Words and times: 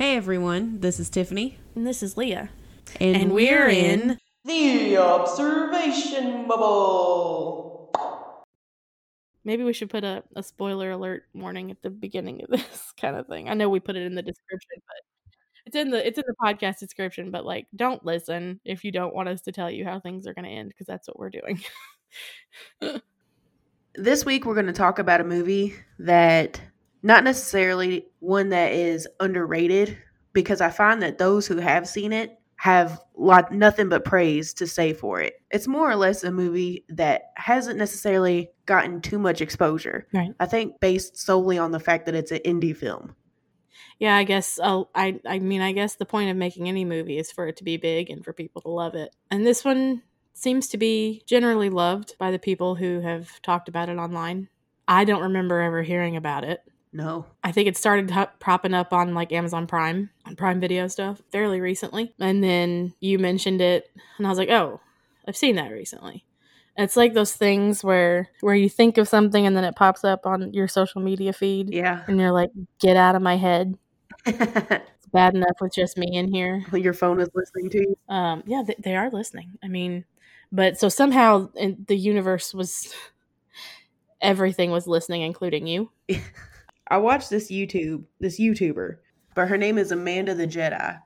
Hey 0.00 0.14
everyone, 0.14 0.78
this 0.78 1.00
is 1.00 1.10
Tiffany. 1.10 1.58
And 1.74 1.84
this 1.84 2.04
is 2.04 2.16
Leah. 2.16 2.50
And, 3.00 3.16
And 3.16 3.32
we're 3.32 3.66
in 3.66 4.16
The 4.44 4.96
observation 4.96 6.46
bubble. 6.46 7.92
Maybe 9.42 9.64
we 9.64 9.72
should 9.72 9.90
put 9.90 10.04
a, 10.04 10.22
a 10.36 10.42
spoiler 10.44 10.92
alert 10.92 11.24
warning 11.34 11.72
at 11.72 11.82
the 11.82 11.90
beginning 11.90 12.44
of 12.44 12.50
this 12.50 12.92
kind 13.00 13.16
of 13.16 13.26
thing. 13.26 13.48
I 13.48 13.54
know 13.54 13.68
we 13.68 13.80
put 13.80 13.96
it 13.96 14.06
in 14.06 14.14
the 14.14 14.22
description, 14.22 14.80
but 14.86 15.32
it's 15.66 15.74
in 15.74 15.90
the 15.90 16.06
it's 16.06 16.16
in 16.16 16.24
the 16.28 16.34
podcast 16.40 16.78
description, 16.78 17.32
but 17.32 17.44
like 17.44 17.66
don't 17.74 18.04
listen 18.04 18.60
if 18.64 18.84
you 18.84 18.92
don't 18.92 19.16
want 19.16 19.28
us 19.28 19.40
to 19.42 19.52
tell 19.52 19.68
you 19.68 19.84
how 19.84 19.98
things 19.98 20.28
are 20.28 20.32
gonna 20.34 20.46
end, 20.46 20.68
because 20.68 20.86
that's 20.86 21.08
what 21.08 21.18
we're 21.18 21.30
doing. 21.30 21.60
This 23.94 24.24
week 24.24 24.44
we're 24.46 24.54
going 24.54 24.66
to 24.66 24.72
talk 24.72 25.00
about 25.00 25.20
a 25.20 25.24
movie 25.24 25.74
that 25.98 26.60
not 27.02 27.24
necessarily 27.24 28.06
one 28.20 28.48
that 28.50 28.72
is 28.72 29.08
underrated 29.20 29.96
because 30.32 30.60
I 30.60 30.70
find 30.70 31.02
that 31.02 31.18
those 31.18 31.46
who 31.46 31.58
have 31.58 31.88
seen 31.88 32.12
it 32.12 32.38
have 32.56 33.00
lot 33.16 33.52
nothing 33.52 33.88
but 33.88 34.04
praise 34.04 34.52
to 34.54 34.66
say 34.66 34.92
for 34.92 35.20
it. 35.20 35.34
It's 35.50 35.68
more 35.68 35.88
or 35.88 35.94
less 35.94 36.24
a 36.24 36.32
movie 36.32 36.84
that 36.88 37.30
hasn't 37.36 37.78
necessarily 37.78 38.50
gotten 38.66 39.00
too 39.00 39.18
much 39.18 39.40
exposure. 39.40 40.08
Right. 40.12 40.32
I 40.40 40.46
think 40.46 40.80
based 40.80 41.16
solely 41.16 41.56
on 41.56 41.70
the 41.70 41.78
fact 41.80 42.06
that 42.06 42.16
it's 42.16 42.32
an 42.32 42.40
indie 42.44 42.76
film. 42.76 43.14
yeah, 44.00 44.16
I 44.16 44.24
guess 44.24 44.58
I'll, 44.60 44.90
I 44.94 45.20
I 45.26 45.38
mean 45.38 45.60
I 45.60 45.72
guess 45.72 45.94
the 45.96 46.04
point 46.04 46.30
of 46.30 46.36
making 46.36 46.68
any 46.68 46.84
movie 46.84 47.18
is 47.18 47.30
for 47.30 47.46
it 47.46 47.56
to 47.58 47.64
be 47.64 47.76
big 47.76 48.10
and 48.10 48.24
for 48.24 48.32
people 48.32 48.60
to 48.62 48.70
love 48.70 48.94
it. 48.94 49.14
And 49.30 49.46
this 49.46 49.64
one 49.64 50.02
seems 50.34 50.68
to 50.68 50.78
be 50.78 51.22
generally 51.26 51.70
loved 51.70 52.16
by 52.18 52.30
the 52.30 52.38
people 52.38 52.74
who 52.76 53.00
have 53.00 53.40
talked 53.42 53.68
about 53.68 53.88
it 53.88 53.98
online. 53.98 54.48
I 54.86 55.04
don't 55.04 55.22
remember 55.22 55.60
ever 55.60 55.82
hearing 55.82 56.16
about 56.16 56.44
it. 56.44 56.60
No. 56.92 57.26
I 57.44 57.52
think 57.52 57.68
it 57.68 57.76
started 57.76 58.10
hu- 58.10 58.24
propping 58.40 58.74
up 58.74 58.92
on 58.92 59.14
like 59.14 59.32
Amazon 59.32 59.66
Prime, 59.66 60.10
on 60.24 60.36
Prime 60.36 60.58
Video 60.60 60.88
stuff 60.88 61.20
fairly 61.30 61.60
recently. 61.60 62.14
And 62.18 62.42
then 62.42 62.94
you 63.00 63.18
mentioned 63.18 63.60
it 63.60 63.90
and 64.16 64.26
I 64.26 64.30
was 64.30 64.38
like, 64.38 64.48
"Oh, 64.48 64.80
I've 65.26 65.36
seen 65.36 65.56
that 65.56 65.70
recently." 65.70 66.24
It's 66.76 66.96
like 66.96 67.12
those 67.12 67.32
things 67.34 67.82
where 67.84 68.28
where 68.40 68.54
you 68.54 68.68
think 68.68 68.98
of 68.98 69.08
something 69.08 69.44
and 69.46 69.56
then 69.56 69.64
it 69.64 69.76
pops 69.76 70.04
up 70.04 70.26
on 70.26 70.52
your 70.54 70.68
social 70.68 71.00
media 71.02 71.32
feed 71.32 71.72
Yeah. 71.74 72.04
and 72.06 72.18
you're 72.18 72.32
like, 72.32 72.50
"Get 72.80 72.96
out 72.96 73.14
of 73.16 73.22
my 73.22 73.36
head. 73.36 73.76
It's 74.26 75.06
bad 75.12 75.34
enough 75.34 75.56
with 75.60 75.74
just 75.74 75.96
me 75.98 76.16
in 76.16 76.32
here." 76.32 76.64
Your 76.72 76.94
phone 76.94 77.20
is 77.20 77.28
listening 77.34 77.70
to 77.70 77.78
you. 77.78 77.98
Um, 78.08 78.42
yeah, 78.46 78.62
they, 78.66 78.74
they 78.78 78.96
are 78.96 79.10
listening. 79.10 79.58
I 79.62 79.68
mean, 79.68 80.04
but 80.52 80.78
so 80.78 80.88
somehow 80.88 81.50
in, 81.54 81.84
the 81.88 81.96
universe 81.96 82.54
was 82.54 82.94
everything 84.20 84.70
was 84.70 84.86
listening 84.86 85.22
including 85.22 85.66
you. 85.66 85.90
I 86.88 86.98
watched 86.98 87.30
this 87.30 87.50
YouTube, 87.50 88.04
this 88.20 88.40
YouTuber, 88.40 88.96
but 89.34 89.48
her 89.48 89.56
name 89.58 89.78
is 89.78 89.92
Amanda 89.92 90.34
the 90.34 90.46
Jedi, 90.46 90.98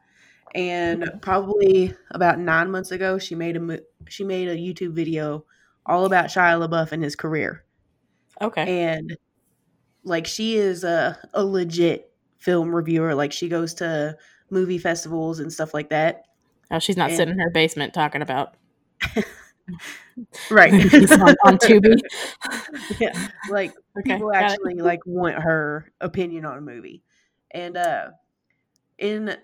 and 0.55 1.05
probably 1.21 1.95
about 2.11 2.39
nine 2.39 2.71
months 2.71 2.91
ago, 2.93 3.19
she 3.19 3.35
made 3.35 3.57
a 3.57 3.81
she 4.09 4.25
made 4.25 4.49
a 4.49 4.57
YouTube 4.57 4.93
video 4.95 5.45
all 5.87 6.05
about 6.05 6.27
Shia 6.27 6.65
LaBeouf 6.67 6.93
and 6.93 7.03
his 7.03 7.17
career, 7.17 7.65
Okay. 8.41 8.85
and 8.85 9.17
like 10.05 10.27
she 10.27 10.57
is 10.57 10.85
a 10.85 11.19
a 11.35 11.45
legit 11.45 12.11
film 12.39 12.75
reviewer. 12.75 13.15
Like 13.15 13.33
she 13.33 13.49
goes 13.49 13.75
to 13.75 14.17
movie 14.51 14.79
festivals 14.79 15.41
and 15.41 15.53
stuff 15.53 15.75
like 15.75 15.91
that. 15.91 16.25
Oh, 16.71 16.79
she's 16.79 16.97
not 16.97 17.11
And- 17.11 17.17
sitting 17.17 17.35
in 17.35 17.41
her 17.41 17.51
basement 17.51 17.93
talking 17.95 18.23
about 18.23 18.55
Right. 20.51 20.73
on, 21.13 21.37
on 21.45 21.59
Tubi. 21.59 21.95
yeah, 23.01 23.29
like 23.51 23.73
Okay, 23.99 24.05
people 24.05 24.33
actually 24.33 24.75
like 24.81 25.01
want 25.07 25.37
her 25.37 25.93
opinion 26.01 26.45
on 26.45 26.59
a 26.59 26.63
movie 26.63 27.05
and 27.53 27.77
uh 27.77 28.11
in 28.99 29.37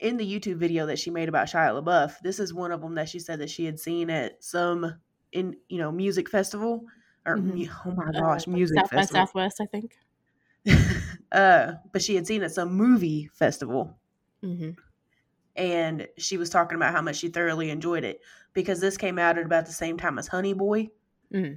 in 0.00 0.16
the 0.18 0.26
youtube 0.40 0.56
video 0.56 0.86
that 0.86 0.98
she 0.98 1.10
made 1.10 1.28
about 1.28 1.48
shia 1.48 1.72
labeouf 1.82 2.18
this 2.20 2.40
is 2.40 2.54
one 2.54 2.72
of 2.72 2.80
them 2.80 2.94
that 2.96 3.08
she 3.08 3.18
said 3.20 3.40
that 3.40 3.50
she 3.50 3.64
had 3.64 3.80
seen 3.80 4.10
at 4.10 4.42
some 4.44 5.00
in 5.32 5.56
you 5.68 5.78
know 5.78 5.92
music 5.92 6.28
festival 6.30 6.84
or 7.26 7.38
Mhm. 7.38 7.68
oh 7.86 7.92
my 7.92 8.12
Uh, 8.14 8.20
gosh 8.20 8.46
music 8.46 8.86
South 8.86 8.94
by 8.94 9.04
festival 9.04 9.26
Southwest, 9.26 9.60
I 9.60 9.66
think. 9.66 9.98
uh 11.32 11.74
but 11.92 12.02
she 12.02 12.14
had 12.14 12.26
seen 12.26 12.42
at 12.42 12.52
some 12.52 12.72
movie 12.72 13.26
festival 13.32 13.98
Mm-hmm. 14.42 14.70
and 15.56 16.06
she 16.18 16.36
was 16.36 16.50
talking 16.50 16.76
about 16.76 16.92
how 16.92 17.02
much 17.02 17.16
she 17.16 17.28
thoroughly 17.28 17.70
enjoyed 17.70 18.04
it 18.04 18.20
because 18.52 18.80
this 18.80 18.96
came 18.96 19.18
out 19.18 19.38
at 19.38 19.46
about 19.46 19.66
the 19.66 19.72
same 19.72 19.96
time 19.96 20.18
as 20.18 20.28
honey 20.28 20.52
boy 20.52 20.88
Mm-hmm. 21.32 21.54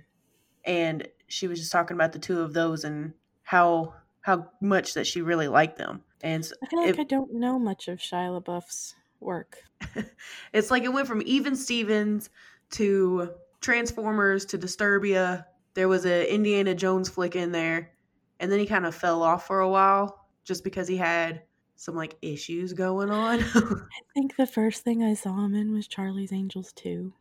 and 0.66 1.08
she 1.30 1.48
was 1.48 1.60
just 1.60 1.72
talking 1.72 1.96
about 1.96 2.12
the 2.12 2.20
two 2.20 2.42
of 2.42 2.54
those 2.54 2.84
and 2.84 3.14
how 3.44 3.94
how 4.22 4.50
much 4.62 4.94
that 4.96 5.08
she 5.08 5.22
really 5.22 5.48
liked 5.48 5.78
them 5.78 6.04
and 6.22 6.46
I 6.62 6.66
feel 6.68 6.80
like 6.82 6.90
it- 6.96 7.00
I 7.00 7.04
don't 7.04 7.34
know 7.34 7.58
much 7.58 7.88
of 7.88 8.00
Shia 8.00 8.42
LaBeouf's 8.42 8.96
work. 9.22 9.58
it's 10.54 10.70
like 10.72 10.84
it 10.84 10.94
went 10.94 11.08
from 11.08 11.22
even 11.26 11.56
stevens 11.56 12.30
to 12.72 13.32
transformers 13.62 14.46
to 14.46 14.58
disturbia 14.58 15.46
there 15.74 15.88
was 15.88 16.06
a 16.06 16.34
indiana 16.34 16.74
jones 16.76 17.10
flick 17.10 17.36
in 17.36 17.52
there 17.52 17.92
and 18.40 18.52
then 18.52 18.60
he 18.60 18.66
kind 18.66 18.86
of 18.86 18.96
fell 18.96 19.22
off 19.24 19.46
for 19.48 19.60
a 19.62 19.70
while 19.70 20.26
just 20.46 20.64
because 20.64 20.88
he 20.88 20.96
had 20.98 21.42
some 21.76 21.96
like 21.96 22.16
issues 22.22 22.74
going 22.74 23.10
on 23.10 23.40
I 23.56 24.02
think 24.14 24.36
the 24.38 24.48
first 24.48 24.84
thing 24.84 25.04
I 25.04 25.14
saw 25.14 25.46
him 25.46 25.56
in 25.56 25.72
was 25.74 25.88
Charlie's 25.88 26.32
Angels 26.34 26.72
2. 26.74 27.14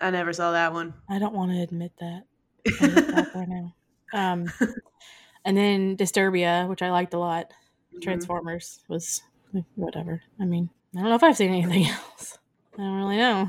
i 0.00 0.10
never 0.10 0.32
saw 0.32 0.52
that 0.52 0.72
one 0.72 0.94
I 1.08 1.18
don't 1.18 1.34
want 1.34 1.52
to 1.52 1.60
admit 1.62 1.92
that. 2.00 2.22
I 2.80 2.86
look 2.86 3.08
back 3.14 3.34
right 3.34 3.48
now. 3.48 3.74
Um, 4.14 4.46
and 5.44 5.56
then 5.56 5.96
Disturbia, 5.96 6.68
which 6.68 6.80
I 6.80 6.90
liked 6.90 7.12
a 7.14 7.18
lot. 7.18 7.52
Mhm. 7.94 8.02
Transformers 8.02 8.80
was 8.88 9.20
eh, 9.54 9.62
whatever. 9.74 10.22
I 10.40 10.44
mean, 10.44 10.70
I 10.96 11.00
don't 11.00 11.08
know 11.10 11.16
if 11.16 11.22
I've 11.24 11.36
seen 11.36 11.50
anything 11.52 11.86
else. 11.90 12.38
I 12.78 12.82
don't 12.82 12.96
really 12.96 13.16
know. 13.16 13.48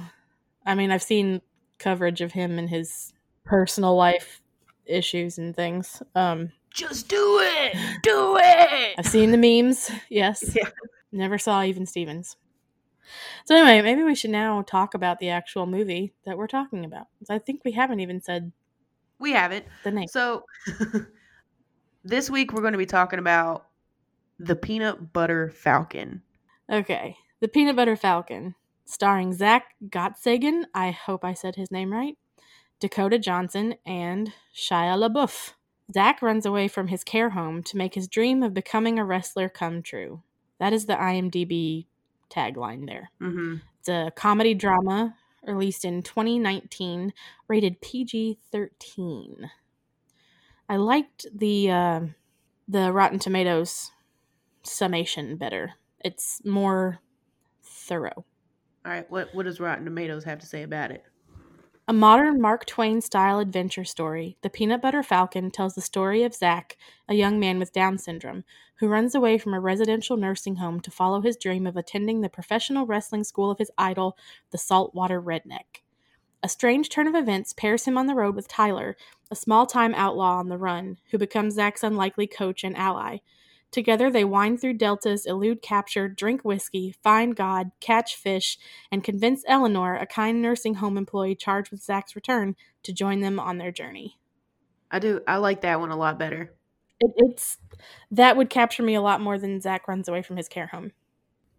I 0.66 0.76
mean, 0.76 0.92
I've 0.92 1.04
seen 1.04 1.42
coverage 1.78 2.22
of 2.22 2.32
him 2.32 2.58
and 2.58 2.70
his 2.70 3.14
personal 3.46 3.96
life 3.96 4.42
issues 4.88 5.38
and 5.38 5.56
things. 5.56 6.02
Um, 6.16 6.52
just 6.74 7.08
do 7.08 7.40
it 7.42 7.76
do 8.04 8.38
it 8.40 8.96
I've 8.98 9.08
seen 9.08 9.32
the 9.32 9.38
memes. 9.38 9.92
Yes. 10.10 10.44
Yeah. 10.56 10.70
Never 11.12 11.38
saw 11.38 11.64
even 11.64 11.86
Stevens. 11.86 12.36
So 13.46 13.56
anyway, 13.56 13.82
maybe 13.82 14.04
we 14.04 14.16
should 14.16 14.32
now 14.32 14.62
talk 14.62 14.94
about 14.94 15.20
the 15.20 15.30
actual 15.30 15.66
movie 15.66 16.14
that 16.26 16.38
we're 16.38 16.48
talking 16.48 16.84
about. 16.86 17.08
I 17.30 17.40
think 17.40 17.62
we 17.64 17.72
haven't 17.72 18.02
even 18.02 18.22
said 18.22 18.52
we 19.20 19.32
haven't 19.32 19.66
the 19.84 19.92
name. 19.92 20.08
So, 20.08 20.46
this 22.04 22.30
week 22.30 22.54
we're 22.54 22.62
going 22.62 22.74
to 22.74 22.78
be 22.78 22.86
talking 22.86 23.20
about 23.20 23.68
the 24.40 24.56
Peanut 24.56 25.14
Butter 25.14 25.50
Falcon. 25.50 26.22
Okay. 26.72 27.18
The 27.40 27.48
Peanut 27.48 27.76
Butter 27.76 27.96
Falcon, 27.96 28.56
starring 28.86 29.34
Zach 29.34 29.76
Gottsagen, 29.90 30.64
I 30.74 30.92
hope 30.92 31.24
I 31.24 31.34
said 31.34 31.56
his 31.56 31.72
name 31.72 31.92
right, 31.92 32.18
Dakota 32.80 33.20
Johnson, 33.20 33.76
and 33.86 34.34
Shia 34.56 34.98
LaBeouf. 34.98 35.54
Zach 35.94 36.22
runs 36.22 36.46
away 36.46 36.68
from 36.68 36.88
his 36.88 37.04
care 37.04 37.30
home 37.30 37.64
to 37.64 37.78
make 37.78 37.94
his 37.94 38.08
dream 38.08 38.44
of 38.44 38.54
becoming 38.54 39.00
a 39.00 39.06
wrestler 39.06 39.50
come 39.50 39.82
true. 39.82 40.22
That 40.60 40.74
is 40.74 40.86
the 40.86 40.96
IMDb 40.96 41.86
tagline 42.30 42.88
there. 42.88 43.12
Mm-hmm. 43.22 43.58
It's 43.80 43.90
a 43.90 44.12
comedy 44.16 44.54
drama 44.54 45.16
released 45.48 45.86
in 45.86 46.04
2019, 46.04 47.14
rated 47.48 47.82
PG 47.82 48.40
13. 48.52 49.50
I 50.70 50.76
liked 50.76 51.26
the 51.34 51.72
uh, 51.72 52.02
the 52.68 52.92
Rotten 52.92 53.20
Tomatoes 53.20 53.92
summation 54.64 55.38
better. 55.38 55.74
It's 56.04 56.44
more 56.46 57.00
thorough. 57.64 58.26
All 58.86 58.92
right, 58.92 59.10
what 59.10 59.34
what 59.34 59.44
does 59.44 59.60
Rotten 59.60 59.86
Tomatoes 59.86 60.24
have 60.26 60.40
to 60.40 60.46
say 60.46 60.64
about 60.64 60.92
it? 60.92 61.04
A 61.90 61.94
modern 61.94 62.42
Mark 62.42 62.66
Twain 62.66 63.00
style 63.00 63.40
adventure 63.40 63.86
story, 63.86 64.36
The 64.42 64.50
Peanut 64.50 64.82
Butter 64.82 65.02
Falcon 65.02 65.50
tells 65.52 65.74
the 65.74 65.80
story 65.80 66.24
of 66.24 66.34
Zach, 66.34 66.76
a 67.08 67.14
young 67.14 67.40
man 67.40 67.60
with 67.60 67.72
Down 67.72 67.98
syndrome, 67.98 68.44
who 68.80 68.90
runs 68.90 69.16
away 69.16 69.38
from 69.38 69.54
a 69.54 69.62
residential 69.62 70.18
nursing 70.18 70.58
home 70.58 70.82
to 70.82 70.92
follow 70.92 71.22
his 71.22 71.38
dream 71.38 71.66
of 71.66 71.78
attending 71.78 72.20
the 72.20 72.28
professional 72.28 72.86
wrestling 72.86 73.24
school 73.24 73.50
of 73.50 73.58
his 73.58 73.72
idol, 73.78 74.18
the 74.52 74.58
Saltwater 74.58 75.22
Redneck. 75.22 75.82
A 76.44 76.50
strange 76.50 76.90
turn 76.90 77.08
of 77.08 77.16
events 77.16 77.54
pairs 77.54 77.86
him 77.86 77.98
on 77.98 78.08
the 78.08 78.16
road 78.16 78.36
with 78.36 78.50
Tyler, 78.50 78.98
a 79.32 79.36
small 79.38 79.66
time 79.66 79.96
outlaw 79.96 80.40
on 80.40 80.50
the 80.50 80.58
run, 80.58 80.98
who 81.12 81.18
becomes 81.18 81.54
Zach's 81.54 81.84
unlikely 81.84 82.28
coach 82.28 82.66
and 82.66 82.76
ally. 82.76 83.20
Together, 83.72 84.10
they 84.10 84.24
wind 84.24 84.60
through 84.62 84.74
deltas, 84.74 85.26
elude 85.26 85.62
capture, 85.62 86.08
drink 86.08 86.44
whiskey, 86.44 86.96
find 87.04 87.36
God, 87.36 87.72
catch 87.80 88.16
fish, 88.16 88.58
and 88.92 89.04
convince 89.04 89.44
Eleanor, 89.48 89.96
a 89.96 90.06
kind 90.06 90.42
nursing 90.42 90.76
home 90.76 90.98
employee 90.98 91.36
charged 91.36 91.72
with 91.72 91.84
Zach's 91.84 92.16
return, 92.16 92.56
to 92.84 92.94
join 92.94 93.20
them 93.20 93.40
on 93.40 93.58
their 93.58 93.72
journey. 93.72 94.18
I 94.90 95.00
do. 95.00 95.22
I 95.28 95.38
like 95.38 95.62
that 95.62 95.80
one 95.82 95.92
a 95.92 95.98
lot 95.98 96.18
better. 96.18 96.54
It, 97.00 97.12
it's 97.18 97.58
that 98.12 98.38
would 98.38 98.50
capture 98.50 98.84
me 98.84 98.96
a 98.96 99.02
lot 99.02 99.22
more 99.22 99.38
than 99.38 99.60
Zach 99.62 99.88
runs 99.88 100.08
away 100.08 100.22
from 100.22 100.38
his 100.38 100.48
care 100.48 100.68
home. 100.68 100.94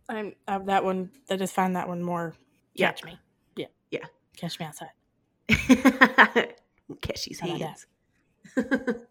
I'm 0.09 0.35
uh, 0.49 0.61
that 0.61 0.85
one. 0.85 1.11
I 1.29 1.37
just 1.37 1.55
find 1.55 1.77
that 1.77 1.87
one 1.89 2.03
more 2.03 2.35
Yeah. 2.75 2.89
catch 2.89 3.05
me. 3.05 3.19
Yeah, 3.57 3.67
Yeah. 3.91 4.07
catch 4.37 4.59
me 4.59 4.67
outside. 4.67 4.89
Catch 7.03 7.27
these 7.27 7.41
How 7.41 7.49
hands. 7.49 7.87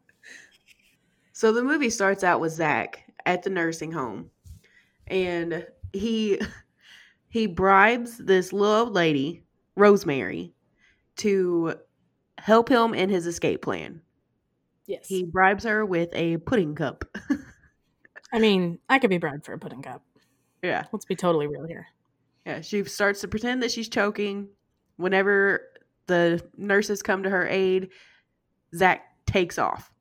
so 1.38 1.52
the 1.52 1.64
movie 1.64 1.92
starts 1.92 2.24
out 2.24 2.42
with 2.42 2.52
Zach 2.52 3.04
at 3.28 3.44
the 3.44 3.52
nursing 3.52 3.92
home, 3.92 4.32
and 5.06 5.68
he 5.94 6.42
he 7.30 7.46
bribes 7.46 8.18
this 8.18 8.52
little 8.52 8.86
old 8.86 8.96
lady, 8.96 9.44
Rosemary, 9.76 10.56
to 11.18 11.76
help 12.40 12.70
him 12.70 12.96
in 12.96 13.10
his 13.10 13.28
escape 13.28 13.62
plan. 13.62 14.02
Yes. 14.88 15.08
He 15.08 15.26
bribes 15.26 15.64
her 15.66 15.86
with 15.86 16.10
a 16.14 16.38
pudding 16.38 16.74
cup. 16.74 17.06
I 18.34 18.40
mean, 18.40 18.80
I 18.90 18.98
could 18.98 19.12
be 19.12 19.20
bribed 19.20 19.46
for 19.46 19.54
a 19.54 19.60
pudding 19.60 19.84
cup. 19.84 20.02
yeah. 20.64 20.86
Let's 20.92 21.06
be 21.06 21.16
totally 21.16 21.46
real 21.46 21.68
here. 21.68 21.86
Yeah, 22.48 22.62
she 22.62 22.84
starts 22.86 23.22
to 23.22 23.28
pretend 23.28 23.62
that 23.62 23.70
she's 23.70 23.90
choking. 23.90 24.48
Whenever 24.96 25.70
the 26.08 26.44
nurses 26.58 27.04
come 27.04 27.22
to 27.22 27.30
her 27.30 27.48
aid, 27.48 27.90
Zach 28.74 29.04
takes 29.28 29.60
off. 29.60 29.94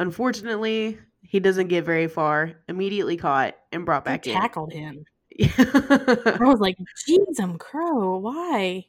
Unfortunately, 0.00 0.98
he 1.22 1.40
doesn't 1.40 1.68
get 1.68 1.84
very 1.84 2.08
far. 2.08 2.52
Immediately 2.68 3.18
caught 3.18 3.54
and 3.70 3.84
brought 3.84 4.04
back 4.04 4.26
in. 4.26 4.32
tackled 4.34 4.72
him. 4.72 5.04
I 5.40 6.36
was 6.40 6.58
like, 6.58 6.76
"Jeez, 7.06 7.38
I'm 7.38 7.58
crow. 7.58 8.16
Why?" 8.18 8.86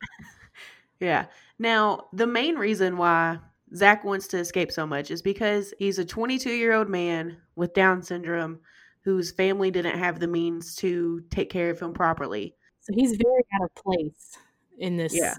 yeah. 1.02 1.26
Now, 1.60 2.06
the 2.14 2.26
main 2.28 2.56
reason 2.56 2.98
why 2.98 3.40
Zach 3.76 4.04
wants 4.06 4.28
to 4.28 4.38
escape 4.38 4.72
so 4.72 4.88
much 4.88 5.12
is 5.12 5.22
because 5.22 5.74
he's 5.78 6.00
a 6.00 6.06
22 6.06 6.50
year 6.50 6.72
old 6.74 6.90
man 6.90 7.38
with 7.56 7.74
Down 7.74 8.02
syndrome 8.02 8.60
whose 9.04 9.32
family 9.32 9.70
didn't 9.70 9.98
have 10.00 10.20
the 10.20 10.28
means 10.28 10.76
to 10.78 11.22
take 11.30 11.50
care 11.50 11.70
of 11.72 11.80
him 11.80 11.92
properly. 11.94 12.56
So 12.80 12.94
he's 12.96 13.18
very 13.18 13.44
out 13.56 13.66
of 13.66 13.76
place 13.76 14.38
in 14.78 14.96
this 14.96 15.14
Yeah. 15.14 15.36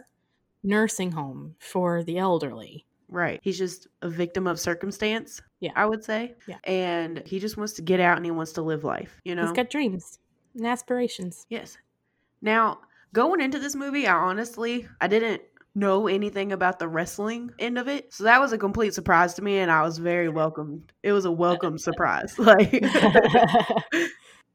nursing 0.63 1.13
home 1.13 1.55
for 1.59 2.03
the 2.05 2.19
elderly. 2.19 2.85
Right. 3.13 3.39
He's 3.43 3.59
just 3.59 3.87
a 4.01 4.09
victim 4.09 4.47
of 4.47 4.59
circumstance. 4.59 5.41
Yeah. 5.61 5.73
I 5.77 5.85
would 5.87 6.03
say. 6.03 6.35
Yeah. 6.49 6.57
And 6.65 7.23
he 7.27 7.39
just 7.39 7.57
wants 7.59 7.75
to 7.75 7.83
get 7.83 8.01
out 8.01 8.17
and 8.17 8.25
he 8.25 8.31
wants 8.33 8.53
to 8.53 8.63
live 8.63 8.85
life, 8.85 9.21
you 9.25 9.35
know? 9.35 9.43
He's 9.43 9.53
got 9.53 9.71
dreams 9.71 10.19
and 10.57 10.67
aspirations. 10.67 11.47
yes. 11.51 11.77
Now, 12.41 12.81
going 13.13 13.41
into 13.41 13.59
this 13.59 13.77
movie, 13.77 14.07
I 14.07 14.15
honestly 14.15 14.89
I 15.01 15.07
didn't 15.09 15.43
know 15.75 16.07
anything 16.09 16.53
about 16.53 16.79
the 16.79 16.89
wrestling 16.89 17.51
end 17.59 17.79
of 17.79 17.87
it. 17.89 18.13
So 18.13 18.25
that 18.25 18.41
was 18.41 18.53
a 18.53 18.59
complete 18.59 18.95
surprise 18.95 19.35
to 19.35 19.43
me 19.43 19.59
and 19.59 19.71
I 19.71 19.83
was 19.83 19.99
very 19.99 20.29
welcomed. 20.29 20.93
It 21.03 21.13
was 21.13 21.25
a 21.27 21.31
welcome 21.33 21.79
surprise. 21.89 22.35
Like 22.39 22.71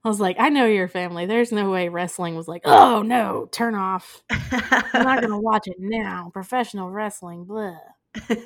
I 0.03 0.09
was 0.09 0.19
like, 0.19 0.37
I 0.39 0.49
know 0.49 0.65
your 0.65 0.87
family. 0.87 1.25
There's 1.25 1.51
no 1.51 1.69
way 1.69 1.89
wrestling 1.89 2.35
was 2.35 2.47
like, 2.47 2.61
oh 2.65 3.01
no, 3.01 3.49
turn 3.51 3.75
off. 3.75 4.23
I'm 4.29 5.03
not 5.03 5.21
gonna 5.21 5.39
watch 5.39 5.67
it 5.67 5.77
now. 5.79 6.29
Professional 6.33 6.89
wrestling, 6.89 7.43
blah. 7.45 7.75
I 8.29 8.37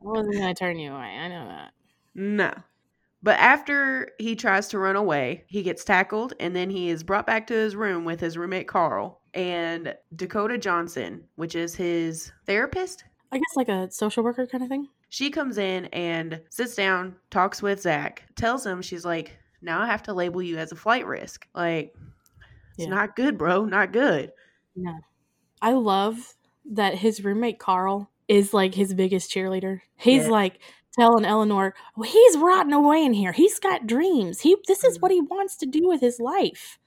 wasn't 0.00 0.34
gonna 0.34 0.54
turn 0.54 0.78
you 0.78 0.92
away. 0.92 1.06
I 1.18 1.28
know 1.28 1.46
that. 1.48 1.72
No. 2.14 2.52
But 3.22 3.38
after 3.40 4.10
he 4.18 4.36
tries 4.36 4.68
to 4.68 4.78
run 4.78 4.94
away, 4.96 5.44
he 5.48 5.62
gets 5.62 5.84
tackled 5.84 6.34
and 6.38 6.54
then 6.54 6.70
he 6.70 6.88
is 6.88 7.02
brought 7.02 7.26
back 7.26 7.46
to 7.48 7.54
his 7.54 7.74
room 7.74 8.04
with 8.04 8.20
his 8.20 8.38
roommate 8.38 8.68
Carl 8.68 9.20
and 9.34 9.94
Dakota 10.14 10.56
Johnson, 10.56 11.24
which 11.34 11.56
is 11.56 11.74
his 11.74 12.30
therapist. 12.46 13.04
I 13.32 13.38
guess 13.38 13.56
like 13.56 13.68
a 13.68 13.90
social 13.90 14.22
worker 14.22 14.46
kind 14.46 14.62
of 14.62 14.68
thing. 14.70 14.88
She 15.08 15.30
comes 15.30 15.58
in 15.58 15.86
and 15.86 16.40
sits 16.50 16.76
down, 16.76 17.16
talks 17.30 17.60
with 17.60 17.80
Zach, 17.82 18.22
tells 18.36 18.64
him, 18.64 18.80
she's 18.82 19.04
like, 19.04 19.36
now 19.62 19.82
I 19.82 19.86
have 19.86 20.02
to 20.04 20.12
label 20.14 20.40
you 20.42 20.56
as 20.58 20.70
a 20.70 20.76
flight 20.76 21.06
risk. 21.06 21.48
Like, 21.54 21.94
it's 22.76 22.86
Yeah. 22.86 22.90
not 22.94 23.16
good, 23.16 23.36
bro. 23.36 23.64
Not 23.64 23.92
good. 23.92 24.32
No. 24.76 24.94
I 25.60 25.72
love 25.72 26.36
that 26.70 26.94
his 26.94 27.24
roommate 27.24 27.58
Carl 27.58 28.10
is 28.28 28.54
like 28.54 28.74
his 28.74 28.94
biggest 28.94 29.30
cheerleader. 29.30 29.80
He's 29.96 30.24
Yeah. 30.24 30.30
like 30.30 30.60
telling 30.92 31.24
Eleanor, 31.24 31.74
well, 31.96 32.10
he's 32.10 32.36
rotting 32.36 32.72
away 32.72 33.04
in 33.04 33.12
here. 33.12 33.32
He's 33.32 33.58
got 33.58 33.86
dreams. 33.86 34.40
He 34.40 34.56
this 34.66 34.84
is 34.84 35.00
what 35.00 35.10
mm-hmm. 35.10 35.24
he 35.24 35.28
wants 35.28 35.56
to 35.56 35.66
do 35.66 35.88
with 35.88 36.00
his 36.00 36.20
life. 36.20 36.78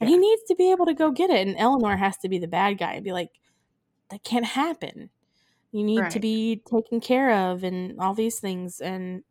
And 0.00 0.08
he 0.08 0.18
needs 0.18 0.42
to 0.48 0.54
be 0.54 0.70
able 0.70 0.86
to 0.86 0.94
go 0.94 1.10
get 1.12 1.30
it. 1.30 1.46
And 1.46 1.56
Eleanor 1.56 1.96
has 1.96 2.16
to 2.18 2.28
be 2.28 2.38
the 2.38 2.48
bad 2.48 2.78
guy 2.78 2.94
and 2.94 3.04
be 3.04 3.12
like, 3.12 3.30
that 4.10 4.22
can't 4.24 4.44
happen. 4.44 5.08
You 5.72 5.82
need 5.82 6.10
to 6.10 6.20
be 6.20 6.62
taken 6.70 7.00
care 7.00 7.32
of 7.50 7.64
and 7.64 7.98
all 8.00 8.12
these 8.12 8.38
things. 8.38 8.80
And 8.80 9.24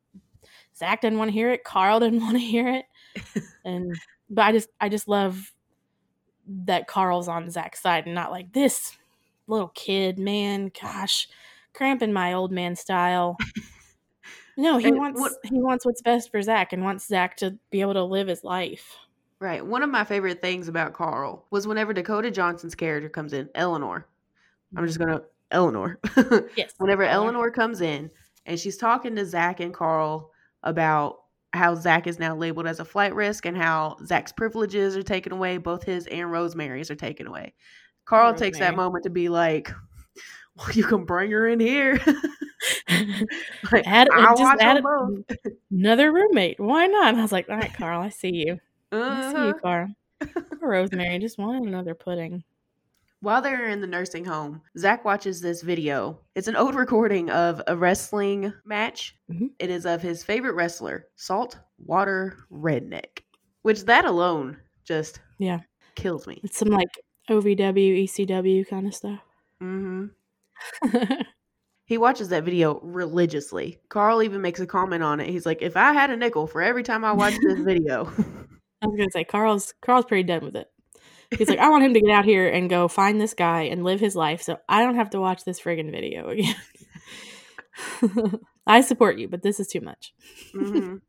Zach 0.76 1.02
didn't 1.02 1.20
want 1.20 1.30
to 1.30 1.34
hear 1.34 1.52
it. 1.52 1.64
Carl 1.64 2.00
didn't 2.00 2.20
want 2.22 2.34
to 2.34 2.40
hear 2.40 2.68
it. 2.68 2.86
and 3.64 3.96
but 4.30 4.44
I 4.44 4.52
just 4.52 4.70
I 4.82 4.90
just 4.90 5.08
love 5.08 5.54
that 6.66 6.88
Carl's 6.88 7.28
on 7.28 7.50
Zach's 7.50 7.82
side 7.82 8.06
and 8.06 8.16
not 8.16 8.32
like 8.32 8.52
this 8.52 8.98
little 9.48 9.70
kid, 9.70 10.20
man. 10.20 10.72
Gosh, 10.82 11.28
cramping 11.74 12.14
my 12.14 12.34
old 12.34 12.52
man 12.52 12.76
style. 12.76 13.38
No, 14.56 14.78
he 14.78 14.90
And 14.90 14.98
wants 15.00 15.20
what- 15.20 15.34
he 15.44 15.60
wants 15.60 15.84
what's 15.84 16.04
best 16.04 16.30
for 16.30 16.40
Zach 16.42 16.74
and 16.74 16.84
wants 16.84 17.08
Zach 17.08 17.38
to 17.38 17.58
be 17.72 17.82
able 17.82 17.94
to 17.96 18.04
live 18.04 18.28
his 18.28 18.44
life. 18.44 18.96
Right. 19.40 19.66
One 19.66 19.82
of 19.82 19.90
my 19.90 20.04
favorite 20.04 20.42
things 20.42 20.68
about 20.68 20.94
Carl 20.94 21.48
was 21.50 21.66
whenever 21.66 21.92
Dakota 21.92 22.30
Johnson's 22.30 22.76
character 22.76 23.10
comes 23.10 23.34
in, 23.34 23.50
Eleanor. 23.56 24.08
I'm 24.78 24.86
just 24.86 25.00
gonna 25.00 25.24
Eleanor. 25.50 26.00
Yes. 26.56 26.74
whenever 26.78 27.02
Eleanor. 27.02 27.34
Eleanor 27.40 27.50
comes 27.52 27.82
in 27.82 28.12
and 28.46 28.60
she's 28.60 28.78
talking 28.78 29.16
to 29.16 29.26
Zach 29.26 29.60
and 29.60 29.74
Carl 29.74 30.30
about 30.62 31.22
how 31.54 31.74
Zach 31.74 32.06
is 32.06 32.20
now 32.20 32.36
labeled 32.36 32.68
as 32.68 32.80
a 32.80 32.86
flight 32.86 33.16
risk 33.16 33.48
and 33.48 33.58
how 33.58 33.98
Zach's 34.06 34.32
privileges 34.32 34.96
are 34.96 35.02
taken 35.02 35.32
away, 35.32 35.58
both 35.58 35.84
his 35.84 36.06
and 36.06 36.32
Rosemary's 36.32 36.92
are 36.92 36.96
taken 36.96 37.26
away. 37.26 37.56
Carl 38.06 38.36
takes 38.36 38.60
that 38.60 38.76
moment 38.76 39.04
to 39.06 39.10
be 39.10 39.30
like, 39.30 39.72
well, 40.58 40.72
you 40.74 40.84
can 40.84 41.06
bring 41.06 41.32
her 41.32 41.48
in 41.48 41.60
here. 41.60 42.00
Like, 43.72 43.86
Add, 43.88 44.08
I'll 44.14 44.38
just 44.38 44.42
watch 44.44 44.60
add 44.62 44.84
another 45.72 46.12
roommate. 46.14 46.60
Why 46.60 46.88
not? 46.88 47.10
And 47.10 47.18
I 47.20 47.22
was 47.22 47.32
like, 47.32 47.50
all 47.50 47.58
right, 47.58 47.74
Carl, 47.74 48.02
I 48.02 48.10
see 48.10 48.46
you. 48.48 48.60
I 48.92 49.32
see 49.34 49.38
you, 49.48 49.50
Uh-huh. 49.50 49.54
Carl. 49.62 49.96
Rosemary 50.62 51.20
just 51.20 51.38
wanted 51.38 51.64
another 51.68 51.94
pudding. 51.96 52.44
While 53.22 53.42
they're 53.42 53.70
in 53.70 53.82
the 53.82 53.88
nursing 53.88 54.24
home, 54.26 54.62
Zach 54.78 55.04
watches 55.04 55.42
this 55.42 55.62
video. 55.62 56.20
It's 56.36 56.48
an 56.48 56.56
old 56.56 56.76
recording 56.76 57.30
of 57.32 57.62
a 57.68 57.76
wrestling 57.76 58.54
match. 58.66 59.16
Mhm. 59.32 59.50
It 59.60 59.70
is 59.70 59.86
of 59.86 60.02
his 60.02 60.24
favorite 60.24 60.54
wrestler, 60.56 61.08
Salt 61.16 61.60
Water 61.86 62.38
Redneck, 62.52 63.20
which 63.64 63.84
that 63.86 64.06
alone 64.06 64.58
just 64.86 65.20
Yeah. 65.38 65.60
kills 65.96 66.28
me. 66.28 66.40
It's 66.44 66.58
some 66.58 66.70
like 66.70 66.90
OVW, 67.30 68.04
ECW 68.04 68.66
kind 68.70 68.88
of 68.88 68.94
stuff. 68.96 69.20
hmm 69.60 70.08
He 71.86 71.98
watches 71.98 72.30
that 72.30 72.46
video 72.46 72.80
religiously. 72.82 73.78
Carl 73.90 74.24
even 74.24 74.42
makes 74.42 74.62
a 74.62 74.66
comment 74.66 75.04
on 75.04 75.20
it. 75.20 75.28
He's 75.30 75.46
like, 75.46 75.62
"If 75.62 75.76
I 75.76 75.92
had 75.92 76.10
a 76.12 76.16
nickel 76.18 76.48
for 76.48 76.62
every 76.62 76.82
time 76.82 77.04
I 77.04 77.12
watched 77.12 77.40
this 77.44 77.60
video, 77.66 78.06
I 78.82 78.88
was 78.88 78.96
gonna 78.98 79.12
say 79.12 79.26
Carl's 79.26 79.74
Carl's 79.82 80.06
pretty 80.06 80.24
done 80.24 80.46
with 80.46 80.56
it. 80.56 80.68
He's 81.38 81.50
like, 81.50 81.60
I 81.60 81.70
want 81.70 81.84
him 81.84 81.94
to 81.94 82.00
get 82.02 82.10
out 82.10 82.24
here 82.26 82.48
and 82.48 82.70
go 82.70 82.88
find 82.88 83.20
this 83.20 83.34
guy 83.34 83.64
and 83.64 83.84
live 83.84 84.00
his 84.00 84.16
life, 84.16 84.42
so 84.42 84.60
I 84.70 84.82
don't 84.82 84.96
have 84.96 85.10
to 85.10 85.20
watch 85.20 85.44
this 85.44 85.60
friggin' 85.60 85.92
video 85.92 86.30
again. 86.30 86.56
I 88.66 88.80
support 88.82 89.18
you, 89.18 89.28
but 89.28 89.42
this 89.44 89.60
is 89.60 89.68
too 89.68 89.82
much. 89.82 90.14
Mhm. 90.56 91.02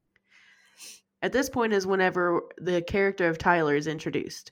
At 1.22 1.32
this 1.32 1.48
point 1.48 1.72
is 1.72 1.86
whenever 1.86 2.42
the 2.58 2.82
character 2.82 3.28
of 3.28 3.38
Tyler 3.38 3.76
is 3.76 3.86
introduced. 3.86 4.50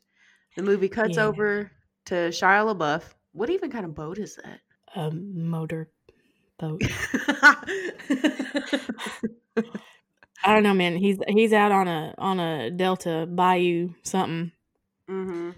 The 0.57 0.63
movie 0.63 0.89
cuts 0.89 1.17
Yeah. 1.17 1.25
over 1.25 1.73
to 2.07 2.15
Shia 2.15 2.75
LaBeouf. 2.77 3.03
What 3.33 3.51
even 3.51 3.71
kind 3.71 3.85
of 3.85 3.95
boat 3.95 4.19
is 4.19 4.37
that? 4.37 4.61
A 4.95 5.11
motor 5.11 5.91
boat. 6.59 6.83
I 10.45 10.55
don't 10.55 10.63
know, 10.63 10.75
man. 10.75 10.97
He's 10.97 11.19
he's 11.29 11.53
out 11.53 11.73
on 11.73 11.89
a 11.89 12.15
on 12.19 12.41
a 12.41 12.71
delta 12.71 13.27
bayou 13.29 13.95
something, 14.03 14.53
hmm 15.09 15.53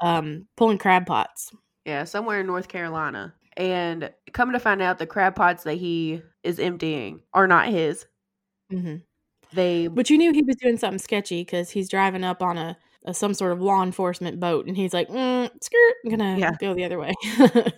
um, 0.00 0.48
pulling 0.56 0.78
crab 0.78 1.06
pots. 1.06 1.52
Yeah, 1.84 2.04
somewhere 2.04 2.40
in 2.40 2.46
North 2.46 2.68
Carolina. 2.68 3.34
And 3.56 4.12
coming 4.32 4.52
to 4.54 4.60
find 4.60 4.80
out, 4.80 4.98
the 4.98 5.06
crab 5.06 5.34
pots 5.34 5.64
that 5.64 5.74
he 5.74 6.22
is 6.42 6.58
emptying 6.58 7.20
are 7.34 7.46
not 7.46 7.68
his. 7.68 8.06
hmm 8.70 8.96
They 9.52 9.88
But 9.88 10.10
you 10.10 10.18
knew 10.18 10.32
he 10.32 10.42
was 10.42 10.56
doing 10.56 10.78
something 10.78 10.98
sketchy 10.98 11.42
because 11.42 11.70
he's 11.70 11.88
driving 11.88 12.24
up 12.24 12.42
on 12.42 12.58
a, 12.58 12.76
a 13.06 13.14
some 13.14 13.34
sort 13.34 13.52
of 13.52 13.60
law 13.62 13.82
enforcement 13.82 14.40
boat, 14.40 14.66
and 14.66 14.76
he's 14.76 14.94
like, 14.94 15.08
mm, 15.08 15.50
"Skirt, 15.62 15.94
I'm 16.04 16.10
gonna 16.10 16.40
Yeah. 16.40 16.52
go 16.60 16.74
the 16.74 16.84
other 16.84 16.98
way." 16.98 17.14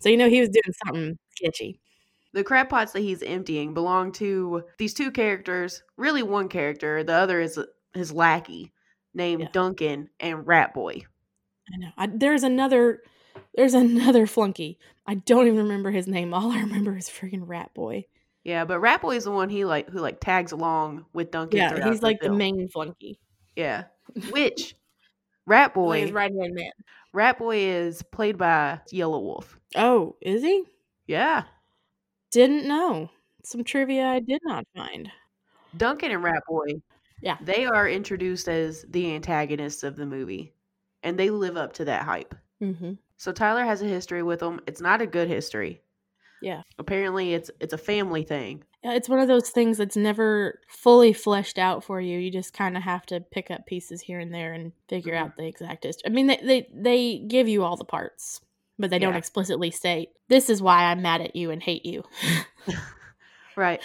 so 0.00 0.08
you 0.08 0.16
know 0.16 0.28
he 0.28 0.40
was 0.40 0.48
doing 0.50 0.74
something 0.86 1.18
sketchy. 1.36 1.80
the 2.34 2.44
crab 2.44 2.68
pots 2.68 2.92
that 2.92 3.00
he's 3.00 3.22
emptying 3.22 3.74
belong 3.74 4.12
to 4.12 4.62
these 4.78 4.94
two 4.94 5.10
characters. 5.10 5.82
Really, 5.96 6.22
one 6.22 6.48
character. 6.48 7.02
The 7.04 7.14
other 7.14 7.40
is 7.40 7.58
uh, 7.58 7.64
his 7.94 8.12
lackey 8.12 8.72
named 9.14 9.42
Yeah. 9.42 9.48
Duncan 9.52 10.08
and 10.20 10.46
Rat 10.46 10.74
Boy. 10.74 11.02
I 11.72 11.76
know. 11.78 11.88
I, 11.96 12.06
there's 12.06 12.42
another. 12.44 13.02
There's 13.54 13.74
another 13.74 14.26
flunky. 14.26 14.78
I 15.06 15.14
don't 15.14 15.46
even 15.46 15.58
remember 15.58 15.90
his 15.90 16.06
name. 16.06 16.34
All 16.34 16.52
I 16.52 16.60
remember 16.60 16.96
is 16.96 17.08
freaking 17.08 17.42
Rat 17.48 17.72
Boy. 17.74 18.04
Yeah, 18.44 18.64
but 18.64 18.80
Rat 18.80 19.02
Boy 19.02 19.16
is 19.16 19.24
the 19.24 19.30
one 19.30 19.48
he 19.50 19.64
like 19.64 19.88
who 19.90 19.98
like 20.00 20.20
tags 20.20 20.52
along 20.52 21.06
with 21.12 21.30
Duncan. 21.30 21.58
Yeah, 21.58 21.90
he's 21.90 22.02
like 22.02 22.20
the 22.20 22.30
main 22.32 22.68
flunky. 22.68 23.18
Yeah, 23.56 23.84
which 24.30 24.74
Rat 25.46 25.68
Like 25.68 25.74
Boy, 25.74 26.00
his 26.02 26.12
right 26.12 26.32
hand 26.32 26.54
man. 26.54 26.72
Rat 27.12 27.38
Boy 27.38 27.56
is 27.58 28.02
played 28.02 28.38
by 28.38 28.80
Yelawolf. 28.92 29.56
Oh, 29.76 30.16
is 30.20 30.42
he? 30.42 30.64
Yeah, 31.06 31.44
Didn't 32.30 32.68
know. 32.68 33.10
Some 33.44 33.64
trivia 33.64 34.06
I 34.06 34.20
did 34.20 34.40
not 34.44 34.66
find. 34.76 35.10
Duncan 35.76 36.10
and 36.12 36.22
Rat 36.22 36.42
Boy 36.46 36.66
Yeah. 37.22 37.36
They 37.40 37.64
are 37.66 37.88
introduced 37.88 38.48
as 38.48 38.84
the 38.90 39.14
antagonists 39.14 39.82
of 39.82 39.96
the 39.96 40.06
movie, 40.06 40.52
and 41.02 41.18
they 41.18 41.30
live 41.30 41.56
up 41.56 41.72
to 41.74 41.84
that 41.86 42.04
hype. 42.04 42.34
Mm-hmm. 42.62 42.92
So 43.16 43.32
Tyler 43.32 43.64
has 43.64 43.82
a 43.82 43.86
history 43.86 44.22
with 44.22 44.40
them. 44.40 44.60
It's 44.66 44.80
not 44.80 45.00
a 45.02 45.06
good 45.06 45.28
history. 45.28 45.80
Yeah. 46.42 46.62
Apparently, 46.78 47.34
it's 47.34 47.50
it's 47.60 47.72
a 47.72 47.78
family 47.78 48.22
thing. 48.22 48.62
Yeah, 48.84 48.92
It's 48.92 49.08
one 49.08 49.18
of 49.18 49.26
those 49.28 49.50
things 49.50 49.76
that's 49.78 49.96
never 49.96 50.60
fully 50.68 51.12
fleshed 51.12 51.58
out 51.58 51.82
for 51.82 52.00
you. 52.00 52.18
You 52.18 52.30
just 52.30 52.52
kind 52.54 52.76
of 52.76 52.82
have 52.84 53.04
to 53.06 53.20
pick 53.20 53.50
up 53.50 53.66
pieces 53.66 54.00
here 54.02 54.20
and 54.20 54.32
there 54.32 54.52
and 54.52 54.72
figure 54.88 55.14
Mhm. 55.14 55.18
out 55.18 55.36
the 55.36 55.46
exact 55.46 55.82
history. 55.84 56.04
I 56.06 56.10
mean, 56.10 56.28
they, 56.28 56.36
they 56.36 56.68
they 56.72 57.18
give 57.18 57.48
you 57.48 57.64
all 57.64 57.76
the 57.76 57.84
parts, 57.84 58.40
but 58.78 58.90
they 58.90 58.98
don't 59.00 59.16
explicitly 59.16 59.70
state 59.72 60.10
this 60.28 60.48
is 60.50 60.62
why 60.62 60.84
I'm 60.84 61.02
mad 61.02 61.20
at 61.22 61.34
you 61.34 61.50
and 61.50 61.62
hate 61.62 61.84
you. 61.86 62.04
Right. 63.56 63.80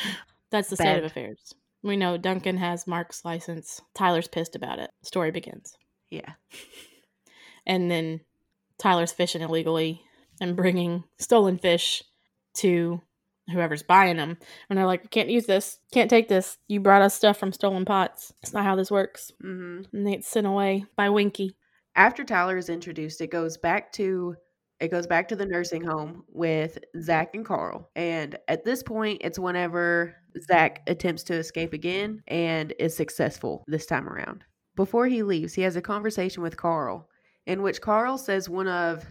That's 0.52 0.70
the 0.70 0.76
state 0.76 1.00
of 1.00 1.04
affairs. 1.04 1.56
We 1.82 1.98
know 1.98 2.16
Duncan 2.16 2.58
has 2.58 2.86
Mark's 2.86 3.26
license. 3.26 3.82
Tyler's 3.96 4.28
pissed 4.28 4.56
about 4.56 4.78
it. 4.78 4.92
Story 5.02 5.32
begins. 5.32 5.76
Yeah. 6.12 6.34
And 7.66 7.90
then 7.90 8.22
Tyler's 8.78 9.12
fishing 9.12 9.42
illegally 9.42 10.04
and 10.40 10.56
bringing 10.56 11.06
stolen 11.18 11.58
fish 11.58 12.04
to 12.56 13.02
whoever's 13.52 13.84
buying 13.84 14.18
them. 14.18 14.38
And 14.70 14.78
they're 14.78 14.86
like, 14.86 15.10
can't 15.12 15.30
use 15.30 15.46
this. 15.46 15.80
Can't 15.92 16.10
take 16.10 16.28
this. 16.28 16.58
You 16.68 16.80
brought 16.80 17.02
us 17.02 17.14
stuff 17.14 17.38
from 17.38 17.52
stolen 17.52 17.86
pots. 17.86 18.34
It's 18.42 18.54
not 18.54 18.66
how 18.66 18.76
this 18.76 18.92
works. 18.92 19.32
hmm 19.42 19.82
And 19.92 20.08
they 20.08 20.12
get 20.12 20.26
sent 20.26 20.48
away 20.48 20.86
by 20.96 21.10
Winky. 21.10 21.56
After 21.96 22.24
Tyler 22.24 22.58
is 22.58 22.70
introduced, 22.70 23.22
it 23.22 23.32
goes 23.32 23.58
back 23.58 23.92
to 23.94 24.36
it 24.80 24.92
goes 24.92 25.08
back 25.08 25.30
to 25.30 25.36
the 25.38 25.46
nursing 25.46 25.84
home 25.84 26.24
with 26.28 26.78
Zach 27.00 27.36
and 27.36 27.46
Carl. 27.46 27.90
And 27.96 28.38
at 28.50 28.66
this 28.66 28.84
point, 28.84 29.22
it's 29.24 29.40
whenever 29.40 30.14
Zach 30.42 30.82
attempts 30.88 31.24
to 31.24 31.36
escape 31.36 31.72
again 31.72 32.22
and 32.28 32.74
is 32.80 32.96
successful 32.96 33.64
this 33.68 33.86
time 33.86 34.10
around. 34.10 34.44
Before 34.76 35.08
he 35.08 35.24
leaves, 35.24 35.54
he 35.54 35.62
has 35.62 35.78
a 35.78 35.82
conversation 35.82 36.44
with 36.44 36.58
Carl 36.58 37.08
in 37.46 37.62
which 37.62 37.82
Carl 37.82 38.18
says 38.18 38.50
one 38.50 38.68
of 38.68 39.06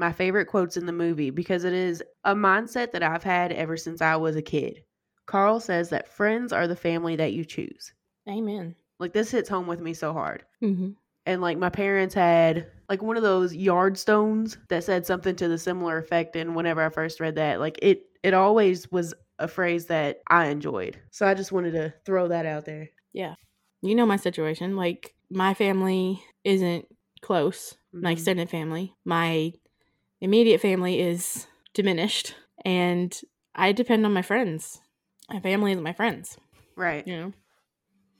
my 0.00 0.12
favorite 0.12 0.46
quotes 0.46 0.76
in 0.76 0.86
the 0.86 0.92
movie 0.92 1.30
because 1.30 1.64
it 1.64 1.72
is 1.74 2.02
a 2.24 2.34
mindset 2.34 2.92
that 2.92 3.02
I've 3.02 3.22
had 3.22 3.52
ever 3.52 3.76
since 3.76 4.00
I 4.00 4.16
was 4.16 4.34
a 4.34 4.42
kid. 4.42 4.82
Carl 5.26 5.60
says 5.60 5.90
that 5.90 6.08
friends 6.08 6.52
are 6.52 6.66
the 6.66 6.74
family 6.74 7.16
that 7.16 7.32
you 7.34 7.44
choose. 7.44 7.92
Amen. 8.28 8.74
Like 8.98 9.12
this 9.12 9.30
hits 9.30 9.48
home 9.48 9.66
with 9.66 9.80
me 9.80 9.92
so 9.94 10.12
hard 10.12 10.44
Mm-hmm. 10.62 10.90
and 11.26 11.40
like 11.40 11.58
my 11.58 11.70
parents 11.70 12.14
had 12.14 12.66
like 12.88 13.02
one 13.02 13.16
of 13.16 13.22
those 13.22 13.54
yard 13.54 13.96
stones 13.98 14.58
that 14.68 14.84
said 14.84 15.06
something 15.06 15.36
to 15.36 15.48
the 15.48 15.58
similar 15.58 15.98
effect 15.98 16.34
and 16.36 16.54
whenever 16.56 16.82
i 16.84 16.88
first 16.90 17.20
read 17.20 17.36
that 17.36 17.60
like 17.60 17.78
it 17.82 18.02
it 18.22 18.34
always 18.34 18.90
was 18.92 19.14
a 19.38 19.48
phrase 19.48 19.86
that 19.86 20.20
i 20.28 20.46
enjoyed 20.48 20.98
so 21.10 21.26
i 21.26 21.32
just 21.34 21.50
wanted 21.52 21.70
to 21.72 21.94
throw 22.04 22.28
that 22.28 22.44
out 22.46 22.64
there 22.66 22.88
Yeah. 23.12 23.34
You 23.82 23.94
know 23.94 24.04
my 24.06 24.16
situation. 24.16 24.76
Like, 24.76 25.14
my 25.30 25.54
family 25.54 26.22
isn't 26.44 26.84
close, 27.22 27.78
my 27.92 28.10
Mhm. 28.10 28.12
extended 28.12 28.50
family. 28.50 28.94
My 29.06 29.52
immediate 30.20 30.60
family 30.60 31.00
is 31.00 31.46
diminished, 31.74 32.34
and 32.64 33.18
I 33.54 33.72
depend 33.72 34.04
on 34.06 34.12
my 34.12 34.22
friends. 34.22 34.80
My 35.28 35.40
family 35.40 35.72
is 35.72 35.80
my 35.80 35.92
friends, 35.92 36.36
right 36.76 37.06
you 37.06 37.16
know? 37.16 37.32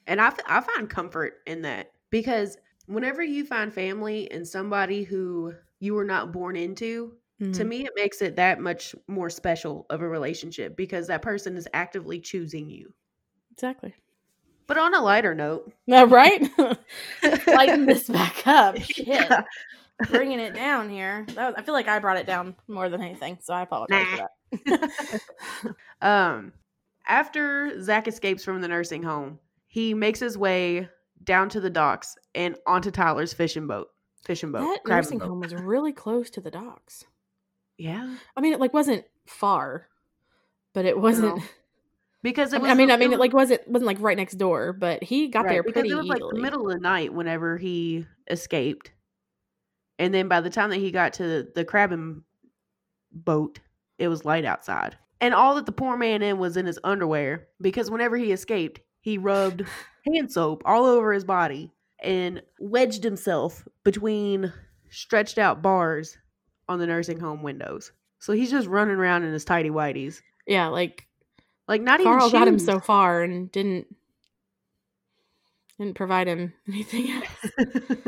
and 0.06 0.20
I, 0.20 0.28
f- 0.28 0.38
I 0.46 0.60
find 0.60 0.88
comfort 0.88 1.38
in 1.46 1.62
that 1.62 1.90
because 2.10 2.56
whenever 2.86 3.22
you 3.22 3.44
find 3.44 3.72
family 3.72 4.30
and 4.30 4.46
somebody 4.46 5.02
who 5.02 5.52
you 5.80 5.94
were 5.94 6.04
not 6.04 6.32
born 6.32 6.54
into 6.56 7.14
to 7.40 7.46
Mhm. 7.64 7.66
me 7.68 7.84
it 7.84 7.92
makes 7.96 8.22
it 8.22 8.36
that 8.36 8.60
much 8.60 8.94
more 9.08 9.28
special 9.30 9.86
of 9.90 10.02
a 10.02 10.08
relationship 10.08 10.76
because 10.76 11.06
that 11.08 11.22
person 11.22 11.56
is 11.56 11.66
actively 11.74 12.20
choosing 12.20 12.68
you 12.70 12.92
Exactly. 13.50 13.94
but 14.68 14.78
on 14.78 14.94
a 14.94 15.00
lighter 15.02 15.34
note 15.34 15.72
No, 15.88 16.04
right? 16.18 16.48
Lighten 17.46 17.86
this 17.86 18.08
back 18.08 18.46
up. 18.46 18.78
Shit. 18.82 19.08
Yeah. 19.08 19.42
Bringing 20.08 20.40
it 20.40 20.54
down 20.54 20.88
here. 20.88 21.26
That 21.34 21.46
was, 21.48 21.54
I 21.58 21.62
feel 21.62 21.74
like 21.74 21.88
I 21.88 21.98
brought 21.98 22.16
it 22.16 22.26
down 22.26 22.54
more 22.68 22.88
than 22.88 23.02
anything, 23.02 23.38
so 23.40 23.52
I 23.54 23.62
apologize 23.62 24.06
Nah. 24.18 24.26
for 24.56 24.58
that. 24.66 25.20
Um, 26.02 26.52
after 27.06 27.80
Zach 27.82 28.08
escapes 28.08 28.42
from 28.44 28.60
the 28.62 28.68
nursing 28.68 29.02
home, 29.02 29.38
he 29.66 29.92
makes 29.94 30.18
his 30.20 30.38
way 30.38 30.88
down 31.24 31.48
to 31.50 31.60
the 31.60 31.68
docks 31.70 32.16
and 32.34 32.56
onto 32.66 32.90
Tyler's 32.90 33.32
fishing 33.34 33.66
boat. 33.66 33.88
Fishing 34.24 34.50
boat. 34.52 34.60
that 34.60 34.80
nursing 34.88 35.18
boat. 35.18 35.28
home 35.28 35.40
was 35.40 35.54
really 35.54 35.92
close 35.92 36.30
to 36.30 36.40
the 36.40 36.50
docks. 36.50 37.04
Yeah. 37.78 38.16
I 38.36 38.40
mean, 38.40 38.52
it 38.52 38.60
like 38.60 38.72
wasn't 38.72 39.04
far, 39.26 39.88
but 40.72 40.84
it 40.86 40.98
wasn't. 40.98 41.36
No. 41.36 41.42
Because 42.22 42.52
I 42.54 42.56
it 42.56 42.60
mean, 42.60 42.68
was 42.68 42.70
I 42.70 42.74
mean, 42.76 42.90
I 42.90 42.96
mean, 42.96 43.12
it 43.12 43.18
like 43.18 43.32
wasn't 43.32 43.66
wasn't 43.68 43.86
like 43.86 44.00
right 44.00 44.16
next 44.16 44.34
door, 44.36 44.72
but 44.72 45.02
he 45.02 45.28
got 45.28 45.44
right, 45.44 45.52
there 45.52 45.62
because 45.62 45.80
pretty 45.82 45.90
it 45.90 45.96
was 45.96 46.06
like 46.06 46.18
easily. 46.18 46.36
the 46.36 46.42
middle 46.42 46.66
of 46.66 46.72
the 46.74 46.80
night 46.80 47.12
whenever 47.12 47.56
he 47.58 48.06
escaped. 48.30 48.90
And 50.00 50.14
then 50.14 50.28
by 50.28 50.40
the 50.40 50.48
time 50.48 50.70
that 50.70 50.78
he 50.78 50.90
got 50.90 51.12
to 51.14 51.46
the, 51.54 51.64
crabbing 51.64 52.24
boat, 53.12 53.60
it 53.98 54.08
was 54.08 54.24
light 54.24 54.46
outside. 54.46 54.96
And 55.20 55.34
all 55.34 55.54
that 55.56 55.66
the 55.66 55.72
poor 55.72 55.94
man 55.94 56.22
in 56.22 56.38
was 56.38 56.56
in 56.56 56.64
his 56.64 56.78
underwear 56.82 57.48
because 57.60 57.90
whenever 57.90 58.16
he 58.16 58.32
escaped, 58.32 58.80
he 59.02 59.18
rubbed 59.18 59.66
hand 60.06 60.32
soap 60.32 60.62
all 60.64 60.86
over 60.86 61.12
his 61.12 61.24
body 61.24 61.70
and 62.02 62.42
wedged 62.58 63.04
himself 63.04 63.68
between 63.84 64.50
stretched 64.88 65.36
out 65.36 65.60
bars 65.60 66.16
on 66.66 66.78
the 66.78 66.86
nursing 66.86 67.20
home 67.20 67.42
windows. 67.42 67.92
So 68.20 68.32
he's 68.32 68.50
just 68.50 68.68
running 68.68 68.96
around 68.96 69.24
in 69.24 69.34
his 69.34 69.44
tidy 69.44 69.68
whities. 69.68 70.22
Yeah, 70.46 70.68
like 70.68 71.06
Like 71.68 71.82
not 71.82 72.00
Carl 72.02 72.14
even 72.14 72.20
Carl 72.20 72.30
got 72.30 72.48
him 72.48 72.58
so 72.58 72.80
far 72.80 73.22
and 73.22 73.52
didn't 73.52 73.94
didn't 75.80 75.94
provide 75.96 76.28
him 76.28 76.52
anything 76.68 77.10
else. 77.10 77.26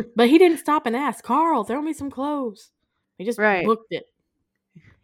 But 0.16 0.28
he 0.28 0.38
didn't 0.38 0.58
stop 0.58 0.86
and 0.86 0.94
ask, 0.94 1.24
Carl, 1.24 1.64
throw 1.64 1.80
me 1.82 1.92
some 1.92 2.10
clothes. 2.10 2.70
He 3.18 3.24
just 3.24 3.38
Right. 3.38 3.64
booked 3.66 3.90
it 3.92 4.04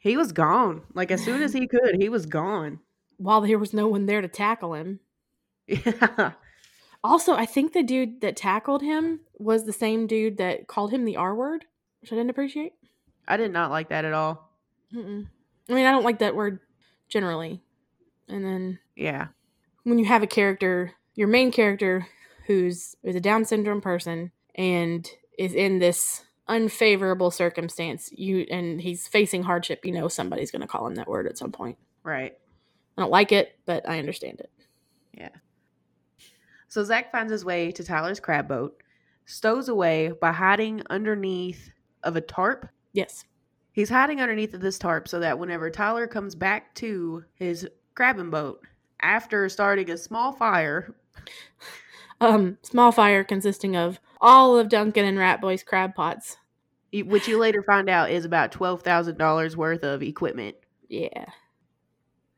he 0.01 0.17
was 0.17 0.31
gone. 0.31 0.83
Like 0.95 1.11
as 1.11 1.23
soon 1.25 1.43
as 1.43 1.53
he 1.53 1.67
could, 1.75 1.97
he 2.01 2.09
was 2.09 2.25
gone. 2.25 2.79
while 3.17 3.41
there 3.41 3.59
was 3.59 3.73
no 3.75 3.89
one 3.89 4.07
there 4.07 4.21
to 4.21 4.29
tackle 4.29 4.75
him. 4.75 5.01
Yeah. 5.67 6.33
Also, 7.03 7.35
I 7.35 7.47
think 7.47 7.73
the 7.73 7.83
dude 7.83 8.21
that 8.21 8.37
tackled 8.37 8.81
him 8.83 9.21
was 9.39 9.65
the 9.65 9.73
same 9.73 10.07
dude 10.07 10.37
that 10.39 10.67
called 10.69 10.93
him 10.93 11.05
the 11.05 11.17
R 11.17 11.35
word, 11.35 11.65
which 12.01 12.13
I 12.13 12.17
didn't 12.17 12.31
appreciate. 12.31 12.75
I 13.27 13.37
did 13.37 13.53
not 13.53 13.71
like 13.73 13.89
that 13.89 14.05
at 14.05 14.13
all. 14.13 14.51
Mm-mm. 14.95 15.27
I 15.69 15.73
mean, 15.75 15.87
I 15.87 15.91
don't 15.91 16.05
like 16.05 16.21
that 16.21 16.35
word 16.37 16.61
generally. 17.09 17.61
And 18.29 18.45
then 18.45 18.79
Yeah. 18.97 19.29
when 19.83 19.99
you 19.99 20.05
have 20.07 20.23
a 20.23 20.27
character, 20.29 20.93
your 21.17 21.29
main 21.29 21.51
character 21.51 22.07
who's 22.49 22.97
is 23.05 23.15
a 23.15 23.21
Down 23.21 23.45
syndrome 23.45 23.81
person 23.83 24.33
and 24.57 25.09
is 25.39 25.55
in 25.55 25.79
this 25.79 26.25
unfavorable 26.49 27.31
circumstance, 27.31 28.11
you 28.11 28.47
and 28.51 28.81
he's 28.81 29.07
facing 29.07 29.43
hardship, 29.45 29.85
you 29.85 29.93
know 29.93 30.09
somebody's 30.09 30.51
going 30.51 30.63
to 30.63 30.67
call 30.67 30.87
him 30.87 30.97
that 30.97 31.07
word 31.07 31.29
at 31.29 31.39
some 31.39 31.53
point. 31.53 31.79
Right. 32.03 32.37
I 32.97 33.03
don't 33.03 33.11
like 33.11 33.33
it, 33.33 33.57
but 33.67 33.89
I 33.89 33.99
understand 33.99 34.41
it. 34.41 34.51
Yeah. 35.13 35.29
So 36.69 36.83
Zach 36.83 37.13
finds 37.13 37.31
his 37.31 37.45
way 37.45 37.71
to 37.73 37.85
Tyler's 37.85 38.19
crab 38.19 38.49
boat, 38.49 38.83
stows 39.27 39.69
away 39.69 40.13
by 40.19 40.33
hiding 40.33 40.83
underneath 40.89 41.71
of 42.03 42.17
a 42.17 42.21
tarp. 42.23 42.69
Yes. 42.95 43.25
He's 43.73 43.91
hiding 43.91 44.23
underneath 44.23 44.55
of 44.55 44.63
this 44.63 44.79
tarp 44.79 45.07
so 45.07 45.21
that 45.21 45.39
whenever 45.39 45.71
Tyler 45.71 46.07
comes 46.07 46.35
back 46.35 46.75
to 46.77 47.25
his 47.35 47.69
crabbing 47.95 48.31
boat 48.31 48.67
after 49.01 49.49
starting 49.51 49.91
a 49.91 49.99
small 49.99 50.33
fire, 50.33 50.95
Um, 52.21 52.59
small 52.63 52.91
fire 52.93 53.23
consisting 53.25 53.77
of 53.77 54.01
all 54.21 54.59
of 54.59 54.69
Duncan 54.69 55.05
and 55.05 55.19
Ratboy's 55.19 55.63
crab 55.63 55.95
pots. 55.95 56.37
which 56.93 57.29
you 57.29 57.39
later 57.39 57.63
find 57.63 57.89
out 57.89 58.11
is 58.11 58.25
about 58.25 58.53
twelve 58.53 58.83
thousand 58.83 59.19
dollars 59.19 59.57
worth 59.57 59.85
of 59.85 60.03
equipment. 60.03 60.57
Yeah. 60.89 61.27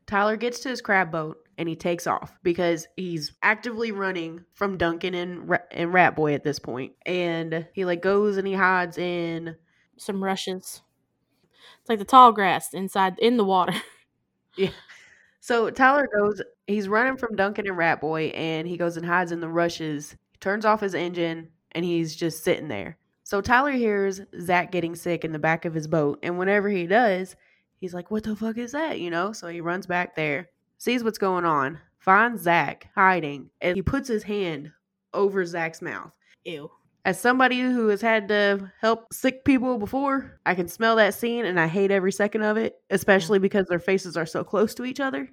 Tyler 0.07 0.37
gets 0.37 0.61
to 0.61 0.69
his 0.69 0.81
crab 0.81 1.11
boat 1.13 1.39
and 1.57 1.69
he 1.69 1.77
takes 1.77 2.07
off 2.07 2.37
because 2.43 2.89
he's 2.97 3.33
actively 3.43 3.93
running 3.93 4.45
from 4.55 4.77
Duncan 4.77 5.15
and 5.15 5.49
Ra- 5.49 5.59
and 5.71 5.93
Ratboy 5.93 6.35
at 6.35 6.43
this 6.43 6.59
point. 6.59 6.93
And 7.07 7.67
he 7.73 7.85
like 7.85 8.03
goes 8.03 8.37
and 8.37 8.47
he 8.47 8.55
hides 8.55 8.99
in 8.99 9.57
Some 9.97 10.23
rushes. 10.23 10.83
It's 11.81 11.89
like 11.89 11.99
the 11.99 12.05
tall 12.05 12.33
grass 12.33 12.75
inside 12.75 13.19
in 13.19 13.37
the 13.37 13.45
water. 13.45 13.75
So 15.41 15.71
Tyler 15.71 16.09
goes, 16.15 16.43
he's 16.67 16.89
running 16.89 17.17
from 17.17 17.35
Duncan 17.35 17.67
and 17.67 17.77
Ratboy, 17.77 18.37
and 18.37 18.69
he 18.69 18.77
goes 18.77 18.97
and 18.97 19.07
hides 19.07 19.33
in 19.33 19.41
the 19.41 19.49
rushes, 19.49 20.17
turns 20.39 20.65
off 20.65 20.81
his 20.81 20.95
engine, 20.95 21.49
and 21.73 21.85
he's 21.85 22.15
just 22.15 22.45
sitting 22.45 22.69
there. 22.69 22.99
So 23.25 23.41
Tyler 23.41 23.73
hears 23.73 24.21
Zach 24.41 24.71
getting 24.71 24.95
sick 24.95 25.25
in 25.25 25.33
the 25.33 25.39
back 25.39 25.65
of 25.65 25.73
his 25.73 25.87
boat, 25.87 26.19
and 26.23 26.39
whenever 26.39 26.69
he 26.69 26.87
does, 26.87 27.37
he's 27.77 27.95
like, 27.95 28.11
What 28.11 28.25
the 28.25 28.37
fuck 28.37 28.59
is 28.59 28.73
that? 28.73 29.01
You 29.01 29.11
know? 29.11 29.33
So 29.33 29.49
he 29.49 29.61
runs 29.61 29.87
back 29.87 30.15
there, 30.15 30.51
sees 30.79 31.03
what's 31.03 31.19
going 31.19 31.45
on, 31.45 31.79
finds 31.99 32.43
Zach 32.43 32.91
hiding, 32.95 33.51
and 33.61 33.77
he 33.77 33.83
puts 33.83 34.09
his 34.09 34.25
hand 34.25 34.71
over 35.15 35.45
Zach's 35.45 35.81
mouth. 35.81 36.13
Ew. 36.45 36.71
As 37.05 37.19
somebody 37.19 37.61
who 37.61 37.89
has 37.89 38.03
had 38.03 38.29
to 38.29 38.71
help 38.81 39.13
sick 39.13 39.45
people 39.45 39.79
before, 39.79 40.39
I 40.45 40.55
can 40.55 40.69
smell 40.69 40.97
that 40.97 41.15
scene 41.15 41.47
and 41.47 41.59
I 41.59 41.67
hate 41.67 41.91
every 41.91 42.13
second 42.13 42.43
of 42.43 42.57
it, 42.57 42.77
especially 42.91 43.39
because 43.39 43.67
their 43.67 43.79
faces 43.79 44.17
are 44.17 44.27
so 44.27 44.45
close 44.45 44.75
to 44.75 44.85
each 44.85 45.01
other. 45.01 45.31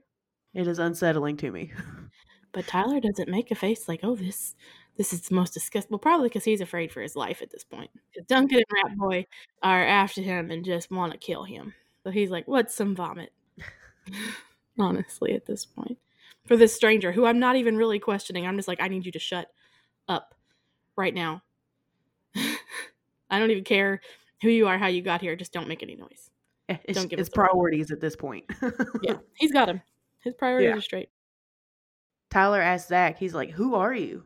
It 0.53 0.67
is 0.67 0.79
unsettling 0.79 1.37
to 1.37 1.51
me. 1.51 1.71
But 2.53 2.65
Tyler 2.65 2.99
doesn't 2.99 3.29
make 3.29 3.51
a 3.51 3.55
face 3.55 3.87
like, 3.87 3.99
oh, 4.01 4.15
this 4.15 4.55
this 4.97 5.13
is 5.13 5.21
the 5.21 5.35
most 5.35 5.53
disgusting. 5.53 5.91
Well, 5.91 5.99
probably 5.99 6.29
because 6.29 6.43
he's 6.43 6.61
afraid 6.61 6.91
for 6.91 7.01
his 7.01 7.15
life 7.15 7.43
at 7.43 7.51
this 7.51 7.63
point. 7.63 7.91
Duncan 8.27 8.57
and 8.57 8.83
Rat 8.83 8.97
Boy 8.97 9.27
are 9.61 9.85
after 9.85 10.21
him 10.21 10.49
and 10.49 10.65
just 10.65 10.89
want 10.89 11.11
to 11.11 11.19
kill 11.19 11.43
him. 11.43 11.75
So 12.03 12.09
he's 12.09 12.31
like, 12.31 12.47
what's 12.47 12.73
some 12.73 12.95
vomit? 12.95 13.31
Honestly, 14.79 15.33
at 15.33 15.45
this 15.45 15.65
point. 15.65 15.99
For 16.47 16.57
this 16.57 16.73
stranger 16.73 17.11
who 17.11 17.25
I'm 17.25 17.37
not 17.37 17.57
even 17.57 17.77
really 17.77 17.99
questioning. 17.99 18.47
I'm 18.47 18.57
just 18.57 18.67
like, 18.67 18.81
I 18.81 18.87
need 18.87 19.05
you 19.05 19.11
to 19.11 19.19
shut 19.19 19.51
up 20.07 20.33
right 20.95 21.13
now. 21.13 21.43
I 23.29 23.39
don't 23.39 23.51
even 23.51 23.63
care 23.63 24.01
who 24.41 24.49
you 24.49 24.67
are, 24.67 24.77
how 24.77 24.87
you 24.87 25.01
got 25.01 25.21
here. 25.21 25.35
Just 25.35 25.53
don't 25.53 25.67
make 25.67 25.83
any 25.83 25.95
noise. 25.95 26.29
Yeah, 26.69 26.77
It's, 26.83 26.97
Don't 26.99 27.07
give 27.09 27.23
the 27.23 27.31
priorities 27.31 27.91
at 27.91 28.01
this 28.01 28.15
point. 28.15 28.45
Yeah, 29.01 29.15
he's 29.37 29.51
got 29.53 29.69
him. 29.69 29.81
His 30.23 30.33
priorities 30.33 30.69
Yeah. 30.69 30.77
are 30.77 30.81
straight. 30.81 31.09
Tyler 32.29 32.61
asks 32.61 32.89
Zach, 32.89 33.17
he's 33.17 33.33
like, 33.33 33.51
Who 33.51 33.75
are 33.75 33.93
you? 33.93 34.23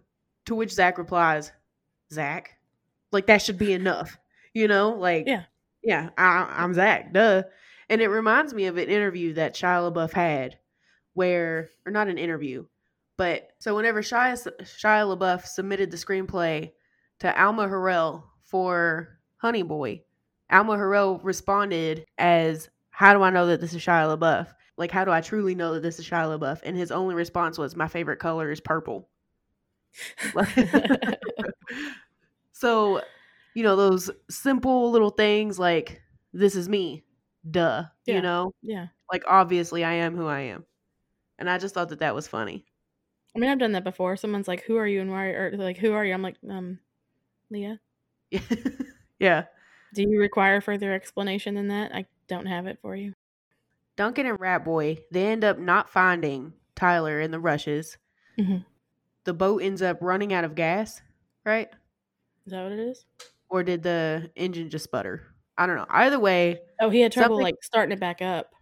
To 0.47 0.55
which 0.55 0.71
Zach 0.71 0.97
replies, 0.97 1.51
Zach. 2.11 2.57
Like, 3.11 3.27
that 3.27 3.41
should 3.41 3.57
be 3.59 3.73
enough. 3.73 4.17
You 4.53 4.67
know? 4.67 4.89
Like, 4.91 5.25
Yeah. 5.27 5.43
yeah, 5.83 6.09
I, 6.17 6.51
I'm 6.57 6.73
Zach, 6.73 7.13
duh. 7.13 7.43
And 7.89 8.01
it 8.01 8.07
reminds 8.07 8.53
me 8.53 8.65
of 8.65 8.77
an 8.77 8.89
interview 8.89 9.33
that 9.33 9.53
Shia 9.53 9.91
LaBeouf 9.91 10.13
had 10.13 10.57
where, 11.13 11.69
or 11.85 11.91
not 11.91 12.07
an 12.07 12.17
interview, 12.17 12.65
but 13.17 13.49
so 13.59 13.75
whenever 13.75 14.01
Shia, 14.01 14.33
Shia 14.61 15.15
LaBeouf 15.17 15.45
submitted 15.45 15.91
the 15.91 15.97
screenplay 15.97 16.71
to 17.19 17.39
Alma 17.43 17.67
Har'el 17.67 18.23
for 18.51 19.17
Honey 19.37 19.63
Boy, 19.63 20.03
Alma 20.51 20.73
Har'el 20.77 21.19
responded 21.23 22.05
as, 22.17 22.69
How 22.89 23.13
do 23.13 23.23
I 23.23 23.29
know 23.31 23.47
that 23.47 23.61
this 23.61 23.73
is 23.73 23.81
Shia 23.81 24.15
LaBeouf? 24.17 24.47
Like, 24.77 24.91
how 24.91 25.05
do 25.05 25.11
I 25.11 25.21
truly 25.21 25.55
know 25.55 25.73
that 25.73 25.81
this 25.83 25.97
is 25.99 26.05
Shia 26.07 26.37
LaBeouf? 26.37 26.59
And 26.63 26.75
his 26.77 26.91
only 26.91 27.15
response 27.15 27.57
was, 27.57 27.75
My 27.75 27.87
favorite 27.87 28.19
color 28.19 28.51
is 28.51 28.59
purple. 28.59 29.07
so, 32.51 33.01
you 33.53 33.63
know, 33.63 33.75
those 33.75 34.09
simple 34.29 34.91
little 34.91 35.09
things 35.09 35.57
like, 35.57 36.01
This 36.33 36.55
is 36.55 36.67
me, 36.69 37.03
duh, 37.49 37.85
Yeah. 38.05 38.15
you 38.15 38.21
know? 38.21 38.53
yeah. 38.61 38.87
Like, 39.11 39.23
obviously, 39.27 39.83
I 39.83 39.93
am 39.93 40.15
who 40.15 40.27
I 40.27 40.41
am. 40.41 40.65
And 41.37 41.49
I 41.49 41.57
just 41.57 41.73
thought 41.73 41.89
that 41.89 41.99
that 41.99 42.15
was 42.15 42.27
funny. 42.27 42.65
I 43.35 43.39
mean, 43.39 43.49
I've 43.49 43.59
done 43.59 43.71
that 43.73 43.83
before. 43.83 44.15
Someone's 44.17 44.47
like, 44.47 44.61
"Who 44.63 44.75
are 44.77 44.85
you?" 44.85 44.99
and 45.01 45.09
why? 45.09 45.27
Or 45.27 45.51
like, 45.55 45.77
"Who 45.77 45.93
are 45.93 46.03
you?" 46.05 46.13
I'm 46.13 46.21
like, 46.21 46.35
"Um, 46.49 46.79
Leah." 47.49 47.79
yeah. 49.19 49.45
Do 49.93 50.03
you 50.03 50.19
require 50.19 50.61
further 50.61 50.93
explanation 50.93 51.55
than 51.55 51.67
that? 51.67 51.93
I 51.93 52.05
don't 52.27 52.45
have 52.45 52.65
it 52.67 52.79
for 52.81 52.95
you. 52.95 53.13
Duncan 53.97 54.25
and 54.25 54.39
Ratboy, 54.39 54.99
they 55.11 55.27
end 55.27 55.43
up 55.43 55.59
not 55.59 55.89
finding 55.89 56.53
Tyler 56.75 57.19
in 57.19 57.31
the 57.31 57.39
rushes. 57.39 57.97
Mhm. 58.39 58.65
The 59.25 59.33
boat 59.33 59.61
ends 59.61 59.81
up 59.81 59.97
running 60.01 60.33
out 60.33 60.43
of 60.45 60.55
gas, 60.55 61.01
right? 61.45 61.69
Is 62.45 62.51
that 62.51 62.63
what 62.63 62.71
it 62.71 62.79
is? 62.79 63.05
Or 63.49 63.63
did 63.63 63.83
the 63.83 64.31
engine 64.35 64.69
just 64.69 64.85
sputter? 64.85 65.27
I 65.57 65.67
don't 65.67 65.75
know. 65.75 65.85
Either 65.89 66.19
way, 66.19 66.61
Oh, 66.79 66.89
he 66.89 67.01
had 67.01 67.11
trouble 67.11 67.35
Something- 67.35 67.43
like 67.43 67.63
starting 67.63 67.91
it 67.91 67.99
back 67.99 68.21
up. 68.21 68.53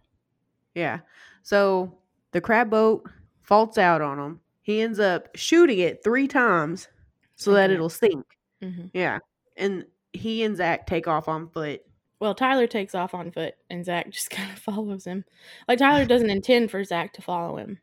yeah. 0.74 0.98
So 1.42 1.96
the 2.32 2.40
crab 2.40 2.68
boat 2.68 3.08
faults 3.42 3.78
out 3.78 4.02
on 4.02 4.18
him. 4.18 4.40
He 4.62 4.82
ends 4.82 4.98
up 5.00 5.28
shooting 5.36 5.78
it 5.78 6.04
three 6.04 6.28
times 6.28 6.88
so 7.36 7.52
that 7.52 7.62
Sinking 7.62 7.70
it. 7.70 7.74
it'll 7.76 7.88
sink. 7.88 8.26
hmm 8.60 8.86
Yeah. 8.92 9.18
And 9.60 9.84
he 10.12 10.42
and 10.42 10.56
Zach 10.56 10.86
take 10.86 11.06
off 11.06 11.28
on 11.28 11.48
foot. 11.48 11.82
Well, 12.18 12.34
Tyler 12.34 12.66
takes 12.66 12.94
off 12.94 13.14
on 13.14 13.30
foot, 13.30 13.54
and 13.70 13.84
Zach 13.84 14.10
just 14.10 14.30
kind 14.30 14.50
of 14.50 14.58
follows 14.58 15.04
him. 15.06 15.24
Like 15.68 15.78
Tyler 15.78 16.04
doesn't 16.04 16.30
intend 16.30 16.70
for 16.70 16.82
Zach 16.82 17.12
to 17.14 17.22
follow 17.22 17.56
him. 17.56 17.78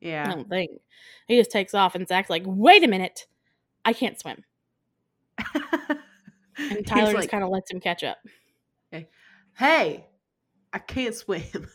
Yeah, 0.00 0.28
I 0.28 0.34
don't 0.34 0.48
think 0.48 0.70
he 1.26 1.36
just 1.36 1.50
takes 1.50 1.74
off, 1.74 1.94
and 1.94 2.06
Zach's 2.06 2.30
like, 2.30 2.42
"Wait 2.44 2.84
a 2.84 2.88
minute, 2.88 3.26
I 3.84 3.92
can't 3.92 4.18
swim," 4.18 4.44
and 6.58 6.86
Tyler 6.86 7.12
just 7.12 7.14
like, 7.14 7.30
kind 7.30 7.42
of 7.44 7.50
lets 7.50 7.70
him 7.70 7.80
catch 7.80 8.04
up. 8.04 8.18
hey, 9.54 10.06
I 10.72 10.78
can't 10.78 11.14
swim. 11.14 11.68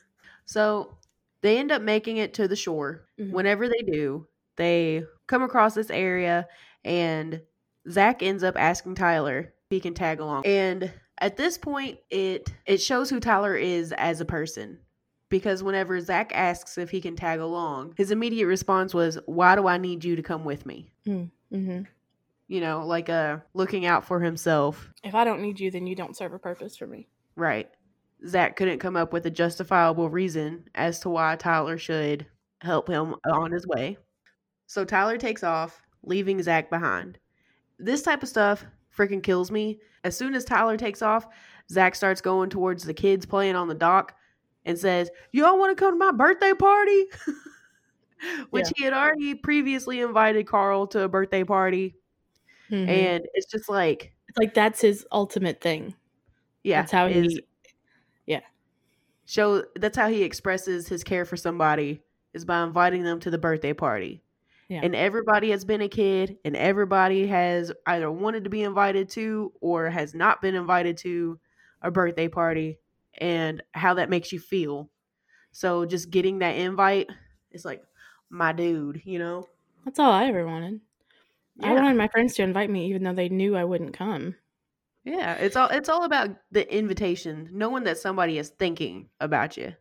So 0.46 0.98
they 1.42 1.58
end 1.58 1.72
up 1.72 1.82
making 1.82 2.18
it 2.18 2.36
to 2.36 2.48
the 2.48 2.56
shore. 2.56 3.08
Mhm. 3.20 3.32
Whenever 3.32 3.68
they 3.68 3.82
do, 3.92 4.28
they 4.56 5.04
come 5.26 5.42
across 5.42 5.74
this 5.74 5.90
area, 5.90 6.48
and 6.86 7.42
Zach 7.90 8.22
ends 8.22 8.44
up 8.44 8.56
asking 8.58 8.96
Tyler 8.96 9.40
if 9.40 9.70
he 9.70 9.80
can 9.80 9.94
tag 9.94 10.20
along. 10.20 10.46
And 10.46 10.92
at 11.18 11.38
this 11.38 11.58
point, 11.58 12.00
it 12.10 12.52
it 12.66 12.82
shows 12.82 13.10
who 13.10 13.20
Tyler 13.20 13.56
is 13.56 13.92
as 13.94 14.22
a 14.22 14.26
person. 14.26 14.80
Because 15.30 15.64
whenever 15.64 16.00
Zach 16.02 16.32
asks 16.36 16.78
if 16.78 16.90
he 16.90 17.00
can 17.00 17.16
tag 17.16 17.40
along, 17.40 17.94
his 17.96 18.12
immediate 18.12 18.48
response 18.48 18.94
was, 18.94 19.18
Why 19.26 19.56
do 19.56 19.66
I 19.66 19.78
need 19.78 20.04
you 20.04 20.16
to 20.18 20.22
come 20.24 20.44
with 20.44 20.66
me? 20.66 20.92
hmm 21.06 21.82
You 22.48 22.60
know, 22.62 22.86
like 22.86 23.10
uh 23.10 23.38
looking 23.54 23.86
out 23.86 24.06
for 24.06 24.20
himself 24.20 24.92
If 25.04 25.16
I 25.16 25.24
don't 25.24 25.42
need 25.42 25.60
you, 25.60 25.72
then 25.72 25.88
you 25.88 25.96
don't 25.96 26.18
serve 26.18 26.34
a 26.34 26.40
purpose 26.40 26.76
for 26.76 26.86
me. 26.88 27.08
Right. 27.36 27.70
Zach 28.28 28.56
couldn't 28.56 28.80
come 28.80 28.96
up 28.98 29.14
with 29.14 29.26
a 29.26 29.32
justifiable 29.32 30.10
reason 30.10 30.66
as 30.76 31.00
to 31.00 31.10
why 31.10 31.36
Tyler 31.38 31.78
should 31.78 32.28
help 32.62 32.88
him 32.88 33.16
on 33.26 33.52
his 33.52 33.66
way. 33.66 33.98
So 34.68 34.86
Tyler 34.86 35.18
takes 35.18 35.44
off, 35.44 35.82
leaving 36.04 36.42
Zach 36.44 36.70
behind. 36.70 37.18
This 37.84 38.02
type 38.02 38.24
of 38.24 38.30
stuff 38.30 38.66
freaking 38.96 39.24
kills 39.24 39.52
me. 39.52 39.80
As 40.04 40.16
soon 40.18 40.34
as 40.36 40.46
Tyler 40.46 40.78
takes 40.78 41.02
off, 41.02 41.28
Zach 41.70 41.96
starts 41.96 42.22
going 42.22 42.50
towards 42.50 42.84
the 42.84 42.94
kids 42.94 43.26
playing 43.26 43.56
on 43.56 43.68
the 43.68 43.74
dock 43.76 44.14
and 44.66 44.78
says, 44.78 45.10
Y'all 45.32 45.58
want 45.58 45.76
to 45.76 45.82
come 45.82 45.94
to 45.94 46.06
my 46.06 46.12
birthday 46.12 46.54
party? 46.54 47.06
Which 48.52 48.66
Yeah. 48.68 48.72
he 48.78 48.84
had 48.86 48.94
already 48.94 49.34
previously 49.36 50.00
invited 50.02 50.46
Carl 50.48 50.88
to 50.88 51.02
a 51.04 51.08
birthday 51.10 51.44
party. 51.44 51.96
Mhm. 52.70 52.88
And 52.88 53.28
it's 53.34 53.48
just 53.52 53.68
like, 53.70 54.14
it's 54.30 54.38
like 54.38 54.54
that's 54.54 54.80
his 54.82 55.06
ultimate 55.12 55.60
thing. 55.62 55.96
yeah. 56.64 56.82
that's 56.82 56.92
how 56.92 57.08
he. 57.08 57.44
Yeah. 58.28 58.42
Show 59.26 59.64
that's 59.76 59.98
how 59.98 60.08
he 60.08 60.24
expresses 60.24 60.88
his 60.88 61.04
care 61.04 61.26
for 61.26 61.36
somebody 61.38 62.02
is 62.34 62.46
by 62.46 62.64
inviting 62.64 63.04
them 63.04 63.20
to 63.22 63.30
the 63.32 63.38
birthday 63.38 63.74
party. 63.74 64.22
Yeah. 64.72 64.80
And 64.84 64.96
everybody 64.96 65.52
has 65.52 65.66
been 65.66 65.82
a 65.82 65.90
kid 65.90 66.38
and 66.46 66.56
everybody 66.56 67.28
has 67.28 67.74
either 67.86 68.10
wanted 68.10 68.46
to 68.46 68.50
be 68.50 68.64
invited 68.64 69.10
to 69.10 69.52
or 69.60 69.90
has 69.90 70.16
not 70.16 70.42
been 70.42 70.56
invited 70.56 70.96
to 71.00 71.38
a 71.82 71.92
birthday 71.92 72.30
party 72.30 72.78
and 73.18 73.62
how 73.74 73.96
that 73.96 74.10
makes 74.10 74.32
you 74.32 74.40
feel. 74.40 74.90
So 75.52 75.86
just 75.86 76.10
getting 76.10 76.40
that 76.40 76.56
invite 76.56 77.10
is 77.52 77.66
like 77.66 77.84
my 78.30 78.54
dude, 78.54 79.02
you 79.04 79.20
know? 79.20 79.46
That's 79.84 80.00
all 80.00 80.10
I 80.10 80.28
ever 80.28 80.48
wanted. 80.48 80.80
I 81.62 81.74
wanted 81.74 81.98
my 81.98 82.08
friends 82.08 82.36
to 82.36 82.44
invite 82.44 82.70
me, 82.70 82.86
even 82.88 83.04
though 83.04 83.14
they 83.14 83.28
knew 83.28 83.58
I 83.58 83.66
wouldn't 83.66 83.92
come. 83.94 84.36
Yeah, 85.04 85.34
it's 85.34 85.58
all 85.58 85.68
it's 85.68 85.90
all 85.90 86.06
about 86.06 86.30
the 86.50 86.74
invitation, 86.74 87.50
knowing 87.52 87.84
that 87.84 87.98
somebody 87.98 88.38
is 88.38 88.52
thinking 88.52 89.10
about 89.20 89.58
you. 89.58 89.74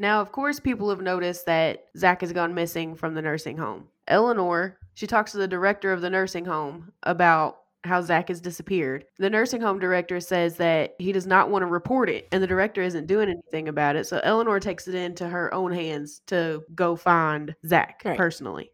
Now, 0.00 0.22
of 0.22 0.32
course, 0.32 0.58
people 0.58 0.88
have 0.88 1.02
noticed 1.02 1.44
that 1.44 1.84
Zach 1.94 2.22
has 2.22 2.32
gone 2.32 2.54
missing 2.54 2.94
from 2.96 3.14
the 3.14 3.20
nursing 3.20 3.58
home. 3.58 3.88
Eleanor, 4.08 4.78
she 4.94 5.06
talks 5.06 5.32
to 5.32 5.38
the 5.38 5.46
director 5.46 5.92
of 5.92 6.00
the 6.00 6.08
nursing 6.08 6.46
home 6.46 6.90
about 7.02 7.58
how 7.84 8.00
Zach 8.00 8.28
has 8.28 8.40
disappeared. 8.40 9.04
The 9.18 9.28
nursing 9.28 9.60
home 9.60 9.78
director 9.78 10.18
says 10.18 10.56
that 10.56 10.94
he 10.98 11.12
does 11.12 11.26
not 11.26 11.50
want 11.50 11.62
to 11.62 11.66
report 11.66 12.08
it, 12.08 12.26
and 12.32 12.42
the 12.42 12.46
director 12.46 12.80
isn't 12.80 13.08
doing 13.08 13.28
anything 13.28 13.68
about 13.68 13.94
it. 13.94 14.06
So 14.06 14.20
Eleanor 14.24 14.58
takes 14.58 14.88
it 14.88 14.94
into 14.94 15.28
her 15.28 15.52
own 15.52 15.70
hands 15.70 16.22
to 16.28 16.62
go 16.74 16.96
find 16.96 17.54
Zach 17.66 18.00
Right. 18.02 18.16
personally. 18.16 18.72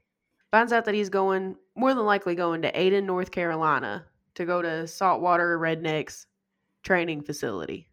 Finds 0.53 0.73
out 0.73 0.85
that 0.85 0.95
he's 0.95 1.09
going, 1.09 1.57
more 1.75 1.93
than 1.93 2.07
likely 2.07 2.37
going 2.37 2.63
to 2.63 2.73
Ayden, 2.73 3.05
North 3.05 3.33
Carolina 3.33 4.07
to 4.37 4.45
go 4.45 4.63
to 4.63 4.87
Saltwater 4.87 5.59
Rednecks 5.59 6.27
training 6.85 7.23
facility. 7.23 7.89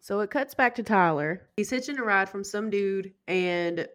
So 0.00 0.20
it 0.20 0.30
cuts 0.30 0.54
back 0.54 0.74
to 0.76 0.82
Tyler. 0.82 1.48
He's 1.56 1.70
hitching 1.70 1.98
a 1.98 2.02
ride 2.02 2.28
from 2.28 2.44
some 2.44 2.70
dude, 2.70 3.12
and 3.26 3.88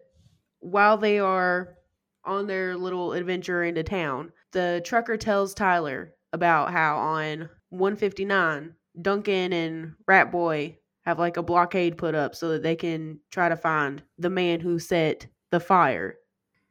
while 0.60 0.96
they 0.96 1.18
are 1.18 1.76
on 2.24 2.46
their 2.46 2.76
little 2.76 3.12
adventure 3.12 3.64
into 3.64 3.82
town, 3.82 4.32
the 4.52 4.80
trucker 4.84 5.16
tells 5.16 5.54
Tyler 5.54 6.14
about 6.32 6.72
how 6.72 6.96
on 6.96 7.48
159, 7.70 8.74
Duncan 9.02 9.52
and 9.52 9.94
Rat 10.06 10.30
Boy 10.30 10.78
have 11.04 11.18
like 11.18 11.36
a 11.36 11.42
blockade 11.42 11.98
put 11.98 12.14
up 12.14 12.34
so 12.34 12.48
that 12.50 12.62
they 12.62 12.76
can 12.76 13.20
try 13.30 13.48
to 13.48 13.56
find 13.56 14.02
the 14.18 14.30
man 14.30 14.60
who 14.60 14.78
set 14.78 15.26
the 15.50 15.60
fire. 15.60 16.16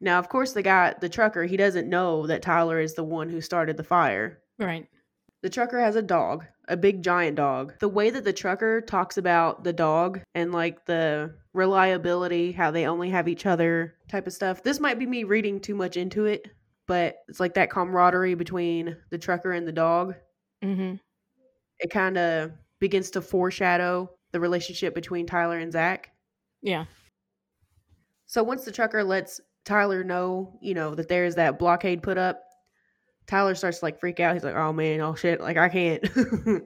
Now, 0.00 0.18
of 0.18 0.28
course, 0.28 0.52
the 0.52 0.62
guy, 0.62 0.94
the 1.00 1.08
trucker, 1.08 1.44
he 1.44 1.56
doesn't 1.56 1.88
know 1.88 2.26
that 2.26 2.42
Tyler 2.42 2.80
is 2.80 2.94
the 2.94 3.04
one 3.04 3.28
who 3.28 3.40
started 3.40 3.76
the 3.76 3.84
fire. 3.84 4.40
Right. 4.58 4.86
The 5.44 5.50
trucker 5.50 5.78
has 5.78 5.94
a 5.94 6.00
dog, 6.00 6.46
a 6.68 6.76
big 6.78 7.02
giant 7.02 7.36
dog. 7.36 7.74
The 7.78 7.86
way 7.86 8.08
that 8.08 8.24
the 8.24 8.32
trucker 8.32 8.80
talks 8.80 9.18
about 9.18 9.62
the 9.62 9.74
dog 9.74 10.22
and 10.34 10.52
like 10.52 10.86
the 10.86 11.34
reliability, 11.52 12.50
how 12.52 12.70
they 12.70 12.86
only 12.86 13.10
have 13.10 13.28
each 13.28 13.44
other 13.44 13.94
type 14.08 14.26
of 14.26 14.32
stuff. 14.32 14.62
This 14.62 14.80
might 14.80 14.98
be 14.98 15.04
me 15.04 15.24
reading 15.24 15.60
too 15.60 15.74
much 15.74 15.98
into 15.98 16.24
it, 16.24 16.48
but 16.86 17.16
it's 17.28 17.40
like 17.40 17.52
that 17.54 17.68
camaraderie 17.68 18.36
between 18.36 18.96
the 19.10 19.18
trucker 19.18 19.52
and 19.52 19.68
the 19.68 19.72
dog. 19.72 20.14
hmm 20.62 20.94
It 21.78 21.90
kind 21.90 22.16
of 22.16 22.52
begins 22.80 23.10
to 23.10 23.20
foreshadow 23.20 24.08
the 24.32 24.40
relationship 24.40 24.94
between 24.94 25.26
Tyler 25.26 25.58
and 25.58 25.70
Zach. 25.70 26.10
Yeah. 26.62 26.86
So 28.24 28.42
once 28.42 28.64
the 28.64 28.72
trucker 28.72 29.04
lets 29.04 29.42
Tyler 29.66 30.04
know, 30.04 30.58
you 30.62 30.72
know, 30.72 30.94
that 30.94 31.08
there's 31.08 31.34
that 31.34 31.58
blockade 31.58 32.02
put 32.02 32.16
up, 32.16 32.44
Tyler 33.26 33.54
starts 33.54 33.78
to 33.78 33.84
like 33.84 34.00
freak 34.00 34.20
out. 34.20 34.34
He's 34.34 34.44
like, 34.44 34.54
"Oh 34.56 34.72
man, 34.72 35.00
oh 35.00 35.14
shit, 35.14 35.40
like 35.40 35.56
I 35.56 35.68
can't, 35.68 36.04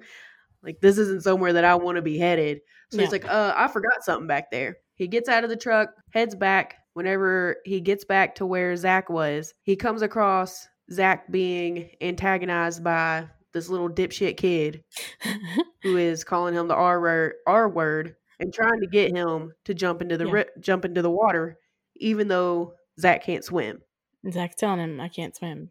like 0.62 0.80
this 0.80 0.98
isn't 0.98 1.22
somewhere 1.22 1.52
that 1.52 1.64
I 1.64 1.74
want 1.76 1.96
to 1.96 2.02
be 2.02 2.18
headed." 2.18 2.60
So 2.90 2.98
he's 2.98 3.12
like, 3.12 3.26
"Uh, 3.28 3.52
I 3.56 3.68
forgot 3.68 4.02
something 4.02 4.26
back 4.26 4.50
there." 4.50 4.76
He 4.94 5.06
gets 5.06 5.28
out 5.28 5.44
of 5.44 5.50
the 5.50 5.56
truck, 5.56 5.90
heads 6.10 6.34
back. 6.34 6.76
Whenever 6.94 7.56
he 7.64 7.80
gets 7.80 8.04
back 8.04 8.34
to 8.36 8.46
where 8.46 8.74
Zach 8.74 9.08
was, 9.08 9.54
he 9.62 9.76
comes 9.76 10.02
across 10.02 10.66
Zach 10.90 11.30
being 11.30 11.90
antagonized 12.00 12.82
by 12.82 13.28
this 13.52 13.68
little 13.68 13.88
dipshit 13.88 14.36
kid 14.36 14.82
who 15.82 15.96
is 15.96 16.24
calling 16.24 16.54
him 16.54 16.66
the 16.66 16.74
R 16.74 17.00
word, 17.00 17.34
R 17.46 17.68
word 17.68 18.16
and 18.40 18.52
trying 18.52 18.80
to 18.80 18.86
get 18.86 19.12
him 19.14 19.52
to 19.64 19.74
jump 19.74 20.02
into 20.02 20.16
the 20.16 20.26
Yeah. 20.26 20.32
ri- 20.32 20.44
jump 20.60 20.84
into 20.84 21.02
the 21.02 21.10
water, 21.10 21.58
even 21.96 22.26
though 22.26 22.72
Zach 22.98 23.22
can't 23.22 23.44
swim. 23.44 23.80
And 24.24 24.32
Zach's 24.32 24.56
telling 24.56 24.80
him, 24.80 25.00
I 25.00 25.08
can't 25.08 25.36
swim. 25.36 25.70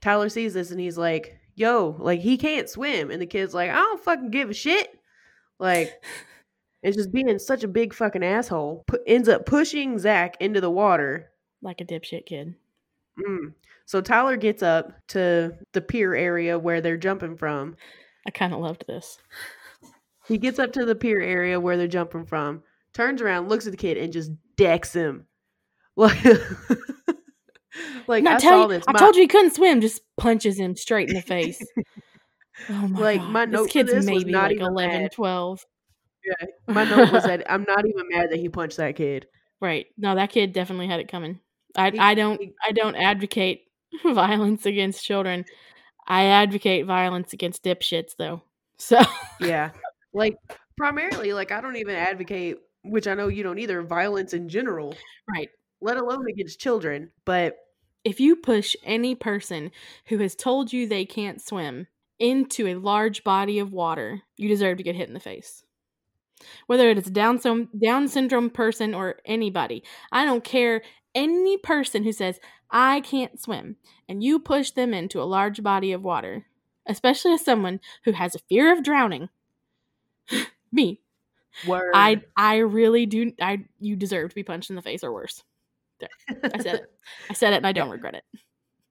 Tyler 0.00 0.28
sees 0.28 0.54
this 0.54 0.70
and 0.70 0.80
he's 0.80 0.98
like, 0.98 1.38
"Yo, 1.54 1.96
like 1.98 2.20
he 2.20 2.36
can't 2.36 2.68
swim," 2.68 3.10
and 3.10 3.20
the 3.20 3.26
kid's 3.26 3.54
like, 3.54 3.70
"I 3.70 3.74
don't 3.74 4.02
fucking 4.02 4.30
give 4.30 4.50
a 4.50 4.54
shit." 4.54 4.90
Like, 5.58 6.02
it's 6.82 6.96
just 6.96 7.12
being 7.12 7.38
such 7.38 7.64
a 7.64 7.68
big 7.68 7.94
fucking 7.94 8.24
asshole. 8.24 8.84
Pu- 8.86 9.04
ends 9.06 9.28
up 9.28 9.46
pushing 9.46 9.98
Zach 9.98 10.36
into 10.40 10.60
the 10.60 10.70
water. 10.70 11.30
Like 11.62 11.80
a 11.80 11.84
dipshit 11.84 12.26
kid. 12.26 12.54
Mm. 13.18 13.52
So 13.84 14.00
Tyler 14.00 14.36
gets 14.36 14.62
up 14.62 14.92
to 15.08 15.52
the 15.72 15.80
pier 15.80 16.14
area 16.14 16.58
where 16.58 16.80
they're 16.80 16.96
jumping 16.96 17.36
from. 17.36 17.76
I 18.26 18.30
kind 18.30 18.54
of 18.54 18.60
loved 18.60 18.84
this. 18.86 19.18
He 20.26 20.38
gets 20.38 20.60
up 20.60 20.72
to 20.74 20.84
the 20.84 20.94
pier 20.94 21.20
area 21.20 21.58
where 21.58 21.76
they're 21.76 21.88
jumping 21.88 22.24
from, 22.24 22.62
turns 22.92 23.20
around, 23.20 23.48
looks 23.48 23.66
at 23.66 23.72
the 23.72 23.76
kid, 23.76 23.96
and 23.96 24.12
just 24.12 24.30
decks 24.56 24.92
him. 24.92 25.26
Like, 25.96 26.24
like 28.06 28.26
I 28.26 28.38
tell 28.38 28.40
saw 28.40 28.62
you, 28.62 28.68
this. 28.68 28.84
I 28.88 28.92
told 28.98 29.16
you 29.16 29.22
he 29.22 29.28
couldn't 29.28 29.54
swim. 29.54 29.80
Just 29.80 30.02
punches 30.16 30.58
him 30.58 30.76
straight 30.76 31.08
in 31.08 31.14
the 31.16 31.22
face. 31.22 31.60
oh 32.68 32.88
my 32.88 33.00
Like, 33.00 33.20
God. 33.20 33.30
my 33.30 33.44
note 33.44 33.62
this 33.64 33.72
kid's 33.72 33.92
this 33.92 34.06
maybe 34.06 34.32
like 34.32 34.52
even 34.52 34.66
11, 34.66 35.02
bad. 35.02 35.12
12. 35.12 35.64
my 36.68 36.84
note 36.84 37.12
was 37.12 37.24
that 37.26 37.50
I'm 37.50 37.64
not 37.68 37.86
even 37.86 38.08
mad 38.10 38.30
that 38.30 38.38
he 38.38 38.48
punched 38.48 38.76
that 38.78 38.96
kid. 38.96 39.26
Right. 39.60 39.86
No, 39.96 40.14
that 40.14 40.30
kid 40.30 40.52
definitely 40.52 40.86
had 40.88 41.00
it 41.00 41.08
coming. 41.08 41.40
I 41.76 41.90
He- 41.90 41.98
I 41.98 42.14
don't 42.14 42.40
he- 42.40 42.52
I 42.66 42.72
don't 42.72 42.96
advocate 42.96 43.62
violence 44.04 44.66
against 44.66 45.04
children. 45.04 45.44
I 46.06 46.24
advocate 46.24 46.86
violence 46.86 47.32
against 47.32 47.62
dipshits 47.62 48.12
though. 48.18 48.42
So 48.78 49.00
Yeah. 49.40 49.70
Like 50.12 50.36
primarily, 50.76 51.32
like 51.32 51.52
I 51.52 51.60
don't 51.60 51.76
even 51.76 51.94
advocate, 51.94 52.58
which 52.84 53.06
I 53.06 53.14
know 53.14 53.28
you 53.28 53.42
don't 53.42 53.58
either, 53.58 53.82
violence 53.82 54.32
in 54.34 54.48
general, 54.48 54.94
right. 55.28 55.48
Let 55.80 55.96
alone 55.96 56.28
against 56.28 56.60
children. 56.60 57.10
But 57.24 57.56
If 58.04 58.20
you 58.20 58.36
push 58.36 58.76
any 58.84 59.14
person 59.14 59.70
who 60.06 60.18
has 60.18 60.34
told 60.34 60.72
you 60.72 60.86
they 60.86 61.04
can't 61.04 61.40
swim 61.42 61.86
into 62.18 62.66
a 62.66 62.74
large 62.76 63.24
body 63.24 63.58
of 63.58 63.72
water, 63.72 64.22
you 64.36 64.48
deserve 64.48 64.78
to 64.78 64.84
get 64.84 64.96
hit 64.96 65.08
in 65.08 65.14
the 65.14 65.20
face. 65.20 65.64
Whether 66.66 66.88
it 66.90 66.98
is 66.98 67.06
a 67.06 67.10
Down, 67.10 67.38
Down 67.78 68.08
syndrome 68.08 68.50
person 68.50 68.94
or 68.94 69.16
anybody, 69.24 69.82
I 70.12 70.24
don't 70.24 70.44
care. 70.44 70.82
Any 71.14 71.58
person 71.58 72.04
who 72.04 72.12
says, 72.12 72.40
I 72.70 73.00
can't 73.00 73.40
swim, 73.40 73.76
and 74.08 74.22
you 74.22 74.38
push 74.38 74.70
them 74.70 74.94
into 74.94 75.20
a 75.20 75.24
large 75.24 75.62
body 75.62 75.92
of 75.92 76.04
water, 76.04 76.46
especially 76.86 77.32
as 77.32 77.44
someone 77.44 77.80
who 78.04 78.12
has 78.12 78.34
a 78.34 78.38
fear 78.48 78.72
of 78.72 78.82
drowning, 78.84 79.28
me, 80.72 81.00
word. 81.66 81.92
I 81.94 82.22
I 82.36 82.58
really 82.58 83.06
do. 83.06 83.32
I 83.40 83.64
you 83.80 83.96
deserve 83.96 84.30
to 84.30 84.34
be 84.34 84.42
punched 84.44 84.70
in 84.70 84.76
the 84.76 84.82
face 84.82 85.02
or 85.04 85.12
worse. 85.12 85.42
There, 86.00 86.50
I 86.54 86.58
said 86.58 86.74
it. 86.74 86.92
I 87.30 87.32
said 87.34 87.52
it, 87.52 87.56
and 87.56 87.66
I 87.66 87.72
don't 87.72 87.90
regret 87.90 88.14
it. 88.14 88.24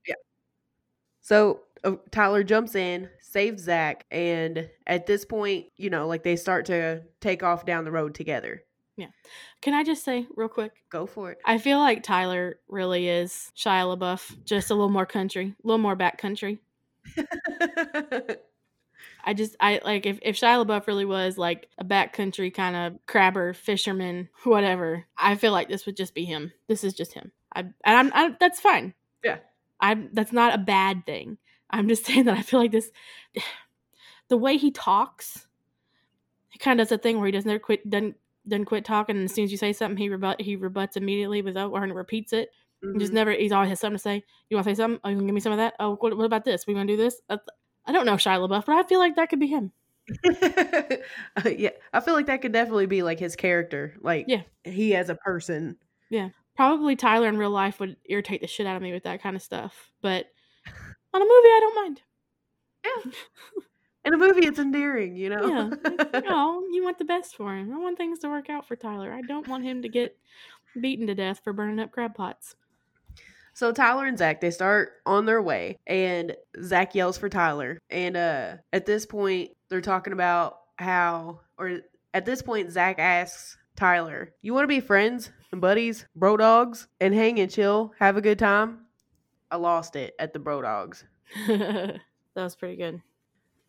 Yeah. 0.08 0.16
So 1.22 1.62
uh, 1.84 1.96
Tyler 2.12 2.44
jumps 2.44 2.76
in, 2.76 3.10
saves 3.20 3.64
Zach, 3.64 4.06
and 4.12 4.70
at 4.88 5.06
this 5.06 5.26
point, 5.26 5.68
you 5.78 5.90
know, 5.90 6.08
like 6.08 6.24
they 6.24 6.36
start 6.36 6.66
to 6.66 7.04
take 7.22 7.44
off 7.44 7.66
down 7.66 7.86
the 7.86 7.92
road 7.92 8.16
together. 8.16 8.64
Yeah. 8.98 9.08
Can 9.62 9.74
I 9.74 9.84
just 9.84 10.04
say 10.04 10.28
real 10.36 10.50
quick? 10.50 10.74
Go 10.90 11.06
for 11.06 11.32
it. 11.32 11.38
I 11.46 11.58
feel 11.58 11.80
like 11.80 12.04
Tyler 12.04 12.60
really 12.68 13.08
is 13.08 13.52
Shia 13.56 13.98
LaBeouf, 13.98 14.44
just 14.44 14.72
a 14.72 14.74
little 14.74 14.90
more 14.90 15.06
country, 15.06 15.56
a 15.64 15.68
little 15.68 15.78
more 15.78 15.96
back 15.96 16.18
country. 16.18 16.60
I 19.24 19.34
just 19.34 19.56
I 19.60 19.82
like 19.84 20.06
if, 20.06 20.20
if 20.22 20.38
Shia 20.38 20.66
LaBeouf 20.66 20.88
really 20.88 21.06
was 21.06 21.38
like 21.38 21.70
a 21.78 21.86
backcountry 21.86 22.54
kind 22.54 22.76
of 22.76 23.00
crabber, 23.06 23.54
fisherman, 23.54 24.30
whatever. 24.44 25.06
I 25.18 25.36
feel 25.36 25.52
like 25.52 25.68
this 25.70 25.86
would 25.86 25.98
just 25.98 26.14
be 26.14 26.26
him. 26.26 26.52
This 26.68 26.84
is 26.84 26.94
just 26.94 27.14
him. 27.14 27.32
I 27.54 27.62
and 27.62 27.74
I'm 27.86 28.12
I, 28.14 28.36
that's 28.40 28.60
fine. 28.60 28.94
Yeah. 29.24 29.38
I'm 29.80 30.10
that's 30.14 30.34
not 30.34 30.56
a 30.56 30.60
bad 30.60 31.06
thing. 31.06 31.38
I'm 31.70 31.88
just 31.88 32.06
saying 32.08 32.26
that 32.26 32.38
I 32.38 32.42
feel 32.42 32.60
like 32.60 32.72
this, 32.72 32.92
the 34.30 34.38
way 34.38 34.58
he 34.58 34.72
talks, 34.72 35.48
he 36.50 36.60
kind 36.60 36.80
of 36.80 36.88
does 36.88 36.94
a 36.94 36.98
thing 36.98 37.18
where 37.18 37.28
he 37.28 37.32
doesn't 37.32 37.50
ever 37.50 37.60
quit 37.60 37.90
doesn't 37.90 38.16
doesn't 38.48 38.66
quit 38.66 38.86
talking, 38.86 39.16
and 39.16 39.26
as 39.26 39.34
soon 39.34 39.44
as 39.44 39.52
you 39.52 39.58
say 39.58 39.74
something, 39.74 39.98
he 39.98 40.10
rebut 40.10 40.42
he 40.42 40.56
rebuts 40.56 40.98
immediately 40.98 41.42
without 41.42 41.72
or 41.72 41.82
repeats 41.82 42.34
it. 42.34 42.50
He 42.82 42.98
just 42.98 43.10
mm-hmm. 43.10 43.16
never. 43.16 43.32
He's 43.32 43.52
always 43.52 43.70
has 43.70 43.80
something 43.82 43.98
to 43.98 44.02
say. 44.02 44.24
You 44.50 44.56
want 44.56 44.66
to 44.66 44.72
say 44.72 44.82
something? 44.82 45.02
Oh, 45.04 45.10
you 45.10 45.18
can 45.18 45.26
give 45.26 45.36
me 45.36 45.42
some 45.42 45.52
of 45.52 45.58
that. 45.58 45.74
Oh, 45.80 45.96
what, 45.96 46.16
what 46.16 46.26
about 46.26 46.46
this? 46.46 46.66
We 46.66 46.74
gonna 46.74 46.86
do 46.86 46.96
this? 46.96 47.22
I 47.90 47.92
don't 47.92 48.06
know 48.06 48.14
Shia 48.18 48.38
LaBeouf, 48.48 48.68
but 48.68 48.76
I 48.76 48.84
feel 48.84 49.00
like 49.00 49.16
that 49.16 49.30
could 49.30 49.40
be 49.40 49.48
him. 49.48 49.72
Uh, 50.32 51.50
yeah, 51.50 51.70
I 51.94 52.00
feel 52.02 52.14
like 52.14 52.26
that 52.28 52.42
could 52.42 52.52
definitely 52.52 52.86
be 52.86 53.02
like 53.04 53.20
his 53.20 53.36
character. 53.36 53.96
Like, 54.02 54.26
Yeah. 54.28 54.42
he 54.64 54.96
as 54.96 55.10
a 55.10 55.16
person. 55.16 55.78
Yeah, 56.10 56.30
probably 56.56 56.96
Tyler 56.96 57.28
in 57.30 57.38
real 57.38 57.50
life 57.52 57.80
would 57.80 57.96
irritate 58.06 58.42
the 58.42 58.48
shit 58.48 58.68
out 58.68 58.76
of 58.76 58.82
me 58.82 58.92
with 58.92 59.04
that 59.04 59.22
kind 59.24 59.36
of 59.36 59.42
stuff, 59.42 59.92
but 60.02 60.26
on 61.14 61.22
a 61.22 61.26
movie, 61.26 61.32
I 61.32 61.60
don't 61.62 61.76
mind. 61.76 62.02
Yeah. 62.86 63.12
In 64.06 64.14
a 64.14 64.18
movie, 64.18 64.46
it's 64.48 64.60
endearing, 64.60 65.18
you 65.18 65.30
know? 65.30 65.46
Yeah, 65.46 65.64
like, 66.14 66.24
oh, 66.30 66.66
you 66.72 66.84
want 66.86 66.98
the 67.00 67.04
best 67.06 67.36
for 67.36 67.54
him. 67.54 67.74
I 67.74 67.78
want 67.78 67.98
things 67.98 68.20
to 68.20 68.30
work 68.30 68.50
out 68.50 68.66
for 68.66 68.78
Tyler. 68.78 69.12
I 69.12 69.22
don't 69.22 69.48
want 69.48 69.66
him 69.66 69.82
to 69.82 69.90
get 69.90 70.18
beaten 70.80 71.06
to 71.08 71.16
death 71.16 71.42
for 71.44 71.52
burning 71.52 71.80
up 71.82 71.92
crab 71.92 72.16
pots. 72.16 72.56
So 73.60 73.74
Tyler 73.74 74.06
and 74.06 74.18
Zach, 74.18 74.40
they 74.40 74.52
start 74.52 74.94
on 75.06 75.26
their 75.26 75.42
way, 75.42 75.78
and 75.86 76.34
Zach 76.64 76.96
yells 76.96 77.18
for 77.18 77.28
Tyler. 77.28 77.78
And 77.90 78.16
uh 78.16 78.54
at 78.72 78.86
this 78.86 79.06
point, 79.06 79.50
they're 79.68 79.82
talking 79.82 80.14
about 80.14 80.60
how, 80.78 81.42
or 81.58 81.82
at 82.14 82.26
this 82.26 82.42
point, 82.42 82.72
Zach 82.72 83.00
asks 83.00 83.58
Tyler, 83.76 84.34
"You 84.42 84.54
want 84.54 84.64
to 84.64 84.70
be 84.70 84.80
friends 84.80 85.30
and 85.52 85.60
buddies, 85.60 86.06
bro 86.16 86.38
dogs, 86.38 86.88
and 87.02 87.14
hang 87.14 87.38
and 87.38 87.52
chill, 87.52 87.92
have 88.00 88.16
a 88.16 88.22
good 88.22 88.40
time?" 88.40 88.86
I 89.52 89.58
lost 89.58 89.98
it 89.98 90.16
at 90.20 90.32
the 90.32 90.40
bro 90.40 90.62
dogs. 90.62 91.04
that 91.50 92.00
was 92.34 92.56
pretty 92.56 92.78
good. 92.78 93.02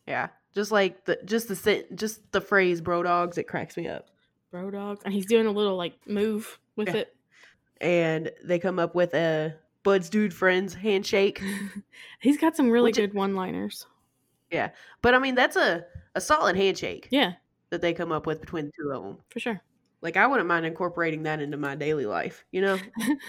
Yeah, 0.07 0.29
just 0.55 0.71
like 0.71 1.05
the 1.05 1.19
just 1.25 1.49
the 1.49 1.57
sen- 1.57 1.97
just 1.97 2.31
the 2.31 2.41
phrase 2.41 2.81
"bro 2.81 3.03
dogs," 3.03 3.39
it 3.39 3.49
cracks 3.49 3.77
me 3.77 3.89
up. 3.89 4.07
Bro 4.53 4.71
dogs. 4.71 5.01
And 5.05 5.13
he's 5.13 5.27
doing 5.27 5.47
a 5.47 5.51
little 5.51 5.77
like 5.77 5.95
move 6.07 6.61
with 6.77 6.91
Yeah. 6.91 6.99
it. 6.99 7.17
And 7.81 8.31
they 8.45 8.61
come 8.61 8.79
up 8.79 8.95
with 8.95 9.15
a 9.15 9.57
Bud's 9.83 10.09
dude 10.11 10.35
friends 10.35 10.75
handshake. 10.75 11.43
he's 12.21 12.39
got 12.39 12.57
some 12.57 12.71
really 12.71 12.89
Which 12.91 12.97
good 12.97 13.15
one 13.15 13.35
liners. 13.35 13.87
Yeah. 14.51 14.71
But 15.03 15.15
I 15.15 15.19
mean, 15.19 15.35
that's 15.35 15.57
a 15.57 15.85
a 16.15 16.21
solid 16.21 16.57
handshake 16.57 17.07
Yeah, 17.11 17.35
that 17.71 17.81
they 17.81 17.93
come 17.95 18.11
up 18.13 18.27
with 18.27 18.41
between 18.41 18.67
the 18.67 18.73
two 18.79 18.91
of 18.91 19.03
them. 19.05 19.19
for 19.29 19.39
sure. 19.41 19.61
Like 20.03 20.17
I 20.17 20.27
wouldn't 20.27 20.49
mind 20.49 20.67
incorporating 20.67 21.23
that 21.25 21.41
into 21.41 21.57
my 21.57 21.75
daily 21.77 22.07
life, 22.07 22.45
you 22.53 22.61
know? 22.63 22.79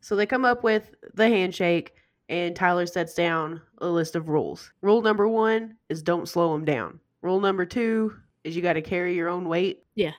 So 0.00 0.16
they 0.16 0.24
come 0.26 0.44
up 0.46 0.64
with 0.64 0.94
the 1.14 1.28
handshake 1.28 1.94
and 2.30 2.56
Tyler 2.56 2.86
sets 2.86 3.12
down 3.14 3.60
a 3.78 3.86
list 3.86 4.16
of 4.16 4.28
rules. 4.28 4.72
Rule 4.80 5.02
number 5.02 5.28
1 5.28 5.76
is 5.90 6.02
don't 6.02 6.28
slow 6.28 6.52
them 6.52 6.64
down. 6.64 7.00
Rule 7.22 7.40
number 7.40 7.66
2 7.66 8.14
is 8.44 8.56
you 8.56 8.62
got 8.62 8.72
to 8.74 8.82
carry 8.82 9.14
your 9.14 9.28
own 9.28 9.46
weight. 9.46 9.84
Yeah. 9.94 10.12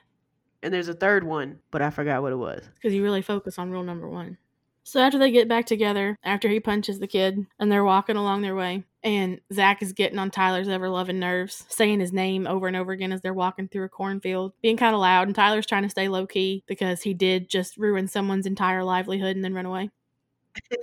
And 0.62 0.72
there's 0.72 0.86
a 0.88 0.94
third 0.94 1.24
one, 1.24 1.58
but 1.72 1.82
I 1.82 1.90
forgot 1.90 2.22
what 2.22 2.30
it 2.32 2.36
was. 2.36 2.62
because 2.74 2.94
you 2.94 3.02
really 3.02 3.22
focus 3.22 3.58
on 3.58 3.72
rule 3.72 3.82
number 3.82 4.08
one. 4.08 4.38
So 4.84 5.00
after 5.00 5.18
they 5.18 5.30
get 5.30 5.48
back 5.48 5.66
together, 5.66 6.18
after 6.24 6.48
he 6.48 6.60
punches 6.60 6.98
the 6.98 7.06
kid, 7.06 7.46
and 7.58 7.70
they're 7.70 7.84
walking 7.84 8.16
along 8.16 8.42
their 8.42 8.56
way, 8.56 8.84
and 9.04 9.40
Zach 9.52 9.82
is 9.82 9.92
getting 9.92 10.18
on 10.18 10.30
Tyler's 10.30 10.68
ever 10.68 10.88
loving 10.88 11.18
nerves, 11.18 11.64
saying 11.68 12.00
his 12.00 12.12
name 12.12 12.46
over 12.46 12.66
and 12.66 12.76
over 12.76 12.92
again 12.92 13.12
as 13.12 13.20
they're 13.20 13.34
walking 13.34 13.68
through 13.68 13.84
a 13.84 13.88
cornfield, 13.88 14.52
being 14.60 14.76
kind 14.76 14.94
of 14.94 15.00
loud, 15.00 15.28
and 15.28 15.34
Tyler's 15.34 15.66
trying 15.66 15.82
to 15.84 15.88
stay 15.88 16.08
low 16.08 16.26
key 16.26 16.64
because 16.66 17.02
he 17.02 17.14
did 17.14 17.48
just 17.48 17.76
ruin 17.76 18.08
someone's 18.08 18.46
entire 18.46 18.84
livelihood 18.84 19.36
and 19.36 19.44
then 19.44 19.54
run 19.54 19.66
away. 19.66 19.90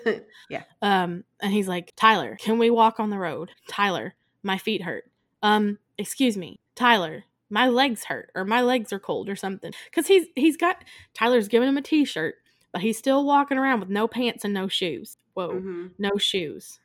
yeah. 0.50 0.64
Um, 0.82 1.24
and 1.42 1.54
he's 1.54 1.68
like, 1.68 1.94
Tyler, 1.96 2.38
can 2.40 2.58
we 2.58 2.70
walk 2.70 3.00
on 3.00 3.10
the 3.10 3.20
road? 3.20 3.52
Tyler, 3.68 4.16
my 4.44 4.58
feet 4.58 4.82
hurt. 4.82 5.06
Um, 5.44 5.78
excuse 5.98 6.36
me, 6.38 6.60
Tyler, 6.76 7.26
my 7.50 7.68
legs 7.68 8.06
hurt, 8.06 8.32
or 8.36 8.46
my 8.46 8.62
legs 8.62 8.94
are 8.94 9.00
cold, 9.00 9.30
or 9.30 9.36
something. 9.36 9.74
Because 9.86 10.08
he's 10.08 10.28
he's 10.36 10.58
got 10.58 10.84
Tyler's 11.14 11.48
giving 11.48 11.70
him 11.70 11.78
a 11.78 11.82
t-shirt, 11.82 12.36
but 12.72 12.82
he's 12.82 12.98
still 12.98 13.26
walking 13.26 13.58
around 13.58 13.80
with 13.80 13.90
no 13.90 14.08
pants 14.08 14.46
and 14.46 14.54
no 14.54 14.68
shoes. 14.68 15.18
Whoa, 15.34 15.50
Mhm. 15.62 15.92
no 15.98 16.18
shoes. 16.18 16.80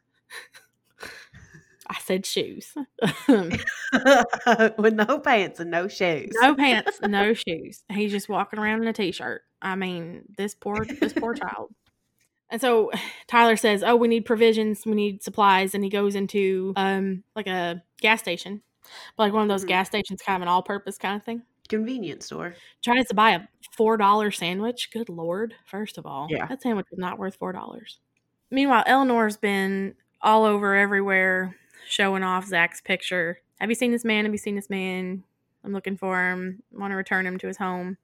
I 1.86 1.98
said 2.00 2.24
shoes. 2.24 2.72
with 3.28 4.94
no 4.94 5.18
pants 5.18 5.60
and 5.60 5.70
no 5.70 5.86
shoes. 5.88 6.32
no 6.40 6.54
pants, 6.54 6.98
no 7.02 7.34
shoes. 7.34 7.82
He's 7.90 8.10
just 8.10 8.28
walking 8.28 8.58
around 8.58 8.82
in 8.82 8.88
a 8.88 8.92
t-shirt. 8.92 9.42
I 9.60 9.74
mean, 9.76 10.22
this 10.38 10.54
poor 10.54 10.84
this 10.84 11.12
poor 11.12 11.34
child. 11.34 11.74
And 12.50 12.60
so 12.60 12.90
Tyler 13.26 13.56
says, 13.56 13.82
"Oh, 13.82 13.96
we 13.96 14.08
need 14.08 14.24
provisions, 14.24 14.86
we 14.86 14.92
need 14.94 15.22
supplies," 15.22 15.74
and 15.74 15.84
he 15.84 15.90
goes 15.90 16.14
into 16.14 16.72
um 16.76 17.22
like 17.36 17.46
a 17.48 17.82
gas 18.00 18.20
station, 18.20 18.62
like 19.18 19.32
one 19.34 19.42
of 19.42 19.48
those 19.48 19.64
Mhm. 19.64 19.68
gas 19.68 19.88
stations, 19.88 20.22
kind 20.22 20.36
of 20.36 20.42
an 20.42 20.48
all-purpose 20.48 20.96
kind 20.98 21.16
of 21.16 21.22
thing. 21.24 21.42
Convenience 21.68 22.26
store. 22.26 22.54
Tries 22.82 23.06
to 23.08 23.14
buy 23.14 23.32
a 23.32 23.40
four 23.76 23.96
dollar 23.96 24.30
sandwich. 24.30 24.90
Good 24.92 25.08
lord! 25.08 25.54
First 25.66 25.98
of 25.98 26.06
all, 26.06 26.28
Yeah. 26.30 26.46
that 26.46 26.62
sandwich 26.62 26.86
is 26.92 26.98
not 26.98 27.18
worth 27.18 27.36
four 27.36 27.52
dollars. 27.52 27.98
Meanwhile, 28.50 28.84
Eleanor's 28.86 29.36
been 29.36 29.94
all 30.22 30.44
over 30.44 30.74
everywhere, 30.74 31.56
showing 31.88 32.22
off 32.22 32.46
Zach's 32.46 32.80
picture. 32.80 33.40
Have 33.60 33.68
you 33.70 33.74
seen 33.74 33.92
this 33.92 34.04
man? 34.04 34.24
Have 34.24 34.32
you 34.34 34.38
seen 34.38 34.56
this 34.56 34.70
man? 34.70 35.22
I'm 35.64 35.72
looking 35.72 35.96
for 35.96 36.30
him. 36.30 36.62
Want 36.72 36.90
to 36.92 36.96
return 36.96 37.26
him 37.26 37.38
to 37.38 37.46
his 37.46 37.56
home. 37.56 37.96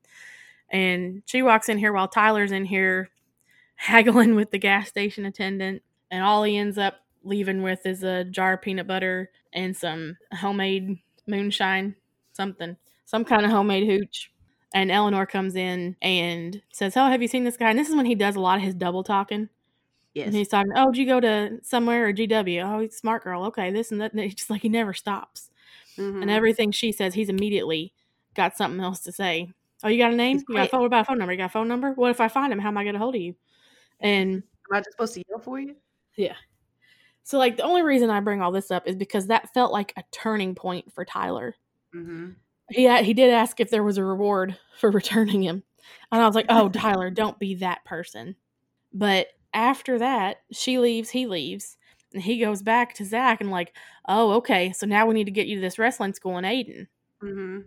And 0.70 1.22
she 1.26 1.42
walks 1.42 1.68
in 1.68 1.78
here 1.78 1.92
while 1.92 2.08
Tyler's 2.08 2.52
in 2.52 2.64
here 2.64 3.10
haggling 3.76 4.34
with 4.34 4.50
the 4.50 4.58
gas 4.58 4.88
station 4.88 5.26
attendant. 5.26 5.82
And 6.10 6.22
all 6.22 6.42
he 6.44 6.56
ends 6.56 6.78
up 6.78 7.00
leaving 7.22 7.62
with 7.62 7.84
is 7.86 8.02
a 8.02 8.24
jar 8.24 8.54
of 8.54 8.62
peanut 8.62 8.86
butter 8.86 9.30
and 9.52 9.76
some 9.76 10.16
homemade 10.32 10.98
moonshine, 11.26 11.94
something, 12.32 12.76
some 13.04 13.24
kind 13.24 13.44
of 13.44 13.50
homemade 13.50 13.86
hooch. 13.86 14.29
And 14.72 14.90
Eleanor 14.90 15.26
comes 15.26 15.56
in 15.56 15.96
and 16.00 16.62
says, 16.72 16.96
Oh, 16.96 17.08
have 17.08 17.22
you 17.22 17.28
seen 17.28 17.44
this 17.44 17.56
guy? 17.56 17.70
And 17.70 17.78
this 17.78 17.88
is 17.88 17.96
when 17.96 18.06
he 18.06 18.14
does 18.14 18.36
a 18.36 18.40
lot 18.40 18.58
of 18.58 18.62
his 18.62 18.74
double 18.74 19.02
talking. 19.02 19.48
Yes. 20.14 20.26
And 20.26 20.36
he's 20.36 20.48
talking, 20.48 20.72
Oh, 20.76 20.92
did 20.92 20.98
you 20.98 21.06
go 21.06 21.20
to 21.20 21.58
somewhere 21.62 22.06
or 22.08 22.12
GW? 22.12 22.64
Oh, 22.64 22.80
he's 22.80 22.96
smart 22.96 23.24
girl. 23.24 23.44
Okay, 23.46 23.70
this 23.72 23.90
and 23.90 24.00
that. 24.00 24.12
And 24.12 24.20
it's 24.20 24.34
just 24.34 24.50
like 24.50 24.62
he 24.62 24.68
never 24.68 24.94
stops. 24.94 25.50
Mhm. 25.96 26.22
And 26.22 26.30
everything 26.30 26.70
she 26.70 26.92
says, 26.92 27.14
he's 27.14 27.28
immediately 27.28 27.92
got 28.34 28.56
something 28.56 28.80
else 28.80 29.00
to 29.00 29.12
say. 29.12 29.52
Oh, 29.82 29.88
you 29.88 29.98
got 29.98 30.12
a 30.12 30.16
name? 30.16 30.36
He's 30.38 30.44
You 30.48 30.56
got 30.56 30.66
a 30.66 30.68
phone? 30.68 30.80
What 30.80 30.86
about 30.86 31.02
a 31.02 31.04
phone 31.06 31.18
number? 31.18 31.32
You 31.32 31.38
got 31.38 31.46
a 31.46 31.48
phone 31.48 31.68
number? 31.68 31.92
What 31.94 32.10
if 32.10 32.20
I 32.20 32.28
find 32.28 32.52
him? 32.52 32.58
How 32.58 32.68
am 32.68 32.78
I 32.78 32.84
going 32.84 32.94
to 32.94 33.00
hold 33.00 33.14
of 33.14 33.20
you? 33.20 33.34
And 33.98 34.42
Am 34.70 34.76
I 34.76 34.78
just 34.80 34.92
supposed 34.92 35.14
to 35.14 35.22
yell 35.28 35.40
for 35.40 35.58
you? 35.58 35.74
Yeah. 36.16 36.34
So, 37.22 37.38
like, 37.38 37.56
the 37.56 37.62
only 37.62 37.82
reason 37.82 38.10
I 38.10 38.20
bring 38.20 38.42
all 38.42 38.52
this 38.52 38.70
up 38.70 38.86
is 38.86 38.96
because 38.96 39.26
that 39.28 39.52
felt 39.54 39.72
like 39.72 39.92
a 39.96 40.04
turning 40.12 40.54
point 40.54 40.92
for 40.92 41.04
Tyler. 41.04 41.54
Mm-hmm. 41.94 42.30
He 42.70 42.88
he 43.02 43.14
did 43.14 43.30
ask 43.30 43.60
if 43.60 43.70
there 43.70 43.82
was 43.82 43.98
a 43.98 44.04
reward 44.04 44.58
for 44.76 44.90
returning 44.90 45.42
him, 45.42 45.62
and 46.12 46.22
I 46.22 46.26
was 46.26 46.34
like, 46.34 46.46
"Oh, 46.48 46.68
Tyler, 46.68 47.10
don't 47.10 47.38
be 47.38 47.56
that 47.56 47.84
person." 47.84 48.36
But 48.92 49.28
after 49.52 49.98
that, 49.98 50.38
she 50.52 50.78
leaves, 50.78 51.10
he 51.10 51.26
leaves, 51.26 51.76
and 52.12 52.22
he 52.22 52.38
goes 52.38 52.62
back 52.62 52.94
to 52.94 53.04
Zach 53.04 53.40
and 53.40 53.50
like, 53.50 53.74
"Oh, 54.08 54.32
okay, 54.34 54.72
so 54.72 54.86
now 54.86 55.06
we 55.06 55.14
need 55.14 55.24
to 55.24 55.30
get 55.30 55.46
you 55.46 55.56
to 55.56 55.60
this 55.60 55.78
wrestling 55.78 56.14
school 56.14 56.38
in 56.38 56.44
Ayden." 56.44 56.86
Mm-hmm. 57.22 57.60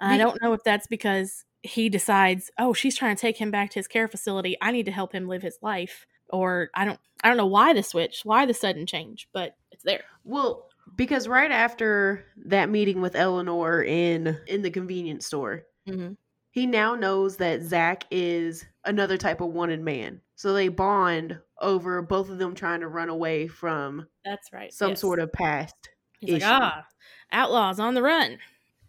I 0.00 0.16
don't 0.16 0.40
know 0.40 0.52
if 0.52 0.62
that's 0.62 0.86
because 0.86 1.44
he 1.62 1.88
decides, 1.88 2.50
"Oh, 2.58 2.72
she's 2.72 2.96
trying 2.96 3.16
to 3.16 3.20
take 3.20 3.38
him 3.38 3.50
back 3.50 3.70
to 3.70 3.78
his 3.78 3.88
care 3.88 4.08
facility. 4.08 4.56
I 4.60 4.70
need 4.70 4.86
to 4.86 4.92
help 4.92 5.12
him 5.12 5.28
live 5.28 5.42
his 5.42 5.58
life," 5.62 6.06
or 6.30 6.70
I 6.74 6.84
don't 6.84 7.00
I 7.22 7.28
don't 7.28 7.38
know 7.38 7.46
why 7.46 7.72
the 7.72 7.82
switch, 7.82 8.20
why 8.24 8.46
the 8.46 8.54
sudden 8.54 8.86
change, 8.86 9.28
but 9.32 9.56
it's 9.72 9.82
there. 9.82 10.04
Well, 10.24 10.68
because 10.96 11.26
right 11.28 11.50
after 11.50 12.24
that 12.46 12.68
meeting 12.70 13.00
with 13.00 13.16
Eleanor 13.16 13.82
in 13.82 14.38
in 14.46 14.62
the 14.62 14.70
convenience 14.70 15.26
store, 15.26 15.62
Mm-hmm. 15.88 16.12
he 16.50 16.66
now 16.66 16.94
knows 16.94 17.36
that 17.36 17.62
Zach 17.62 18.04
is 18.10 18.64
another 18.84 19.16
type 19.18 19.40
of 19.42 19.48
wanted 19.48 19.80
man. 19.80 20.20
So 20.36 20.52
they 20.54 20.68
bond 20.68 21.38
over 21.60 22.00
both 22.02 22.30
of 22.30 22.38
them 22.38 22.54
trying 22.54 22.80
to 22.80 22.88
run 22.88 23.08
away 23.10 23.46
from 23.48 24.06
That's 24.24 24.52
right. 24.52 24.72
some 24.72 24.90
yes. 24.90 25.00
sort 25.00 25.18
of 25.18 25.32
past. 25.32 25.74
He's 26.20 26.32
like, 26.32 26.42
ah, 26.44 26.84
outlaws 27.32 27.78
on 27.80 27.92
the 27.94 28.02
run. 28.02 28.38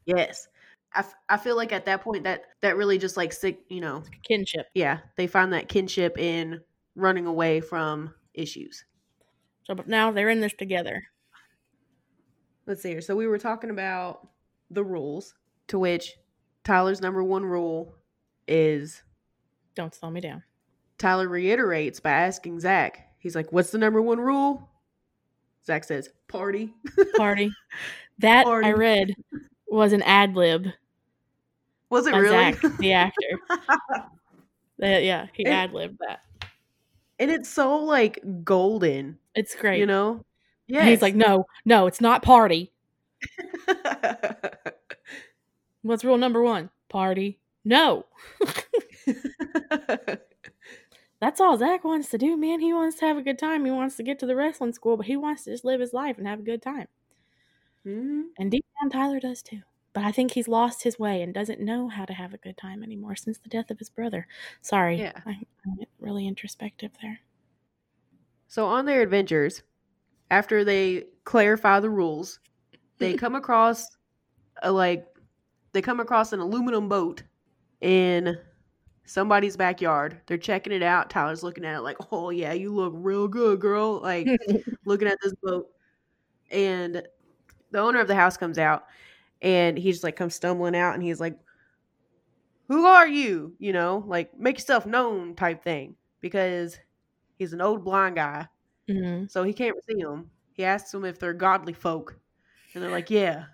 Yes. 0.05 0.47
I, 0.93 0.99
f- 0.99 1.15
I 1.27 1.36
feel 1.38 1.58
like 1.58 1.73
at 1.73 1.86
that 1.86 2.01
point 2.01 2.23
that 2.23 2.43
that 2.62 2.77
really 2.77 2.97
just 2.97 3.17
like 3.17 3.34
sick, 3.34 3.60
you 3.67 3.81
know, 3.81 4.03
Kinship. 4.23 4.67
yeah, 4.73 4.99
they 5.17 5.27
find 5.27 5.51
that 5.51 5.67
kinship 5.67 6.17
in 6.17 6.62
running 6.95 7.25
away 7.27 7.60
from 7.60 8.13
issues. 8.34 8.86
So, 9.65 9.75
but 9.75 9.89
now 9.89 10.12
they're 10.12 10.29
in 10.29 10.39
this 10.39 10.53
together. 10.58 11.03
Let's 12.67 12.82
see 12.82 12.89
here. 12.89 13.01
So 13.01 13.15
we 13.15 13.28
were 13.28 13.38
talking 13.38 13.69
about 13.69 14.28
the 14.71 14.84
rules, 14.84 15.36
to 15.67 15.78
which 15.80 16.13
Tyler's 16.63 17.01
number 17.01 17.23
one 17.23 17.45
rule 17.45 17.95
is 18.47 19.04
Don't 19.75 19.93
slow 19.93 20.10
me 20.10 20.21
down. 20.21 20.43
Tyler 20.97 21.28
reiterates 21.28 21.99
by 21.99 22.12
asking 22.12 22.60
Zach, 22.60 23.08
he's 23.19 23.36
like, 23.36 23.51
What's 23.51 23.71
the 23.71 23.78
number 23.78 24.01
one 24.01 24.19
rule? 24.19 24.69
Zach 25.65 25.84
says, 25.84 26.10
Party. 26.28 26.73
Party. 27.17 27.51
That 28.19 28.45
Party. 28.45 28.67
I 28.67 28.71
read 28.71 29.13
was 29.67 29.93
an 29.93 30.01
ad 30.04 30.36
lib 30.36 30.67
Was 31.89 32.08
it 32.08 32.13
really? 32.15 32.54
Zach, 32.54 32.78
the 32.80 32.93
actor. 32.93 33.39
That- 33.49 34.97
uh, 34.97 34.99
yeah, 34.99 35.28
he 35.34 35.45
ad 35.45 35.71
libbed 35.73 35.97
that. 36.08 36.21
and 37.19 37.30
it's 37.32 37.49
so 37.49 37.78
like 37.78 38.19
golden, 38.43 39.17
It's 39.36 39.54
great. 39.56 39.80
you 39.80 39.86
know? 39.86 40.23
Yeah. 40.67 40.86
He's 40.86 41.01
like, 41.01 41.15
no, 41.15 41.45
no, 41.65 41.88
it's 41.88 42.01
not 42.01 42.21
party. 42.23 42.71
What's 45.82 46.04
rule 46.04 46.17
number 46.17 46.41
one? 46.41 46.69
Party. 46.89 47.39
No. 47.63 48.06
That's 51.21 51.39
all 51.39 51.58
Zach 51.58 51.84
wants 51.84 52.10
to 52.10 52.17
do, 52.17 52.36
man. 52.38 52.60
He 52.60 52.73
wants 52.73 52.97
to 52.99 53.06
have 53.06 53.17
a 53.17 53.21
good 53.21 53.39
time. 53.39 53.65
He 53.65 53.71
wants 53.71 53.95
to 53.97 54.04
get 54.04 54.19
to 54.19 54.25
the 54.25 54.36
wrestling 54.36 54.73
school, 54.73 54.97
but 54.97 55.06
he 55.06 55.15
wants 55.15 55.43
to 55.45 55.51
just 55.51 55.63
live 55.65 55.80
his 55.80 55.93
life 55.93 56.17
and 56.17 56.28
have 56.28 56.39
a 56.39 56.43
good 56.43 56.62
time. 56.62 56.88
Mhm. 57.86 58.25
And 58.38 58.51
deep 58.51 58.65
down, 58.82 58.89
Tyler 58.89 59.19
does 59.19 59.41
too. 59.41 59.62
But 59.93 60.04
I 60.04 60.12
think 60.12 60.32
he's 60.32 60.47
lost 60.47 60.84
his 60.84 60.99
way 60.99 61.21
and 61.21 61.34
doesn't 61.34 61.62
know 61.62 61.88
how 61.88 62.04
to 62.06 62.13
have 62.13 62.34
a 62.34 62.38
good 62.38 62.58
time 62.58 62.84
anymore 62.84 63.15
since 63.15 63.38
the 63.38 63.47
death 63.49 63.71
of 63.71 63.80
his 63.80 63.89
brother. 63.89 64.28
Sorry. 64.62 64.99
Yeah. 64.99 65.13
I, 65.25 65.32
I 65.32 65.69
went 65.78 65.89
really 65.99 66.28
introspective 66.28 66.91
there. 67.01 67.21
So 68.47 68.65
on 68.65 68.86
their 68.86 69.01
adventures, 69.01 69.63
after 70.31 70.63
they 70.63 71.05
clarify 71.23 71.79
the 71.79 71.89
rules, 71.89 72.39
they 72.97 73.11
hmm. 73.11 73.17
come 73.17 73.35
across 73.35 73.97
a 74.63 74.71
like 74.71 75.05
they 75.73 75.81
come 75.81 75.99
across 75.99 76.33
an 76.33 76.39
aluminum 76.39 76.88
boat 76.88 77.23
in 77.81 78.38
somebody's 79.05 79.57
backyard. 79.57 80.21
They're 80.25 80.38
checking 80.38 80.73
it 80.73 80.83
out. 80.83 81.09
Tyler's 81.09 81.43
looking 81.43 81.65
at 81.65 81.75
it 81.75 81.81
like, 81.81 81.97
"Oh 82.11 82.29
yeah, 82.29 82.53
you 82.53 82.73
look 82.73 82.93
real 82.95 83.27
good, 83.27 83.59
girl." 83.59 83.99
Like 84.01 84.27
looking 84.85 85.07
at 85.07 85.17
this 85.21 85.33
boat. 85.41 85.69
And 86.51 87.03
the 87.71 87.79
owner 87.79 87.99
of 87.99 88.07
the 88.07 88.15
house 88.15 88.38
comes 88.38 88.57
out 88.57 88.85
and 89.41 89.77
he 89.77 89.91
just 89.91 90.03
like 90.03 90.15
comes 90.15 90.35
stumbling 90.35 90.75
out 90.75 90.93
and 90.93 91.03
he's 91.03 91.19
like, 91.19 91.38
Who 92.67 92.85
are 92.85 93.07
you? 93.07 93.53
You 93.59 93.73
know, 93.73 94.03
like 94.07 94.38
make 94.39 94.57
yourself 94.57 94.85
known 94.85 95.35
type 95.35 95.63
thing. 95.63 95.95
Because 96.21 96.77
he's 97.38 97.53
an 97.53 97.61
old 97.61 97.83
blind 97.83 98.15
guy. 98.15 98.47
Mhm. 98.89 99.30
So 99.32 99.43
he 99.43 99.54
can't 99.54 99.76
see 99.88 100.02
them. 100.02 100.30
He 100.54 100.63
asks 100.63 100.91
them 100.91 101.06
if 101.06 101.19
they're 101.19 101.34
godly 101.34 101.74
folk. 101.74 102.17
And 102.74 102.84
they're 102.84 102.91
like, 102.91 103.10
Yeah. 103.10 103.45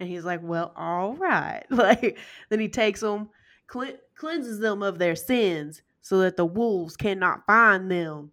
And 0.00 0.08
he's 0.08 0.24
like, 0.24 0.40
Well, 0.42 0.72
all 0.76 1.14
right. 1.14 1.64
Like 1.70 2.18
then 2.50 2.60
he 2.60 2.68
takes 2.68 3.00
them, 3.00 3.30
cle- 3.66 3.98
cleanses 4.16 4.58
them 4.58 4.82
of 4.82 4.98
their 4.98 5.16
sins 5.16 5.82
so 6.02 6.18
that 6.20 6.36
the 6.36 6.44
wolves 6.46 6.96
cannot 6.96 7.46
find 7.46 7.90
them. 7.90 8.32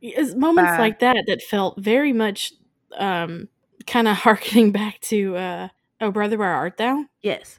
It's 0.00 0.34
moments 0.34 0.72
Bye. 0.72 0.78
like 0.78 0.98
that 1.00 1.24
that 1.26 1.42
felt 1.42 1.78
very 1.80 2.12
much 2.12 2.52
um, 2.96 3.48
kind 3.86 4.06
of 4.08 4.16
harkening 4.18 4.72
back 4.72 5.00
to 5.02 5.36
uh, 5.36 5.68
Oh 6.00 6.10
Brother, 6.10 6.36
Where 6.38 6.50
Art 6.52 6.76
Thou? 6.76 7.06
Yes. 7.22 7.58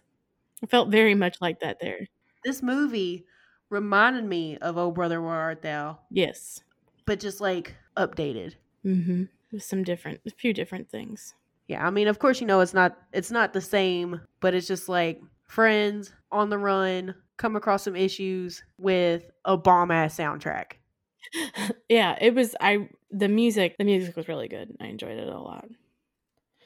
It 0.61 0.69
felt 0.69 0.89
very 0.89 1.15
much 1.15 1.37
like 1.41 1.59
that 1.59 1.79
there. 1.81 2.07
This 2.43 2.61
movie 2.63 3.25
reminded 3.69 4.23
me 4.25 4.57
of 4.59 4.77
Oh 4.77 4.91
Brother 4.91 5.21
Where 5.21 5.33
Art 5.35 5.61
Thou, 5.63 5.99
Yes. 6.11 6.61
but 7.05 7.19
just 7.19 7.41
like 7.41 7.75
updated. 7.97 8.53
Mm-hmm. 8.85 9.23
With 9.51 9.63
some 9.63 9.83
different, 9.83 10.19
a 10.25 10.31
few 10.31 10.53
different 10.53 10.89
things. 10.89 11.33
Yeah, 11.67 11.85
I 11.85 11.89
mean, 11.89 12.07
of 12.07 12.19
course, 12.19 12.39
you 12.41 12.47
know 12.47 12.59
it's 12.61 12.73
not 12.73 12.97
it's 13.11 13.31
not 13.31 13.53
the 13.53 13.61
same, 13.61 14.21
but 14.39 14.53
it's 14.53 14.67
just 14.67 14.87
like 14.89 15.21
friends 15.47 16.13
on 16.31 16.49
the 16.49 16.57
run, 16.57 17.15
come 17.37 17.55
across 17.55 17.83
some 17.83 17.95
issues 17.95 18.63
with 18.77 19.29
a 19.45 19.57
bomb 19.57 19.91
ass 19.91 20.17
soundtrack. 20.17 20.73
yeah, 21.89 22.17
it 22.21 22.33
was. 22.35 22.55
I 22.61 22.89
the 23.11 23.27
music, 23.27 23.75
the 23.77 23.83
music 23.83 24.15
was 24.15 24.27
really 24.27 24.47
good. 24.47 24.75
I 24.79 24.87
enjoyed 24.87 25.17
it 25.17 25.27
a 25.27 25.39
lot. 25.39 25.67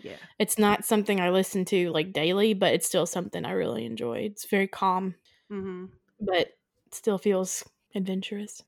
Yeah. 0.03 0.17
It's 0.39 0.57
not 0.57 0.85
something 0.85 1.19
I 1.19 1.29
listen 1.29 1.65
to 1.65 1.91
like 1.91 2.13
daily, 2.13 2.53
but 2.53 2.73
it's 2.73 2.87
still 2.87 3.05
something 3.05 3.45
I 3.45 3.51
really 3.51 3.85
enjoy. 3.85 4.19
It's 4.19 4.45
very 4.45 4.67
calm, 4.67 5.15
Mm-hmm. 5.51 5.85
but 6.19 6.37
it 6.37 6.57
still 6.91 7.17
feels 7.19 7.63
adventurous. 7.95 8.63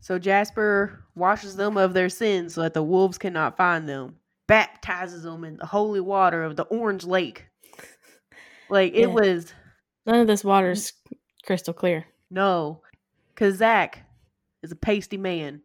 So 0.00 0.18
Jasper 0.18 1.04
washes 1.14 1.56
them 1.56 1.76
of 1.76 1.92
their 1.94 2.08
sins 2.08 2.54
so 2.54 2.62
that 2.62 2.74
the 2.74 2.82
wolves 2.82 3.18
cannot 3.18 3.56
find 3.56 3.88
them, 3.88 4.16
baptizes 4.48 5.22
them 5.22 5.44
in 5.44 5.56
the 5.58 5.66
holy 5.66 6.00
water 6.00 6.42
of 6.42 6.56
the 6.56 6.64
Orange 6.64 7.04
Lake. 7.04 7.46
Like 8.68 8.94
it 8.94 9.00
Yeah. 9.00 9.06
was 9.08 9.52
None 10.06 10.20
of 10.20 10.26
this 10.26 10.42
water's 10.44 10.92
mm. 11.12 11.16
crystal 11.44 11.74
clear. 11.74 12.06
no, 12.30 12.80
because 13.34 13.56
Zach 13.56 14.04
is 14.62 14.72
a 14.72 14.76
pasty 14.76 15.16
man. 15.18 15.62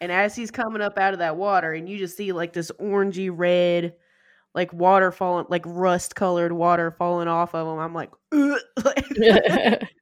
And 0.00 0.12
as 0.12 0.34
he's 0.36 0.50
coming 0.50 0.82
up 0.82 0.98
out 0.98 1.12
of 1.14 1.20
that 1.20 1.36
water, 1.36 1.72
and 1.72 1.88
you 1.88 1.96
just 1.98 2.16
see 2.16 2.32
like 2.32 2.52
this 2.52 2.70
orangey 2.80 3.30
red, 3.32 3.94
like 4.54 4.72
water 4.72 5.10
falling, 5.10 5.46
like 5.48 5.62
rust 5.66 6.14
colored 6.14 6.52
water 6.52 6.90
falling 6.90 7.28
off 7.28 7.54
of 7.54 7.66
him, 7.66 7.78
I'm 7.78 7.94
like, 7.94 8.10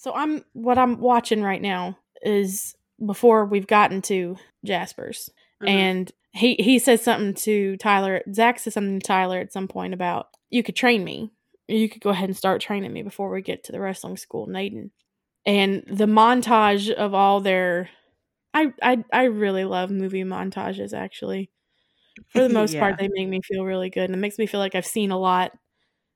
so 0.00 0.14
I'm 0.14 0.44
what 0.54 0.78
I'm 0.78 0.98
watching 0.98 1.42
right 1.42 1.60
now 1.60 1.98
is 2.22 2.74
before 3.04 3.44
we've 3.44 3.66
gotten 3.66 4.00
to 4.02 4.36
Jasper's, 4.64 5.30
Mhm. 5.60 5.68
and 5.70 6.10
he 6.32 6.54
he 6.56 6.78
says 6.78 7.02
something 7.02 7.34
to 7.44 7.76
Tyler. 7.76 8.22
Zach 8.32 8.58
says 8.58 8.74
something 8.74 8.98
to 9.00 9.06
Tyler 9.06 9.38
at 9.40 9.52
some 9.52 9.68
point 9.68 9.92
about 9.94 10.28
you 10.50 10.62
could 10.62 10.76
train 10.76 11.04
me. 11.04 11.32
You 11.68 11.88
could 11.90 12.00
go 12.02 12.10
ahead 12.10 12.30
and 12.30 12.36
start 12.36 12.62
training 12.62 12.92
me 12.94 13.02
before 13.02 13.30
we 13.30 13.42
get 13.42 13.64
to 13.64 13.72
the 13.72 13.80
wrestling 13.80 14.16
school 14.16 14.46
Naden. 14.46 14.90
And 15.46 15.84
the 15.86 16.06
montage 16.06 16.90
of 16.92 17.14
all 17.14 17.40
their, 17.40 17.90
I 18.54 18.72
I 18.82 19.04
I 19.12 19.24
really 19.24 19.64
love 19.64 19.90
movie 19.90 20.24
montages. 20.24 20.94
Actually, 20.94 21.50
for 22.30 22.42
the 22.42 22.48
most 22.50 22.78
part, 22.78 22.96
they 22.98 23.08
make 23.12 23.28
me 23.28 23.40
feel 23.42 23.64
really 23.64 23.90
good, 23.90 24.04
and 24.04 24.14
it 24.14 24.18
makes 24.18 24.38
me 24.38 24.46
feel 24.46 24.60
like 24.60 24.74
I've 24.74 24.86
seen 24.86 25.10
a 25.12 25.18
lot 25.18 25.52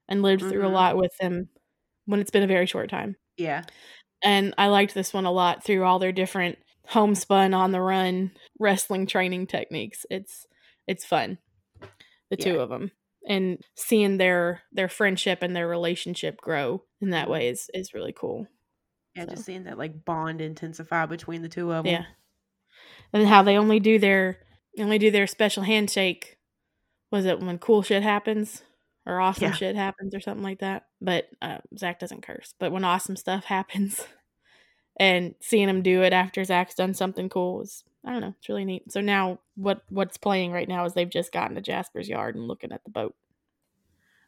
and 0.09 0.23
lived 0.23 0.47
through 0.49 0.67
a 0.67 0.69
Mhm. 0.69 0.73
lot 0.73 0.97
with 0.99 1.17
them 1.21 1.49
when 2.07 2.21
it's 2.21 2.31
been 2.33 2.43
a 2.45 2.49
very 2.49 2.67
short 2.67 2.91
time 2.91 3.17
yeah, 3.37 3.63
and 4.23 4.55
I 4.59 4.69
liked 4.69 4.95
this 4.95 5.13
one 5.13 5.27
a 5.27 5.33
lot 5.33 5.65
through 5.65 5.85
all 5.85 5.99
their 5.99 6.13
different 6.13 6.59
homespun 6.87 7.55
on 7.55 7.73
the 7.73 7.81
run 7.81 8.33
wrestling 8.59 9.07
training 9.07 9.47
techniques. 9.47 10.05
It's 10.11 10.47
it's 10.87 11.05
fun, 11.05 11.39
the 12.31 12.37
two 12.37 12.61
of 12.61 12.69
them, 12.69 12.91
and 13.29 13.59
seeing 13.77 14.19
their 14.19 14.63
their 14.73 14.89
friendship 14.89 15.43
and 15.43 15.55
their 15.55 15.69
relationship 15.69 16.41
grow 16.41 16.83
in 17.01 17.11
that 17.11 17.29
way 17.29 17.49
is 17.49 17.71
is 17.75 17.95
really 17.95 18.15
cool. 18.17 18.47
yeah. 19.15 19.25
So. 19.25 19.31
Just 19.31 19.45
seeing 19.45 19.65
that 19.65 19.79
like 19.79 20.05
bond 20.05 20.41
intensify 20.41 21.07
between 21.07 21.43
the 21.43 21.49
two 21.49 21.73
of 21.73 21.85
them. 21.85 21.93
Yeah, 21.93 22.05
and 23.13 23.27
how 23.27 23.43
they 23.43 23.57
only 23.57 23.81
do 23.81 23.99
their 23.99 24.39
only 24.79 24.99
do 24.99 25.11
their 25.11 25.27
special 25.27 25.63
handshake. 25.63 26.37
Was 27.11 27.27
it 27.27 27.41
when 27.41 27.59
cool 27.59 27.83
shit 27.83 28.03
happens? 28.03 28.63
Or 29.07 29.21
awesome 29.21 29.45
Yeah. 29.45 29.53
shit 29.53 29.77
happens, 29.77 30.15
or 30.15 30.21
something 30.21 30.43
like 30.45 30.61
that. 30.61 30.87
But 31.01 31.29
uh, 31.43 31.59
Zach 31.77 31.99
doesn't 31.99 32.23
curse. 32.23 32.55
But 32.59 32.73
when 32.73 32.85
awesome 32.85 33.17
stuff 33.17 33.45
happens, 33.47 34.07
and 34.99 35.35
seeing 35.41 35.69
him 35.69 35.83
do 35.83 36.03
it 36.03 36.13
after 36.13 36.43
Zach's 36.45 36.75
done 36.75 36.95
something 36.95 37.29
cool 37.29 37.63
is 37.63 37.85
I 38.07 38.13
don't 38.13 38.21
know, 38.21 38.35
it's 38.39 38.49
really 38.49 38.65
neat. 38.65 38.91
So 38.93 39.01
now 39.01 39.41
what 39.57 39.83
what's 39.89 40.17
playing 40.17 40.53
right 40.53 40.69
now 40.69 40.85
is 40.85 40.95
they've 40.95 41.09
just 41.09 41.33
gotten 41.33 41.55
to 41.57 41.61
Jasper's 41.63 42.09
yard 42.09 42.35
and 42.37 42.47
looking 42.49 42.73
at 42.73 42.85
the 42.85 42.91
boat. 42.91 43.15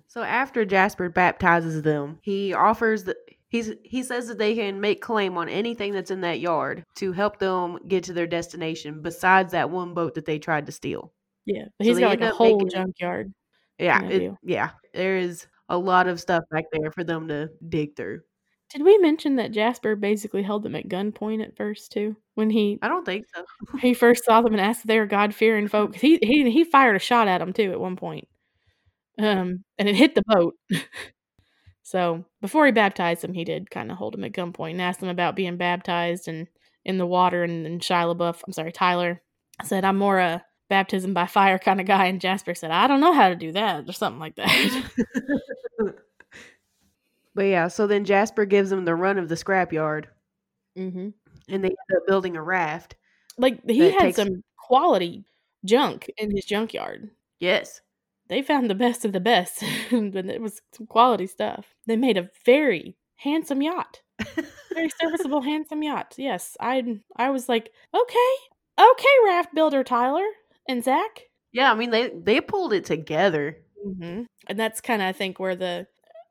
So 0.09 0.23
after 0.23 0.65
Jasper 0.65 1.09
baptizes 1.09 1.83
them, 1.83 2.19
he 2.23 2.53
offers 2.55 3.05
that 3.05 3.17
he's 3.49 3.73
he 3.83 4.03
says 4.03 4.29
that 4.29 4.39
they 4.39 4.55
can 4.55 4.81
make 4.81 5.01
claim 5.03 5.37
on 5.37 5.49
anything 5.49 5.93
that's 5.93 6.11
in 6.11 6.21
that 6.23 6.41
yard 6.41 6.85
to 6.97 7.12
help 7.12 7.39
them 7.39 7.79
get 7.89 8.05
to 8.05 8.12
their 8.12 8.27
destination 8.27 9.03
besides 9.03 9.53
that 9.53 9.71
one 9.71 9.95
boat 9.95 10.15
that 10.15 10.25
they 10.25 10.39
tried 10.39 10.67
to 10.67 10.73
steal. 10.73 11.12
Yeah. 11.45 11.65
But 11.79 11.85
So 11.85 11.89
he's 11.89 11.97
they 11.97 12.03
got 12.03 12.09
like 12.11 12.21
a 12.21 12.31
whole 12.31 12.65
junkyard. 12.67 13.33
Yeah, 13.79 14.03
Yeah, 14.03 14.09
it- 14.09 14.33
yeah. 14.43 14.71
There 14.95 15.17
is 15.19 15.47
a 15.69 15.77
lot 15.79 16.07
of 16.09 16.21
stuff 16.21 16.45
back 16.51 16.65
there 16.73 16.91
for 16.93 17.05
them 17.05 17.29
to 17.29 17.51
dig 17.69 17.97
through. 17.97 18.21
Did 18.71 18.83
we 18.83 18.99
mention 18.99 19.37
that 19.37 19.53
Jasper 19.53 19.95
basically 19.95 20.43
held 20.43 20.62
them 20.65 20.75
at 20.75 20.89
gunpoint 20.89 21.43
at 21.45 21.57
first 21.57 21.93
too? 21.93 22.17
When 22.35 22.51
he 22.51 22.79
I 22.83 22.89
don't 22.89 23.05
think 23.05 23.27
so. 23.35 23.45
he 23.81 23.95
first 23.95 24.25
saw 24.25 24.41
them 24.43 24.53
and 24.55 24.61
asked 24.61 24.81
if 24.81 24.87
they 24.87 24.99
were 24.99 25.07
God 25.07 25.35
fearing 25.35 25.69
folk. 25.69 25.95
He 25.95 26.19
he 26.23 26.51
he 26.51 26.65
fired 26.65 26.97
a 26.97 27.01
shot 27.01 27.29
at 27.29 27.39
them 27.39 27.53
too 27.53 27.71
at 27.73 27.81
one 27.81 27.97
point, 27.97 28.27
um, 29.19 29.65
and 29.79 29.89
it 29.89 29.95
hit 29.95 30.15
the 30.15 30.23
boat. 30.27 30.55
so 31.83 32.25
before 32.41 32.67
he 32.67 32.73
baptized 32.73 33.23
them, 33.23 33.35
he 33.35 33.45
did 33.45 33.71
kind 33.71 33.91
of 33.91 33.99
hold 33.99 34.15
them 34.15 34.25
at 34.25 34.33
gunpoint 34.33 34.73
and 34.73 34.83
asked 34.83 35.01
them 35.01 35.09
about 35.09 35.37
being 35.37 35.57
baptized 35.57 36.29
and 36.29 36.49
in 36.85 36.99
the 36.99 37.07
water. 37.07 37.43
And 37.45 37.65
then 37.65 37.79
Shia 37.81 38.15
LaBeouf, 38.17 38.43
I'm 38.47 38.53
sorry, 38.53 38.73
Tyler 38.73 39.23
said, 39.65 39.85
"I'm 39.85 39.97
more 39.99 40.19
a 40.19 40.45
baptism 40.68 41.14
by 41.14 41.26
fire 41.26 41.59
kind 41.59 41.81
of 41.81 41.87
guy," 41.87 42.07
and 42.07 42.20
Jasper 42.20 42.55
said, 42.55 42.70
"I 42.70 42.87
don't 42.87 43.00
know 43.00 43.12
how 43.12 43.29
to 43.29 43.37
do 43.37 43.52
that," 43.52 43.88
or 43.88 43.92
something 43.92 44.20
like 44.20 44.37
that. 44.37 44.90
But 47.35 47.42
yeah, 47.44 47.68
so 47.68 47.87
then 47.87 48.05
Jasper 48.05 48.46
gives 48.46 48.70
them 48.70 48.85
the 48.85 48.94
run 48.94 49.18
of 49.18 49.29
the 49.29 49.35
scrapyard, 49.35 50.07
hmm 50.76 51.11
and 51.48 51.62
they 51.62 51.68
end 51.68 51.96
up 51.96 52.07
building 52.07 52.37
a 52.37 52.42
raft. 52.42 52.96
Like 53.38 53.61
he 53.68 53.90
had 53.90 53.98
takes- 54.00 54.16
some 54.16 54.42
quality 54.57 55.24
junk 55.64 56.11
in 56.16 56.31
his 56.35 56.44
junkyard. 56.44 57.11
Yes. 57.38 57.83
they 58.29 58.42
found 58.42 58.68
the 58.70 58.74
best 58.74 59.05
of 59.05 59.12
the 59.12 59.20
best, 59.20 59.62
and 59.90 60.16
it 60.16 60.40
was 60.40 60.61
some 60.72 60.87
quality 60.87 61.26
stuff. 61.26 61.74
They 61.87 61.96
made 61.96 62.16
a 62.16 62.31
very 62.44 62.96
handsome 63.16 63.61
yacht, 63.62 64.00
very 64.72 64.88
serviceable, 65.00 65.42
handsome 65.42 65.83
yacht. 65.83 66.14
Yes, 66.16 66.57
I 66.59 67.00
I 67.16 67.29
was 67.31 67.48
like, 67.50 67.70
okay, 67.94 68.33
okay, 68.81 69.14
raft 69.26 69.55
builder 69.55 69.85
Tyler 69.85 70.26
and 70.68 70.83
Zach. 70.85 71.22
Yeah, 71.52 71.72
I 71.72 71.74
mean 71.74 71.90
they 71.90 72.11
they 72.11 72.40
pulled 72.40 72.72
it 72.72 72.85
together. 72.85 73.57
Mm-hmm. 73.87 74.22
And 74.48 74.59
that's 74.59 74.81
kind 74.81 75.02
of 75.02 75.09
I 75.09 75.12
think 75.12 75.38
where 75.38 75.57
the 75.57 75.87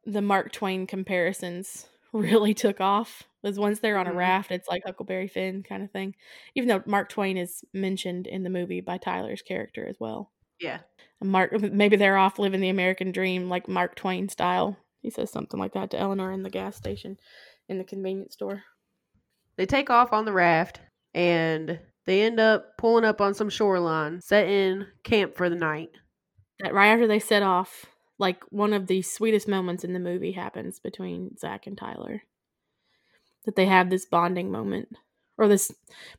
the 0.05 0.21
Mark 0.21 0.51
Twain 0.51 0.85
comparisons 0.87 1.87
really 2.13 2.53
took 2.53 2.79
off. 2.81 3.23
Was 3.43 3.59
once 3.59 3.79
they're 3.79 3.97
on 3.99 4.07
a 4.07 4.11
Mhm. 4.11 4.15
raft, 4.17 4.51
it's 4.51 4.67
like 4.67 4.81
Huckleberry 4.85 5.27
Finn 5.27 5.61
kind 5.61 5.83
of 5.83 5.91
thing. 5.91 6.15
Even 6.55 6.67
though 6.67 6.81
Mark 6.87 7.09
Twain 7.09 7.37
is 7.37 7.63
mentioned 7.73 8.25
in 8.27 8.41
the 8.43 8.49
movie 8.49 8.81
by 8.81 8.97
Tyler's 8.97 9.41
character 9.43 9.87
as 9.87 9.97
well. 9.99 10.31
Yeah. 10.59 10.79
Mark 11.23 11.51
maybe 11.73 11.95
they're 11.95 12.17
off 12.17 12.39
living 12.39 12.61
the 12.61 12.69
American 12.69 13.11
dream 13.11 13.49
like 13.49 13.67
Mark 13.67 13.95
Twain 13.95 14.29
style. 14.29 14.77
He 15.01 15.09
says 15.11 15.31
something 15.31 15.59
like 15.59 15.73
that 15.73 15.91
to 15.91 15.99
Eleanor 15.99 16.31
in 16.31 16.41
the 16.43 16.49
gas 16.49 16.75
station 16.75 17.17
in 17.69 17.77
the 17.77 17.83
convenience 17.83 18.33
store. 18.33 18.63
They 19.57 19.65
take 19.67 19.89
off 19.91 20.11
on 20.11 20.25
the 20.25 20.33
raft 20.33 20.81
and 21.13 21.79
they 22.05 22.21
end 22.21 22.39
up 22.39 22.77
pulling 22.77 23.05
up 23.05 23.21
on 23.21 23.33
some 23.33 23.49
shoreline, 23.49 24.21
set 24.21 24.47
in 24.47 24.87
camp 25.03 25.35
for 25.35 25.49
the 25.49 25.55
night. 25.55 25.89
That 26.59 26.73
right 26.73 26.87
after 26.87 27.07
they 27.07 27.19
set 27.19 27.43
off, 27.43 27.85
like 28.17 28.41
one 28.49 28.73
of 28.73 28.87
the 28.87 29.01
sweetest 29.01 29.47
moments 29.47 29.83
in 29.83 29.93
the 29.93 29.99
movie 29.99 30.31
happens 30.31 30.79
between 30.79 31.37
Zach 31.37 31.67
and 31.67 31.77
Tyler. 31.77 32.23
That 33.45 33.55
they 33.55 33.65
have 33.65 33.89
this 33.89 34.05
bonding 34.05 34.51
moment. 34.51 34.89
Or 35.37 35.49
this 35.49 35.71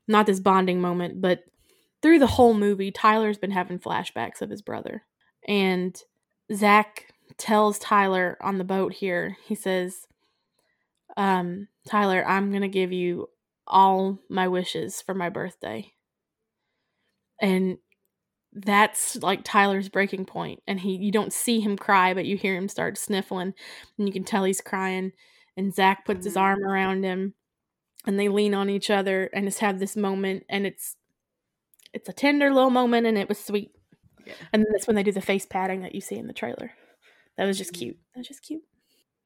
not 0.06 0.26
this 0.26 0.40
bonding 0.40 0.80
moment, 0.80 1.22
but 1.22 1.44
through 2.02 2.18
the 2.18 2.26
whole 2.26 2.52
movie, 2.52 2.90
Tyler's 2.90 3.38
been 3.38 3.50
having 3.50 3.78
flashbacks 3.78 4.42
of 4.42 4.50
his 4.50 4.60
brother. 4.60 5.04
And 5.48 5.98
Zach 6.52 7.14
tells 7.38 7.78
Tyler 7.78 8.36
on 8.40 8.58
the 8.58 8.64
boat 8.64 8.92
here, 8.92 9.38
he 9.44 9.54
says, 9.54 10.06
um, 11.16 11.68
Tyler, 11.88 12.26
I'm 12.26 12.50
to 12.62 12.68
give 12.68 12.92
you 12.92 13.30
all 13.66 14.18
my 14.28 14.48
wishes 14.48 15.02
for 15.02 15.14
my 15.14 15.28
birthday. 15.28 15.92
And 17.40 17.78
that's 18.52 19.16
like 19.16 19.44
Tyler's 19.44 19.88
breaking 19.90 20.24
point 20.24 20.62
and 20.66 20.80
he 20.80 20.96
you 20.96 21.12
don't 21.12 21.32
see 21.32 21.60
him 21.60 21.76
cry 21.76 22.14
but 22.14 22.24
you 22.24 22.36
hear 22.38 22.56
him 22.56 22.68
start 22.68 22.96
sniffling 22.96 23.52
and 23.98 24.08
you 24.08 24.12
can 24.12 24.24
tell 24.24 24.44
he's 24.44 24.62
crying 24.62 25.12
and 25.58 25.74
Zach 25.74 26.06
puts 26.06 26.24
his 26.24 26.36
Mhm. 26.36 26.40
arm 26.40 26.64
around 26.64 27.04
him 27.04 27.34
and 28.06 28.18
they 28.18 28.28
lean 28.28 28.54
on 28.54 28.70
each 28.70 28.90
other 28.90 29.24
and 29.34 29.46
just 29.46 29.60
have 29.60 29.78
this 29.78 29.96
moment 29.96 30.44
and 30.48 30.66
it's 30.66 30.96
it's 31.92 32.08
a 32.08 32.12
tender 32.14 32.52
little 32.52 32.70
moment 32.70 33.06
and 33.06 33.18
it 33.18 33.28
was 33.28 33.38
sweet. 33.44 33.72
Yeah. 34.24 34.34
And 34.52 34.62
then 34.62 34.72
that's 34.72 34.86
when 34.86 34.96
they 34.96 35.02
do 35.02 35.12
the 35.12 35.20
face 35.20 35.46
patting 35.46 35.82
that 35.82 35.94
you 35.94 36.00
see 36.00 36.16
in 36.16 36.26
the 36.26 36.32
trailer. 36.32 36.72
That 37.36 37.46
was 37.46 37.58
just 37.58 37.72
Mhm. 37.72 37.78
cute. 37.78 37.98
That 38.14 38.20
was 38.20 38.28
just 38.28 38.42
cute. 38.42 38.64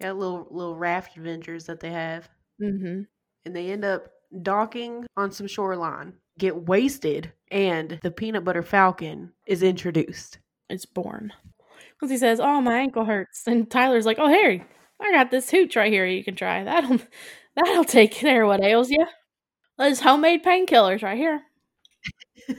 Yeah, 0.01 0.13
little 0.13 0.49
little 0.51 0.77
raft 0.77 1.17
adventures 1.17 1.67
that 1.67 1.81
they 1.81 1.91
have. 1.91 2.29
Mm-hmm. 2.61 3.03
And 3.45 3.57
they 3.57 3.71
end 3.71 3.85
up 3.85 4.11
docking 4.43 5.07
on 5.17 5.33
some 5.33 5.47
shoreline, 5.47 6.15
get 6.39 6.67
wasted, 6.67 7.33
and 7.51 7.99
the 8.03 8.11
peanut 8.11 8.45
butter 8.45 8.63
falcon 8.63 9.33
is 9.47 9.63
introduced. 9.63 10.39
It's 10.69 10.87
born. 10.87 11.33
Because 11.95 12.11
he 12.11 12.19
says, 12.19 12.41
Oh, 12.41 12.61
my 12.61 12.79
ankle 12.79 13.05
hurts. 13.05 13.43
And 13.47 13.71
Tyler's 13.71 14.07
like, 14.07 14.19
Oh, 14.19 14.29
Harry, 14.29 14.65
I 15.01 15.13
got 15.13 15.31
this 15.31 15.51
hooch 15.51 15.77
right 15.77 15.93
here 15.93 16.07
you 16.07 16.25
can 16.25 16.37
try. 16.37 16.65
That'll 16.65 16.99
that'll 17.57 17.85
take 17.85 18.13
care 18.13 18.43
of 18.43 18.49
what 18.49 18.65
ails 18.65 18.91
you. 18.91 19.05
There's 19.79 20.01
homemade 20.01 20.45
painkillers 20.45 21.03
right 21.03 21.17
here. 21.19 21.41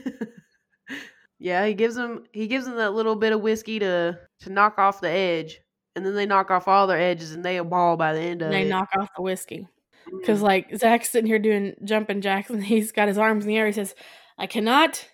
yeah, 1.38 1.66
he 1.66 1.74
gives 1.74 1.94
them 1.94 2.24
he 2.32 2.46
gives 2.46 2.66
them 2.66 2.76
that 2.76 2.94
little 2.94 3.16
bit 3.16 3.32
of 3.32 3.40
whiskey 3.40 3.78
to 3.78 4.18
to 4.40 4.50
knock 4.50 4.78
off 4.78 5.00
the 5.00 5.08
edge, 5.08 5.60
and 5.96 6.04
then 6.04 6.14
they 6.14 6.26
knock 6.26 6.50
off 6.50 6.68
all 6.68 6.86
their 6.86 7.00
edges 7.00 7.32
and 7.32 7.44
they 7.44 7.58
a 7.58 7.64
ball 7.64 7.96
by 7.96 8.12
the 8.12 8.20
end 8.20 8.42
of 8.42 8.50
they 8.50 8.62
it. 8.62 8.68
knock 8.68 8.88
off 8.98 9.08
the 9.16 9.22
whiskey. 9.22 9.68
Because 10.10 10.40
Mm. 10.40 10.44
like 10.44 10.76
Zach's 10.76 11.10
sitting 11.10 11.26
here 11.26 11.38
doing 11.38 11.74
jumping 11.84 12.20
jacks 12.20 12.50
and 12.50 12.62
he's 12.64 12.92
got 12.92 13.08
his 13.08 13.18
arms 13.18 13.44
in 13.44 13.48
the 13.48 13.56
air. 13.56 13.66
He 13.66 13.72
says, 13.72 13.94
I 14.38 14.46
cannot 14.46 15.08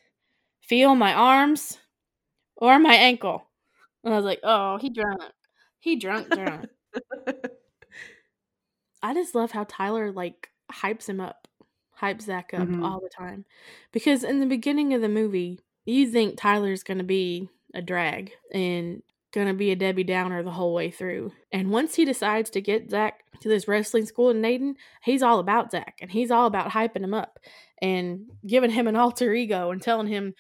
feel 0.61 0.95
my 0.95 1.13
arms 1.15 1.79
or 2.57 2.79
my 2.79 2.95
ankle. 2.95 3.49
And 4.05 4.13
I 4.13 4.17
was 4.17 4.25
like, 4.25 4.41
Oh, 4.43 4.79
he 4.79 4.91
drunk. 4.91 5.23
He 5.81 5.97
drunk, 5.97 6.29
drunk. 6.31 6.67
I 9.03 9.15
just 9.15 9.35
love 9.35 9.51
how 9.53 9.65
Tyler 9.65 10.11
like 10.13 10.49
hypes 10.73 11.09
him 11.09 11.21
up, 11.21 11.47
hypes 12.01 12.23
Zach 12.23 12.53
up 12.55 12.69
Mhm. 12.69 12.83
all 12.85 13.01
the 13.01 13.09
time. 13.09 13.45
Because 13.93 14.25
in 14.25 14.41
the 14.41 14.47
beginning 14.47 14.93
of 14.95 15.01
the 15.01 15.09
movie, 15.09 15.61
you 15.85 16.11
think 16.11 16.37
Tyler's 16.39 16.83
gonna 16.83 17.05
be 17.05 17.49
a 17.75 17.83
drag 17.83 18.33
and 18.53 19.03
gonna 19.33 19.55
be 19.55 19.71
a 19.71 19.77
Debbie 19.77 20.05
Downer 20.05 20.43
the 20.43 20.51
whole 20.51 20.73
way 20.75 20.91
through. 20.91 21.33
And 21.53 21.71
once 21.71 21.95
he 21.95 22.05
decides 22.05 22.51
to 22.51 22.61
get 22.61 22.91
Zach 22.91 23.25
to 23.41 23.49
this 23.49 23.69
wrestling 23.69 24.07
school 24.07 24.31
in 24.31 24.43
Ayden, 24.43 24.75
he's 25.03 25.23
all 25.23 25.39
about 25.39 25.71
Zach 25.71 25.99
and 26.01 26.11
he's 26.11 26.31
all 26.31 26.47
about 26.47 26.71
hyping 26.71 27.05
him 27.05 27.15
up 27.15 27.39
and 27.81 28.27
giving 28.47 28.71
him 28.71 28.87
an 28.89 28.97
alter 28.97 29.33
ego 29.35 29.71
and 29.71 29.81
telling 29.83 30.07
him, 30.09 30.35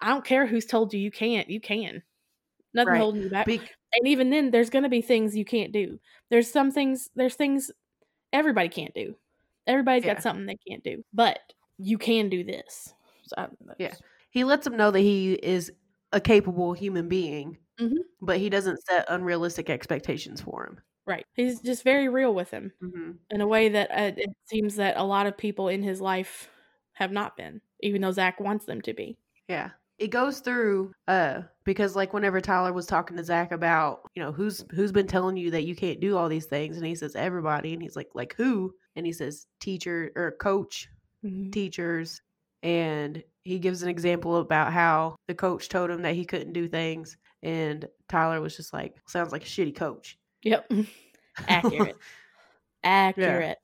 I 0.00 0.08
don't 0.08 0.24
care 0.24 0.46
who's 0.46 0.66
told 0.66 0.92
you 0.94 1.00
you 1.00 1.10
can't, 1.10 1.48
you 1.50 1.60
can. 1.60 2.02
Nothing 2.74 2.92
Right. 2.92 2.98
holding 3.00 3.22
you 3.22 3.30
back. 3.30 3.46
Be- 3.46 3.60
and 3.94 4.08
even 4.08 4.30
then, 4.30 4.50
there's 4.50 4.70
going 4.70 4.82
to 4.84 4.88
be 4.88 5.02
things 5.02 5.36
you 5.36 5.44
can't 5.44 5.70
do. 5.72 6.00
There's 6.30 6.50
some 6.50 6.70
things. 6.70 7.10
There's 7.14 7.34
things 7.34 7.70
everybody 8.32 8.70
can't 8.70 8.94
do. 8.94 9.14
Everybody's 9.66 10.04
Yeah. 10.06 10.14
got 10.14 10.22
something 10.22 10.46
they 10.46 10.56
can't 10.66 10.82
do, 10.82 11.04
but 11.12 11.38
you 11.78 11.98
can 11.98 12.30
do 12.30 12.42
this. 12.42 12.94
So, 13.26 13.54
Yeah. 13.78 13.94
he 14.30 14.44
lets 14.44 14.66
him 14.66 14.76
know 14.76 14.90
that 14.90 15.00
he 15.00 15.34
is 15.34 15.70
a 16.12 16.20
capable 16.20 16.72
human 16.72 17.08
being, 17.08 17.58
Mhm. 17.82 18.04
but 18.20 18.38
he 18.38 18.50
doesn't 18.50 18.82
set 18.84 19.06
unrealistic 19.08 19.70
expectations 19.70 20.40
for 20.42 20.66
him. 20.66 20.80
right. 21.06 21.24
He's 21.34 21.60
just 21.60 21.82
very 21.84 22.08
real 22.08 22.34
with 22.34 22.50
him 22.50 22.72
hmm 22.80 23.12
in 23.30 23.40
a 23.40 23.46
way 23.46 23.68
that 23.70 23.90
uh, 23.90 24.12
it 24.16 24.30
seems 24.46 24.76
that 24.76 24.96
a 24.96 25.04
lot 25.04 25.26
of 25.26 25.36
people 25.38 25.68
in 25.68 25.82
his 25.82 26.00
life 26.00 26.50
have 26.94 27.12
not 27.12 27.36
been, 27.36 27.60
even 27.80 28.02
though 28.02 28.12
Zach 28.12 28.40
wants 28.40 28.66
them 28.66 28.82
to 28.82 28.94
be. 28.94 29.18
Yeah. 29.48 29.70
It 29.98 30.08
goes 30.08 30.40
through 30.40 30.92
uh 31.06 31.42
because 31.64 31.94
like 31.94 32.12
whenever 32.12 32.40
Tyler 32.40 32.72
was 32.72 32.86
talking 32.86 33.16
to 33.16 33.24
Zach 33.24 33.52
about, 33.52 34.00
you 34.14 34.22
know, 34.22 34.32
who's 34.32 34.64
who's 34.72 34.90
been 34.92 35.06
telling 35.06 35.36
you 35.36 35.50
that 35.52 35.64
you 35.64 35.76
can't 35.76 36.00
do 36.00 36.16
all 36.16 36.28
these 36.28 36.46
things 36.46 36.76
and 36.76 36.86
he 36.86 36.94
says 36.94 37.14
everybody 37.14 37.72
and 37.72 37.82
he's 37.82 37.94
like 37.96 38.08
like 38.14 38.34
who? 38.36 38.74
And 38.96 39.06
he 39.06 39.12
says 39.12 39.46
teacher 39.60 40.10
or 40.16 40.32
coach, 40.40 40.88
teachers 41.52 42.20
and 42.62 43.22
he 43.44 43.58
gives 43.58 43.82
an 43.82 43.88
example 43.90 44.36
about 44.38 44.72
how 44.72 45.16
the 45.28 45.34
coach 45.34 45.68
told 45.68 45.90
him 45.90 46.02
that 46.02 46.14
he 46.16 46.24
couldn't 46.24 46.52
do 46.54 46.68
things 46.68 47.16
and 47.42 47.88
Tyler 48.08 48.40
was 48.40 48.56
just 48.56 48.72
like 48.72 48.96
sounds 49.06 49.32
like 49.32 49.42
a 49.42 49.46
shitty 49.46 49.74
coach. 49.74 50.18
Yep. 50.42 50.70
Accurate. 51.48 51.96
Accurate. 52.84 53.58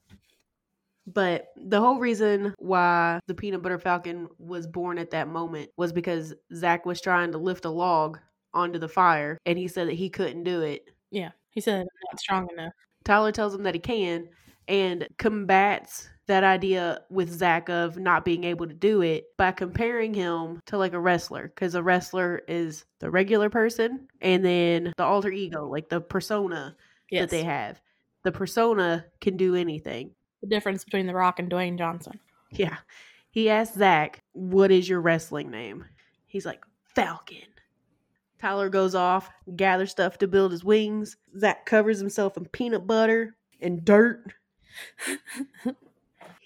But 1.06 1.46
the 1.56 1.80
whole 1.80 1.98
reason 1.98 2.54
why 2.58 3.20
the 3.26 3.34
peanut 3.34 3.62
butter 3.62 3.78
falcon 3.78 4.28
was 4.38 4.66
born 4.66 4.98
at 4.98 5.10
that 5.12 5.28
moment 5.28 5.70
was 5.76 5.92
because 5.92 6.34
Zach 6.54 6.84
was 6.84 7.00
trying 7.00 7.32
to 7.32 7.38
lift 7.38 7.64
a 7.64 7.70
log 7.70 8.18
onto 8.52 8.78
the 8.78 8.88
fire 8.88 9.38
and 9.46 9.58
he 9.58 9.68
said 9.68 9.88
that 9.88 9.94
he 9.94 10.10
couldn't 10.10 10.44
do 10.44 10.60
it. 10.62 10.90
Yeah. 11.10 11.30
He 11.50 11.60
said, 11.60 11.80
I'm 11.80 11.86
not 12.10 12.20
strong 12.20 12.48
enough. 12.52 12.72
Tyler 13.04 13.32
tells 13.32 13.54
him 13.54 13.62
that 13.62 13.74
he 13.74 13.80
can 13.80 14.28
and 14.68 15.08
combats 15.18 16.10
that 16.28 16.44
idea 16.44 17.02
with 17.10 17.30
Zach 17.30 17.68
of 17.68 17.96
not 17.98 18.24
being 18.24 18.44
able 18.44 18.66
to 18.68 18.74
do 18.74 19.02
it 19.02 19.36
by 19.36 19.50
comparing 19.52 20.14
him 20.14 20.60
to 20.66 20.78
like 20.78 20.92
a 20.92 21.00
wrestler 21.00 21.48
because 21.48 21.74
a 21.74 21.82
wrestler 21.82 22.42
is 22.46 22.84
the 23.00 23.10
regular 23.10 23.50
person 23.50 24.06
and 24.20 24.44
then 24.44 24.92
the 24.96 25.04
alter 25.04 25.30
ego, 25.30 25.66
like 25.66 25.88
the 25.88 26.00
persona 26.00 26.76
Yes. 27.10 27.22
that 27.22 27.30
they 27.30 27.42
have. 27.44 27.80
The 28.24 28.32
persona 28.32 29.06
can 29.20 29.36
do 29.38 29.54
anything. 29.54 30.10
The 30.42 30.48
difference 30.48 30.84
between 30.84 31.06
The 31.06 31.14
Rock 31.14 31.38
and 31.38 31.50
Dwayne 31.50 31.78
Johnson. 31.78 32.20
Yeah. 32.50 32.76
He 33.30 33.48
asked 33.48 33.74
Zach, 33.76 34.22
What 34.32 34.70
is 34.70 34.88
your 34.88 35.00
wrestling 35.00 35.50
name? 35.50 35.84
He's 36.26 36.44
like, 36.46 36.62
Falcon. 36.94 37.38
Tyler 38.40 38.68
goes 38.68 38.94
off, 38.94 39.30
gathers 39.56 39.90
stuff 39.90 40.18
to 40.18 40.28
build 40.28 40.52
his 40.52 40.62
wings. 40.64 41.16
Zach 41.38 41.64
covers 41.66 41.98
himself 41.98 42.36
in 42.36 42.44
peanut 42.46 42.86
butter 42.86 43.34
and 43.60 43.84
dirt. 43.84 44.32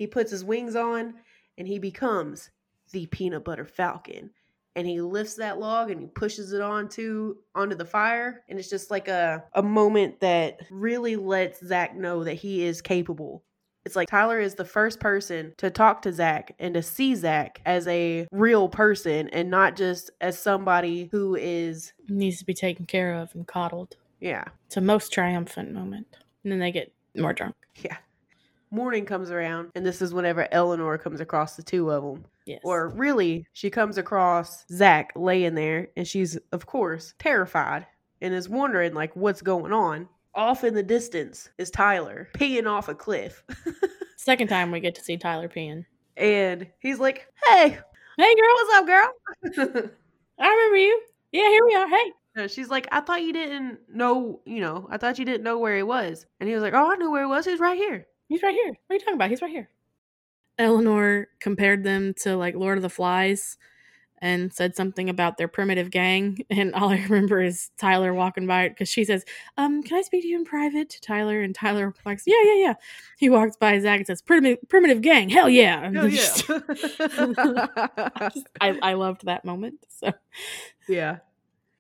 he 0.03 0.07
puts 0.09 0.32
his 0.32 0.44
wings 0.44 0.74
on 0.74 1.14
and 1.57 1.68
he 1.68 1.78
becomes 1.78 2.50
the 2.90 3.07
peanut 3.07 3.44
butter 3.44 3.64
falcon. 3.64 4.30
And 4.74 4.84
he 4.86 5.00
lifts 5.00 5.34
that 5.36 5.61
log 5.61 5.90
and 5.92 6.00
he 6.00 6.07
pushes 6.09 6.53
it 6.53 6.61
onto 6.61 7.36
onto 7.55 7.76
the 7.76 7.84
fire. 7.84 8.42
And 8.48 8.59
it's 8.59 8.68
just 8.68 8.90
like 8.90 9.07
a, 9.07 9.44
a 9.55 9.62
moment 9.62 10.18
that 10.20 10.59
really 10.70 11.14
lets 11.14 11.64
Zach 11.64 11.94
know 11.94 12.24
that 12.24 12.34
he 12.34 12.64
is 12.64 12.82
capable 12.82 13.44
it's 13.84 13.96
like 13.96 14.09
Tyler 14.09 14.38
is 14.38 14.55
the 14.55 14.64
first 14.64 15.00
person 15.00 15.55
to 15.57 15.68
talk 15.68 16.03
to 16.03 16.12
Zach 16.12 16.55
and 16.61 16.72
to 16.74 16.82
see 16.82 17.16
Zach 17.16 17.61
as 17.66 17.84
a 17.88 18.28
real 18.30 18.68
person 18.68 19.28
and 19.30 19.50
not 19.50 19.74
just 19.76 20.09
as 20.20 20.38
somebody 20.38 21.09
who 21.11 21.34
is, 21.34 21.92
Needs 22.09 22.38
to 22.38 22.44
be 22.44 22.55
taken 22.55 22.86
care 22.86 23.12
of 23.14 23.34
and 23.34 23.44
coddled. 23.44 23.96
yeah, 24.20 24.44
It's 24.66 24.76
a 24.76 24.80
most 24.80 25.12
triumphant 25.12 25.72
moment. 25.72 26.07
And 26.44 26.53
then 26.53 26.61
they 26.61 26.70
get 26.70 26.92
more 27.16 27.32
drunk. 27.32 27.57
yeah. 27.82 27.96
Morning 28.73 29.05
comes 29.05 29.31
around, 29.31 29.70
and 29.75 29.85
this 29.85 30.01
is 30.01 30.14
whenever 30.14 30.49
Eleanor 30.51 30.97
comes 30.97 31.20
across 31.20 31.57
the 31.57 31.62
two 31.62 31.91
of 31.91 32.03
them. 32.03 32.25
Yes. 32.47 32.61
Or 32.64 32.89
really, 32.89 33.47
she 33.53 33.68
comes 33.68 33.99
across 33.99 34.64
Zach 34.73 35.12
laying 35.14 35.55
there, 35.55 35.89
and 35.97 36.09
she's, 36.09 36.39
of 36.53 36.64
course, 36.64 37.12
terrified 37.18 37.87
and 38.23 38.33
is 38.33 38.49
wondering, 38.49 38.95
like, 38.95 39.14
what's 39.14 39.43
going 39.43 39.73
on. 39.73 40.09
Off 40.35 40.64
in 40.64 40.73
the 40.73 40.83
distance 40.83 41.51
is 41.59 41.70
Tyler 41.70 42.31
peeing 42.35 42.66
off 42.66 42.89
a 42.89 42.95
cliff. 42.95 43.45
Second 44.16 44.49
time 44.49 44.70
we 44.70 44.81
get 44.81 44.95
to 44.95 45.03
see 45.03 45.18
Tyler 45.18 45.49
peeing. 45.49 45.85
and 46.16 46.66
he's 46.81 46.99
like, 46.99 47.27
hey, 47.47 47.79
Hey, 48.16 48.35
girl. 48.35 48.55
what's 48.55 48.75
up, 48.75 48.87
girl? 48.87 49.11
I 50.41 50.49
remember 50.49 50.77
you. 50.79 51.03
Yeah, 51.33 51.49
here 51.51 51.64
we 51.66 51.75
are. 51.75 51.89
Hey. 51.89 52.49
She's 52.49 52.68
like, 52.70 52.89
I 52.93 53.01
thought 53.03 53.20
you 53.20 53.35
didn't 53.35 53.81
know, 53.95 54.41
you 54.47 54.61
know, 54.62 54.87
I 54.91 54.97
thought 54.97 55.18
you 55.18 55.27
didn't 55.27 55.45
know 55.45 55.59
where 55.59 55.77
he 55.77 55.83
was. 55.83 56.25
And 56.41 56.49
he 56.49 56.55
was 56.55 56.62
like, 56.62 56.73
Oh, 56.73 56.91
I 56.93 56.97
knew 56.97 57.11
where 57.11 57.25
he 57.25 57.27
was. 57.29 57.45
He's 57.45 57.61
right 57.61 57.77
here. 57.77 58.07
He's 58.33 58.43
right 58.43 58.55
here. 58.55 58.68
What 58.68 58.76
are 58.89 58.95
you 58.95 59.01
talking 59.01 59.14
about? 59.14 59.28
He's 59.28 59.43
right 59.43 59.51
here. 59.51 59.68
Eleanor 60.59 61.28
compared 61.39 61.85
them 61.85 62.14
to 62.22 62.35
like 62.37 62.55
Lord 62.55 62.78
of 62.78 62.83
the 62.83 62.89
Flies 62.89 63.59
and 64.22 64.51
said 64.55 64.74
something 64.74 65.11
about 65.11 65.37
their 65.37 65.49
primitive 65.49 65.91
gang. 65.91 66.39
And 66.51 66.74
all 66.74 66.89
I 66.89 67.03
remember 67.03 67.43
is 67.43 67.70
Tyler 67.76 68.14
walking 68.14 68.47
by 68.47 68.70
because 68.70 68.89
she 68.89 69.05
says, 69.05 69.24
Um, 69.59 69.83
can 69.83 69.99
I 69.99 70.03
speak 70.03 70.22
to 70.22 70.28
you 70.28 70.37
in 70.39 70.47
private 70.47 70.89
to 70.91 71.01
Tyler? 71.03 71.43
And 71.43 71.55
Tyler 71.55 71.93
walks, 72.07 72.22
Yeah, 72.26 72.43
yeah, 72.43 72.55
yeah. 72.55 72.74
He 73.18 73.28
walks 73.28 73.57
by 73.59 73.78
Zach 73.80 73.99
and 73.99 74.07
says, 74.07 74.22
Primitive 74.22 74.66
primitive 74.70 75.03
gang, 75.03 75.28
hell 75.28 75.51
yeah. 75.51 75.83
And 75.85 75.95
Hell 75.95 76.09
just- 76.09 76.49
yeah. 76.49 78.30
I, 78.62 78.78
I 78.83 78.93
loved 78.95 79.26
that 79.26 79.45
moment. 79.45 79.85
So 79.91 80.11
yeah. 80.89 81.18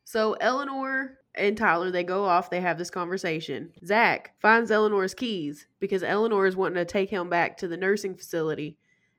So 0.04 0.34
Eleanor 0.34 1.16
and 1.34 1.56
Tyler, 1.56 1.90
they 1.90 2.04
go 2.04 2.24
off, 2.24 2.50
they 2.50 2.60
have 2.60 2.78
this 2.78 2.90
conversation. 2.90 3.72
Zach 3.84 4.34
finds 4.40 4.70
Eleanor's 4.70 5.14
keys 5.14 5.66
because 5.80 6.02
Eleanor 6.02 6.46
is 6.46 6.56
wanting 6.56 6.76
to 6.76 6.84
take 6.84 7.10
him 7.10 7.28
back 7.30 7.56
to 7.58 7.68
the 7.68 7.76
nursing 7.76 8.14
facility. 8.14 8.76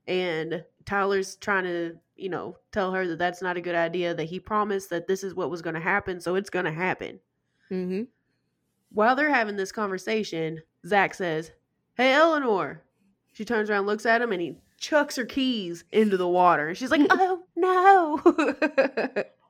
And 0.07 0.64
Tyler's 0.86 1.36
trying 1.38 1.64
to, 1.64 1.95
you 2.16 2.30
know, 2.30 2.57
tell 2.72 2.91
her 2.91 3.07
that 3.07 3.18
that's 3.20 3.41
not 3.41 3.57
a 3.57 3.61
good 3.61 3.76
idea, 3.76 4.14
that 4.14 4.26
he 4.26 4.39
promised 4.39 4.89
that 4.91 5.07
this 5.07 5.24
is 5.24 5.34
what 5.34 5.49
was 5.49 5.61
going 5.61 5.76
to 5.76 5.80
happen. 5.82 6.20
So 6.22 6.36
it's 6.36 6.49
going 6.49 6.66
to 6.66 6.72
happen. 6.72 7.20
mhm. 7.72 8.07
While 8.91 9.16
they're 9.16 9.34
having 9.34 9.55
this 9.55 9.72
conversation, 9.72 10.61
Zach 10.86 11.16
says, 11.16 11.51
Hey, 11.95 12.14
Eleanor. 12.14 12.84
She 13.32 13.43
turns 13.45 13.70
around, 13.72 13.88
looks 13.88 14.05
at 14.05 14.22
him, 14.22 14.32
and 14.32 14.39
he 14.41 14.57
chucks 14.78 15.16
her 15.16 15.26
keys 15.26 15.84
into 15.91 16.18
the 16.18 16.28
water. 16.28 16.68
And 16.68 16.78
she's 16.78 16.91
like, 16.91 17.01
Oh, 17.09 17.43
no. 17.55 19.24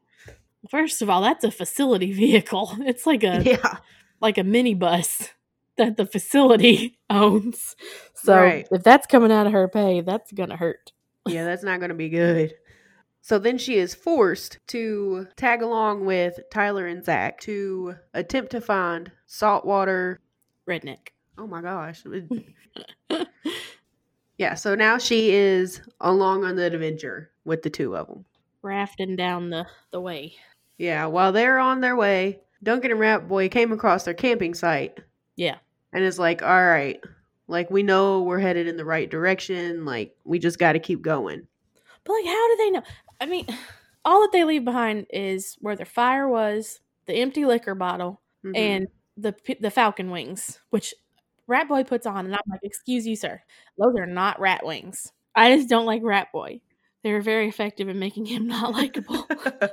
First 0.73 1.03
of 1.03 1.09
all, 1.09 1.21
that's 1.21 1.43
a 1.43 1.51
facility 1.51 2.11
vehicle. 2.11 2.75
It's 2.79 3.05
like 3.05 3.23
a 3.23 3.41
yeah. 3.45 3.77
like 4.19 4.39
a 4.39 4.43
minibus 4.43 5.29
that 5.77 5.97
the 5.97 6.05
facility 6.07 6.97
owns. 7.11 7.75
So 8.15 8.35
Right. 8.35 8.67
if 8.71 8.81
that's 8.81 9.05
coming 9.05 9.31
out 9.31 9.45
of 9.45 9.53
her 9.53 9.67
pay, 9.67 10.01
that's 10.01 10.31
gonna 10.31 10.57
hurt. 10.57 10.91
Yeah, 11.27 11.45
that's 11.45 11.63
not 11.63 11.79
going 11.79 11.89
to 11.89 11.95
be 11.95 12.09
good. 12.09 12.53
So 13.21 13.39
then 13.39 13.57
she 13.57 13.75
is 13.77 13.93
forced 13.95 14.57
to 14.67 15.27
tag 15.37 15.61
along 15.61 16.05
with 16.05 16.39
Tyler 16.51 16.87
and 16.87 17.05
Zach 17.05 17.39
to 17.41 17.95
attempt 18.15 18.51
to 18.51 18.59
find 18.61 19.11
saltwater. 19.27 20.19
Redneck. 20.67 21.09
Oh 21.37 21.47
my 21.47 21.61
gosh. 21.61 22.03
yeah, 24.37 24.55
so 24.55 24.75
now 24.75 24.97
she 24.97 25.31
is 25.31 25.81
along 26.01 26.43
on 26.43 26.55
the 26.57 26.63
adventure 26.65 27.29
with 27.45 27.61
the 27.61 27.69
two 27.69 27.95
of 27.95 28.07
them. 28.07 28.25
Rafting 28.61 29.15
down 29.15 29.49
the, 29.49 29.65
the 29.91 30.01
way. 30.01 30.35
Yeah, 30.77 31.05
while 31.05 31.31
they're 31.31 31.59
on 31.59 31.81
their 31.81 31.95
way, 31.95 32.39
Duncan 32.63 32.91
and 32.91 32.99
Rat 32.99 33.27
Boy 33.27 33.49
came 33.49 33.71
across 33.71 34.03
their 34.05 34.13
camping 34.13 34.53
site 34.53 34.99
Yeah. 35.35 35.57
and 35.91 36.03
is 36.03 36.19
like, 36.19 36.41
all 36.41 36.65
right, 36.65 36.99
like 37.47 37.69
we 37.69 37.83
know 37.83 38.21
we're 38.23 38.39
headed 38.39 38.67
in 38.67 38.77
the 38.77 38.85
right 38.85 39.09
direction. 39.09 39.85
Like 39.85 40.15
we 40.23 40.39
just 40.39 40.59
got 40.59 40.73
to 40.73 40.79
keep 40.79 41.01
going. 41.01 41.47
But 42.03 42.13
like 42.13 42.25
how 42.25 42.47
do 42.49 42.55
they 42.57 42.71
know? 42.71 42.83
I 43.21 43.25
mean, 43.25 43.45
all 44.05 44.21
that 44.21 44.31
they 44.31 44.43
leave 44.43 44.65
behind 44.65 45.05
is 45.11 45.55
where 45.61 45.75
their 45.75 45.85
fire 45.85 46.27
was, 46.27 46.79
the 47.05 47.13
empty 47.15 47.45
liquor 47.45 47.75
bottle, 47.75 48.21
Mhm. 48.45 48.57
and 48.57 48.87
the 49.17 49.33
the 49.61 49.71
falcon 49.71 50.09
wings, 50.09 50.59
which 50.71 50.93
Rat 51.47 51.67
Boy 51.67 51.83
puts 51.83 52.05
on, 52.07 52.25
and 52.25 52.33
I'm 52.33 52.41
like, 52.49 52.61
"Excuse 52.63 53.05
you, 53.05 53.15
sir, 53.15 53.41
those 53.77 53.95
are 53.97 54.05
not 54.07 54.39
rat 54.39 54.65
wings. 54.65 55.11
I 55.35 55.55
just 55.55 55.69
don't 55.69 55.85
like 55.85 56.01
Rat 56.03 56.31
Boy. 56.33 56.61
They're 57.03 57.21
very 57.21 57.47
effective 57.49 57.87
in 57.89 57.99
making 57.99 58.25
him 58.25 58.47
not 58.47 58.71
likable." 58.73 59.27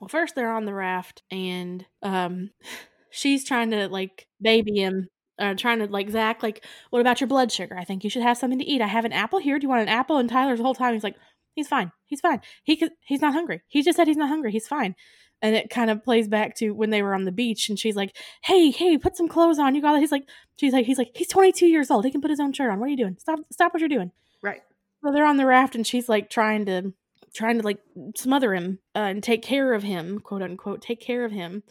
well, 0.00 0.08
first 0.08 0.34
they're 0.34 0.52
on 0.52 0.64
the 0.64 0.74
raft, 0.74 1.22
and 1.30 1.84
um, 2.02 2.50
she's 3.10 3.44
trying 3.44 3.70
to 3.70 3.88
like 3.88 4.26
baby 4.40 4.80
him. 4.80 5.08
Uh, 5.36 5.52
trying 5.54 5.80
to 5.80 5.86
like 5.86 6.08
Zach, 6.10 6.44
like, 6.44 6.64
what 6.90 7.00
about 7.00 7.20
your 7.20 7.26
blood 7.26 7.50
sugar? 7.50 7.76
I 7.76 7.82
think 7.82 8.04
you 8.04 8.10
should 8.10 8.22
have 8.22 8.38
something 8.38 8.60
to 8.60 8.64
eat. 8.64 8.80
I 8.80 8.86
have 8.86 9.04
an 9.04 9.12
apple 9.12 9.40
here. 9.40 9.58
Do 9.58 9.64
you 9.64 9.68
want 9.68 9.82
an 9.82 9.88
apple? 9.88 10.18
And 10.18 10.28
Tyler's 10.28 10.58
the 10.58 10.64
whole 10.64 10.76
time 10.76 10.94
he's 10.94 11.02
like, 11.02 11.16
he's 11.56 11.66
fine, 11.66 11.90
he's 12.06 12.20
fine. 12.20 12.40
He 12.62 12.76
could, 12.76 12.92
he's 13.04 13.20
not 13.20 13.32
hungry. 13.34 13.60
He 13.66 13.82
just 13.82 13.96
said 13.96 14.06
he's 14.06 14.16
not 14.16 14.28
hungry. 14.28 14.52
He's 14.52 14.68
fine. 14.68 14.94
And 15.42 15.56
it 15.56 15.70
kind 15.70 15.90
of 15.90 16.04
plays 16.04 16.28
back 16.28 16.54
to 16.58 16.70
when 16.70 16.90
they 16.90 17.02
were 17.02 17.14
on 17.14 17.24
the 17.24 17.32
beach, 17.32 17.68
and 17.68 17.76
she's 17.78 17.96
like, 17.96 18.16
"Hey, 18.44 18.70
hey, 18.70 18.96
put 18.96 19.16
some 19.16 19.26
clothes 19.28 19.58
on. 19.58 19.74
You 19.74 19.82
got 19.82 19.96
it." 19.96 20.00
He's 20.00 20.12
like, 20.12 20.28
she's 20.56 20.72
like, 20.72 20.86
he's 20.86 20.98
like, 20.98 21.10
he's 21.16 21.28
22 21.28 21.66
years 21.66 21.90
old. 21.90 22.04
He 22.04 22.12
can 22.12 22.20
put 22.20 22.30
his 22.30 22.40
own 22.40 22.52
shirt 22.52 22.70
on. 22.70 22.78
What 22.78 22.86
are 22.86 22.90
you 22.90 22.96
doing? 22.96 23.16
Stop, 23.18 23.40
stop 23.52 23.74
what 23.74 23.80
you're 23.80 23.88
doing. 23.88 24.12
right. 24.42 24.62
So 25.04 25.12
they're 25.12 25.26
on 25.26 25.36
the 25.36 25.46
raft, 25.46 25.74
and 25.74 25.86
she's 25.86 26.08
like 26.08 26.30
trying 26.30 26.64
to 26.66 26.94
trying 27.34 27.58
to 27.58 27.64
like 27.64 27.80
smother 28.16 28.54
him 28.54 28.78
uh, 28.94 29.00
and 29.00 29.22
take 29.22 29.42
care 29.42 29.74
of 29.74 29.82
him, 29.82 30.20
quote 30.20 30.42
unquote, 30.42 30.80
take 30.80 31.00
care 31.00 31.24
of 31.24 31.32
him, 31.32 31.62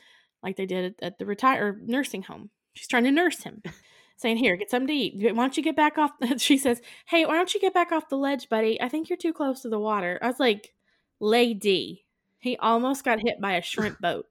like 0.44 0.58
they 0.58 0.66
did 0.66 0.96
at, 1.02 1.18
the 1.18 1.26
retire 1.26 1.80
nursing 1.86 2.24
home. 2.24 2.50
She's 2.74 2.88
trying 2.88 3.06
to 3.06 3.12
nurse 3.12 3.44
him, 3.44 3.64
saying, 4.18 4.38
"Here, 4.38 4.56
get 4.58 4.70
something 4.70 4.88
to 4.88 4.94
eat. 4.94 5.16
Why 5.36 5.44
don't 5.44 5.58
you 5.58 5.64
get 5.64 5.76
back 5.76 5.98
off?" 5.98 6.12
she 6.38 6.58
says, 6.58 6.82
"Hey, 7.06 7.26
why 7.26 7.36
don't 7.36 7.54
you 7.54 7.62
get 7.62 7.74
back 7.74 7.92
off 7.92 8.10
the 8.10 8.18
ledge, 8.18 8.50
buddy? 8.50 8.80
I 8.82 8.90
think 8.90 9.10
you're 9.10 9.18
too 9.18 9.34
close 9.34 9.62
to 9.62 9.70
the 9.70 9.80
water." 9.80 10.20
I 10.22 10.28
was 10.28 10.40
like, 10.40 10.74
"Lady, 11.20 12.06
he 12.40 12.58
almost 12.58 13.06
got 13.06 13.22
hit 13.22 13.40
by 13.42 13.54
a 13.54 13.62
shrimp 13.62 14.00
boat 14.02 14.28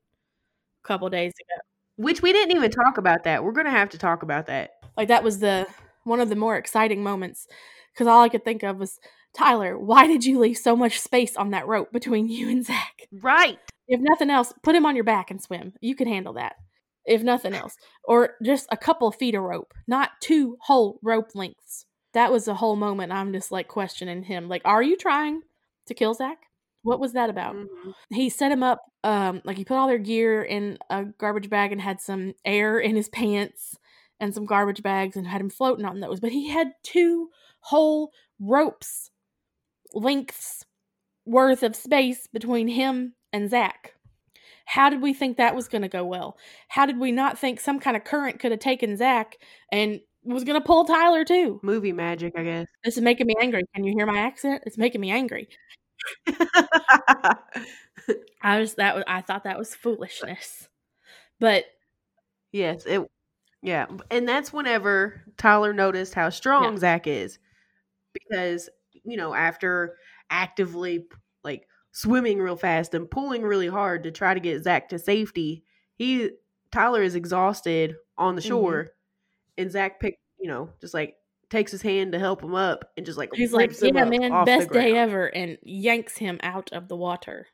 a 0.84 0.86
couple 0.86 1.08
days 1.08 1.32
ago." 1.32 1.62
Which 1.96 2.22
we 2.22 2.32
didn't 2.32 2.56
even 2.56 2.70
talk 2.70 2.98
about 2.98 3.24
that. 3.24 3.42
We're 3.42 3.52
gonna 3.52 3.70
have 3.70 3.90
to 3.90 3.98
talk 3.98 4.22
about 4.22 4.46
that. 4.46 4.72
Like 4.96 5.08
that 5.08 5.24
was 5.24 5.38
the 5.38 5.66
one 6.04 6.20
of 6.20 6.28
the 6.28 6.36
more 6.36 6.56
exciting 6.56 7.02
moments 7.02 7.46
because 7.92 8.06
all 8.06 8.22
I 8.22 8.28
could 8.28 8.44
think 8.44 8.62
of 8.62 8.78
was 8.78 8.98
Tyler. 9.36 9.78
Why 9.78 10.06
did 10.06 10.24
you 10.24 10.38
leave 10.38 10.58
so 10.58 10.76
much 10.76 11.00
space 11.00 11.36
on 11.36 11.50
that 11.50 11.66
rope 11.66 11.92
between 11.92 12.28
you 12.28 12.48
and 12.48 12.64
Zach? 12.64 13.08
Right. 13.12 13.58
If 13.88 14.00
nothing 14.00 14.30
else, 14.30 14.52
put 14.62 14.74
him 14.74 14.86
on 14.86 14.94
your 14.94 15.04
back 15.04 15.30
and 15.30 15.40
swim. 15.42 15.72
You 15.80 15.94
can 15.94 16.08
handle 16.08 16.34
that. 16.34 16.56
If 17.04 17.22
nothing 17.22 17.52
else, 17.52 17.74
or 18.04 18.34
just 18.44 18.68
a 18.70 18.76
couple 18.76 19.10
feet 19.10 19.34
of 19.34 19.42
rope, 19.42 19.74
not 19.88 20.10
two 20.20 20.56
whole 20.60 21.00
rope 21.02 21.34
lengths. 21.34 21.84
That 22.14 22.30
was 22.30 22.44
the 22.44 22.54
whole 22.54 22.76
moment. 22.76 23.10
I'm 23.10 23.32
just 23.32 23.50
like 23.50 23.66
questioning 23.66 24.22
him. 24.22 24.48
Like, 24.48 24.62
are 24.64 24.82
you 24.82 24.96
trying 24.96 25.42
to 25.86 25.94
kill 25.94 26.14
Zach? 26.14 26.38
What 26.82 27.00
was 27.00 27.12
that 27.14 27.30
about? 27.30 27.54
Mhm. 27.56 27.94
he 28.10 28.28
set 28.28 28.52
him 28.52 28.62
up 28.62 28.82
um 29.04 29.40
like 29.44 29.56
he 29.56 29.64
put 29.64 29.76
all 29.76 29.88
their 29.88 29.98
gear 29.98 30.42
in 30.42 30.78
a 30.90 31.04
garbage 31.04 31.48
bag 31.50 31.72
and 31.72 31.80
had 31.80 32.00
some 32.00 32.34
air 32.44 32.78
in 32.78 32.94
his 32.96 33.08
pants 33.08 33.76
and 34.20 34.32
some 34.34 34.46
garbage 34.46 34.82
bags 34.82 35.16
and 35.16 35.26
had 35.26 35.40
him 35.40 35.50
floating 35.50 35.84
on 35.84 35.98
those 36.00 36.20
but 36.20 36.30
he 36.32 36.48
had 36.50 36.72
two 36.84 37.30
whole 37.60 38.12
ropes 38.40 39.10
lengths 39.94 40.64
worth 41.24 41.62
of 41.62 41.76
space 41.76 42.26
between 42.26 42.68
him 42.68 43.14
and 43.32 43.48
zach 43.50 43.94
how 44.64 44.88
did 44.88 45.02
we 45.02 45.12
think 45.12 45.36
that 45.36 45.54
was 45.54 45.68
going 45.68 45.82
to 45.82 45.88
go 45.88 46.04
well 46.04 46.36
how 46.68 46.86
did 46.86 46.98
we 46.98 47.12
not 47.12 47.38
think 47.38 47.60
some 47.60 47.78
kind 47.78 47.96
of 47.96 48.04
current 48.04 48.40
could 48.40 48.50
have 48.50 48.60
taken 48.60 48.96
zach 48.96 49.36
and 49.70 50.00
was 50.24 50.44
going 50.44 50.60
to 50.60 50.64
pull 50.66 50.84
tyler 50.84 51.24
too 51.24 51.58
Movie 51.62 51.92
magic, 51.92 52.34
I 52.36 52.42
guess. 52.44 52.66
this 52.84 52.96
is 52.96 53.02
making 53.02 53.26
me 53.26 53.34
angry 53.40 53.62
can 53.74 53.84
you 53.84 53.92
hear 53.96 54.06
my 54.06 54.18
accent 54.18 54.62
it's 54.66 54.78
making 54.78 55.00
me 55.00 55.10
angry 55.10 55.48
i 58.42 58.58
was 58.58 58.74
that 58.74 58.94
was 58.94 59.04
i 59.06 59.20
thought 59.20 59.44
that 59.44 59.58
was 59.58 59.74
foolishness 59.74 60.68
but 61.42 61.64
yes, 62.52 62.86
it. 62.86 63.02
Yeah, 63.62 63.86
and 64.12 64.28
that's 64.28 64.52
whenever 64.52 65.22
Tyler 65.38 65.72
noticed 65.72 66.14
how 66.14 66.30
strong 66.30 66.74
Yeah. 66.74 66.78
Zach 66.78 67.06
is, 67.08 67.40
because 68.12 68.68
you 69.04 69.16
know 69.16 69.34
after 69.34 69.96
actively 70.30 71.06
like 71.44 71.66
swimming 71.92 72.38
real 72.38 72.56
fast 72.56 72.94
and 72.94 73.10
pulling 73.10 73.42
really 73.42 73.68
hard 73.68 74.02
to 74.04 74.10
try 74.10 74.34
to 74.34 74.40
get 74.40 74.62
Zach 74.64 74.88
to 74.90 74.98
safety, 74.98 75.64
he 75.96 76.30
Tyler 76.70 77.02
is 77.02 77.14
exhausted 77.14 77.96
on 78.18 78.34
the 78.36 78.42
Mhm. 78.42 78.48
shore, 78.48 78.88
and 79.58 79.70
Zach 79.70 80.00
pick 80.00 80.16
you 80.40 80.48
know 80.48 80.70
just 80.80 80.94
like 80.94 81.16
takes 81.50 81.72
his 81.72 81.82
hand 81.82 82.12
to 82.12 82.18
help 82.18 82.42
him 82.42 82.54
up 82.54 82.92
and 82.96 83.06
just 83.06 83.18
like 83.18 83.30
He's 83.34 83.52
like, 83.52 83.72
yeah, 83.80 84.04
man, 84.04 84.44
best 84.44 84.70
day 84.72 84.94
ground." 84.94 84.96
ever, 84.96 85.26
and 85.34 85.58
yanks 85.62 86.16
him 86.18 86.38
out 86.42 86.72
of 86.72 86.88
the 86.88 86.96
water. 86.96 87.48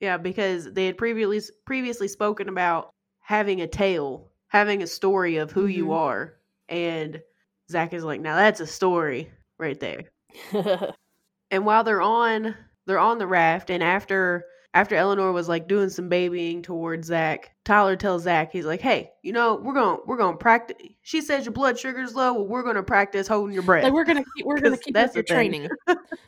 Yeah, 0.00 0.16
because 0.16 0.72
they 0.72 0.86
had 0.86 0.96
previously 0.98 1.40
previously 1.66 2.08
spoken 2.08 2.48
about 2.48 2.90
having 3.20 3.60
a 3.60 3.66
tale, 3.66 4.30
having 4.48 4.82
a 4.82 4.86
story 4.86 5.36
of 5.36 5.52
who 5.52 5.66
you 5.66 5.86
Mhm. 5.86 5.92
are, 5.92 6.36
and 6.68 7.22
Zach 7.70 7.92
is 7.92 8.02
like, 8.04 8.20
now 8.20 8.36
that's 8.36 8.60
a 8.60 8.66
story 8.66 9.30
right 9.60 9.78
there. 9.80 10.04
And 11.52 11.66
while 11.66 11.82
they're 11.82 12.00
on, 12.00 12.54
they're 12.86 13.00
on 13.00 13.18
the 13.18 13.26
raft, 13.26 13.70
and 13.70 13.82
after 13.82 14.44
after 14.72 14.94
Eleanor 14.94 15.32
was 15.32 15.48
like 15.48 15.66
doing 15.66 15.88
some 15.88 16.08
babying 16.08 16.62
towards 16.62 17.08
Zach, 17.08 17.50
Tyler 17.64 17.96
tells 17.96 18.22
Zach, 18.22 18.52
he's 18.52 18.64
like, 18.64 18.80
hey, 18.80 19.10
you 19.24 19.32
know, 19.32 19.56
we're 19.56 19.74
gonna 19.74 19.96
we're 20.06 20.16
gonna 20.16 20.36
practice. 20.36 20.76
She 21.02 21.20
says 21.20 21.44
your 21.44 21.52
blood 21.52 21.76
sugar's 21.76 22.14
low. 22.14 22.34
Well, 22.34 22.46
we're 22.46 22.62
gonna 22.62 22.84
practice 22.84 23.26
holding 23.26 23.52
your 23.52 23.64
breath. 23.64 23.82
like 23.82 23.92
we're 23.92 24.04
gonna 24.04 24.22
keep, 24.36 24.46
we're 24.46 24.60
gonna 24.60 24.76
keep 24.78 24.94
that's 24.94 25.10
up 25.10 25.16
your 25.16 25.22
the 25.24 25.34
training. 25.34 25.68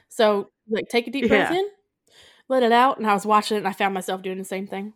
so 0.09 0.51
like, 0.69 0.89
take 0.89 1.07
a 1.07 1.13
deep 1.13 1.29
breath 1.29 1.53
Yeah. 1.53 1.59
in, 1.61 1.69
let 2.49 2.65
it 2.65 2.73
out, 2.73 2.99
and 2.99 3.07
I 3.07 3.15
was 3.15 3.25
watching 3.25 3.55
it, 3.57 3.59
and 3.59 3.69
I 3.69 3.73
found 3.73 3.95
myself 3.95 4.23
doing 4.23 4.39
the 4.39 4.45
same 4.45 4.67
thing. 4.67 4.93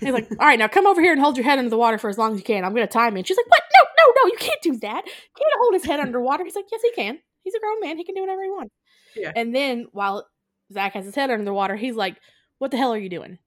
He's 0.00 0.10
like, 0.12 0.28
all 0.32 0.46
right, 0.46 0.58
now 0.58 0.66
come 0.66 0.88
over 0.88 1.00
here 1.00 1.12
and 1.12 1.20
hold 1.20 1.36
your 1.36 1.44
head 1.44 1.58
under 1.60 1.70
the 1.70 1.78
water 1.78 1.98
for 1.98 2.10
as 2.10 2.18
long 2.18 2.32
as 2.32 2.38
you 2.38 2.44
can. 2.44 2.64
I'm 2.64 2.74
gonna 2.74 2.88
time 2.88 3.16
it. 3.16 3.28
She's 3.28 3.36
like, 3.36 3.48
what? 3.48 3.62
No, 3.76 3.84
no, 4.06 4.12
no, 4.22 4.26
you 4.26 4.38
can't 4.40 4.60
do 4.62 4.76
that. 4.78 5.02
Can't 5.04 5.52
hold 5.60 5.74
his 5.74 5.84
head 5.84 6.00
underwater. 6.00 6.42
He's 6.42 6.56
like, 6.56 6.66
yes, 6.72 6.82
he 6.82 6.90
can. 7.00 7.20
He's 7.44 7.54
a 7.54 7.60
grown 7.60 7.80
man. 7.80 7.96
He 7.96 8.04
can 8.04 8.14
do 8.14 8.20
whatever 8.20 8.42
he 8.42 8.50
wants. 8.50 8.74
Yeah. 9.16 9.32
And 9.36 9.54
then 9.54 9.86
while 9.92 10.28
Zach 10.72 10.92
has 10.94 11.04
his 11.04 11.14
head 11.14 11.30
under 11.30 11.44
the 11.44 11.52
water, 11.54 11.76
he's 11.76 11.96
like, 11.96 12.16
what 12.58 12.70
the 12.70 12.76
hell 12.76 12.92
are 12.92 12.98
you 12.98 13.08
doing? 13.08 13.38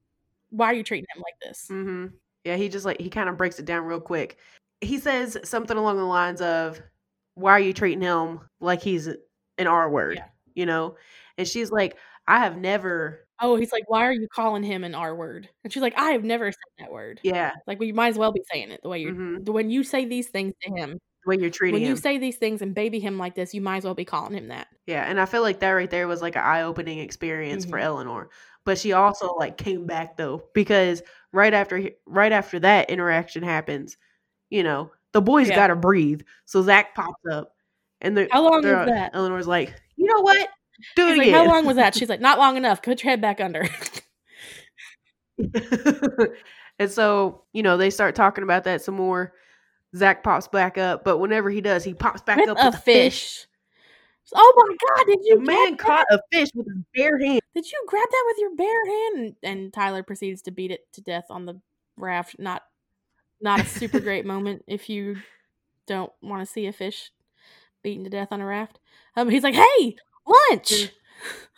Why 0.49 0.67
are 0.67 0.73
you 0.73 0.83
treating 0.83 1.07
him 1.15 1.21
like 1.21 1.35
this? 1.41 1.67
hmm 1.67 2.07
Yeah, 2.43 2.55
he 2.55 2.69
just 2.69 2.85
like 2.85 2.99
he 2.99 3.09
kind 3.09 3.29
of 3.29 3.37
breaks 3.37 3.59
it 3.59 3.65
down 3.65 3.85
real 3.85 3.99
quick. 3.99 4.37
He 4.81 4.99
says 4.99 5.37
something 5.43 5.77
along 5.77 5.97
the 5.97 6.03
lines 6.05 6.41
of, 6.41 6.81
"Why 7.35 7.51
are 7.53 7.59
you 7.59 7.73
treating 7.73 8.01
him 8.01 8.41
like 8.59 8.81
he's 8.81 9.07
an 9.07 9.67
R 9.67 9.89
word?" 9.89 10.17
Yeah. 10.17 10.27
You 10.53 10.65
know, 10.65 10.97
and 11.37 11.47
she's 11.47 11.71
like, 11.71 11.97
"I 12.27 12.39
have 12.39 12.57
never." 12.57 13.27
Oh, 13.41 13.57
he's 13.57 13.73
like, 13.73 13.89
why 13.89 14.05
are 14.05 14.13
you 14.13 14.27
calling 14.33 14.63
him 14.63 14.85
an 14.85 14.95
R 14.95 15.13
word? 15.13 15.49
And 15.65 15.73
she's 15.73 15.81
like, 15.83 15.97
I 15.97 16.11
have 16.11 16.23
never 16.23 16.49
said 16.53 16.57
that 16.79 16.91
word. 16.91 17.19
Yeah, 17.21 17.51
Like, 17.67 17.79
well, 17.79 17.87
you 17.87 17.93
might 17.93 18.07
as 18.09 18.17
well 18.17 18.31
be 18.31 18.41
saying 18.49 18.71
it 18.71 18.79
the 18.81 18.87
way 18.89 19.01
you're. 19.01 19.13
Mhm. 19.13 19.43
the 19.43 19.51
When 19.51 19.69
you 19.69 19.83
say 19.83 20.05
these 20.05 20.29
things 20.29 20.53
to 20.61 20.71
him, 20.71 20.99
the 21.25 21.29
way 21.29 21.37
you're 21.41 21.49
treating 21.49 21.81
when 21.81 21.89
you 21.89 21.95
say 21.97 22.17
these 22.17 22.37
things 22.37 22.61
and 22.61 22.73
baby 22.75 22.99
him 22.99 23.17
like 23.17 23.35
this, 23.35 23.53
you 23.53 23.61
might 23.61 23.77
as 23.77 23.83
well 23.83 23.93
be 23.95 24.05
calling 24.05 24.33
him 24.33 24.47
that. 24.49 24.67
yeah, 24.87 25.03
and 25.09 25.19
I 25.19 25.25
feel 25.25 25.41
like 25.41 25.59
that 25.59 25.71
right 25.71 25.89
there 25.89 26.07
was 26.07 26.21
like 26.21 26.35
an 26.35 26.43
eye-opening 26.43 26.99
experience 26.99 27.65
for 27.65 27.77
Mhm. 27.77 27.83
Eleanor. 27.83 28.29
But 28.65 28.77
she 28.79 28.93
also 28.93 29.33
like 29.35 29.57
came 29.57 29.85
back 29.85 30.17
though 30.17 30.43
because 30.53 31.03
right 31.31 31.53
after 31.53 31.77
he- 31.77 31.95
right 32.05 32.31
after 32.31 32.59
that 32.59 32.89
interaction 32.89 33.43
happens, 33.43 33.97
you 34.49 34.63
know, 34.63 34.91
the 35.13 35.21
boys 35.21 35.49
Yeah. 35.49 35.55
got 35.55 35.67
to 35.67 35.75
breathe. 35.75 36.21
So 36.45 36.61
Zach 36.61 36.95
pops 36.95 37.21
up, 37.31 37.53
and 38.01 38.17
the 38.17 38.27
How 38.31 38.41
long 38.43 38.63
was 38.63 38.87
that? 38.87 39.11
Eleanor's 39.13 39.47
like, 39.47 39.73
"You 39.97 40.05
know 40.07 40.21
what? 40.21 40.49
Do 40.95 41.07
it 41.07 41.17
like, 41.17 41.29
how 41.31 41.45
long 41.47 41.65
was 41.65 41.77
that? 41.77 41.95
She's 41.95 42.09
like, 42.09 42.19
not 42.19 42.37
long 42.37 42.57
enough. 42.57 42.81
Put 42.81 43.01
your 43.03 43.09
head 43.11 43.21
back 43.21 43.39
under. 43.39 43.65
and 46.79 46.91
so, 46.91 47.43
you 47.53 47.63
know, 47.63 47.77
they 47.77 47.89
start 47.89 48.15
talking 48.15 48.43
about 48.43 48.63
that 48.65 48.81
some 48.81 48.95
more. 48.95 49.33
Zach 49.95 50.23
pops 50.23 50.47
back 50.47 50.77
up, 50.77 51.03
but 51.03 51.17
whenever 51.19 51.49
he 51.49 51.61
does, 51.61 51.83
he 51.83 51.93
pops 51.93 52.21
back 52.21 52.37
with 52.37 52.49
up 52.49 52.57
a 52.59 52.65
with 52.65 52.75
a 52.75 52.77
fish. 52.77 53.13
fish. 53.21 53.47
Oh 54.33 54.53
my 54.57 54.75
god! 54.97 55.05
Did 55.07 55.19
you 55.23 55.35
The 55.39 55.45
man 55.45 55.77
caught 55.77 56.05
that? 56.09 56.19
a 56.19 56.35
fish 56.35 56.49
with 56.55 56.67
his 56.67 56.83
bare 56.95 57.19
hand. 57.19 57.41
Did 57.53 57.71
you 57.71 57.83
grab 57.87 58.07
that 58.09 58.23
with 58.27 58.37
your 58.39 58.55
bare 58.55 58.85
hand? 58.85 59.17
And, 59.17 59.35
and 59.61 59.73
Tyler 59.73 60.03
proceeds 60.03 60.41
to 60.43 60.51
beat 60.51 60.71
it 60.71 60.91
to 60.93 61.01
death 61.01 61.25
on 61.29 61.45
the 61.45 61.61
raft. 61.95 62.35
Not, 62.39 62.63
not 63.39 63.61
a 63.61 63.65
super 63.65 63.99
great 63.99 64.25
moment 64.25 64.63
if 64.67 64.89
you 64.89 65.17
don't 65.87 66.11
want 66.21 66.41
to 66.45 66.51
see 66.51 66.65
a 66.65 66.73
fish 66.73 67.11
beaten 67.83 68.03
to 68.03 68.09
death 68.09 68.29
on 68.31 68.41
a 68.41 68.45
raft. 68.45 68.79
Um, 69.15 69.29
he's 69.29 69.43
like, 69.43 69.55
"Hey, 69.55 69.95
lunch!" 70.27 70.89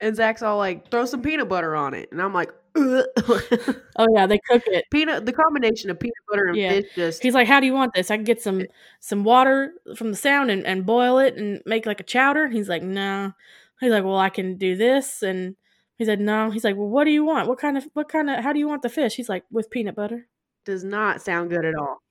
And 0.00 0.14
Zach's 0.14 0.42
all 0.42 0.58
like, 0.58 0.90
throw 0.90 1.04
some 1.04 1.22
peanut 1.22 1.48
butter 1.48 1.74
on 1.74 1.94
it. 1.94 2.08
And 2.12 2.22
I'm 2.22 2.32
like, 2.34 2.50
Ugh. 2.76 3.04
Oh 3.96 4.06
yeah, 4.14 4.26
they 4.26 4.38
cook 4.48 4.62
it. 4.66 4.84
peanut, 4.92 5.26
the 5.26 5.32
combination 5.32 5.90
of 5.90 5.98
peanut 5.98 6.14
butter 6.30 6.46
and 6.46 6.56
Yeah. 6.56 6.68
fish 6.74 6.84
just, 6.94 7.22
He's 7.22 7.34
like, 7.34 7.48
"How 7.48 7.58
do 7.58 7.66
you 7.66 7.72
want 7.72 7.92
this? 7.94 8.10
I 8.10 8.16
can 8.16 8.24
get 8.24 8.40
some 8.40 8.62
some 9.00 9.24
water 9.24 9.72
from 9.96 10.10
the 10.10 10.16
sound 10.16 10.50
and, 10.52 10.64
and 10.64 10.86
boil 10.86 11.18
it 11.18 11.36
and 11.36 11.60
make 11.66 11.86
like 11.86 11.98
a 11.98 12.04
chowder." 12.04 12.44
And 12.44 12.52
he's 12.54 12.68
like, 12.68 12.82
"No." 12.84 13.32
He's 13.80 13.90
like, 13.90 14.04
"Well, 14.04 14.18
I 14.18 14.28
can 14.30 14.56
do 14.56 14.76
this." 14.76 15.22
And 15.22 15.56
he 15.96 16.04
said, 16.04 16.20
"No." 16.20 16.50
He's 16.50 16.62
like, 16.62 16.76
"Well, 16.76 16.88
what 16.88 17.04
do 17.04 17.10
you 17.10 17.24
want? 17.24 17.48
What 17.48 17.58
kind 17.58 17.76
of 17.76 17.88
what 17.94 18.08
kind 18.08 18.30
of 18.30 18.44
how 18.44 18.52
do 18.52 18.60
you 18.60 18.68
want 18.68 18.82
the 18.82 18.88
fish?" 18.90 19.16
He's 19.16 19.28
like, 19.30 19.44
"With 19.50 19.70
peanut 19.70 19.96
butter." 19.96 20.28
does 20.64 20.84
not 20.84 21.20
sound 21.22 21.50
good 21.50 21.64
at 21.64 21.74
all. 21.74 22.02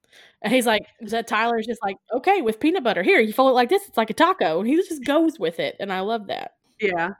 And 0.41 0.51
he's 0.51 0.65
like, 0.65 0.81
"That 1.01 1.27
Tyler's 1.27 1.67
just 1.67 1.81
like, 1.83 1.95
okay, 2.11 2.41
with 2.41 2.59
peanut 2.59 2.83
butter. 2.83 3.03
Here, 3.03 3.19
you 3.21 3.31
fold 3.31 3.51
it 3.51 3.53
like 3.53 3.69
this. 3.69 3.87
It's 3.87 3.97
like 3.97 4.09
a 4.09 4.13
taco." 4.15 4.59
And 4.59 4.67
he 4.67 4.75
just 4.75 5.05
goes 5.05 5.39
with 5.39 5.59
it, 5.61 5.75
and 5.79 5.93
I 5.93 6.01
love 6.01 6.27
that. 6.27 6.55
Yeah. 6.81 7.11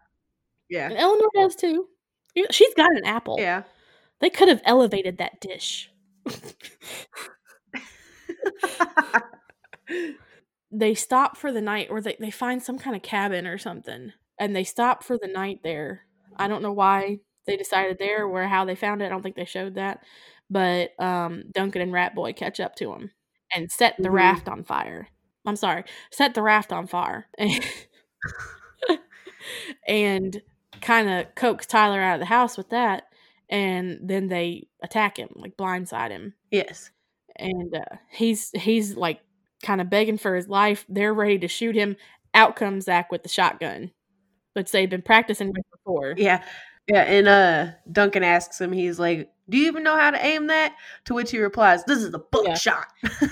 Yeah. 0.70 0.88
And 0.90 0.98
Eleanor 0.98 1.30
does 1.34 1.56
too. 1.56 1.88
She's 2.52 2.74
got 2.76 2.92
an 2.96 3.06
apple. 3.06 3.38
Yeah. 3.40 3.64
They 4.20 4.30
could 4.30 4.48
have 4.48 4.62
elevated 4.66 5.18
that 5.18 5.40
dish. 5.42 5.90
they 10.72 10.94
stop 10.94 11.38
for 11.38 11.52
the 11.52 11.62
night 11.62 11.88
or 11.90 12.02
they, 12.02 12.16
they 12.20 12.32
find 12.32 12.62
some 12.62 12.78
kind 12.78 12.96
of 12.96 13.02
cabin 13.02 13.48
or 13.48 13.58
something 13.58 14.12
and 14.40 14.56
they 14.56 14.64
stop 14.64 15.04
for 15.04 15.18
the 15.18 15.28
night 15.28 15.60
there 15.64 16.02
i 16.38 16.48
don't 16.48 16.62
know 16.62 16.74
why 16.74 17.18
they 17.46 17.56
decided 17.56 17.98
there 17.98 18.26
or 18.26 18.44
how 18.44 18.66
they 18.66 18.76
found 18.76 19.02
it 19.02 19.06
i 19.06 19.10
don't 19.10 19.22
think 19.22 19.36
they 19.36 19.46
showed 19.46 19.76
that 19.76 20.02
but 20.50 20.92
um, 21.02 21.44
duncan 21.54 21.82
and 21.82 21.94
rat 21.94 22.16
boy 22.16 22.34
catch 22.34 22.60
up 22.60 22.76
to 22.76 22.88
them 22.88 23.12
and 23.54 23.72
set 23.72 23.96
the 23.98 24.10
Mhm. 24.10 24.14
raft 24.14 24.50
on 24.50 24.64
fire 24.64 25.08
i'm 25.46 25.56
sorry 25.56 25.84
set 26.12 26.34
the 26.34 26.42
raft 26.42 26.74
on 26.74 26.88
fire 26.88 27.28
and 29.88 30.42
kind 30.82 31.10
of 31.10 31.34
coax 31.36 31.66
tyler 31.66 32.02
out 32.02 32.16
of 32.16 32.20
the 32.20 32.26
house 32.26 32.58
with 32.58 32.70
that 32.70 33.04
and 33.50 34.00
then 34.02 34.28
they 34.28 34.68
attack 34.82 35.18
him 35.18 35.30
like 35.36 35.58
blindside 35.58 36.10
him 36.12 36.34
yes. 36.52 36.92
and 37.36 37.76
uh, 37.76 37.96
he's 38.10 38.52
he's 38.52 38.96
like 38.96 39.22
kind 39.62 39.82
of 39.82 39.90
begging 39.90 40.18
for 40.18 40.36
his 40.36 40.48
life. 40.48 40.86
They're 40.90 41.14
ready 41.14 41.40
to 41.40 41.48
shoot 41.48 41.76
him. 41.76 41.96
Out 42.34 42.56
comes 42.56 42.86
Zach 42.86 43.12
with 43.12 43.24
the 43.24 43.30
shotgun, 43.30 43.92
which 44.54 44.72
they'd 44.72 44.90
been 44.90 45.02
practicing 45.02 45.48
with 45.48 45.64
before. 45.72 46.14
Yeah. 46.18 46.44
Yeah. 46.88 47.02
And 47.02 47.28
uh 47.28 47.68
Duncan 47.92 48.24
asks 48.24 48.62
him, 48.62 48.72
he's 48.72 49.00
like, 49.00 49.32
Do 49.50 49.58
you 49.58 49.68
even 49.68 49.84
know 49.84 49.98
how 49.98 50.12
to 50.12 50.26
aim 50.26 50.48
that? 50.48 50.76
To 51.06 51.14
which 51.14 51.32
he 51.32 51.40
replies, 51.40 51.84
This 51.86 52.00
is 52.00 52.14
a 52.14 52.20
buckshot. 52.20 52.88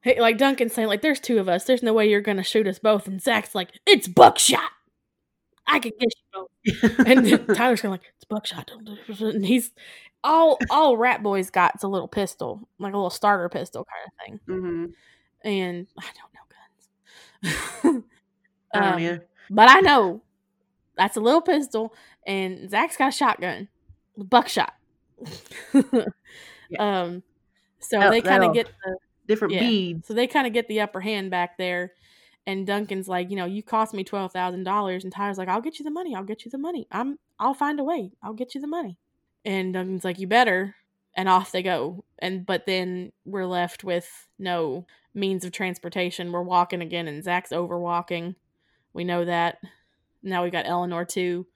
Hey, 0.00 0.20
like 0.20 0.36
Duncan's 0.36 0.74
saying, 0.74 0.88
like, 0.88 1.00
there's 1.00 1.18
two 1.18 1.38
of 1.38 1.48
us. 1.48 1.64
There's 1.64 1.82
no 1.82 1.94
way 1.94 2.10
you're 2.10 2.20
gonna 2.20 2.42
shoot 2.42 2.66
us 2.66 2.78
both. 2.78 3.06
And 3.06 3.22
Zach's 3.22 3.54
like, 3.54 3.70
it's 3.86 4.06
buckshot. 4.06 4.70
I 5.66 5.78
can 5.78 5.92
get 5.98 6.08
you 6.16 6.24
both. 6.32 6.98
And 7.06 7.26
Tyler's 7.56 7.80
kind 7.80 7.94
of 7.94 8.00
like, 8.00 8.12
it's 8.16 8.24
buckshot. 8.28 8.70
And 9.20 9.44
he's 9.44 9.70
all 10.22 10.58
all 10.70 10.96
rat 10.96 11.22
boys 11.22 11.50
got 11.50 11.82
a 11.82 11.88
little 11.88 12.08
pistol, 12.08 12.68
like 12.78 12.92
a 12.94 12.96
little 12.96 13.10
starter 13.10 13.48
pistol 13.48 13.86
kind 13.86 14.06
of 14.06 14.12
thing. 14.46 14.56
hmm 14.56 14.86
And 15.48 15.86
I 15.98 16.04
don't 17.82 17.92
know 17.92 17.92
guns. 17.92 18.04
Um. 18.74 19.20
But 19.50 19.70
I 19.70 19.80
know 19.80 20.22
that's 20.96 21.16
a 21.16 21.20
little 21.20 21.42
pistol, 21.42 21.94
and 22.26 22.70
Zach's 22.70 22.96
got 22.96 23.08
a 23.08 23.12
shotgun, 23.12 23.68
buckshot. 24.16 24.74
Um, 26.78 27.22
so 27.78 27.98
That- 28.00 28.10
they 28.10 28.22
kind 28.22 28.44
of 28.44 28.54
get 28.54 28.66
the 28.84 28.96
Different 29.26 29.54
yeah. 29.54 29.60
beads. 29.60 30.06
so 30.06 30.14
they 30.14 30.26
kind 30.26 30.46
of 30.46 30.52
get 30.52 30.68
the 30.68 30.80
upper 30.80 31.00
hand 31.00 31.30
back 31.30 31.56
there. 31.58 31.92
And 32.46 32.66
Duncan's 32.66 33.08
like, 33.08 33.30
you 33.30 33.36
know, 33.36 33.46
you 33.46 33.62
cost 33.62 33.94
me 33.94 34.04
twelve 34.04 34.32
thousand 34.32 34.64
dollars, 34.64 35.04
and 35.04 35.12
Tyler's 35.12 35.38
like, 35.38 35.48
I'll 35.48 35.62
get 35.62 35.78
you 35.78 35.84
the 35.84 35.90
money. 35.90 36.14
I'll 36.14 36.24
get 36.24 36.44
you 36.44 36.50
the 36.50 36.58
money. 36.58 36.86
I'm, 36.92 37.18
I'll 37.38 37.54
find 37.54 37.80
a 37.80 37.84
way. 37.84 38.12
I'll 38.22 38.34
get 38.34 38.54
you 38.54 38.60
the 38.60 38.66
money. 38.66 38.98
And 39.44 39.72
Duncan's 39.74 40.04
like, 40.04 40.18
you 40.18 40.26
better. 40.26 40.76
And 41.16 41.28
off 41.28 41.52
they 41.52 41.62
go. 41.62 42.04
And 42.18 42.44
but 42.44 42.66
then 42.66 43.12
we're 43.24 43.46
left 43.46 43.84
with 43.84 44.28
no 44.38 44.86
means 45.14 45.44
of 45.44 45.52
transportation. 45.52 46.32
We're 46.32 46.42
walking 46.42 46.82
again, 46.82 47.08
and 47.08 47.22
Zach's 47.24 47.52
over 47.52 47.78
walking. 47.78 48.34
We 48.92 49.04
know 49.04 49.24
that. 49.24 49.58
Now 50.22 50.44
we 50.44 50.50
got 50.50 50.66
Eleanor 50.66 51.04
too. 51.04 51.46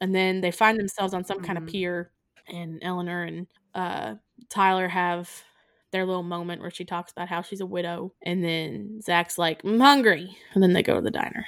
And 0.00 0.14
then 0.14 0.40
they 0.42 0.50
find 0.50 0.78
themselves 0.78 1.14
on 1.14 1.24
some 1.24 1.40
kind 1.40 1.58
of 1.58 1.64
Mhm. 1.64 1.70
pier, 1.72 2.10
and 2.48 2.78
Eleanor 2.82 3.24
and 3.24 3.46
uh, 3.74 4.16
Tyler 4.48 4.88
have 4.88 5.30
their 5.92 6.06
little 6.06 6.22
moment 6.22 6.60
where 6.60 6.70
she 6.70 6.84
talks 6.84 7.12
about 7.12 7.28
how 7.28 7.42
she's 7.42 7.60
a 7.60 7.66
widow. 7.66 8.12
And 8.22 8.44
then 8.44 9.00
Zach's 9.02 9.38
like, 9.38 9.62
I'm 9.64 9.80
hungry. 9.80 10.36
And 10.54 10.62
then 10.62 10.72
they 10.72 10.82
go 10.82 10.94
to 10.94 11.00
the 11.00 11.10
diner. 11.10 11.46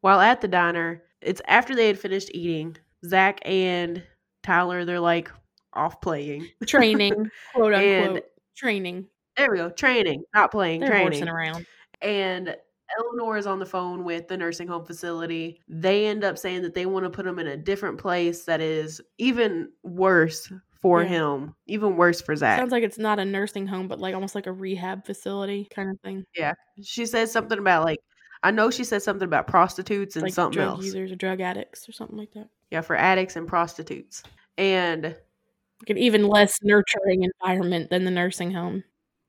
While 0.00 0.20
at 0.20 0.40
the 0.40 0.48
diner, 0.48 1.02
it's 1.20 1.42
after 1.48 1.74
they 1.74 1.88
had 1.88 1.98
finished 1.98 2.30
eating. 2.32 2.76
Zach 3.04 3.40
and 3.44 4.02
Tyler, 4.42 4.84
they're 4.84 5.00
like 5.00 5.30
off 5.72 6.00
playing. 6.00 6.48
Training, 6.66 7.30
quote 7.54 7.74
unquote. 7.74 8.24
training. 8.56 9.06
There 9.36 9.50
we 9.50 9.58
go. 9.58 9.68
Training, 9.70 10.22
not 10.34 10.50
playing, 10.50 10.80
They're 10.80 10.90
training. 10.90 11.28
around. 11.28 11.66
And 12.00 12.56
Eleanor 12.98 13.36
is 13.36 13.46
on 13.46 13.58
the 13.58 13.66
phone 13.66 14.04
with 14.04 14.28
the 14.28 14.36
nursing 14.36 14.68
home 14.68 14.84
facility. 14.84 15.60
They 15.68 16.06
end 16.06 16.24
up 16.24 16.38
saying 16.38 16.62
that 16.62 16.72
they 16.72 16.86
want 16.86 17.04
to 17.04 17.10
put 17.10 17.24
them 17.24 17.38
in 17.38 17.48
a 17.48 17.56
different 17.56 17.98
place 17.98 18.44
that 18.44 18.60
is 18.60 19.00
even 19.18 19.70
worse 19.82 20.50
for 20.86 21.02
Yeah. 21.02 21.08
him, 21.08 21.54
even 21.66 21.96
worse 21.96 22.20
for 22.20 22.36
Zach. 22.36 22.58
Sounds 22.58 22.70
like 22.70 22.84
it's 22.84 22.96
not 22.98 23.18
a 23.18 23.24
nursing 23.24 23.66
home, 23.66 23.88
but 23.88 23.98
like 23.98 24.14
almost 24.14 24.34
like 24.36 24.46
a 24.46 24.52
rehab 24.52 25.04
facility 25.04 25.66
kind 25.74 25.90
of 25.90 25.98
thing. 26.00 26.24
Yeah. 26.36 26.52
She 26.82 27.06
said 27.06 27.28
something 27.28 27.58
about 27.58 27.84
like, 27.84 27.98
I 28.44 28.52
know 28.52 28.70
she 28.70 28.84
said 28.84 29.02
something 29.02 29.26
about 29.26 29.48
prostitutes 29.48 30.14
and 30.14 30.22
like 30.22 30.32
something 30.32 30.56
drug 30.58 30.68
else. 30.76 30.84
users 30.84 31.10
or 31.10 31.16
drug 31.16 31.40
addicts 31.40 31.88
or 31.88 31.92
something 31.92 32.16
like 32.16 32.32
that. 32.34 32.48
Yeah, 32.70 32.82
for 32.82 32.94
addicts 32.94 33.34
and 33.34 33.48
prostitutes. 33.48 34.22
And 34.58 35.02
Like 35.04 35.90
an 35.90 35.98
even 35.98 36.28
less 36.28 36.56
nurturing 36.62 37.24
environment 37.24 37.90
than 37.90 38.04
the 38.04 38.10
nursing 38.12 38.52
home. 38.52 38.84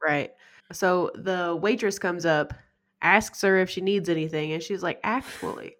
Right. 0.05 0.31
So 0.71 1.09
the 1.15 1.57
waitress 1.59 1.97
comes 1.97 2.25
up, 2.25 2.53
asks 3.01 3.41
her 3.41 3.57
if 3.57 3.69
she 3.71 3.81
needs 3.81 4.09
anything, 4.09 4.51
and 4.51 4.61
she's 4.61 4.83
like, 4.83 4.99
Actually, 5.03 5.75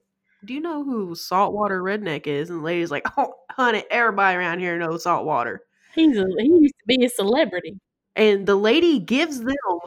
do 0.45 0.53
you 0.53 0.59
know 0.61 0.83
who 0.83 1.13
Saltwater 1.13 1.83
Redneck 1.83 2.25
is? 2.25 2.49
And 2.49 2.59
the 2.59 2.63
lady's 2.63 2.89
like, 2.91 3.05
Oh, 3.17 3.33
honey, 3.51 3.83
everybody 3.91 4.37
around 4.37 4.59
here 4.59 4.77
knows 4.79 5.03
Saltwater. 5.03 5.61
He's 5.97 6.17
a, 6.17 6.25
he 6.39 6.47
used 6.47 6.75
to 6.79 6.85
be 6.87 7.05
a 7.05 7.09
celebrity. 7.09 7.79
And 8.15 8.45
the 8.47 8.55
lady 8.55 8.99
gives 8.99 9.39
them, 9.41 9.79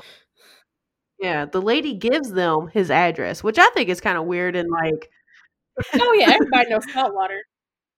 yeah, 1.21 1.45
the 1.45 1.61
lady 1.61 1.95
gives 1.95 2.31
them 2.33 2.69
his 2.69 2.91
address, 2.91 3.43
which 3.45 3.59
I 3.59 3.69
think 3.71 3.89
is 3.89 4.01
kind 4.01 4.17
of 4.19 4.25
weird 4.25 4.57
and 4.57 4.71
like, 4.71 5.11
Oh 5.95 6.15
yeah, 6.19 6.31
everybody 6.35 6.71
knows 6.71 6.91
saltwater. 6.93 7.41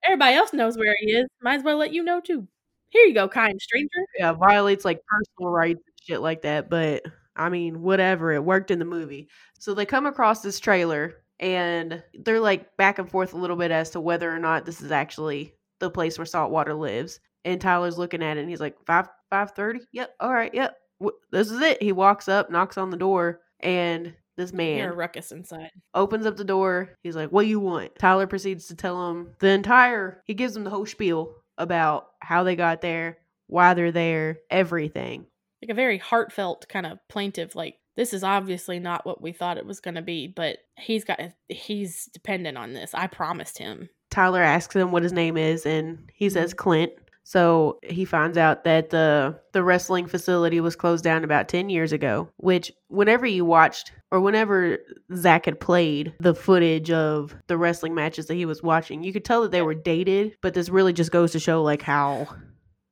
Everybody 0.04 0.36
else 0.36 0.52
knows 0.54 0.78
where 0.78 0.96
he 1.00 1.12
is. 1.12 1.26
Might 1.42 1.56
as 1.56 1.64
well 1.64 1.78
let 1.78 1.92
you 1.92 2.04
know 2.04 2.20
too. 2.20 2.48
Here 2.90 3.06
you 3.06 3.14
go, 3.14 3.28
kind 3.28 3.60
stranger. 3.60 3.88
yeah, 4.18 4.32
violates 4.34 4.84
like 4.84 5.00
personal 5.08 5.52
rights 5.52 5.80
and 5.86 5.94
shit 6.06 6.22
like 6.22 6.42
that. 6.42 6.70
But 6.70 7.04
I 7.36 7.50
mean, 7.50 7.82
whatever. 7.82 8.32
It 8.32 8.44
worked 8.44 8.70
in 8.72 8.78
the 8.80 8.86
movie. 8.86 9.28
So 9.60 9.74
they 9.74 9.86
come 9.86 10.06
across 10.06 10.42
this 10.42 10.60
trailer 10.60 11.16
and 11.40 12.02
they're 12.24 12.40
like 12.40 12.76
back 12.78 12.98
and 12.98 13.10
forth 13.10 13.34
a 13.34 13.38
little 13.38 13.56
bit 13.56 13.70
as 13.72 13.90
to 13.90 14.00
whether 14.00 14.34
or 14.34 14.38
not 14.40 14.66
this 14.66 14.82
is 14.82 14.92
actually 14.92 15.54
the 15.80 15.90
place 15.90 16.18
where 16.18 16.26
Saltwater 16.26 16.74
lives. 16.74 17.20
And 17.44 17.60
Tyler's 17.60 17.98
looking 17.98 18.22
at 18.22 18.36
it 18.36 18.40
and 18.40 18.48
he's 18.48 18.60
like, 18.60 18.76
five 18.86 19.08
five 19.30 19.52
thirty. 19.52 19.80
Yep. 19.92 20.14
All 20.20 20.32
right. 20.32 20.52
Yep. 20.54 20.76
W- 21.00 21.18
This 21.30 21.50
is 21.50 21.60
it. 21.60 21.82
He 21.82 21.92
walks 21.92 22.28
up, 22.28 22.50
knocks 22.50 22.78
on 22.78 22.90
the 22.90 22.96
door, 22.96 23.40
and 23.60 24.14
this 24.36 24.52
man 24.52 24.78
You're 24.78 24.92
a 24.92 24.96
ruckus 24.96 25.32
inside. 25.32 25.70
opens 25.94 26.24
up 26.26 26.36
the 26.36 26.44
door. 26.44 26.90
He's 27.02 27.16
like, 27.16 27.30
"What 27.30 27.42
do 27.42 27.48
you 27.48 27.60
want?" 27.60 27.96
Tyler 27.98 28.26
proceeds 28.26 28.66
to 28.68 28.74
tell 28.76 29.10
him 29.10 29.34
the 29.40 29.48
entire. 29.48 30.22
He 30.24 30.34
gives 30.34 30.56
him 30.56 30.64
the 30.64 30.70
whole 30.70 30.86
spiel 30.86 31.34
about 31.58 32.06
how 32.20 32.42
they 32.44 32.56
got 32.56 32.80
there, 32.80 33.18
why 33.48 33.74
they're 33.74 33.92
there, 33.92 34.38
everything. 34.50 35.26
Like 35.62 35.70
a 35.70 35.74
very 35.74 35.98
heartfelt 35.98 36.66
kind 36.68 36.86
of 36.86 36.98
plaintive, 37.08 37.54
like, 37.54 37.76
this 37.94 38.14
is 38.14 38.24
obviously 38.24 38.78
not 38.78 39.04
what 39.04 39.20
we 39.20 39.32
thought 39.32 39.58
it 39.58 39.66
was 39.66 39.80
gonna 39.80 40.02
be, 40.02 40.26
but 40.28 40.58
he's 40.78 41.04
got 41.04 41.20
he's 41.48 42.06
dependent 42.06 42.56
on 42.56 42.72
this. 42.72 42.94
I 42.94 43.06
promised 43.06 43.58
him. 43.58 43.90
Tyler 44.10 44.42
asks 44.42 44.74
him 44.74 44.92
what 44.92 45.02
his 45.02 45.12
name 45.12 45.36
is, 45.36 45.66
and 45.66 46.10
he 46.14 46.30
says 46.30 46.50
mm-hmm. 46.52 46.58
Clint. 46.58 46.92
So 47.24 47.78
he 47.84 48.04
finds 48.04 48.36
out 48.36 48.64
that 48.64 48.90
the 48.90 49.38
the 49.52 49.62
wrestling 49.62 50.06
facility 50.06 50.60
was 50.60 50.74
closed 50.76 51.04
down 51.04 51.22
about 51.24 51.48
ten 51.48 51.70
years 51.70 51.92
ago. 51.92 52.28
Which, 52.36 52.72
whenever 52.88 53.26
you 53.26 53.44
watched 53.44 53.92
or 54.10 54.20
whenever 54.20 54.78
Zach 55.14 55.44
had 55.44 55.60
played 55.60 56.14
the 56.20 56.34
footage 56.34 56.90
of 56.90 57.34
the 57.46 57.56
wrestling 57.56 57.94
matches 57.94 58.26
that 58.26 58.34
he 58.34 58.44
was 58.46 58.62
watching, 58.62 59.04
you 59.04 59.12
could 59.12 59.24
tell 59.24 59.42
that 59.42 59.52
they 59.52 59.62
were 59.62 59.74
dated. 59.74 60.36
But 60.42 60.54
this 60.54 60.68
really 60.68 60.92
just 60.92 61.12
goes 61.12 61.32
to 61.32 61.38
show 61.38 61.62
like 61.62 61.82
how 61.82 62.26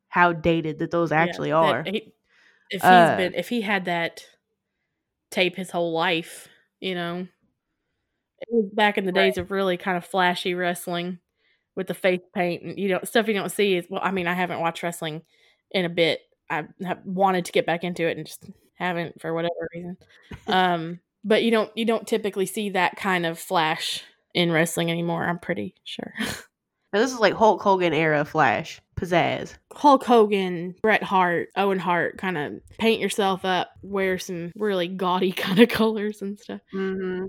how 0.09 0.33
dated 0.33 0.79
that 0.79 0.91
those 0.93 1.11
Yeah, 1.11 1.17
actually 1.19 1.51
that 1.51 1.57
are. 1.57 1.83
he- 1.87 2.13
if 2.71 2.83
he's 2.83 2.91
Uh, 2.91 3.17
been 3.17 3.35
if 3.35 3.49
he 3.49 3.63
had 3.63 3.87
that 3.87 4.25
tape 5.31 5.57
his 5.57 5.71
whole 5.71 5.93
life, 5.93 6.49
you 6.81 6.95
know. 6.95 7.27
It 8.43 8.49
was 8.51 8.71
back 8.73 8.97
in 8.97 9.05
the 9.05 9.13
days 9.13 9.37
of 9.39 9.51
really 9.51 9.77
kind 9.77 9.97
of 9.99 10.05
flashy 10.05 10.55
wrestling 10.55 11.19
with 11.77 11.87
the 11.87 11.95
face 11.95 12.21
paint 12.35 12.63
and 12.63 12.79
you 12.79 12.89
know 12.89 13.01
stuff 13.05 13.29
you 13.29 13.35
don't 13.35 13.53
see 13.53 13.75
is 13.77 13.87
well 13.89 14.01
I 14.03 14.11
mean 14.11 14.27
I 14.27 14.35
haven't 14.35 14.61
watched 14.61 14.83
wrestling 14.83 15.23
in 15.71 15.85
a 15.85 15.89
bit. 15.89 16.21
I 16.49 16.65
have 16.85 16.99
wanted 17.05 17.45
to 17.47 17.53
get 17.53 17.67
back 17.67 17.85
into 17.85 18.09
it 18.09 18.17
and 18.17 18.27
just 18.27 18.45
haven't 18.75 19.21
for 19.21 19.33
whatever 19.33 19.69
reason. 19.75 19.97
Um 20.47 21.01
but 21.25 21.43
you 21.43 21.51
don't 21.51 21.71
you 21.77 21.85
don't 21.85 22.07
typically 22.07 22.47
see 22.47 22.71
that 22.71 22.97
kind 22.97 23.27
of 23.27 23.39
flash 23.39 24.03
in 24.35 24.53
wrestling 24.53 24.91
anymore, 24.91 25.25
I'm 25.25 25.39
pretty 25.39 25.75
sure. 25.85 26.15
Now, 26.93 26.99
this 26.99 27.13
is 27.13 27.21
like 27.21 27.35
Hulk 27.35 27.63
Hogan 27.63 27.93
era 27.93 28.25
Flash 28.25 28.81
pizzazz. 28.97 29.55
Hulk 29.73 30.05
Hogan, 30.05 30.75
Bret 30.83 31.03
Hart, 31.03 31.49
Owen 31.57 31.79
Hart, 31.79 32.19
kind 32.19 32.37
of 32.37 32.61
paint 32.79 33.01
yourself 33.01 33.45
up, 33.45 33.71
wear 33.83 34.19
some 34.19 34.51
really 34.57 34.89
gaudy 34.89 35.33
kind 35.37 35.61
of 35.61 35.69
colors 35.69 36.21
and 36.21 36.39
stuff. 36.39 36.61
hmm 36.73 37.27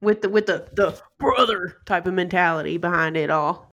With 0.00 0.22
the 0.22 0.28
with 0.28 0.46
the 0.46 0.68
the 0.72 1.00
brother 1.18 1.76
type 1.86 2.06
of 2.06 2.14
mentality 2.14 2.76
behind 2.76 3.16
it 3.16 3.30
all. 3.30 3.70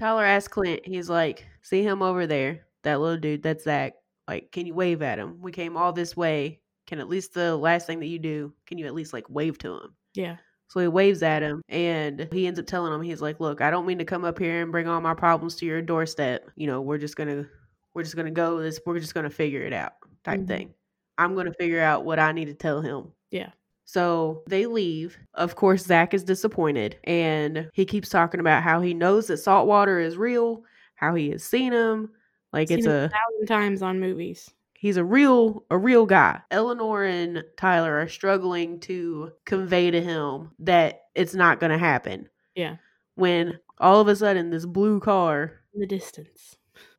Tyler 0.00 0.24
asks 0.24 0.48
Clint, 0.48 0.84
he's 0.86 1.10
like, 1.10 1.46
"See 1.62 1.82
him 1.82 2.02
over 2.02 2.26
there, 2.26 2.66
that 2.82 3.00
little 3.00 3.18
dude, 3.18 3.42
that's 3.42 3.64
Zach. 3.64 3.94
Like, 4.26 4.50
can 4.52 4.66
you 4.66 4.74
wave 4.74 5.02
at 5.02 5.18
him? 5.18 5.40
We 5.42 5.52
came 5.52 5.76
all 5.76 5.92
this 5.92 6.16
way. 6.16 6.60
Can 6.86 7.00
at 7.00 7.08
least 7.08 7.34
the 7.34 7.56
last 7.56 7.86
thing 7.86 8.00
that 8.00 8.06
you 8.06 8.18
do, 8.18 8.52
can 8.66 8.78
you 8.78 8.86
at 8.86 8.94
least 8.94 9.12
like 9.12 9.28
wave 9.30 9.58
to 9.58 9.74
him?" 9.74 9.94
Yeah. 10.14 10.38
So 10.68 10.80
he 10.80 10.88
waves 10.88 11.22
at 11.22 11.42
him 11.42 11.62
and 11.68 12.28
he 12.32 12.46
ends 12.46 12.58
up 12.60 12.66
telling 12.66 12.92
him, 12.94 13.02
he's 13.02 13.20
like, 13.20 13.40
Look, 13.40 13.60
I 13.60 13.70
don't 13.70 13.86
mean 13.86 13.98
to 13.98 14.04
come 14.04 14.24
up 14.24 14.38
here 14.38 14.62
and 14.62 14.72
bring 14.72 14.88
all 14.88 15.00
my 15.00 15.14
problems 15.14 15.56
to 15.56 15.66
your 15.66 15.82
doorstep. 15.82 16.48
You 16.56 16.66
know, 16.68 16.80
we're 16.80 16.98
just 16.98 17.16
gonna 17.16 17.46
we're 17.94 18.04
just 18.04 18.16
gonna 18.16 18.30
go 18.30 18.58
this 18.60 18.80
we're 18.86 19.00
just 19.00 19.14
gonna 19.14 19.30
figure 19.30 19.62
it 19.62 19.72
out 19.72 19.92
type 20.24 20.40
Mhm. 20.42 20.46
thing. 20.48 20.74
I'm 21.18 21.34
gonna 21.34 21.52
figure 21.54 21.80
out 21.82 22.04
what 22.04 22.18
I 22.20 22.32
need 22.32 22.46
to 22.46 22.54
tell 22.54 22.80
him. 22.80 23.12
Yeah. 23.30 23.50
So 23.90 24.42
they 24.46 24.66
leave. 24.66 25.18
Of 25.34 25.56
course, 25.56 25.84
Zach 25.84 26.14
is 26.14 26.22
disappointed 26.22 26.96
and 27.04 27.68
he 27.72 27.84
keeps 27.84 28.08
talking 28.08 28.38
about 28.38 28.62
how 28.62 28.80
he 28.80 28.94
knows 28.94 29.26
that 29.26 29.38
saltwater 29.38 29.98
is 29.98 30.16
real, 30.16 30.62
how 30.94 31.12
he 31.16 31.30
has 31.30 31.42
seen 31.42 31.72
him. 31.72 32.10
Like 32.52 32.68
Seen 32.68 32.78
it's 32.78 32.86
it 32.86 32.90
a 32.90 33.08
thousand 33.08 33.46
times 33.48 33.82
on 33.82 33.98
movies. 33.98 34.48
he's 34.74 34.96
a 34.96 35.04
real 35.04 35.64
a 35.72 35.76
real 35.78 36.06
guy. 36.06 36.40
Eleanor 36.52 37.02
and 37.02 37.42
Tyler 37.56 37.98
are 37.98 38.06
struggling 38.08 38.78
to 38.80 39.32
convey 39.44 39.90
to 39.90 40.00
him 40.00 40.52
that 40.60 41.06
it's 41.16 41.34
not 41.34 41.58
going 41.58 41.72
to 41.72 41.78
happen. 41.78 42.28
Yeah. 42.54 42.76
When 43.16 43.58
all 43.78 44.00
of 44.00 44.06
a 44.06 44.14
sudden 44.14 44.50
this 44.50 44.66
blue 44.66 45.00
car 45.00 45.62
In 45.74 45.80
the 45.80 45.86
distance. 45.86 46.54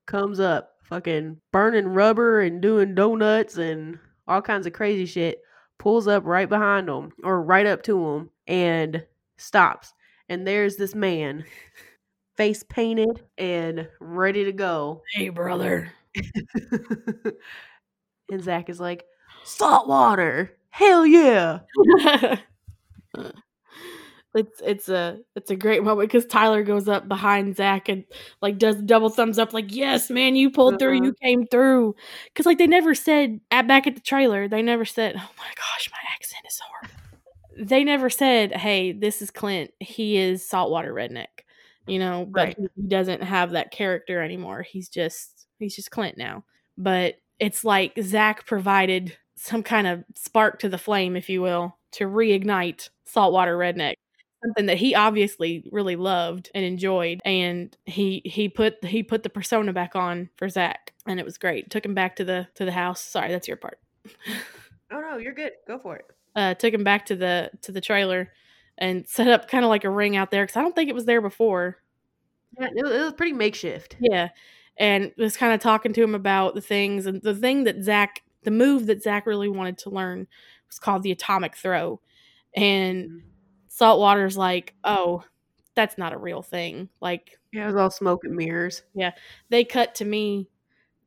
comes 0.07 0.41
up 0.41 0.73
fucking 0.83 1.37
burning 1.53 1.87
rubber 1.87 2.41
and 2.41 2.59
doing 2.61 2.95
donuts 2.95 3.57
and 3.57 3.97
all 4.27 4.41
kinds 4.41 4.67
of 4.67 4.73
crazy 4.73 5.05
shit 5.05 5.39
pulls 5.81 6.07
up 6.07 6.23
right 6.27 6.47
behind 6.47 6.87
them 6.87 7.11
or 7.23 7.41
right 7.41 7.65
up 7.65 7.81
to 7.81 7.93
them 7.93 8.29
and 8.45 9.03
stops. 9.37 9.95
and 10.29 10.45
there's 10.45 10.75
this 10.75 10.93
man, 10.93 11.43
face 12.37 12.61
painted 12.61 13.23
and 13.39 13.89
ready 13.99 14.45
to 14.45 14.51
go. 14.51 15.01
Hey, 15.11 15.29
brother. 15.29 15.91
and 18.29 18.43
Zach 18.43 18.69
is 18.69 18.79
like, 18.79 19.05
salt 19.43 19.87
water. 19.87 20.55
Hell 20.69 21.03
yeah. 21.03 21.61
it's 24.33 24.61
it's 24.63 24.89
a 24.89 25.19
it's 25.35 25.51
a 25.51 25.55
great 25.55 25.83
moment 25.83 26.09
because 26.09 26.25
Tyler 26.25 26.63
goes 26.63 26.87
up 26.87 27.07
behind 27.07 27.55
Zach 27.57 27.89
and 27.89 28.05
like 28.41 28.57
does 28.57 28.77
double 28.77 29.09
thumbs 29.09 29.37
up, 29.37 29.53
like 29.53 29.73
yes, 29.75 30.09
man, 30.09 30.35
you 30.35 30.49
pulled 30.49 30.79
through, 30.79 30.97
Uh-huh. 30.97 31.05
you 31.05 31.13
came 31.21 31.45
through. 31.47 31.95
Because 32.27 32.45
like 32.45 32.57
they 32.57 32.67
never 32.67 32.95
said 32.95 33.39
at 33.51 33.67
back 33.67 33.87
at 33.87 33.95
the 33.95 34.01
trailer, 34.01 34.47
they 34.47 34.61
never 34.61 34.85
said, 34.85 35.15
oh 35.17 35.29
my 35.37 35.51
gosh, 35.55 35.89
my 35.91 35.97
accent 36.13 36.45
is 36.47 36.59
horrible. 36.63 37.67
They 37.67 37.83
never 37.83 38.09
said, 38.09 38.53
hey, 38.55 38.93
this 38.93 39.21
is 39.21 39.29
Clint. 39.31 39.71
He 39.79 40.17
is 40.17 40.47
saltwater 40.47 40.93
redneck, 40.93 41.27
you 41.85 41.99
know, 41.99 42.25
but 42.29 42.45
Right. 42.47 42.57
he 42.57 42.67
he 42.81 42.87
doesn't 42.87 43.21
have 43.23 43.51
that 43.51 43.71
character 43.71 44.21
anymore. 44.21 44.61
He's 44.61 44.87
just 44.87 45.47
he's 45.59 45.75
just 45.75 45.91
Clint 45.91 46.17
now. 46.17 46.45
But 46.77 47.15
it's 47.39 47.65
like 47.65 47.93
Zach 48.01 48.45
provided 48.45 49.17
some 49.35 49.63
kind 49.63 49.87
of 49.87 50.03
spark 50.15 50.59
to 50.59 50.69
the 50.69 50.77
flame, 50.77 51.15
if 51.17 51.27
you 51.29 51.41
will, 51.41 51.77
to 51.93 52.05
reignite 52.05 52.89
saltwater 53.05 53.57
redneck 53.57 53.95
something 54.43 54.65
that 54.67 54.77
he 54.77 54.95
obviously 54.95 55.67
really 55.71 55.95
loved 55.95 56.49
and 56.55 56.65
enjoyed 56.65 57.21
and 57.25 57.75
he 57.85 58.21
he 58.25 58.49
put 58.49 58.83
he 58.83 59.03
put 59.03 59.23
the 59.23 59.29
persona 59.29 59.71
back 59.73 59.95
on 59.95 60.29
for 60.37 60.49
Zach 60.49 60.93
and 61.05 61.19
it 61.19 61.25
was 61.25 61.37
great 61.37 61.69
took 61.69 61.85
him 61.85 61.93
back 61.93 62.15
to 62.15 62.23
the 62.23 62.47
to 62.55 62.65
the 62.65 62.71
house 62.71 63.01
sorry 63.01 63.29
that's 63.29 63.47
your 63.47 63.57
part 63.57 63.79
Oh 64.93 64.99
no, 64.99 65.15
you're 65.17 65.33
good. 65.33 65.53
Go 65.67 65.79
for 65.79 65.95
it. 65.95 66.05
uh 66.35 66.53
took 66.55 66.73
him 66.73 66.83
back 66.83 67.05
to 67.05 67.15
the 67.15 67.49
to 67.61 67.71
the 67.71 67.79
trailer 67.79 68.31
and 68.77 69.07
set 69.07 69.27
up 69.27 69.47
kind 69.47 69.63
of 69.63 69.69
like 69.69 69.83
a 69.85 69.89
ring 69.89 70.17
out 70.17 70.31
there 70.31 70.43
because 70.43 70.57
I 70.57 70.61
don't 70.61 70.75
think 70.75 70.89
it 70.89 70.95
was 70.95 71.05
there 71.05 71.21
before 71.21 71.77
Yeah, 72.59 72.67
it 72.75 72.83
was, 72.83 72.91
it 72.91 73.01
was 73.03 73.13
pretty 73.13 73.31
makeshift. 73.33 73.95
yeah 74.01 74.29
and 74.77 75.11
was 75.17 75.37
kind 75.37 75.53
of 75.53 75.59
talking 75.61 75.93
to 75.93 76.03
him 76.03 76.13
about 76.15 76.55
the 76.55 76.61
things 76.61 77.05
and 77.05 77.21
the 77.21 77.35
thing 77.35 77.63
that 77.65 77.83
Zach 77.83 78.21
the 78.43 78.51
move 78.51 78.87
that 78.87 79.01
Zach 79.03 79.25
really 79.27 79.47
wanted 79.49 79.77
to 79.79 79.89
learn 79.91 80.27
was 80.67 80.79
called 80.79 81.03
the 81.03 81.11
atomic 81.11 81.55
throw 81.55 82.01
and 82.55 83.21
Mhm. 83.71 83.77
saltwater's 83.77 84.37
like 84.37 84.73
oh 84.83 85.23
that's 85.75 85.97
not 85.97 86.13
a 86.13 86.17
real 86.17 86.41
thing 86.41 86.89
like 87.01 87.39
Yeah, 87.53 87.63
it 87.63 87.67
was 87.67 87.75
all 87.75 87.89
smoke 87.91 88.23
and 88.25 88.35
mirrors. 88.35 88.83
Yeah. 88.93 89.11
They 89.49 89.63
cut 89.63 89.95
to 89.95 90.05
me 90.05 90.47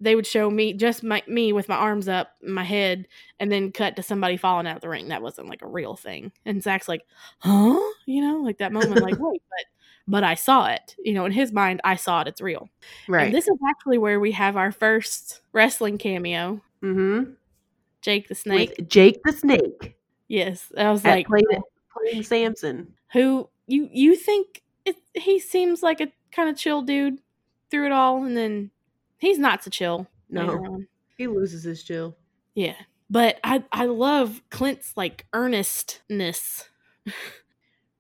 they 0.00 0.16
would 0.16 0.26
show 0.26 0.50
me 0.50 0.72
just 0.74 1.02
my 1.04 1.22
me 1.28 1.52
with 1.52 1.68
my 1.68 1.76
arms 1.76 2.08
up 2.08 2.32
my 2.42 2.64
head 2.64 3.06
and 3.40 3.50
then 3.50 3.70
cut 3.72 3.96
to 3.96 4.02
somebody 4.02 4.36
falling 4.36 4.66
out 4.66 4.76
of 4.76 4.82
the 4.82 4.88
ring 4.88 5.08
that 5.08 5.22
wasn't 5.22 5.48
like 5.48 5.62
a 5.62 5.68
real 5.68 5.94
thing 5.96 6.32
and 6.44 6.62
zach's 6.62 6.88
like 6.88 7.02
huh 7.38 7.78
you 8.04 8.20
know 8.20 8.38
like 8.38 8.58
that 8.58 8.72
moment 8.72 9.00
like 9.00 9.14
wait 9.20 9.40
but 9.48 9.64
but 10.08 10.24
i 10.24 10.34
saw 10.34 10.66
it 10.66 10.96
you 11.04 11.14
know 11.14 11.24
in 11.24 11.32
his 11.32 11.52
mind 11.52 11.80
i 11.84 11.94
saw 11.94 12.20
it 12.20 12.26
it's 12.28 12.40
real 12.40 12.68
Right. 13.08 13.26
and 13.26 13.34
this 13.34 13.46
is 13.46 13.56
actually 13.68 13.96
where 13.98 14.18
we 14.18 14.32
have 14.32 14.56
our 14.56 14.72
first 14.72 15.40
wrestling 15.52 15.96
cameo 15.96 16.60
mm-hmm. 16.82 17.30
jake 18.02 18.28
the 18.28 18.34
snake 18.34 18.74
With 18.76 18.88
Jake 18.88 19.22
the 19.24 19.32
Snake. 19.32 19.96
yes 20.28 20.70
i 20.76 20.90
was 20.90 21.02
That 21.02 21.10
like 21.14 21.26
played 21.28 21.44
playing 21.96 22.22
Samson. 22.22 22.92
who 23.12 23.48
you 23.66 23.88
you 23.92 24.16
think 24.16 24.62
it, 24.84 24.96
he 25.14 25.38
seems 25.38 25.82
like 25.82 26.00
a 26.00 26.12
kind 26.32 26.48
of 26.48 26.56
chill 26.56 26.82
dude 26.82 27.18
through 27.70 27.86
it 27.86 27.92
all 27.92 28.24
and 28.24 28.36
then 28.36 28.70
he's 29.18 29.38
not 29.38 29.62
so 29.64 29.70
chill 29.70 30.06
No. 30.28 30.80
He 31.16 31.26
loses 31.28 31.62
his 31.64 31.82
chill. 31.84 32.16
Yeah. 32.54 32.74
But 33.08 33.38
I 33.44 33.64
I 33.72 33.86
love 33.86 34.42
Clint's 34.50 34.96
like 34.96 35.26
earnestness 35.32 36.68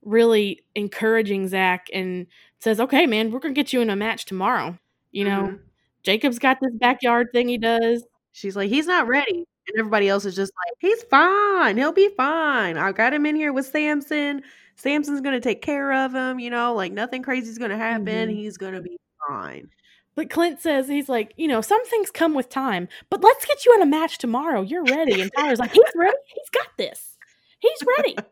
really 0.02 0.62
encouraging 0.74 1.48
Zach 1.48 1.86
and 1.92 2.26
says, 2.60 2.80
Okay, 2.80 3.06
man, 3.06 3.30
we're 3.30 3.38
gonna 3.40 3.54
get 3.54 3.72
you 3.72 3.80
in 3.80 3.90
a 3.90 3.96
match 3.96 4.24
tomorrow. 4.26 4.78
You 5.12 5.24
know, 5.24 5.42
Mhm. 5.42 5.60
Jacob's 6.02 6.38
got 6.38 6.58
this 6.60 6.72
backyard 6.74 7.28
thing 7.32 7.48
he 7.48 7.56
does. 7.58 8.04
She's 8.32 8.56
like, 8.56 8.68
he's 8.68 8.86
not 8.86 9.06
ready. 9.06 9.46
And 9.68 9.78
everybody 9.78 10.08
else 10.08 10.24
is 10.24 10.36
just 10.36 10.52
like, 10.66 10.76
he's 10.78 11.02
fine. 11.04 11.76
He'll 11.76 11.92
be 11.92 12.10
fine. 12.16 12.76
I 12.76 12.92
got 12.92 13.14
him 13.14 13.24
in 13.26 13.34
here 13.36 13.52
with 13.52 13.66
Samson. 13.66 14.42
Samson's 14.76 15.20
going 15.22 15.34
to 15.34 15.40
take 15.40 15.62
care 15.62 15.92
of 15.92 16.14
him. 16.14 16.38
You 16.38 16.50
know, 16.50 16.74
like 16.74 16.92
nothing 16.92 17.22
crazy's 17.22 17.58
going 17.58 17.70
to 17.70 17.76
happen. 17.76 18.06
Mhm. 18.28 18.34
He's 18.34 18.56
going 18.58 18.74
to 18.74 18.82
be 18.82 18.98
fine. 19.28 19.70
But 20.16 20.30
Clint 20.30 20.60
says 20.60 20.86
he's 20.86 21.08
like, 21.08 21.32
you 21.36 21.48
know, 21.48 21.60
some 21.60 21.84
things 21.86 22.10
come 22.10 22.34
with 22.34 22.48
time, 22.48 22.88
but 23.10 23.22
let's 23.22 23.44
get 23.46 23.64
you 23.64 23.74
in 23.74 23.82
a 23.82 23.86
match 23.86 24.18
tomorrow. 24.18 24.60
You're 24.60 24.84
ready. 24.84 25.20
And 25.20 25.30
Tyler's 25.36 25.58
like, 25.58 25.72
he's 25.72 25.82
ready. 25.96 26.16
He's 26.34 26.50
got 26.50 26.68
this. 26.78 27.16
He's 27.58 27.78
ready. 27.98 28.16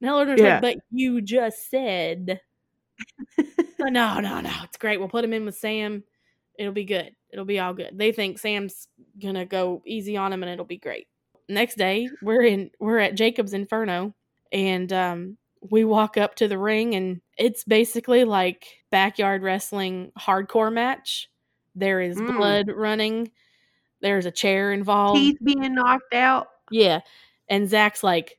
And 0.00 0.10
Eleanor's 0.10 0.40
Yeah. 0.40 0.54
like, 0.62 0.76
but 0.76 0.76
you 0.90 1.22
just 1.22 1.70
said. 1.70 2.40
No, 3.78 4.18
no, 4.20 4.40
no. 4.40 4.50
It's 4.64 4.76
great. 4.78 4.98
We'll 4.98 5.08
put 5.08 5.24
him 5.24 5.32
in 5.32 5.44
with 5.44 5.56
Sam. 5.56 6.04
It'll 6.58 6.72
be 6.72 6.84
good. 6.84 7.10
It'll 7.34 7.44
be 7.44 7.58
all 7.58 7.74
good. 7.74 7.90
They 7.98 8.12
think 8.12 8.38
Sam's 8.38 8.86
gonna 9.20 9.44
go 9.44 9.82
easy 9.84 10.16
on 10.16 10.32
him 10.32 10.42
and 10.44 10.50
it'll 10.52 10.64
be 10.64 10.78
great. 10.78 11.08
Next 11.48 11.76
day, 11.76 12.08
we're 12.22 12.42
in 12.44 12.70
we're 12.78 13.00
at 13.00 13.16
Jacob's 13.16 13.52
Inferno 13.52 14.14
and 14.52 14.90
um 14.92 15.36
we 15.68 15.84
walk 15.84 16.16
up 16.16 16.36
to 16.36 16.46
the 16.46 16.56
ring 16.58 16.94
and 16.94 17.20
it's 17.36 17.64
basically 17.64 18.24
like 18.24 18.66
backyard 18.92 19.42
wrestling 19.42 20.12
hardcore 20.16 20.72
match. 20.72 21.28
There 21.74 22.00
is 22.00 22.16
Mm. 22.16 22.36
blood 22.36 22.68
running. 22.68 23.32
There's 24.00 24.26
a 24.26 24.30
chair 24.30 24.72
involved. 24.72 25.18
Teeth 25.18 25.38
being 25.42 25.74
knocked 25.74 26.14
out. 26.14 26.46
Yeah. 26.70 27.00
And 27.48 27.68
Zach's 27.68 28.04
like, 28.04 28.38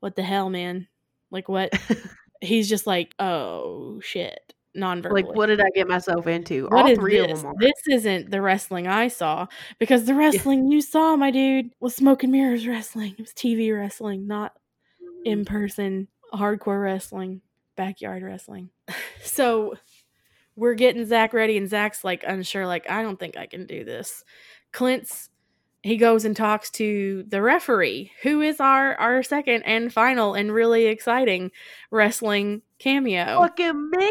what 0.00 0.16
the 0.16 0.22
hell, 0.22 0.48
man? 0.48 0.88
Like 1.30 1.50
what? 1.50 1.70
He's 2.40 2.68
just 2.68 2.86
like, 2.86 3.12
oh 3.18 4.00
shit. 4.00 4.54
Non-verbally. 4.74 5.22
like, 5.24 5.34
what 5.34 5.46
did 5.46 5.60
I 5.60 5.68
get 5.74 5.86
myself 5.86 6.26
into? 6.26 6.64
What 6.68 6.86
All 6.90 6.94
three 6.94 7.18
this? 7.18 7.30
of 7.32 7.42
them 7.42 7.46
are. 7.50 7.54
This 7.58 7.72
isn't 7.90 8.30
the 8.30 8.40
wrestling 8.40 8.86
I 8.86 9.08
saw 9.08 9.46
because 9.78 10.06
the 10.06 10.14
wrestling 10.14 10.70
you 10.70 10.80
saw, 10.80 11.14
my 11.16 11.30
dude, 11.30 11.70
was 11.80 11.94
smoke 11.94 12.22
and 12.22 12.32
mirrors 12.32 12.66
wrestling. 12.66 13.12
It 13.18 13.20
was 13.20 13.34
TV 13.34 13.70
wrestling, 13.76 14.26
not 14.26 14.54
Mhm. 15.02 15.26
in 15.26 15.44
person 15.44 16.08
hardcore 16.32 16.82
wrestling, 16.82 17.42
backyard 17.76 18.22
wrestling. 18.22 18.70
so 19.22 19.74
we're 20.56 20.74
getting 20.74 21.04
Zach 21.04 21.32
ready, 21.34 21.56
and 21.58 21.68
Zach's 21.68 22.02
like 22.04 22.24
unsure, 22.26 22.66
like, 22.66 22.88
I 22.90 23.02
don't 23.02 23.18
think 23.20 23.36
I 23.36 23.46
can 23.46 23.66
do 23.66 23.84
this. 23.84 24.24
Clint's 24.72 25.28
he 25.84 25.96
goes 25.96 26.24
and 26.24 26.36
talks 26.36 26.70
to 26.70 27.24
the 27.26 27.42
referee, 27.42 28.12
who 28.22 28.40
is 28.40 28.60
our 28.60 28.94
our 28.96 29.22
second 29.22 29.64
and 29.64 29.92
final 29.92 30.32
and 30.34 30.52
really 30.54 30.86
exciting 30.86 31.50
wrestling 31.90 32.62
cameo. 32.78 33.40
Fucking 33.40 33.90
Mick 33.94 34.10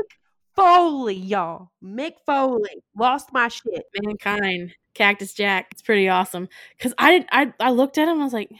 Foley, 0.55 1.15
y'all. 1.15 1.71
Mick 1.83 2.13
Foley. 2.25 2.83
Lost 2.95 3.31
my 3.33 3.47
shit. 3.47 3.83
Mankind, 4.03 4.73
Cactus 4.93 5.33
Jack. 5.33 5.67
It's 5.71 5.81
pretty 5.81 6.09
awesome. 6.09 6.49
Cause 6.79 6.93
I 6.97 7.11
didn't 7.11 7.29
I 7.31 7.53
I 7.59 7.71
looked 7.71 7.97
at 7.97 8.07
him, 8.07 8.19
I 8.19 8.23
was 8.23 8.33
like 8.33 8.51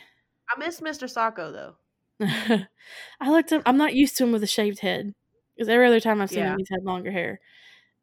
I 0.50 0.60
miss 0.60 0.82
Mr. 0.82 1.04
Socko, 1.12 1.52
though. 1.54 1.76
I 3.22 3.30
looked 3.32 3.52
at 3.52 3.62
I'm 3.66 3.78
not 3.78 3.94
used 3.94 4.18
to 4.18 4.24
him 4.24 4.32
with 4.32 4.44
a 4.44 4.48
shaved 4.48 4.80
head. 4.80 5.14
Because 5.56 5.70
every 5.70 5.86
other 5.86 6.00
time 6.00 6.22
I've 6.22 6.30
seen 6.30 6.40
Yeah. 6.40 6.54
him, 6.54 6.60
he's 6.60 6.70
had 6.70 6.84
longer 6.84 7.12
hair. 7.12 7.40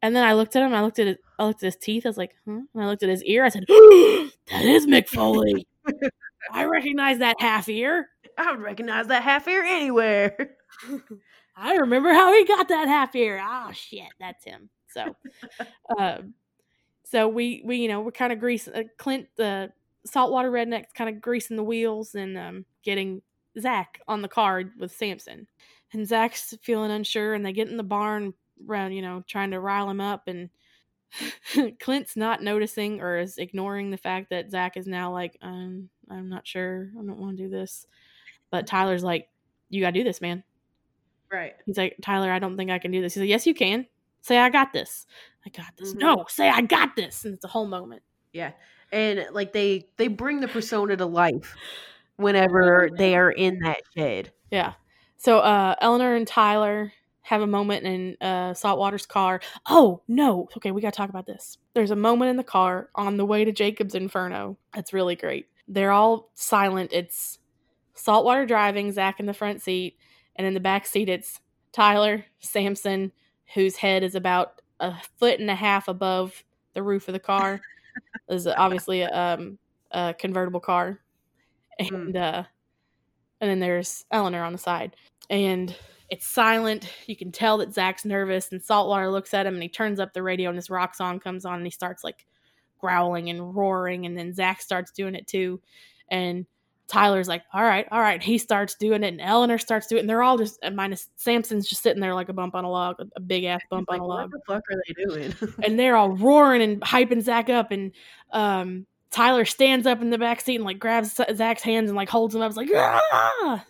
And 0.01 0.15
then 0.15 0.23
I 0.23 0.33
looked 0.33 0.55
at 0.55 0.63
him, 0.63 0.73
I 0.73 0.81
looked 0.81 0.99
at 0.99 1.07
his 1.07 1.17
I 1.37 1.45
looked 1.45 1.63
at 1.63 1.67
his 1.67 1.75
teeth, 1.77 2.05
I 2.05 2.09
was 2.09 2.17
like, 2.17 2.35
huh? 2.47 2.61
And 2.73 2.83
I 2.83 2.85
looked 2.85 3.03
at 3.03 3.09
his 3.09 3.23
ear, 3.23 3.43
I 3.43 3.49
said, 3.49 3.65
That 3.67 4.63
is 4.65 4.85
Mick 4.87 5.07
Foley. 5.07 5.67
I 6.53 6.65
recognize 6.65 7.19
that 7.19 7.35
half 7.39 7.67
ear. 7.67 8.07
I 8.37 8.51
would 8.51 8.61
recognize 8.61 9.07
that 9.07 9.23
half 9.23 9.47
ear 9.47 9.63
anywhere. 9.63 10.55
I 11.55 11.75
remember 11.75 12.13
how 12.13 12.33
he 12.33 12.45
got 12.45 12.67
that 12.69 12.87
half 12.87 13.15
ear. 13.15 13.41
Oh 13.43 13.71
shit, 13.71 14.09
that's 14.19 14.43
him. 14.43 14.69
So, 14.87 15.15
um, 15.97 16.33
so 17.03 17.27
we 17.27 17.61
we 17.65 17.77
you 17.77 17.87
know 17.87 18.01
we're 18.01 18.11
kind 18.11 18.33
of 18.33 18.39
greasing 18.39 18.73
uh, 18.73 18.83
Clint 18.97 19.27
the 19.35 19.71
saltwater 20.05 20.51
redneck's 20.51 20.93
kind 20.93 21.09
of 21.09 21.21
greasing 21.21 21.57
the 21.57 21.63
wheels 21.63 22.15
and 22.15 22.37
um, 22.37 22.65
getting 22.83 23.21
Zach 23.59 24.01
on 24.07 24.21
the 24.21 24.27
card 24.27 24.71
with 24.79 24.91
Samson, 24.91 25.47
and 25.93 26.07
Zach's 26.07 26.55
feeling 26.61 26.91
unsure, 26.91 27.33
and 27.33 27.45
they 27.45 27.53
get 27.53 27.69
in 27.69 27.77
the 27.77 27.83
barn 27.83 28.33
around 28.67 28.93
you 28.93 29.01
know 29.01 29.23
trying 29.27 29.51
to 29.51 29.59
rile 29.59 29.89
him 29.89 30.01
up, 30.01 30.27
and 30.27 30.49
Clint's 31.79 32.15
not 32.15 32.43
noticing 32.43 33.01
or 33.01 33.17
is 33.17 33.37
ignoring 33.37 33.89
the 33.89 33.97
fact 33.97 34.29
that 34.29 34.51
Zach 34.51 34.77
is 34.77 34.87
now 34.87 35.11
like 35.11 35.37
um, 35.41 35.89
I'm 36.09 36.29
not 36.29 36.47
sure, 36.47 36.89
I 36.93 37.05
don't 37.05 37.19
want 37.19 37.37
to 37.37 37.43
do 37.43 37.49
this, 37.49 37.85
but 38.51 38.67
Tyler's 38.67 39.03
like, 39.03 39.29
you 39.69 39.81
gotta 39.81 39.93
do 39.93 40.03
this, 40.03 40.21
man. 40.21 40.43
Right. 41.31 41.53
He's 41.65 41.77
like, 41.77 41.95
Tyler, 42.01 42.31
I 42.31 42.39
don't 42.39 42.57
think 42.57 42.71
I 42.71 42.79
can 42.79 42.91
do 42.91 43.01
this. 43.01 43.13
He's 43.13 43.21
like, 43.21 43.29
Yes, 43.29 43.45
you 43.47 43.53
can. 43.53 43.85
Say, 44.21 44.37
I 44.37 44.49
got 44.49 44.73
this. 44.73 45.05
I 45.45 45.49
got 45.49 45.73
this. 45.77 45.93
Mhm. 45.93 45.99
No, 45.99 46.25
say, 46.27 46.49
I 46.49 46.61
got 46.61 46.95
this. 46.95 47.23
And 47.25 47.33
it's 47.33 47.45
a 47.45 47.47
whole 47.47 47.67
moment. 47.67 48.01
Yeah. 48.33 48.51
And 48.91 49.25
like 49.31 49.53
they 49.53 49.87
they 49.97 50.07
bring 50.07 50.39
the 50.41 50.47
persona 50.47 50.97
to 50.97 51.05
life 51.05 51.55
whenever 52.17 52.89
they 52.97 53.15
are 53.15 53.31
in 53.31 53.59
that 53.59 53.81
shed. 53.95 54.31
Yeah. 54.51 54.73
So 55.17 55.39
uh 55.39 55.75
Eleanor 55.81 56.15
and 56.15 56.27
Tyler 56.27 56.91
have 57.21 57.41
a 57.41 57.47
moment 57.47 57.85
in 57.85 58.17
uh 58.21 58.53
Saltwater's 58.55 59.05
car. 59.05 59.39
Oh, 59.67 60.01
no. 60.07 60.49
Okay, 60.57 60.71
we 60.71 60.81
got 60.81 60.93
to 60.93 60.97
talk 60.97 61.09
about 61.09 61.27
this. 61.27 61.57
There's 61.75 61.91
a 61.91 61.95
moment 61.95 62.29
in 62.31 62.37
the 62.37 62.43
car 62.43 62.89
on 62.95 63.17
the 63.17 63.25
way 63.25 63.45
to 63.45 63.51
Jacob's 63.51 63.95
Inferno. 63.95 64.57
That's 64.73 64.93
really 64.93 65.15
great. 65.15 65.47
They're 65.67 65.91
all 65.91 66.31
silent. 66.33 66.91
It's 66.91 67.37
Saltwater 67.93 68.45
driving, 68.45 68.91
Zach 68.91 69.19
in 69.19 69.25
the 69.27 69.33
front 69.33 69.61
seat, 69.61 69.97
and 70.39 70.47
in 70.47 70.53
the 70.55 70.59
back 70.59 70.87
seat 70.87 71.09
it's 71.09 71.39
Tyler, 71.73 72.25
Samson, 72.39 73.11
whose 73.53 73.75
head 73.75 74.03
is 74.03 74.15
about 74.15 74.61
a 74.79 74.95
foot 75.19 75.39
and 75.39 75.51
a 75.51 75.55
half 75.55 75.87
above 75.87 76.43
the 76.73 76.81
roof 76.81 77.07
of 77.07 77.13
the 77.13 77.19
car, 77.19 77.59
is 78.29 78.47
obviously 78.47 79.01
a, 79.01 79.11
um, 79.11 79.59
a 79.91 80.15
convertible 80.17 80.61
car, 80.61 81.01
and 81.77 82.15
uh, 82.15 82.43
and 83.41 83.49
then 83.49 83.59
there's 83.59 84.05
Eleanor 84.11 84.43
on 84.43 84.53
the 84.53 84.57
side, 84.57 84.95
and 85.29 85.75
it's 86.09 86.25
silent. 86.25 86.89
You 87.05 87.17
can 87.17 87.31
tell 87.31 87.57
that 87.57 87.73
Zach's 87.73 88.05
nervous, 88.05 88.51
and 88.51 88.63
Saltwater 88.63 89.11
looks 89.11 89.33
at 89.33 89.45
him, 89.45 89.55
and 89.55 89.63
he 89.63 89.69
turns 89.69 89.99
up 89.99 90.13
the 90.13 90.23
radio, 90.23 90.49
and 90.49 90.57
this 90.57 90.69
rock 90.69 90.95
song 90.95 91.19
comes 91.19 91.43
on, 91.45 91.55
and 91.55 91.65
he 91.65 91.71
starts 91.71 92.03
like 92.03 92.25
growling 92.79 93.29
and 93.29 93.53
roaring, 93.53 94.05
and 94.05 94.17
then 94.17 94.33
Zach 94.33 94.61
starts 94.61 94.91
doing 94.91 95.15
it 95.15 95.27
too, 95.27 95.61
and 96.09 96.45
Tyler's 96.89 97.27
like, 97.27 97.43
all 97.53 97.63
right, 97.63 97.87
all 97.91 98.01
right. 98.01 98.21
He 98.21 98.37
starts 98.37 98.75
doing 98.75 99.03
it, 99.03 99.09
and 99.09 99.21
Eleanor 99.21 99.57
starts 99.59 99.87
doing 99.87 99.99
it, 99.99 100.01
and 100.01 100.09
they're 100.09 100.23
all 100.23 100.37
just, 100.37 100.59
minus 100.73 101.07
Samson's 101.15 101.69
just 101.69 101.83
sitting 101.83 102.01
there 102.01 102.15
like 102.15 102.29
a 102.29 102.33
bump 102.33 102.55
on 102.55 102.65
a 102.65 102.69
log, 102.69 102.95
a, 102.99 103.05
a 103.15 103.19
big 103.19 103.43
ass 103.43 103.61
bump 103.69 103.87
Like, 103.89 104.01
on 104.01 104.05
a 104.05 104.07
log. 104.09 104.31
what 104.33 104.41
the 104.45 104.53
fuck 104.53 104.63
are 104.71 104.81
they 104.87 105.03
doing? 105.05 105.33
And 105.63 105.79
they're 105.79 105.95
all 105.95 106.09
roaring 106.09 106.61
and 106.61 106.81
hyping 106.81 107.21
Zach 107.21 107.47
up, 107.49 107.71
and 107.71 107.91
um, 108.31 108.87
Tyler 109.11 109.45
stands 109.45 109.85
up 109.87 110.01
in 110.01 110.09
the 110.09 110.17
back 110.17 110.41
seat 110.41 110.55
and 110.55 110.65
like 110.65 110.79
grabs 110.79 111.15
Zach's 111.35 111.61
hands 111.63 111.89
and 111.89 111.95
like 111.95 112.09
holds 112.09 112.33
him 112.35 112.41
up. 112.41 112.49
It's 112.49 112.57
like, 112.57 112.69
ah! 112.73 113.63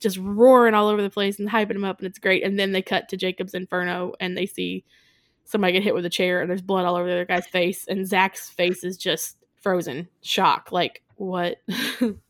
just 0.00 0.18
roaring 0.18 0.74
all 0.74 0.88
over 0.88 1.00
the 1.02 1.10
place 1.10 1.38
and 1.38 1.48
hyping 1.48 1.76
him 1.76 1.84
up, 1.84 1.98
and 1.98 2.06
it's 2.08 2.18
great. 2.18 2.42
And 2.44 2.58
then 2.58 2.72
they 2.72 2.82
cut 2.82 3.08
to 3.10 3.16
Jacob's 3.16 3.54
Inferno, 3.54 4.14
and 4.20 4.36
they 4.36 4.46
see 4.46 4.84
somebody 5.44 5.72
get 5.74 5.82
hit 5.84 5.94
with 5.94 6.04
a 6.04 6.10
chair, 6.10 6.40
and 6.40 6.50
there's 6.50 6.60
blood 6.62 6.84
all 6.84 6.96
over 6.96 7.06
the 7.06 7.12
other 7.14 7.24
guy's 7.24 7.46
face, 7.46 7.86
and 7.86 8.06
Zach's 8.06 8.50
face 8.50 8.82
is 8.84 8.96
just 8.96 9.36
frozen, 9.60 10.08
shock, 10.22 10.72
like 10.72 11.02
what? 11.16 11.56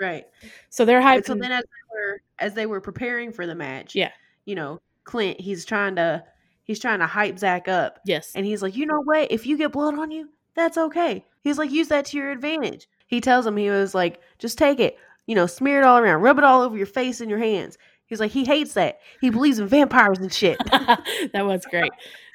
right. 0.00 0.24
so 0.70 0.84
they're 0.84 1.00
hyping. 1.00 1.26
So 1.26 1.34
then 1.34 1.52
as 1.52 1.62
they 1.64 1.94
were 1.94 2.20
as 2.38 2.54
they 2.54 2.66
were 2.66 2.80
preparing 2.80 3.32
for 3.32 3.46
the 3.46 3.54
match, 3.54 3.94
Yeah. 3.94 4.10
you 4.44 4.54
know, 4.54 4.80
Clint, 5.04 5.40
he's 5.40 5.64
trying 5.64 5.96
to 5.96 6.24
he's 6.64 6.78
trying 6.80 7.00
to 7.00 7.06
hype 7.06 7.38
Zach 7.38 7.68
up. 7.68 8.00
yes, 8.06 8.32
And 8.34 8.44
he's 8.46 8.62
like, 8.62 8.76
you 8.76 8.86
know 8.86 9.00
what? 9.02 9.30
If 9.30 9.46
you 9.46 9.56
get 9.58 9.72
blood 9.72 9.98
on 9.98 10.10
you, 10.10 10.30
that's 10.54 10.78
okay. 10.78 11.24
He's 11.42 11.58
like, 11.58 11.70
use 11.70 11.88
that 11.88 12.06
to 12.06 12.16
your 12.16 12.30
advantage. 12.30 12.88
He 13.06 13.20
tells 13.20 13.46
him 13.46 13.56
he 13.56 13.68
was 13.70 13.94
like, 13.94 14.20
just 14.38 14.56
take 14.56 14.80
it, 14.80 14.96
you 15.26 15.34
know, 15.34 15.46
smear 15.46 15.80
it 15.80 15.84
all 15.84 15.98
around, 15.98 16.22
rub 16.22 16.38
it 16.38 16.44
all 16.44 16.62
over 16.62 16.76
your 16.76 16.86
face 16.86 17.20
and 17.20 17.28
your 17.28 17.38
hands. 17.38 17.76
He's 18.06 18.18
like, 18.20 18.30
he 18.32 18.44
hates 18.44 18.74
that. 18.74 19.00
He 19.20 19.30
believes 19.30 19.58
in 19.58 19.66
vampires 19.66 20.18
and 20.18 20.32
shit. 20.32 20.58
that 20.70 21.44
was 21.44 21.64
great. 21.70 21.92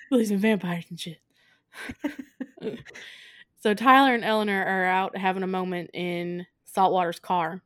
Believes 0.10 0.32
in 0.32 0.38
vampires 0.39 0.86
and 0.89 0.99
shit. 0.99 1.20
so 3.62 3.74
Tyler 3.74 4.14
and 4.14 4.24
Eleanor 4.24 4.64
are 4.64 4.86
out 4.86 5.18
having 5.18 5.43
a 5.43 5.47
moment 5.47 5.89
in 5.93 6.45
Saltwater's 6.74 7.20
car 7.20 7.61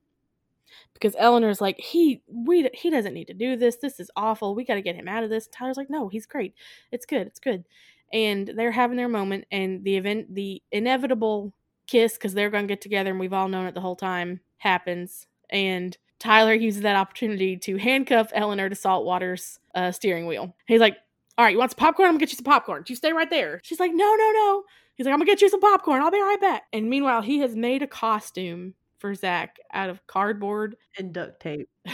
because 0.93 1.15
Eleanor's 1.17 1.61
like, 1.61 1.79
he 1.79 2.21
we 2.27 2.69
he 2.73 2.89
doesn't 2.89 3.13
need 3.13 3.27
to 3.27 3.33
do 3.33 3.55
this. 3.55 3.77
This 3.77 3.99
is 3.99 4.09
awful. 4.15 4.55
We 4.55 4.63
got 4.63 4.75
to 4.75 4.81
get 4.81 4.95
him 4.95 5.07
out 5.07 5.23
of 5.23 5.29
this. 5.29 5.47
Tyler's 5.47 5.77
like, 5.77 5.89
no, 5.89 6.07
he's 6.07 6.25
great. 6.25 6.53
It's 6.91 7.05
good. 7.05 7.27
It's 7.27 7.39
good. 7.39 7.65
And 8.11 8.51
they're 8.55 8.71
having 8.71 8.97
their 8.97 9.09
moment, 9.09 9.45
and 9.51 9.83
the 9.83 9.97
event, 9.97 10.35
the 10.35 10.61
inevitable 10.71 11.51
kiss, 11.87 12.13
because 12.13 12.33
they're 12.33 12.51
going 12.51 12.65
to 12.65 12.71
get 12.71 12.81
together, 12.81 13.09
and 13.09 13.19
we've 13.19 13.33
all 13.33 13.47
known 13.47 13.65
it 13.65 13.73
the 13.73 13.81
whole 13.81 13.95
time, 13.95 14.39
happens. 14.57 15.25
And 15.49 15.97
Tyler 16.19 16.53
uses 16.53 16.83
that 16.83 16.95
opportunity 16.95 17.57
to 17.57 17.77
handcuff 17.77 18.31
Eleanor 18.33 18.69
to 18.69 18.75
Saltwater's 18.75 19.59
uh, 19.73 19.91
steering 19.91 20.27
wheel. 20.27 20.55
He's 20.67 20.79
like, 20.79 20.97
all 21.37 21.45
right, 21.45 21.51
you 21.51 21.57
want 21.57 21.71
some 21.71 21.77
popcorn? 21.77 22.07
I'm 22.07 22.13
gonna 22.13 22.19
get 22.19 22.31
you 22.31 22.37
some 22.37 22.45
popcorn. 22.45 22.83
You 22.87 22.95
stay 22.95 23.11
right 23.11 23.29
there. 23.29 23.59
She's 23.63 23.79
like, 23.79 23.91
no, 23.93 24.15
no, 24.15 24.31
no. 24.31 24.63
He's 24.95 25.05
like, 25.05 25.13
I'm 25.13 25.19
gonna 25.19 25.31
get 25.31 25.41
you 25.41 25.49
some 25.49 25.59
popcorn. 25.59 26.01
I'll 26.01 26.11
be 26.11 26.21
right 26.21 26.39
back. 26.39 26.63
And 26.71 26.89
meanwhile, 26.89 27.23
he 27.23 27.39
has 27.39 27.55
made 27.55 27.81
a 27.81 27.87
costume 27.87 28.75
for 29.03 29.13
Zach 29.13 29.57
out 29.73 29.89
of 29.89 30.07
cardboard. 30.07 30.77
and 30.97 31.13
duct 31.13 31.41
tape. 31.41 31.69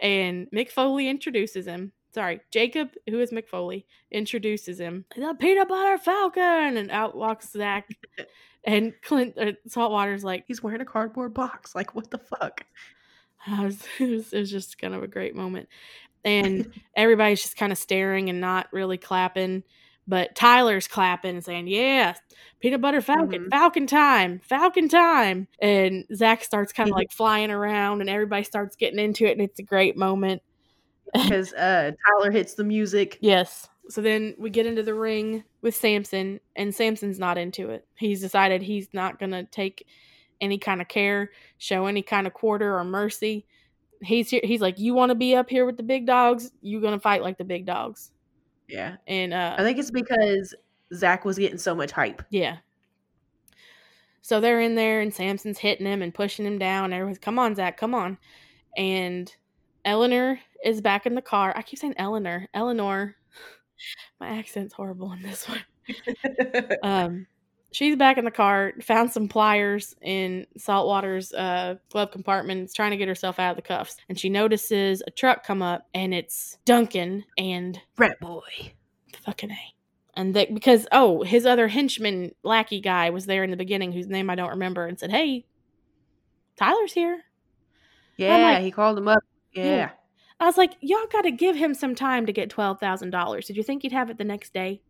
And 0.00 0.48
Mick 0.50 0.68
Foley 0.68 1.08
introduces 1.08 1.64
him. 1.64 1.92
Sorry, 2.12 2.40
Jacob, 2.50 2.88
who 3.08 3.20
is 3.20 3.30
Mick 3.30 3.46
Foley, 3.46 3.86
introduces 4.10 4.80
him. 4.80 5.04
The 5.14 5.36
peanut 5.38 5.68
butter 5.68 5.96
falcon, 5.96 6.76
and 6.76 6.90
out 6.90 7.16
walks 7.16 7.52
Zach. 7.52 7.88
And 8.64 8.92
Clint 9.02 9.36
uh, 9.38 9.52
Saltwater's 9.68 10.22
like, 10.22 10.44
He's 10.46 10.62
wearing 10.62 10.80
a 10.80 10.84
cardboard 10.84 11.34
box. 11.34 11.74
Like, 11.74 11.94
what 11.94 12.10
the 12.10 12.18
fuck? 12.18 12.64
Was, 13.48 13.84
it, 14.00 14.10
was, 14.10 14.32
it 14.32 14.38
was 14.38 14.50
just 14.50 14.78
kind 14.78 14.94
of 14.94 15.02
a 15.02 15.08
great 15.08 15.34
moment. 15.36 15.68
And 16.24 16.72
everybody's 16.96 17.42
just 17.42 17.56
kind 17.56 17.72
of 17.72 17.78
staring 17.78 18.28
and 18.28 18.40
not 18.40 18.68
really 18.72 18.98
clapping. 18.98 19.62
But 20.08 20.34
Tyler's 20.34 20.88
clapping 20.88 21.36
and 21.36 21.44
saying, 21.44 21.68
Yeah, 21.68 22.14
peanut 22.60 22.80
butter 22.80 23.00
falcon, 23.00 23.44
Mhm. 23.44 23.50
falcon 23.50 23.86
time, 23.86 24.40
falcon 24.40 24.88
time. 24.88 25.46
And 25.60 26.04
Zach 26.14 26.42
starts 26.42 26.72
kind 26.72 26.90
of 26.90 26.96
like 26.96 27.12
flying 27.12 27.50
around 27.50 28.00
and 28.00 28.10
everybody 28.10 28.42
starts 28.44 28.74
getting 28.76 28.98
into 28.98 29.26
it. 29.26 29.32
And 29.32 29.40
it's 29.40 29.58
a 29.60 29.64
great 29.64 29.96
moment. 29.96 30.42
Because 31.14 31.52
uh, 31.52 31.90
Tyler 32.06 32.30
hits 32.30 32.54
the 32.54 32.64
music. 32.64 33.18
Yes. 33.20 33.68
So 33.88 34.00
then 34.00 34.34
we 34.38 34.48
get 34.48 34.64
into 34.64 34.82
the 34.82 34.94
ring 34.94 35.44
with 35.60 35.74
Samson, 35.76 36.40
and 36.56 36.74
Samson's 36.74 37.18
not 37.18 37.36
into 37.36 37.68
it. 37.70 37.86
He's 37.96 38.20
decided 38.22 38.62
he's 38.62 38.88
not 38.94 39.18
going 39.18 39.32
to 39.32 39.44
take 39.44 39.86
any 40.40 40.56
kind 40.56 40.80
of 40.80 40.88
care, 40.88 41.30
show 41.58 41.84
any 41.86 42.00
kind 42.00 42.26
of 42.26 42.32
quarter 42.32 42.78
or 42.78 42.84
mercy. 42.84 43.44
He's 44.02 44.30
here, 44.30 44.40
he's 44.42 44.60
like, 44.60 44.78
you 44.78 44.94
want 44.94 45.10
to 45.10 45.14
be 45.16 45.34
up 45.34 45.50
here 45.50 45.66
with 45.66 45.76
the 45.76 45.82
big 45.82 46.06
dogs? 46.06 46.50
You're 46.62 46.80
going 46.80 46.94
to 46.94 47.00
fight 47.00 47.22
like 47.22 47.36
the 47.36 47.44
big 47.44 47.66
dogs. 47.66 48.11
Yeah. 48.72 48.96
And 49.06 49.34
uh, 49.34 49.54
I 49.58 49.62
think 49.62 49.78
it's 49.78 49.90
because 49.90 50.54
Zach 50.94 51.24
was 51.24 51.38
getting 51.38 51.58
so 51.58 51.74
much 51.74 51.92
hype. 51.92 52.22
yeah. 52.30 52.56
So 54.24 54.40
they're 54.40 54.60
in 54.60 54.76
there, 54.76 55.00
and 55.00 55.12
Samson's 55.12 55.58
hitting 55.58 55.84
him 55.84 56.00
and 56.00 56.14
pushing 56.14 56.46
him 56.46 56.56
down. 56.56 56.92
Everyone's, 56.92 57.18
come 57.18 57.40
on, 57.40 57.56
Zach, 57.56 57.76
come 57.76 57.92
on. 57.92 58.16
And 58.76 59.34
Eleanor 59.84 60.38
is 60.64 60.80
back 60.80 61.06
in 61.06 61.16
the 61.16 61.22
car. 61.22 61.52
I 61.56 61.62
keep 61.62 61.80
saying 61.80 61.94
Eleanor. 61.96 62.48
Eleanor. 62.54 63.16
My 64.20 64.28
accent's 64.28 64.74
horrible 64.74 65.12
in 65.12 65.22
this 65.22 65.48
one. 65.48 65.60
um, 66.84 67.26
she's 67.72 67.96
back 67.96 68.18
in 68.18 68.24
the 68.24 68.30
car, 68.30 68.72
found 68.82 69.10
some 69.10 69.28
pliers 69.28 69.94
in 70.02 70.46
Saltwater's 70.56 71.32
uh, 71.32 71.76
glove 71.90 72.10
compartment, 72.10 72.64
is 72.64 72.74
trying 72.74 72.92
to 72.92 72.96
get 72.96 73.08
herself 73.08 73.38
out 73.38 73.50
of 73.50 73.56
the 73.56 73.62
cuffs. 73.62 73.96
And 74.08 74.18
she 74.18 74.28
notices 74.28 75.02
a 75.06 75.10
truck 75.10 75.44
come 75.44 75.62
up, 75.62 75.88
and 75.94 76.14
it's 76.14 76.58
Duncan 76.64 77.24
and 77.36 77.80
Rat 77.98 78.20
boy. 78.20 78.72
fucking 79.24 79.50
A. 79.50 79.58
And 80.14 80.34
that 80.34 80.52
because, 80.52 80.86
oh, 80.92 81.22
his 81.22 81.46
other 81.46 81.68
henchman, 81.68 82.32
lackey 82.42 82.80
guy, 82.80 83.10
was 83.10 83.24
there 83.26 83.44
in 83.44 83.50
the 83.50 83.56
beginning, 83.56 83.92
whose 83.92 84.08
name 84.08 84.28
I 84.28 84.34
don't 84.34 84.50
remember, 84.50 84.86
and 84.86 84.98
said, 84.98 85.10
hey, 85.10 85.46
Tyler's 86.56 86.92
here. 86.92 87.22
Yeah, 88.18 88.36
like- 88.36 88.62
he 88.62 88.70
called 88.70 88.98
him 88.98 89.08
up. 89.08 89.22
Yeah. 89.54 89.64
Yeah. 89.64 89.90
I 90.38 90.46
was 90.46 90.56
like, 90.58 90.72
y'all 90.80 91.06
got 91.10 91.22
to 91.22 91.30
give 91.30 91.54
him 91.56 91.72
some 91.72 91.94
time 91.94 92.26
to 92.26 92.32
get 92.32 92.50
twelve 92.50 92.80
thousand 92.80 93.10
dollars. 93.10 93.46
Did 93.46 93.56
you 93.56 93.62
think 93.62 93.82
he'd 93.82 93.92
have 93.92 94.10
it 94.10 94.18
the 94.18 94.24
next 94.24 94.52
day, 94.52 94.82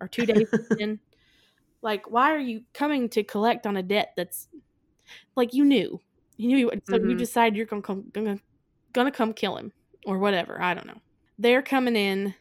or 0.00 0.08
two 0.08 0.26
days 0.26 0.48
in? 0.80 0.98
Like, 1.86 2.10
why 2.10 2.34
are 2.34 2.40
you 2.40 2.62
coming 2.74 3.08
to 3.10 3.22
collect 3.22 3.64
on 3.64 3.76
a 3.76 3.82
debt 3.82 4.14
that's 4.16 4.48
like 5.36 5.54
you 5.54 5.64
knew, 5.64 6.00
you 6.36 6.48
knew, 6.48 6.56
you 6.56 6.66
would, 6.66 6.82
so 6.84 6.96
you 6.96 7.02
mm-hmm. 7.02 7.16
decide 7.16 7.54
you're 7.54 7.64
gonna 7.64 7.80
come, 7.80 8.06
gonna, 8.12 8.40
gonna 8.92 9.12
come 9.12 9.32
kill 9.32 9.56
him 9.56 9.70
or 10.04 10.18
whatever. 10.18 10.60
I 10.60 10.74
don't 10.74 10.88
know. 10.88 11.00
They're 11.38 11.62
coming 11.62 11.94
in. 11.94 12.34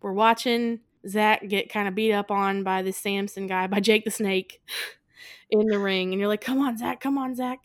We're 0.00 0.14
watching 0.14 0.80
Zach 1.06 1.46
get 1.46 1.70
kind 1.70 1.88
of 1.88 1.94
beat 1.94 2.14
up 2.14 2.30
on 2.30 2.62
by 2.62 2.80
this 2.80 2.96
Samson 2.96 3.46
guy, 3.46 3.66
by 3.66 3.80
Jake 3.80 4.06
the 4.06 4.10
Snake, 4.10 4.62
in 5.50 5.66
the 5.66 5.78
ring, 5.78 6.12
and 6.12 6.18
you're 6.18 6.30
like, 6.30 6.40
come 6.40 6.58
on, 6.60 6.78
Zach, 6.78 6.98
come 6.98 7.18
on, 7.18 7.34
Zach. 7.34 7.58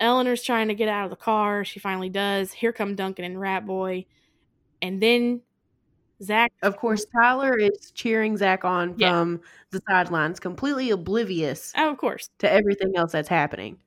Eleanor's 0.00 0.42
trying 0.42 0.68
to 0.68 0.74
get 0.74 0.88
out 0.88 1.04
of 1.04 1.10
the 1.10 1.16
car. 1.16 1.62
She 1.62 1.78
finally 1.78 2.08
does. 2.08 2.52
Here 2.52 2.72
come 2.72 2.94
Duncan 2.94 3.26
and 3.26 3.38
Rat 3.38 3.66
Boy. 3.66 4.06
And 4.80 5.02
then 5.02 5.42
Zach. 6.22 6.52
Of 6.62 6.76
course, 6.76 7.04
Tyler 7.06 7.56
is 7.56 7.90
cheering 7.92 8.36
Zach 8.36 8.64
on 8.64 8.94
Yeah. 8.98 9.10
from 9.10 9.40
the 9.70 9.80
sidelines, 9.88 10.40
completely 10.40 10.90
oblivious 10.90 11.72
Oh, 11.76 11.90
of 11.90 11.98
course. 11.98 12.30
to 12.38 12.50
everything 12.50 12.92
else 12.96 13.12
that's 13.12 13.28
happening. 13.28 13.78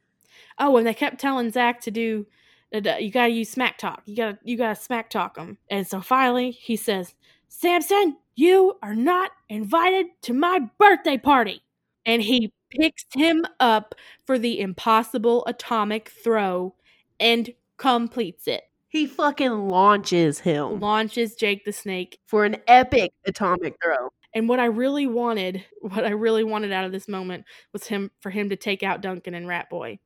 Oh, 0.60 0.78
and 0.78 0.86
they 0.88 0.94
kept 0.94 1.20
telling 1.20 1.50
Zach 1.52 1.82
to 1.82 1.92
do. 1.92 2.26
uh, 2.74 2.80
You 3.00 3.12
gotta 3.12 3.32
use 3.34 3.50
smack 3.50 3.78
talk. 3.78 4.02
You 4.06 4.16
gotta 4.16 4.40
you 4.44 4.58
gotta 4.58 4.76
smack 4.76 5.10
talk 5.10 5.38
him. 5.38 5.58
And 5.70 5.86
so 5.88 6.00
finally 6.02 6.52
he 6.52 6.76
says, 6.78 7.16
"Samson, 7.50 8.18
you 8.36 8.78
are 8.82 8.96
not 8.96 9.32
invited 9.50 10.06
to 10.24 10.34
my 10.34 10.60
birthday 10.80 11.18
party." 11.18 11.62
And 12.06 12.22
he 12.22 12.54
picks 12.70 13.04
him 13.14 13.46
up 13.60 13.94
for 14.26 14.40
the 14.40 14.60
impossible 14.62 15.44
atomic 15.48 16.10
throw 16.10 16.76
and 17.20 17.54
completes 17.78 18.48
it. 18.48 18.64
He 18.92 19.06
fucking 19.06 19.70
launches 19.70 20.40
him 20.40 20.82
Launches 20.82 21.36
Jake 21.36 21.64
the 21.64 21.72
Snake 21.72 22.20
for 22.26 22.44
an 22.44 22.58
epic 22.68 23.14
atomic 23.26 23.76
throw. 23.82 24.10
And 24.34 24.50
what 24.50 24.60
I 24.60 24.66
really 24.66 25.08
wanted, 25.08 25.64
what 25.82 26.06
I 26.06 26.10
really 26.10 26.44
wanted 26.44 26.74
out 26.74 26.86
of 26.86 26.92
this 26.92 27.08
moment 27.08 27.46
was 27.72 27.88
him 27.88 28.12
for 28.20 28.30
him 28.30 28.50
to 28.50 28.58
take 28.58 28.84
out 28.84 29.02
Duncan 29.02 29.34
and 29.34 29.48
Rat 29.48 29.70
Boy. 29.70 30.00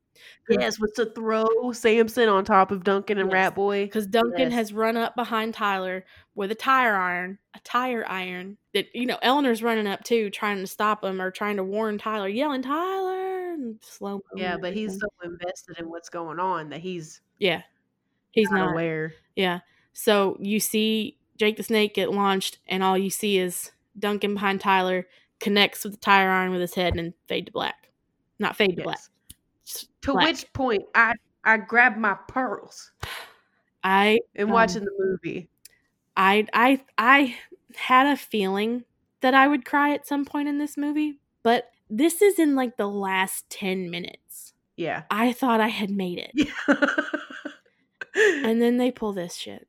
Yes, 0.48 0.78
was 0.80 0.92
to 0.92 1.06
throw 1.06 1.72
Samson 1.72 2.28
on 2.28 2.44
top 2.44 2.70
of 2.70 2.84
Duncan 2.84 3.18
and 3.18 3.28
Yes. 3.28 3.34
Rat 3.34 3.54
Boy. 3.56 3.84
Because 3.84 4.06
Duncan 4.06 4.50
Yes. 4.50 4.52
has 4.52 4.72
run 4.72 4.96
up 4.96 5.14
behind 5.16 5.52
Tyler 5.52 6.06
with 6.36 6.52
a 6.52 6.54
tire 6.54 6.94
iron, 6.94 7.38
a 7.54 7.60
tire 7.64 8.06
iron 8.08 8.56
that 8.72 8.86
you 8.94 9.04
know 9.04 9.18
Eleanor's 9.20 9.62
running 9.64 9.88
up 9.88 10.04
too, 10.04 10.30
trying 10.30 10.58
to 10.58 10.66
stop 10.66 11.02
him 11.04 11.20
or 11.20 11.30
trying 11.32 11.56
to 11.56 11.64
warn 11.64 11.98
Tyler, 11.98 12.28
yelling 12.28 12.62
Tyler 12.62 13.52
and 13.52 13.78
slow. 13.82 14.18
Mo 14.18 14.22
Yeah, 14.36 14.56
but 14.56 14.72
he's 14.74 14.98
so 14.98 15.08
invested 15.24 15.78
in 15.78 15.90
what's 15.90 16.08
going 16.08 16.38
on 16.38 16.70
that 16.70 16.80
he's 16.80 17.20
yeah, 17.38 17.62
he's 18.36 18.50
not 18.50 18.58
not 18.66 18.72
aware. 18.72 19.14
Yeah. 19.34 19.60
So 19.92 20.36
you 20.40 20.60
see 20.60 21.18
Jake 21.38 21.56
the 21.56 21.64
Snake 21.64 21.94
get 21.94 22.12
launched, 22.12 22.58
and 22.68 22.84
all 22.84 22.96
you 22.96 23.10
see 23.10 23.38
is 23.38 23.72
Duncan 23.98 24.34
behind 24.34 24.60
Tyler 24.60 25.06
connects 25.40 25.84
with 25.84 25.94
the 25.94 25.98
tire 25.98 26.30
iron 26.30 26.52
with 26.52 26.60
his 26.60 26.74
head 26.74 26.96
and 26.96 27.12
fade 27.26 27.46
to 27.46 27.52
black. 27.52 27.90
Not 28.38 28.56
fade 28.56 28.76
to 28.76 28.82
black. 28.82 29.00
To 30.02 30.12
black. 30.12 30.26
which 30.28 30.52
point 30.52 30.84
I 30.94 31.14
I 31.44 31.56
grabbed 31.58 31.98
my 31.98 32.14
pearls 32.28 32.92
I 33.84 34.20
in 34.34 34.44
Um, 34.48 34.50
watching 34.50 34.84
the 34.84 34.92
movie. 34.98 35.48
I 36.16 36.46
I 36.52 36.82
I 36.98 37.36
had 37.74 38.06
a 38.06 38.16
feeling 38.16 38.84
that 39.20 39.34
I 39.34 39.48
would 39.48 39.64
cry 39.64 39.92
at 39.92 40.06
some 40.06 40.24
point 40.24 40.48
in 40.48 40.58
this 40.58 40.76
movie, 40.76 41.20
but 41.42 41.70
this 41.90 42.22
is 42.22 42.38
in 42.38 42.54
like 42.54 42.76
the 42.76 42.88
last 42.88 43.48
10 43.50 43.90
minutes. 43.90 44.54
Yeah. 44.76 45.04
I 45.10 45.32
thought 45.32 45.60
I 45.60 45.68
had 45.68 45.90
made 45.90 46.18
it. 46.18 46.48
And 48.16 48.60
then 48.62 48.76
they 48.78 48.90
pull 48.90 49.12
this 49.12 49.34
shit. 49.34 49.68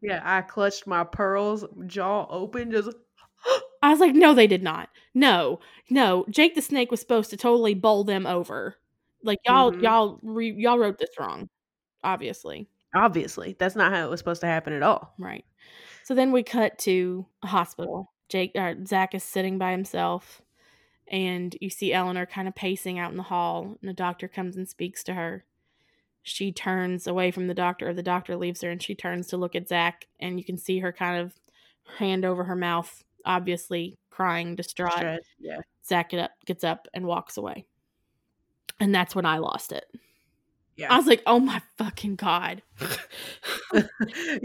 yeah, 0.00 0.20
I 0.24 0.42
clutched 0.42 0.86
my 0.86 1.04
pearls, 1.04 1.64
jaw 1.86 2.26
open, 2.30 2.70
just 2.72 2.90
I 3.82 3.90
was 3.90 4.00
like, 4.00 4.14
no, 4.14 4.34
they 4.34 4.46
did 4.46 4.62
not. 4.62 4.88
No, 5.14 5.60
no. 5.90 6.24
Jake 6.30 6.54
the 6.54 6.62
Snake 6.62 6.90
was 6.90 7.00
supposed 7.00 7.30
to 7.30 7.36
totally 7.36 7.74
bowl 7.74 8.04
them 8.04 8.26
over. 8.26 8.76
Like 9.22 9.38
y'all, 9.46 9.72
Mhm. 9.72 9.82
y'all, 9.82 10.18
re- 10.22 10.54
y'all 10.56 10.78
wrote 10.78 10.98
this 10.98 11.10
wrong. 11.18 11.48
Obviously, 12.04 12.68
obviously 12.94 13.56
that's 13.58 13.74
not 13.76 13.92
how 13.92 14.04
it 14.06 14.10
was 14.10 14.20
supposed 14.20 14.40
to 14.42 14.46
happen 14.46 14.72
at 14.72 14.82
all. 14.82 15.14
right. 15.18 15.44
So 16.04 16.14
then 16.14 16.32
we 16.32 16.42
cut 16.42 16.78
to 16.80 17.26
a 17.42 17.46
hospital. 17.48 18.12
Jake, 18.28 18.52
or 18.54 18.76
Zach 18.86 19.14
is 19.14 19.22
sitting 19.24 19.58
by 19.58 19.72
himself, 19.72 20.42
and 21.06 21.56
you 21.60 21.70
see 21.70 21.92
Eleanor 21.92 22.26
kind 22.26 22.46
of 22.48 22.54
pacing 22.54 22.98
out 22.98 23.10
in 23.10 23.16
the 23.16 23.22
hall. 23.24 23.76
And 23.80 23.88
the 23.88 23.92
doctor 23.94 24.26
comes 24.28 24.56
and 24.56 24.68
speaks 24.68 25.02
to 25.04 25.14
her. 25.14 25.44
She 26.28 26.52
turns 26.52 27.06
away 27.06 27.30
from 27.30 27.46
the 27.48 27.54
doctor, 27.54 27.88
or 27.88 27.94
the 27.94 28.02
doctor 28.02 28.36
leaves 28.36 28.60
her, 28.62 28.70
and 28.70 28.82
she 28.82 28.94
turns 28.94 29.26
to 29.28 29.36
look 29.36 29.54
at 29.56 29.68
Zach, 29.68 30.06
and 30.20 30.38
you 30.38 30.44
can 30.44 30.58
see 30.58 30.78
her 30.80 30.92
kind 30.92 31.20
of 31.20 31.32
hand 31.98 32.24
over 32.24 32.44
her 32.44 32.56
mouth, 32.56 33.02
obviously 33.24 33.96
crying, 34.10 34.54
distraught. 34.56 35.20
Yeah. 35.38 35.58
Zach 35.86 36.10
get 36.10 36.20
up, 36.20 36.30
gets 36.44 36.64
up 36.64 36.86
and 36.92 37.06
walks 37.06 37.36
away. 37.36 37.64
And 38.80 38.94
that's 38.94 39.14
when 39.14 39.24
I 39.26 39.38
lost 39.38 39.72
it. 39.72 39.84
Yeah. 40.76 40.92
I 40.92 40.96
was 40.96 41.06
like, 41.06 41.22
oh 41.26 41.40
my 41.40 41.60
fucking 41.76 42.14
God. 42.16 42.62
yeah, 43.72 43.82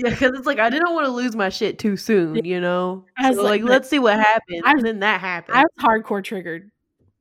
because 0.10 0.32
it's 0.36 0.48
like 0.48 0.58
I 0.60 0.70
didn't 0.70 0.94
want 0.94 1.06
to 1.06 1.12
lose 1.12 1.36
my 1.36 1.50
shit 1.50 1.78
too 1.80 1.96
soon, 1.98 2.44
you 2.44 2.60
know. 2.60 3.06
I 3.18 3.30
was 3.30 3.38
So, 3.38 3.44
like, 3.44 3.62
like, 3.62 3.70
let's 3.70 3.90
see 3.90 4.00
what 4.00 4.16
happens, 4.20 4.62
I- 4.66 4.72
and 4.72 4.82
then 4.86 5.00
that 5.02 5.20
happened. 5.22 5.58
I 5.58 5.62
was 5.64 5.72
hardcore 5.80 6.24
triggered 6.24 6.72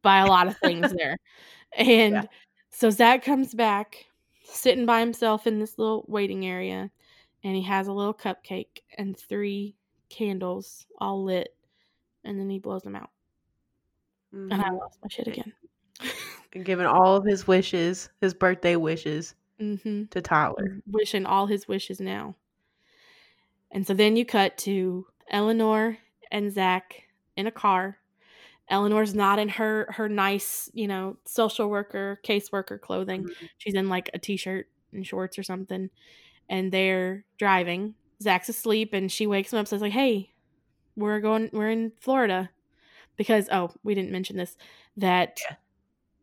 by 0.02 0.18
a 0.18 0.26
lot 0.26 0.46
of 0.46 0.56
things 0.58 0.92
there. 0.96 1.16
And 1.74 2.14
Yeah. 2.14 2.22
so 2.70 2.90
Zach 2.90 3.24
comes 3.24 3.54
back, 3.54 4.04
sitting 4.52 4.86
by 4.86 5.00
himself 5.00 5.46
in 5.46 5.58
this 5.58 5.78
little 5.78 6.04
waiting 6.08 6.46
area, 6.46 6.90
and 7.44 7.56
he 7.56 7.62
has 7.62 7.88
a 7.88 7.92
little 7.92 8.14
cupcake 8.14 8.80
and 8.96 9.16
three 9.16 9.76
candles 10.08 10.86
all 10.98 11.24
lit, 11.24 11.54
and 12.24 12.38
then 12.38 12.48
he 12.50 12.58
blows 12.58 12.82
them 12.82 12.94
out. 12.96 13.10
And 14.32 14.54
I 14.54 14.68
Mhm. 14.68 14.78
lost 14.78 14.98
my 15.02 15.08
shit 15.08 15.26
again. 15.28 15.52
And 16.54 16.66
giving 16.66 16.84
all 16.84 17.16
of 17.16 17.24
his 17.24 17.46
wishes, 17.46 18.10
his 18.20 18.34
birthday 18.34 18.76
wishes, 18.76 19.34
mm-hmm. 19.58 20.04
to 20.10 20.20
Tyler. 20.20 20.82
wishing 20.86 21.24
all 21.24 21.46
his 21.46 21.66
wishes 21.66 21.98
now. 21.98 22.36
And 23.70 23.86
so 23.86 23.94
then 23.94 24.16
you 24.16 24.26
cut 24.26 24.58
to 24.58 25.06
Eleanor 25.30 25.96
and 26.30 26.52
Zach 26.52 27.04
in 27.36 27.46
a 27.46 27.50
car. 27.50 27.98
Eleanor's 28.68 29.14
not 29.14 29.38
in 29.38 29.48
her 29.50 29.86
her 29.90 30.08
nice, 30.08 30.70
you 30.72 30.88
know, 30.88 31.16
social 31.26 31.68
worker, 31.68 32.20
caseworker 32.24 32.80
clothing. 32.80 33.24
Mhm. 33.24 33.48
She's 33.58 33.74
in 33.74 33.88
like 33.88 34.10
a 34.14 34.18
t-shirt 34.18 34.68
and 34.92 35.06
shorts 35.06 35.38
or 35.38 35.42
something. 35.42 35.90
And 36.48 36.72
they're 36.72 37.24
driving. 37.38 37.94
Zach's 38.22 38.48
asleep 38.48 38.92
and 38.94 39.10
she 39.10 39.26
wakes 39.26 39.52
him 39.52 39.58
up 39.58 39.66
says 39.68 39.82
like, 39.82 39.92
"Hey, 39.92 40.32
we're 40.96 41.20
going 41.20 41.50
we're 41.52 41.70
in 41.70 41.92
Florida." 42.00 42.50
Because 43.16 43.48
oh, 43.52 43.72
we 43.84 43.94
didn't 43.94 44.12
mention 44.12 44.36
this 44.36 44.56
that 44.96 45.38
Yeah. 45.48 45.56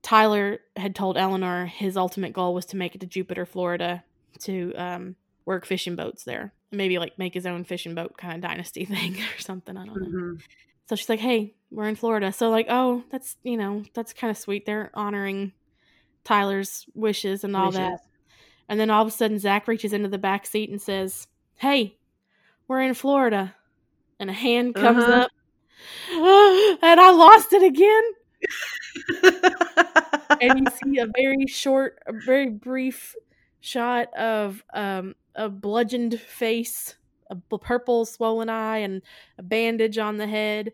Tyler 0.01 0.59
had 0.77 0.95
told 0.95 1.17
Eleanor 1.17 1.65
his 1.65 1.97
ultimate 1.97 2.33
goal 2.33 2.53
was 2.53 2.65
to 2.67 2.77
make 2.77 2.95
it 2.95 3.01
to 3.01 3.07
Jupiter, 3.07 3.45
Florida, 3.45 4.03
to 4.41 4.73
um, 4.75 5.15
work 5.45 5.65
fishing 5.65 5.95
boats 5.95 6.23
there. 6.23 6.53
Maybe 6.71 6.97
like 6.99 7.17
make 7.19 7.33
his 7.33 7.45
own 7.45 7.63
fishing 7.65 7.95
boat 7.95 8.17
kind 8.17 8.35
of 8.35 8.41
dynasty 8.41 8.85
thing 8.85 9.15
or 9.17 9.39
something. 9.41 9.75
I 9.77 9.85
don't 9.85 10.01
know. 10.01 10.19
Mhm. 10.19 10.41
So 10.87 10.95
she's 10.95 11.09
like, 11.09 11.19
"Hey, 11.19 11.55
we're 11.71 11.87
in 11.87 11.95
Florida." 11.95 12.31
So 12.31 12.49
like, 12.49 12.67
oh, 12.69 13.03
that's 13.11 13.37
you 13.43 13.57
know, 13.57 13.83
that's 13.93 14.13
kind 14.13 14.31
of 14.31 14.37
sweet. 14.37 14.65
They're 14.65 14.91
honoring 14.93 15.53
Tyler's 16.23 16.85
wishes 16.93 17.43
and 17.43 17.55
all 17.55 17.71
that. 17.71 17.99
And 18.67 18.79
then 18.79 18.89
all 18.89 19.01
of 19.01 19.07
a 19.07 19.11
sudden, 19.11 19.39
Zach 19.39 19.67
reaches 19.67 19.93
into 19.93 20.09
the 20.09 20.17
back 20.17 20.45
seat 20.45 20.69
and 20.69 20.81
says, 20.81 21.27
"Hey, 21.55 21.97
we're 22.67 22.81
in 22.81 22.93
Florida," 22.93 23.55
and 24.19 24.29
a 24.29 24.33
hand 24.33 24.75
comes 24.75 25.03
Uh-huh. 25.03 25.27
up, 25.27 25.31
and 26.83 26.99
I 26.99 27.11
lost 27.11 27.53
it 27.53 27.63
again. 27.63 28.03
and 30.41 30.59
you 30.59 30.65
see 30.83 30.99
a 30.99 31.07
very 31.07 31.45
short, 31.47 31.99
a 32.07 32.13
very 32.13 32.49
brief 32.49 33.15
shot 33.59 34.13
of 34.15 34.63
um, 34.73 35.15
a 35.35 35.49
bludgeoned 35.49 36.19
face, 36.19 36.95
a 37.29 37.35
purple 37.57 38.05
swollen 38.05 38.49
eye, 38.49 38.77
and 38.79 39.01
a 39.37 39.43
bandage 39.43 39.97
on 39.97 40.17
the 40.17 40.27
head. 40.27 40.71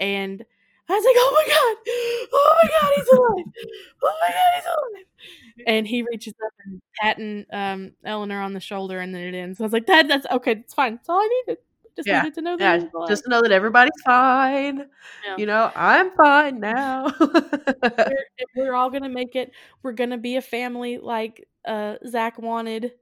And 0.00 0.44
I 0.88 0.94
was 0.94 1.04
like, 1.04 1.16
"Oh 1.18 1.32
my 1.36 1.54
god! 1.54 2.30
Oh 2.34 2.56
my 2.62 2.70
god, 2.80 2.92
he's 2.96 3.08
alive! 3.08 3.74
Oh 4.02 4.14
my 4.20 4.34
god, 4.34 4.54
he's 4.56 4.64
alive!" 4.66 5.06
And 5.66 5.86
he 5.86 6.02
reaches 6.02 6.34
up 6.44 6.52
and 6.64 6.82
patting 7.00 7.46
um, 7.52 7.92
Eleanor 8.04 8.40
on 8.40 8.54
the 8.54 8.60
shoulder, 8.60 9.00
and 9.00 9.14
then 9.14 9.22
it 9.22 9.36
ends. 9.38 9.60
I 9.60 9.64
was 9.64 9.72
like, 9.72 9.86
"That, 9.86 10.08
that's 10.08 10.26
okay. 10.30 10.52
It's 10.52 10.74
fine. 10.74 10.96
That's 10.96 11.08
all 11.08 11.20
I 11.20 11.42
needed. 11.46 11.58
Just 11.96 12.08
Yeah. 12.08 12.22
needed 12.22 12.34
to 12.36 12.42
know 12.42 12.56
that 12.56 12.80
yeah, 12.82 12.88
alive." 12.94 13.08
just 13.08 13.24
to 13.24 13.30
know 13.30 13.42
that 13.42 13.52
everybody's 13.52 13.92
fine. 14.04 14.88
Yeah. 15.24 15.36
You 15.38 15.46
know, 15.46 15.70
I'm 15.76 16.10
fine 16.16 16.60
now. 16.60 17.12
we're, 17.20 18.26
we're 18.56 18.74
all 18.74 18.90
gonna 18.90 19.08
make 19.08 19.36
it. 19.36 19.52
We're 19.82 19.92
gonna 19.92 20.18
be 20.18 20.36
a 20.36 20.42
family 20.42 20.98
like 20.98 21.46
uh 21.66 21.96
Zach 22.06 22.38
wanted. 22.38 22.92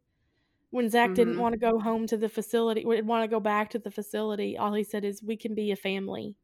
When 0.70 0.90
Zach 0.90 1.14
didn't 1.14 1.36
Mhm. 1.36 1.38
want 1.38 1.52
to 1.54 1.58
go 1.58 1.78
home 1.78 2.06
to 2.08 2.16
the 2.18 2.28
facility, 2.28 2.84
would 2.84 3.06
want 3.06 3.24
to 3.24 3.28
go 3.28 3.40
back 3.40 3.70
to 3.70 3.78
the 3.78 3.90
facility. 3.90 4.58
All 4.58 4.74
he 4.74 4.84
said 4.84 5.04
is, 5.04 5.22
"We 5.22 5.36
can 5.36 5.54
be 5.54 5.70
a 5.72 5.76
family. 5.76 6.36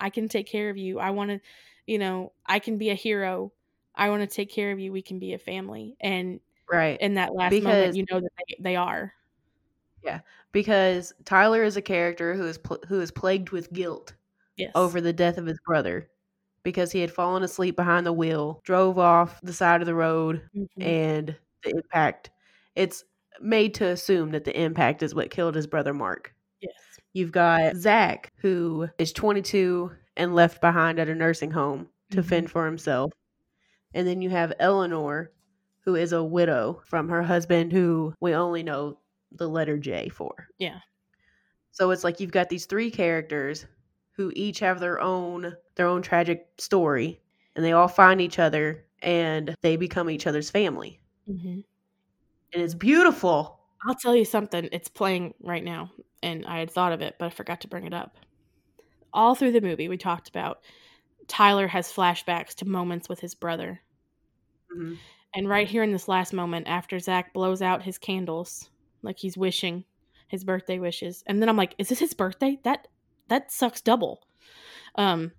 I 0.00 0.10
can 0.10 0.28
take 0.28 0.46
care 0.46 0.70
of 0.70 0.76
you. 0.76 0.98
I 0.98 1.10
want 1.10 1.30
to, 1.30 1.40
you 1.86 1.98
know, 1.98 2.32
I 2.46 2.58
can 2.58 2.78
be 2.78 2.90
a 2.90 2.94
hero. 2.94 3.52
I 3.94 4.08
want 4.10 4.22
to 4.22 4.26
take 4.34 4.50
care 4.50 4.72
of 4.72 4.78
you. 4.80 4.92
We 4.92 5.02
can 5.02 5.18
be 5.18 5.34
a 5.34 5.38
family." 5.38 5.96
And 6.00 6.40
right. 6.70 7.00
in 7.00 7.14
that 7.14 7.34
last 7.34 7.50
Because- 7.50 7.64
moment, 7.74 7.96
you 7.96 8.06
know 8.10 8.20
that 8.20 8.32
they, 8.48 8.56
they 8.60 8.76
are. 8.76 9.12
Yeah, 10.02 10.20
because 10.52 11.12
Tyler 11.26 11.62
is 11.62 11.76
a 11.76 11.82
character 11.82 12.34
who 12.34 12.46
is 12.46 12.56
pl- 12.58 12.82
who 12.88 13.00
is 13.00 13.10
plagued 13.10 13.50
with 13.50 13.70
guilt 13.72 14.14
Yes. 14.56 14.72
over 14.74 15.00
the 15.00 15.12
death 15.12 15.36
of 15.36 15.44
his 15.46 15.58
brother 15.66 16.08
because 16.62 16.90
he 16.92 17.00
had 17.00 17.10
fallen 17.10 17.42
asleep 17.42 17.76
behind 17.76 18.06
the 18.06 18.12
wheel, 18.12 18.60
drove 18.64 18.98
off 18.98 19.40
the 19.42 19.52
side 19.52 19.80
of 19.82 19.86
the 19.86 19.94
road, 19.94 20.42
Mhm. 20.56 20.66
and 20.82 21.36
the 21.64 21.70
impact. 21.76 22.30
It's 22.76 23.04
made 23.42 23.74
to 23.74 23.86
assume 23.88 24.30
that 24.30 24.44
the 24.44 24.58
impact 24.58 25.02
is 25.02 25.14
what 25.14 25.30
killed 25.30 25.54
his 25.54 25.66
brother 25.66 25.92
Mark. 25.94 26.34
You've 27.14 27.32
got 27.32 27.76
Zach, 27.76 28.28
who 28.36 28.88
is 28.98 29.12
22 29.12 29.90
and 30.16 30.34
left 30.34 30.60
behind 30.60 30.98
at 31.00 31.08
a 31.08 31.14
nursing 31.14 31.50
home 31.50 31.88
to 32.10 32.22
Mhm. 32.22 32.24
fend 32.24 32.50
for 32.50 32.66
himself. 32.66 33.12
And 33.94 34.06
then 34.08 34.22
you 34.22 34.30
have 34.30 34.52
Eleanor, 34.60 35.32
who 35.82 35.96
is 35.96 36.12
a 36.12 36.24
widow 36.24 36.82
from 36.86 37.08
her 37.10 37.22
husband, 37.22 37.72
who 37.72 38.14
we 38.20 38.34
only 38.34 38.62
know 38.62 39.00
the 39.32 39.48
letter 39.48 39.78
J 39.78 40.08
for. 40.10 40.48
Yeah. 40.58 40.80
So 41.72 41.90
it's 41.90 42.04
like 42.04 42.20
you've 42.20 42.32
got 42.32 42.48
these 42.48 42.66
three 42.66 42.90
characters 42.90 43.66
who 44.12 44.32
each 44.34 44.58
have 44.60 44.80
their 44.80 45.00
own 45.00 45.54
their 45.76 45.86
own 45.86 46.02
tragic 46.02 46.48
story, 46.58 47.20
and 47.56 47.64
they 47.64 47.72
all 47.72 47.88
find 47.88 48.20
each 48.20 48.38
other 48.38 48.86
and 49.02 49.54
they 49.62 49.76
become 49.76 50.10
each 50.10 50.26
other's 50.26 50.50
family. 50.50 51.00
Mhm. 51.26 51.62
And 52.52 52.62
it's 52.62 52.74
beautiful. 52.74 53.59
I'll 53.86 53.94
tell 53.94 54.14
you 54.14 54.24
something. 54.24 54.68
It's 54.72 54.88
playing 54.88 55.34
right 55.40 55.64
now, 55.64 55.90
and 56.22 56.44
I 56.46 56.58
had 56.58 56.70
thought 56.70 56.92
of 56.92 57.00
it, 57.00 57.16
but 57.18 57.26
I 57.26 57.30
forgot 57.30 57.60
to 57.62 57.68
bring 57.68 57.86
it 57.86 57.94
up. 57.94 58.16
All 59.12 59.34
through 59.34 59.52
the 59.52 59.60
movie, 59.60 59.88
we 59.88 59.96
talked 59.98 60.28
about 60.28 60.60
Tyler 61.28 61.68
has 61.68 61.92
flashbacks 61.92 62.54
to 62.56 62.66
moments 62.68 63.08
with 63.08 63.20
his 63.20 63.34
brother. 63.34 63.82
Mhm. 64.76 64.98
And 65.34 65.48
right 65.48 65.68
here 65.68 65.82
in 65.82 65.92
this 65.92 66.08
last 66.08 66.32
moment, 66.32 66.66
after 66.68 66.98
Zach 66.98 67.32
blows 67.32 67.62
out 67.62 67.82
his 67.82 67.98
candles, 67.98 68.70
like 69.02 69.18
he's 69.18 69.36
wishing 69.38 69.84
his 70.28 70.44
birthday 70.44 70.78
wishes, 70.78 71.22
and 71.26 71.40
then 71.40 71.48
I'm 71.48 71.56
like, 71.56 71.74
"Is 71.78 71.88
this 71.88 71.98
his 72.00 72.14
birthday? 72.14 72.58
That 72.64 72.88
that 73.28 73.50
sucks 73.52 73.80
double." 73.80 74.22
Um, 74.96 75.32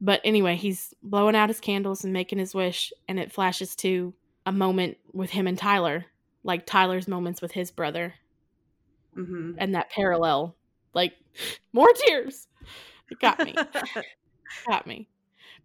but 0.00 0.20
anyway, 0.24 0.56
he's 0.56 0.94
blowing 1.02 1.36
out 1.36 1.50
his 1.50 1.60
candles 1.60 2.04
and 2.04 2.12
making 2.12 2.38
his 2.38 2.54
wish, 2.54 2.92
and 3.08 3.20
it 3.20 3.32
flashes 3.32 3.76
to 3.76 4.14
a 4.46 4.52
moment 4.52 4.98
with 5.12 5.30
him 5.30 5.46
and 5.46 5.58
Tyler, 5.58 6.06
like 6.44 6.66
Tyler's 6.66 7.08
moments 7.08 7.42
with 7.42 7.52
his 7.52 7.70
brother, 7.72 8.14
Mhm. 9.16 9.56
and 9.58 9.74
that 9.74 9.90
parallel, 9.90 10.54
like 10.92 11.14
more 11.72 11.92
tears. 12.06 12.46
It 13.10 13.18
got 13.20 13.38
me, 13.44 13.54
got 14.68 14.86
me. 14.86 15.08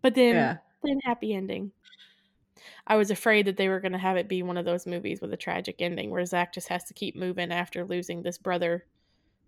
But 0.01 0.15
then, 0.15 0.35
yeah. 0.35 0.57
then 0.83 0.99
happy 1.03 1.33
ending. 1.33 1.71
I 2.87 2.95
was 2.97 3.11
afraid 3.11 3.45
that 3.45 3.57
they 3.57 3.69
were 3.69 3.79
going 3.79 3.91
to 3.93 3.97
have 3.97 4.17
it 4.17 4.27
be 4.27 4.43
one 4.43 4.57
of 4.57 4.65
those 4.65 4.85
movies 4.87 5.21
with 5.21 5.31
a 5.33 5.37
tragic 5.37 5.75
ending 5.79 6.09
where 6.09 6.25
Zach 6.25 6.53
just 6.53 6.67
has 6.69 6.83
to 6.85 6.93
keep 6.93 7.15
moving 7.15 7.51
after 7.51 7.85
losing 7.85 8.21
this 8.23 8.37
brother, 8.37 8.85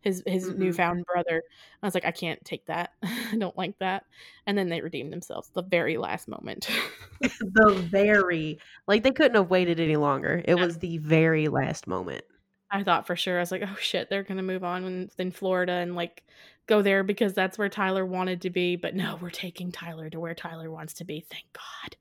his 0.02 0.24
his 0.26 0.49
Mhm. 0.49 0.58
newfound 0.58 1.06
brother. 1.06 1.41
I 1.82 1.86
was 1.86 1.93
like, 1.93 2.06
I 2.06 2.12
can't 2.12 2.43
take 2.43 2.66
that. 2.66 2.93
I 3.04 3.38
don't 3.38 3.58
like 3.58 3.78
that. 3.80 4.06
And 4.45 4.58
then 4.58 4.70
they 4.70 4.82
redeemed 4.82 5.14
themselves 5.14 5.49
the 5.54 5.64
very 5.64 5.97
last 5.97 6.28
moment. 6.28 6.68
the 7.22 7.88
very 7.89 8.60
like 8.88 9.04
they 9.04 9.12
couldn't 9.12 9.36
have 9.36 9.49
waited 9.49 9.80
any 9.80 9.95
longer. 9.97 10.41
It 10.45 10.56
was 10.56 10.80
the 10.80 10.97
very 10.97 11.47
last 11.47 11.88
moment. 11.88 12.24
I 12.70 12.84
thought 12.84 13.06
for 13.06 13.16
sure 13.16 13.38
I 13.38 13.41
was 13.41 13.52
like, 13.52 13.64
oh 13.66 13.76
shit, 13.80 14.10
they're 14.10 14.24
gonna 14.24 14.43
move 14.43 14.64
on 14.64 14.84
in, 14.86 15.10
in 15.18 15.32
Florida 15.32 15.74
and 15.74 15.95
like 15.95 16.24
go 16.68 16.82
there 16.82 17.04
because 17.04 17.34
that's 17.34 17.58
where 17.58 17.70
Tyler 17.70 18.06
wanted 18.06 18.41
to 18.41 18.49
be. 18.49 18.76
But 18.76 18.95
no, 18.95 19.18
we're 19.22 19.30
taking 19.30 19.72
Tyler 19.72 20.10
to 20.10 20.20
where 20.20 20.34
Tyler 20.34 20.72
wants 20.72 20.93
to 20.95 21.04
be. 21.04 21.26
Thank 21.30 21.45
God. 21.54 21.97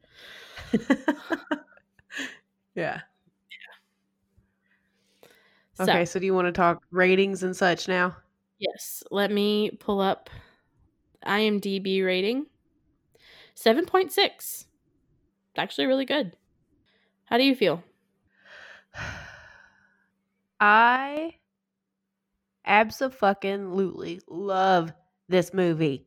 yeah. 2.75 3.01
So, 5.81 5.93
Okay, 5.93 6.05
so 6.05 6.21
do 6.21 6.27
you 6.27 6.35
want 6.35 6.47
to 6.47 6.53
talk 6.53 6.83
ratings 6.93 7.43
and 7.43 7.57
such 7.57 7.89
now? 7.89 8.17
yes, 8.59 9.03
let 9.11 9.31
me 9.31 9.71
pull 9.81 10.01
up 10.01 10.31
IMDb 11.27 12.05
rating. 12.05 12.47
Seven 13.55 13.87
point 13.87 14.11
six. 14.13 14.67
Actually, 15.57 15.87
really 15.87 16.05
good. 16.07 16.37
How 17.27 17.39
do 17.39 17.45
you 17.45 17.55
feel? 17.57 17.85
I 20.61 21.41
absolutely 22.65 24.21
love 24.29 24.93
this 25.29 25.53
movie. 25.55 26.07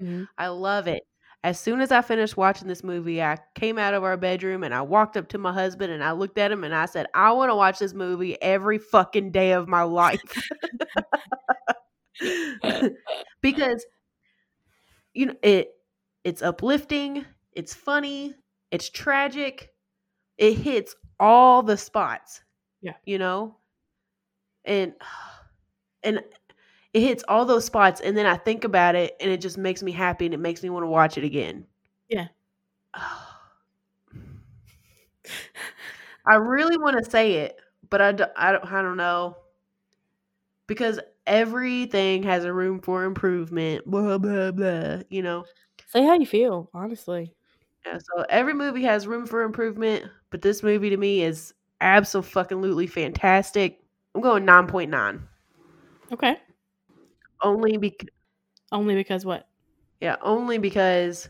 Mm-hmm. 0.00 0.24
I 0.38 0.48
love 0.48 0.88
it. 0.88 1.04
As 1.42 1.58
soon 1.58 1.80
as 1.80 1.90
I 1.90 2.02
finished 2.02 2.36
watching 2.36 2.68
this 2.68 2.84
movie, 2.84 3.22
I 3.22 3.38
came 3.54 3.78
out 3.78 3.94
of 3.94 4.04
our 4.04 4.18
bedroom 4.18 4.62
and 4.62 4.74
I 4.74 4.82
walked 4.82 5.16
up 5.16 5.28
to 5.28 5.38
my 5.38 5.52
husband 5.52 5.90
and 5.90 6.04
I 6.04 6.12
looked 6.12 6.36
at 6.36 6.52
him 6.52 6.64
and 6.64 6.74
I 6.74 6.84
said, 6.84 7.06
I 7.14 7.32
want 7.32 7.50
to 7.50 7.56
watch 7.56 7.78
this 7.78 7.94
movie 7.94 8.40
every 8.42 8.78
fucking 8.78 9.30
day 9.30 9.52
of 9.52 9.66
my 9.66 9.82
life. 9.82 10.20
because 13.40 13.86
you 15.14 15.26
know 15.26 15.34
it 15.42 15.70
it's 16.24 16.42
uplifting, 16.42 17.24
it's 17.52 17.74
funny, 17.74 18.34
it's 18.70 18.90
tragic. 18.90 19.70
It 20.38 20.54
hits 20.54 20.94
all 21.18 21.62
the 21.62 21.76
spots. 21.76 22.42
Yeah. 22.82 22.94
You 23.04 23.18
know? 23.18 23.56
And 24.64 24.94
and 26.02 26.20
it 26.92 27.00
hits 27.00 27.24
all 27.28 27.44
those 27.44 27.64
spots 27.64 28.00
and 28.00 28.16
then 28.16 28.26
I 28.26 28.36
think 28.36 28.64
about 28.64 28.94
it 28.94 29.16
and 29.20 29.30
it 29.30 29.40
just 29.40 29.56
makes 29.58 29.82
me 29.82 29.92
happy 29.92 30.24
and 30.24 30.34
it 30.34 30.40
makes 30.40 30.62
me 30.62 30.70
want 30.70 30.82
to 30.82 30.88
watch 30.88 31.16
it 31.18 31.24
again. 31.24 31.66
Yeah. 32.08 32.28
I 36.26 36.34
really 36.34 36.76
want 36.76 37.02
to 37.02 37.10
say 37.10 37.34
it, 37.34 37.56
but 37.88 38.00
I 38.00 38.12
don't, 38.12 38.30
I 38.36 38.52
don't 38.52 38.72
I 38.72 38.82
don't 38.82 38.96
know. 38.96 39.36
Because 40.66 41.00
everything 41.26 42.22
has 42.24 42.44
a 42.44 42.52
room 42.52 42.80
for 42.80 43.04
improvement, 43.04 43.84
blah 43.86 44.18
blah 44.18 44.50
blah, 44.52 44.98
you 45.08 45.22
know. 45.22 45.44
Say 45.88 46.04
how 46.04 46.14
you 46.14 46.26
feel, 46.26 46.70
honestly. 46.74 47.34
Yeah, 47.86 47.98
so 47.98 48.24
every 48.28 48.54
movie 48.54 48.82
has 48.84 49.06
room 49.06 49.26
for 49.26 49.42
improvement, 49.42 50.04
but 50.30 50.42
this 50.42 50.62
movie 50.62 50.90
to 50.90 50.96
me 50.96 51.22
is 51.22 51.54
absolutely 51.80 52.86
fantastic. 52.86 53.80
I'm 54.14 54.20
going 54.20 54.44
9.9. 54.44 55.22
Okay. 56.12 56.36
Only 57.42 57.76
because 57.76 58.08
Only 58.72 58.94
because 58.94 59.24
what? 59.24 59.48
yeah, 60.00 60.16
only 60.22 60.58
because 60.58 61.28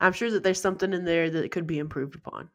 I'm 0.00 0.12
sure 0.12 0.30
that 0.30 0.42
there's 0.42 0.60
something 0.60 0.92
in 0.92 1.04
there 1.04 1.30
that 1.30 1.50
could 1.50 1.66
be 1.66 1.78
improved 1.78 2.14
upon. 2.14 2.48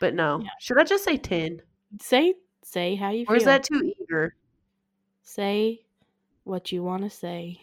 But 0.00 0.14
no. 0.14 0.40
Yeah. 0.40 0.50
Should 0.60 0.78
I 0.78 0.84
just 0.84 1.04
say 1.04 1.16
10? 1.16 1.60
Say 2.00 2.34
say 2.62 2.94
how 2.94 3.10
you 3.10 3.24
feel. 3.26 3.34
Or 3.34 3.34
feel. 3.34 3.42
is 3.42 3.44
that 3.44 3.64
too 3.64 3.92
eager? 4.00 4.34
say 5.24 5.80
what 6.44 6.70
you 6.70 6.82
want 6.82 7.02
to 7.02 7.10
say. 7.10 7.60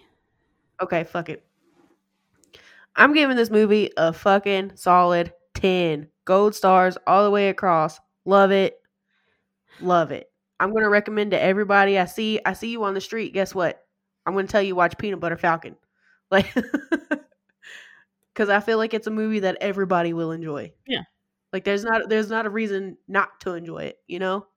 Okay, 0.82 1.04
fuck 1.04 1.30
it. 1.30 1.46
I'm 2.96 3.14
giving 3.14 3.38
this 3.38 3.50
movie 3.52 3.92
a 3.98 4.12
fucking 4.12 4.74
solid 4.76 5.32
10. 5.54 6.08
Gold 6.26 6.56
stars 6.56 6.98
all 7.08 7.24
the 7.24 7.32
way 7.32 7.50
across. 7.50 8.00
Love 8.26 8.52
it. 8.52 8.82
Love 9.80 10.12
it. 10.12 10.30
I'm 10.60 10.72
going 10.72 10.84
to 10.84 10.90
recommend 10.90 11.32
to 11.32 11.42
everybody 11.42 11.98
I 11.98 12.06
see. 12.06 12.40
I 12.46 12.54
see 12.54 12.70
you 12.70 12.84
on 12.84 12.94
the 12.94 13.02
street. 13.02 13.34
Guess 13.34 13.56
what? 13.56 13.86
I'm 14.26 14.34
going 14.34 14.48
to 14.48 14.52
tell 14.52 14.62
you 14.62 14.76
watch 14.76 14.98
Peanut 14.98 15.20
Butter 15.20 15.38
Falcon. 15.38 15.76
Like 16.32 16.48
cuz 18.36 18.50
I 18.50 18.60
feel 18.60 18.78
like 18.78 18.94
it's 18.94 19.08
a 19.08 19.12
movie 19.12 19.40
that 19.40 19.58
everybody 19.62 20.14
will 20.14 20.32
enjoy. 20.32 20.74
Yeah. 20.88 21.04
Like 21.54 21.64
there's 21.64 21.84
not 21.84 22.10
there's 22.10 22.30
not 22.30 22.46
a 22.46 22.50
reason 22.50 22.98
not 23.08 23.40
to 23.42 23.54
enjoy 23.54 23.84
it, 23.86 24.00
you 24.08 24.20
know? 24.20 24.48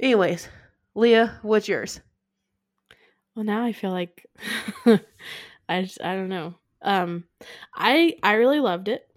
Anyways, 0.00 0.48
Leah, 0.94 1.38
what's 1.42 1.68
yours? 1.68 2.00
Well, 3.34 3.44
now 3.44 3.64
I 3.64 3.72
feel 3.72 3.90
like 3.90 4.26
I 5.68 5.82
just 5.82 6.00
I 6.02 6.14
don't 6.14 6.28
know. 6.28 6.54
Um, 6.82 7.24
I 7.74 8.16
I 8.22 8.34
really 8.34 8.60
loved 8.60 8.88
it. 8.88 9.08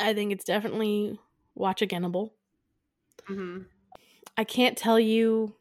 I 0.00 0.12
think 0.14 0.32
it's 0.32 0.44
definitely 0.44 1.18
watch 1.54 1.80
againable. 1.80 2.32
Mhm. 3.28 3.66
I 4.36 4.44
can't 4.44 4.78
tell 4.78 4.98
you 5.00 5.54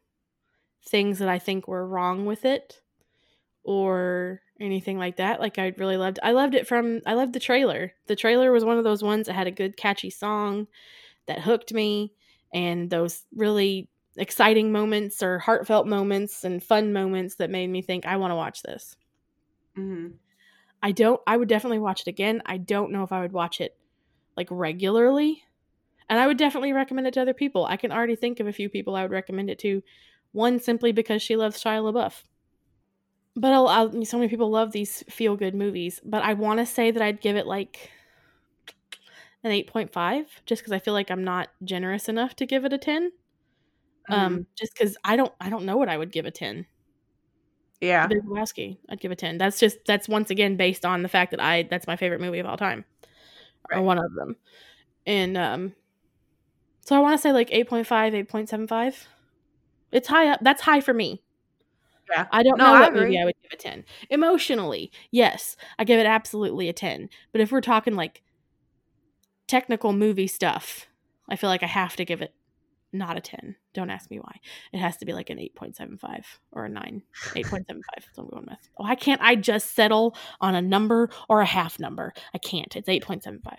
things 0.87 1.19
that 1.19 1.29
I 1.29 1.39
think 1.39 1.67
were 1.67 1.87
wrong 1.87 2.25
with 2.25 2.45
it 2.45 2.81
or 3.63 4.41
anything 4.59 4.97
like 4.97 5.17
that. 5.17 5.39
Like 5.39 5.59
I 5.59 5.73
really 5.77 5.97
loved 5.97 6.19
I 6.23 6.31
loved 6.31 6.55
it 6.55 6.67
from 6.67 7.01
I 7.05 7.13
loved 7.13 7.33
the 7.33 7.39
trailer. 7.39 7.93
The 8.07 8.15
trailer 8.15 8.51
was 8.51 8.65
one 8.65 8.77
of 8.77 8.83
those 8.83 9.03
ones 9.03 9.27
that 9.27 9.33
had 9.33 9.47
a 9.47 9.51
good 9.51 9.77
catchy 9.77 10.09
song 10.09 10.67
that 11.27 11.41
hooked 11.41 11.73
me 11.73 12.13
and 12.53 12.89
those 12.89 13.23
really 13.35 13.89
exciting 14.17 14.71
moments 14.71 15.23
or 15.23 15.39
heartfelt 15.39 15.87
moments 15.87 16.43
and 16.43 16.63
fun 16.63 16.93
moments 16.93 17.35
that 17.35 17.49
made 17.51 17.69
me 17.69 17.81
think 17.81 18.05
I 18.05 18.17
want 18.17 18.31
to 18.31 18.35
watch 18.35 18.63
this. 18.63 18.97
Mhm. 19.77 20.17
I 20.83 20.91
don't 20.91 21.21
I 21.27 21.37
would 21.37 21.49
definitely 21.49 21.79
watch 21.79 22.01
it 22.01 22.07
again. 22.07 22.41
I 22.45 22.57
don't 22.57 22.91
know 22.91 23.03
if 23.03 23.11
I 23.11 23.21
would 23.21 23.33
watch 23.33 23.61
it 23.61 23.77
like 24.37 24.49
regularly. 24.51 25.43
And 26.09 26.19
I 26.19 26.27
would 26.27 26.37
definitely 26.37 26.73
recommend 26.73 27.07
it 27.07 27.15
to 27.15 27.21
other 27.21 27.33
people. 27.33 27.65
I 27.65 27.77
can 27.77 27.91
already 27.91 28.15
think 28.15 28.39
of 28.39 28.47
a 28.47 28.53
few 28.53 28.69
people 28.69 28.95
I 28.95 29.03
would 29.03 29.11
recommend 29.11 29.49
it 29.49 29.59
to. 29.59 29.83
One 30.37 30.59
simply 30.59 30.91
because 30.91 31.23
she 31.23 31.35
loves 31.35 31.59
Shia 31.59 31.81
LaBeouf. 31.81 32.21
But 33.35 33.53
I'll, 33.53 33.67
I'll, 33.67 34.05
so 34.05 34.17
many 34.17 34.29
people 34.29 34.51
love 34.51 34.71
these 34.71 35.03
feel 35.09 35.35
good 35.35 35.55
movies. 35.55 35.99
But 36.05 36.21
I 36.21 36.33
want 36.35 36.59
to 36.59 36.65
say 36.67 36.91
that 36.91 37.01
I'd 37.01 37.21
give 37.21 37.35
it 37.35 37.47
like 37.47 37.89
an 39.43 39.49
8.5 39.49 40.25
just 40.45 40.61
because 40.61 40.71
I 40.71 40.77
feel 40.77 40.93
like 40.93 41.09
I'm 41.09 41.23
not 41.23 41.49
generous 41.63 42.07
enough 42.07 42.35
to 42.35 42.45
give 42.45 42.65
it 42.65 42.73
a 42.73 42.77
10. 42.77 43.11
Um, 44.11 44.45
just 44.55 44.75
because 44.77 44.95
I 45.03 45.15
don't 45.15 45.33
I 45.41 45.49
don't 45.49 45.65
know 45.65 45.75
what 45.75 45.89
I 45.89 45.97
would 45.97 46.11
give 46.11 46.27
a 46.27 46.31
10. 46.31 46.67
Yeah. 47.81 48.05
Big 48.05 48.23
Lebowski, 48.23 48.77
I'd 48.89 48.99
give 48.99 49.11
a 49.11 49.15
10. 49.15 49.39
That's 49.39 49.59
just 49.59 49.79
that's 49.87 50.07
once 50.07 50.29
again 50.29 50.55
based 50.55 50.85
on 50.85 51.01
the 51.01 51.09
fact 51.09 51.31
that 51.31 51.41
I 51.41 51.63
that's 51.63 51.87
my 51.87 51.95
favorite 51.95 52.21
movie 52.21 52.37
of 52.37 52.45
all 52.45 52.57
time. 52.57 52.85
Or 53.71 53.81
one 53.81 53.97
of 53.97 54.13
them. 54.13 54.35
And 55.07 55.35
um 55.35 55.73
so 56.81 56.95
I 56.95 56.99
want 56.99 57.17
to 57.17 57.21
say 57.21 57.31
like 57.33 57.49
8.5, 57.49 58.27
8.75. 58.29 59.07
It's 59.91 60.07
high 60.07 60.27
up. 60.29 60.39
That's 60.41 60.61
high 60.61 60.81
for 60.81 60.93
me. 60.93 61.21
Yeah. 62.09 62.27
I 62.31 62.43
don't 62.43 62.57
No, 62.57 62.65
know 62.67 62.73
I 62.73 62.81
what 62.81 62.93
movie. 62.93 63.19
I 63.19 63.25
would 63.25 63.35
give 63.41 63.51
a 63.51 63.55
10. 63.57 63.83
Emotionally, 64.09 64.91
yes, 65.11 65.57
I 65.77 65.83
give 65.83 65.99
it 65.99 66.05
absolutely 66.05 66.69
a 66.69 66.73
10. 66.73 67.09
But 67.31 67.41
if 67.41 67.51
we're 67.51 67.59
talking 67.61 67.95
like 67.95 68.21
technical 69.47 69.91
movie 69.93 70.27
stuff, 70.27 70.87
I 71.29 71.35
feel 71.35 71.49
like 71.49 71.63
I 71.63 71.67
have 71.67 71.95
to 71.97 72.05
give 72.05 72.21
it 72.21 72.33
not 72.93 73.17
a 73.17 73.19
10. 73.21 73.57
Don't 73.73 73.89
ask 73.89 74.09
me 74.09 74.19
why. 74.19 74.39
It 74.71 74.79
has 74.79 74.95
to 74.97 75.05
be 75.05 75.11
like 75.13 75.29
an 75.29 75.37
8.75 75.37 76.23
or 76.53 76.65
a 76.65 76.69
9. 76.69 77.03
8.75 77.33 77.35
is 77.35 77.83
what 78.15 78.23
I'm 78.23 78.29
going 78.29 78.45
with. 78.49 78.69
Oh, 78.77 78.85
I 78.85 78.95
can't 78.95 79.21
I 79.21 79.35
just 79.35 79.75
settle 79.75 80.15
on 80.39 80.55
a 80.55 80.61
number 80.61 81.09
or 81.27 81.41
a 81.41 81.45
half 81.45 81.77
number. 81.79 82.13
I 82.33 82.37
can't. 82.37 82.73
It's 82.75 82.87
8.75. 82.87 83.57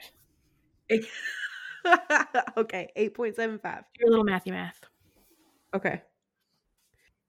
okay, 2.57 2.89
8.75. 2.97 3.85
Your 4.01 4.09
little 4.11 4.25
mathy 4.25 4.51
math. 4.51 4.81
Okay. 5.75 6.01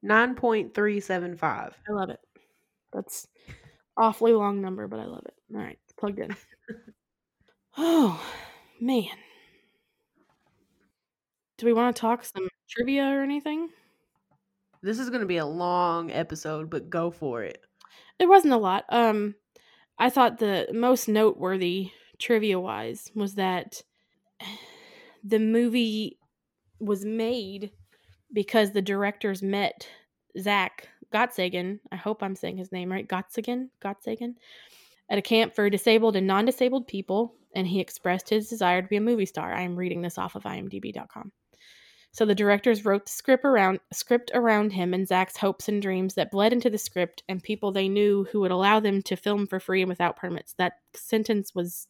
9.375. 0.04 1.42
I 1.44 1.72
love 1.92 2.10
it. 2.10 2.20
That's 2.92 3.26
awfully 3.96 4.32
long 4.32 4.60
number, 4.60 4.88
but 4.88 5.00
I 5.00 5.04
love 5.04 5.24
it. 5.26 5.34
All 5.54 5.60
right, 5.60 5.78
plugged 5.98 6.18
in. 6.18 6.34
oh 7.76 8.20
man, 8.80 9.16
do 11.58 11.66
we 11.66 11.72
want 11.72 11.94
to 11.94 12.00
talk 12.00 12.24
some 12.24 12.48
trivia 12.68 13.04
or 13.04 13.22
anything? 13.22 13.68
This 14.82 14.98
is 14.98 15.10
going 15.10 15.20
to 15.20 15.26
be 15.26 15.36
a 15.36 15.46
long 15.46 16.10
episode, 16.10 16.70
but 16.70 16.88
go 16.88 17.10
for 17.10 17.42
it. 17.42 17.60
It 18.18 18.28
wasn't 18.28 18.54
a 18.54 18.58
lot. 18.58 18.84
Um, 18.88 19.34
I 19.98 20.08
thought 20.08 20.38
the 20.38 20.68
most 20.72 21.06
noteworthy 21.06 21.90
trivia 22.18 22.58
wise 22.58 23.10
was 23.14 23.34
that 23.34 23.82
the 25.24 25.38
movie 25.38 26.18
was 26.78 27.04
made 27.04 27.72
because 28.32 28.72
the 28.72 28.82
directors 28.82 29.42
met 29.42 29.88
Zach 30.38 30.88
Gottsagen. 31.12 31.80
I 31.90 31.96
hope 31.96 32.22
I'm 32.22 32.36
saying 32.36 32.56
his 32.56 32.72
name 32.72 32.90
right. 32.90 33.08
Gottsagen, 33.08 33.68
Gottsagen, 33.82 34.34
at 35.08 35.18
a 35.18 35.22
camp 35.22 35.54
for 35.54 35.68
disabled 35.68 36.16
and 36.16 36.26
non-disabled 36.26 36.86
people 36.86 37.34
and 37.54 37.66
he 37.66 37.80
expressed 37.80 38.28
his 38.28 38.48
desire 38.48 38.82
to 38.82 38.88
be 38.88 38.96
a 38.96 39.00
movie 39.00 39.26
star. 39.26 39.52
I 39.52 39.62
am 39.62 39.76
reading 39.76 40.02
this 40.02 40.18
off 40.18 40.36
of 40.36 40.44
imdb.com. 40.44 41.32
So 42.12 42.24
the 42.24 42.34
directors 42.34 42.84
wrote 42.84 43.06
the 43.06 43.12
script 43.12 43.44
around 43.44 43.78
script 43.92 44.32
around 44.34 44.72
him 44.72 44.94
and 44.94 45.06
Zach's 45.06 45.36
hopes 45.36 45.68
and 45.68 45.80
dreams 45.80 46.14
that 46.14 46.30
bled 46.30 46.52
into 46.52 46.70
the 46.70 46.78
script 46.78 47.22
and 47.28 47.42
people 47.42 47.70
they 47.70 47.88
knew 47.88 48.26
who 48.32 48.40
would 48.40 48.50
allow 48.50 48.80
them 48.80 49.00
to 49.02 49.16
film 49.16 49.46
for 49.46 49.60
free 49.60 49.82
and 49.82 49.88
without 49.88 50.16
permits. 50.16 50.54
That 50.54 50.80
sentence 50.94 51.54
was 51.54 51.86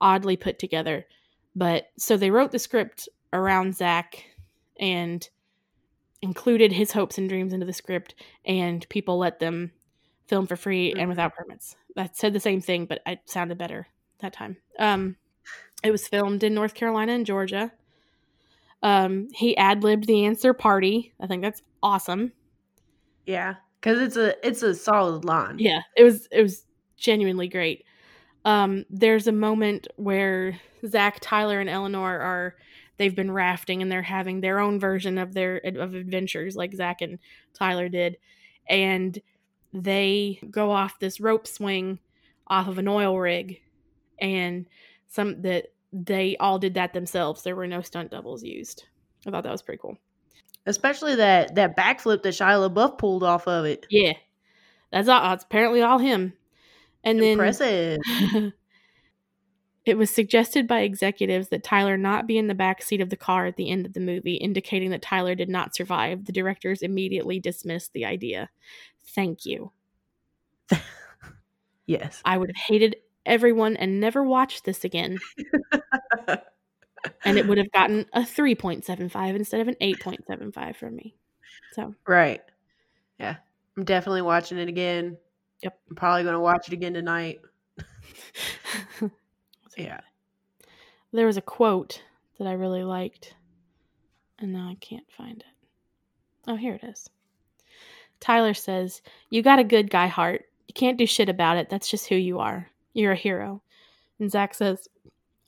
oddly 0.00 0.36
put 0.36 0.58
together. 0.58 1.06
But 1.54 1.88
so 1.98 2.16
they 2.16 2.30
wrote 2.30 2.50
the 2.50 2.58
script 2.58 3.08
around 3.32 3.76
Zach 3.76 4.24
and 4.78 5.28
included 6.26 6.72
his 6.72 6.92
hopes 6.92 7.18
and 7.18 7.28
dreams 7.28 7.52
into 7.52 7.66
the 7.66 7.72
script 7.72 8.14
and 8.44 8.86
people 8.88 9.18
let 9.18 9.38
them 9.38 9.72
film 10.26 10.46
for 10.46 10.56
free 10.56 10.92
and 10.92 11.08
without 11.08 11.34
permits. 11.34 11.76
I 11.96 12.10
said 12.12 12.32
the 12.32 12.40
same 12.40 12.60
thing, 12.60 12.86
but 12.86 13.00
it 13.06 13.20
sounded 13.26 13.58
better 13.58 13.86
that 14.18 14.32
time. 14.32 14.56
Um, 14.78 15.16
it 15.82 15.90
was 15.90 16.08
filmed 16.08 16.42
in 16.42 16.54
North 16.54 16.74
Carolina 16.74 17.12
and 17.12 17.24
Georgia. 17.24 17.72
Um, 18.82 19.28
he 19.32 19.56
ad 19.56 19.82
libbed 19.82 20.06
the 20.06 20.26
answer 20.26 20.52
party. 20.52 21.14
I 21.20 21.26
think 21.26 21.42
that's 21.42 21.62
awesome. 21.82 22.32
Yeah, 23.24 23.54
because 23.80 24.00
it's 24.00 24.16
a 24.16 24.46
it's 24.46 24.62
a 24.62 24.74
solid 24.74 25.24
line. 25.24 25.56
Yeah, 25.58 25.80
it 25.96 26.02
was 26.02 26.28
it 26.30 26.42
was 26.42 26.64
genuinely 26.96 27.48
great. 27.48 27.84
Um, 28.44 28.84
there's 28.90 29.26
a 29.26 29.32
moment 29.32 29.88
where 29.96 30.60
Zach, 30.86 31.18
Tyler, 31.20 31.60
and 31.60 31.68
Eleanor 31.68 32.18
are 32.20 32.54
they've 32.96 33.14
been 33.14 33.30
rafting 33.30 33.82
and 33.82 33.90
they're 33.90 34.02
having 34.02 34.40
their 34.40 34.58
own 34.58 34.80
version 34.80 35.18
of 35.18 35.34
their 35.34 35.58
of 35.58 35.94
adventures, 35.94 36.56
like 36.56 36.74
Zach 36.74 37.00
and 37.02 37.18
Tyler 37.54 37.88
did, 37.88 38.16
and 38.68 39.18
they 39.72 40.40
go 40.50 40.70
off 40.70 40.98
this 40.98 41.20
rope 41.20 41.46
swing 41.46 41.98
off 42.46 42.68
of 42.68 42.78
an 42.78 42.88
oil 42.88 43.18
rig, 43.18 43.60
and 44.20 44.66
some 45.08 45.42
that 45.42 45.66
they 45.92 46.36
all 46.38 46.58
did 46.58 46.74
that 46.74 46.92
themselves. 46.92 47.42
There 47.42 47.56
were 47.56 47.66
no 47.66 47.80
stunt 47.82 48.10
doubles 48.10 48.42
used. 48.42 48.84
I 49.26 49.30
thought 49.30 49.44
that 49.44 49.52
was 49.52 49.62
pretty 49.62 49.80
cool. 49.80 49.98
Especially 50.66 51.16
that 51.16 51.54
that 51.54 51.76
backflip 51.76 52.22
that 52.22 52.34
Shia 52.34 52.68
LaBeouf 52.70 52.98
pulled 52.98 53.22
off 53.22 53.46
of 53.46 53.64
it. 53.64 53.86
Yeah, 53.90 54.14
that's 54.90 55.08
all. 55.08 55.32
It's 55.32 55.44
apparently 55.44 55.82
all 55.82 55.98
him. 55.98 56.32
And 57.04 57.22
Impressive. 57.22 58.00
then 58.32 58.52
it 59.86 59.96
was 59.96 60.10
suggested 60.10 60.66
by 60.66 60.80
executives 60.80 61.48
that 61.48 61.62
Tyler 61.62 61.96
not 61.96 62.26
be 62.26 62.36
in 62.36 62.48
the 62.48 62.54
back 62.54 62.82
seat 62.82 63.00
of 63.00 63.08
the 63.08 63.16
car 63.16 63.46
at 63.46 63.56
the 63.56 63.70
end 63.70 63.86
of 63.86 63.92
the 63.92 64.00
movie, 64.00 64.34
indicating 64.34 64.90
that 64.90 65.00
Tyler 65.00 65.36
did 65.36 65.48
not 65.48 65.76
survive. 65.76 66.24
The 66.24 66.32
directors 66.32 66.82
immediately 66.82 67.38
dismissed 67.38 67.92
the 67.92 68.04
idea. 68.04 68.50
Thank 69.06 69.46
you. 69.46 69.70
yes. 71.86 72.20
I 72.24 72.36
would 72.36 72.50
have 72.50 72.56
hated 72.56 72.96
everyone 73.24 73.76
and 73.76 74.00
never 74.00 74.24
watched 74.24 74.64
this 74.64 74.82
again. 74.82 75.18
and 77.24 77.38
it 77.38 77.46
would 77.46 77.58
have 77.58 77.70
gotten 77.70 78.06
a 78.12 78.22
3.75 78.22 79.36
instead 79.36 79.60
of 79.60 79.68
an 79.68 79.76
8.75 79.80 80.74
from 80.74 80.96
me. 80.96 81.14
So, 81.74 81.94
right. 82.08 82.42
Yeah. 83.20 83.36
I'm 83.76 83.84
definitely 83.84 84.22
watching 84.22 84.58
it 84.58 84.68
again. 84.68 85.16
Yep. 85.62 85.78
I'm 85.90 85.96
probably 85.96 86.24
going 86.24 86.34
to 86.34 86.40
watch 86.40 86.66
it 86.66 86.72
again 86.72 86.94
tonight. 86.94 87.38
yeah. 89.76 90.00
There 91.12 91.26
was 91.26 91.36
a 91.36 91.42
quote 91.42 92.02
that 92.38 92.46
I 92.46 92.52
really 92.52 92.84
liked, 92.84 93.34
and 94.38 94.52
now 94.52 94.68
I 94.68 94.74
can't 94.80 95.10
find 95.10 95.38
it. 95.38 95.46
Oh, 96.48 96.56
here 96.56 96.74
it 96.74 96.84
is. 96.84 97.08
Tyler 98.20 98.54
says, 98.54 99.02
You 99.30 99.42
got 99.42 99.58
a 99.58 99.64
good 99.64 99.90
guy 99.90 100.06
heart. 100.06 100.44
You 100.68 100.74
can't 100.74 100.98
do 100.98 101.06
shit 101.06 101.28
about 101.28 101.56
it. 101.56 101.68
That's 101.68 101.88
just 101.90 102.08
who 102.08 102.16
you 102.16 102.38
are. 102.38 102.68
You're 102.92 103.12
a 103.12 103.16
hero. 103.16 103.62
And 104.18 104.30
Zach 104.30 104.54
says, 104.54 104.88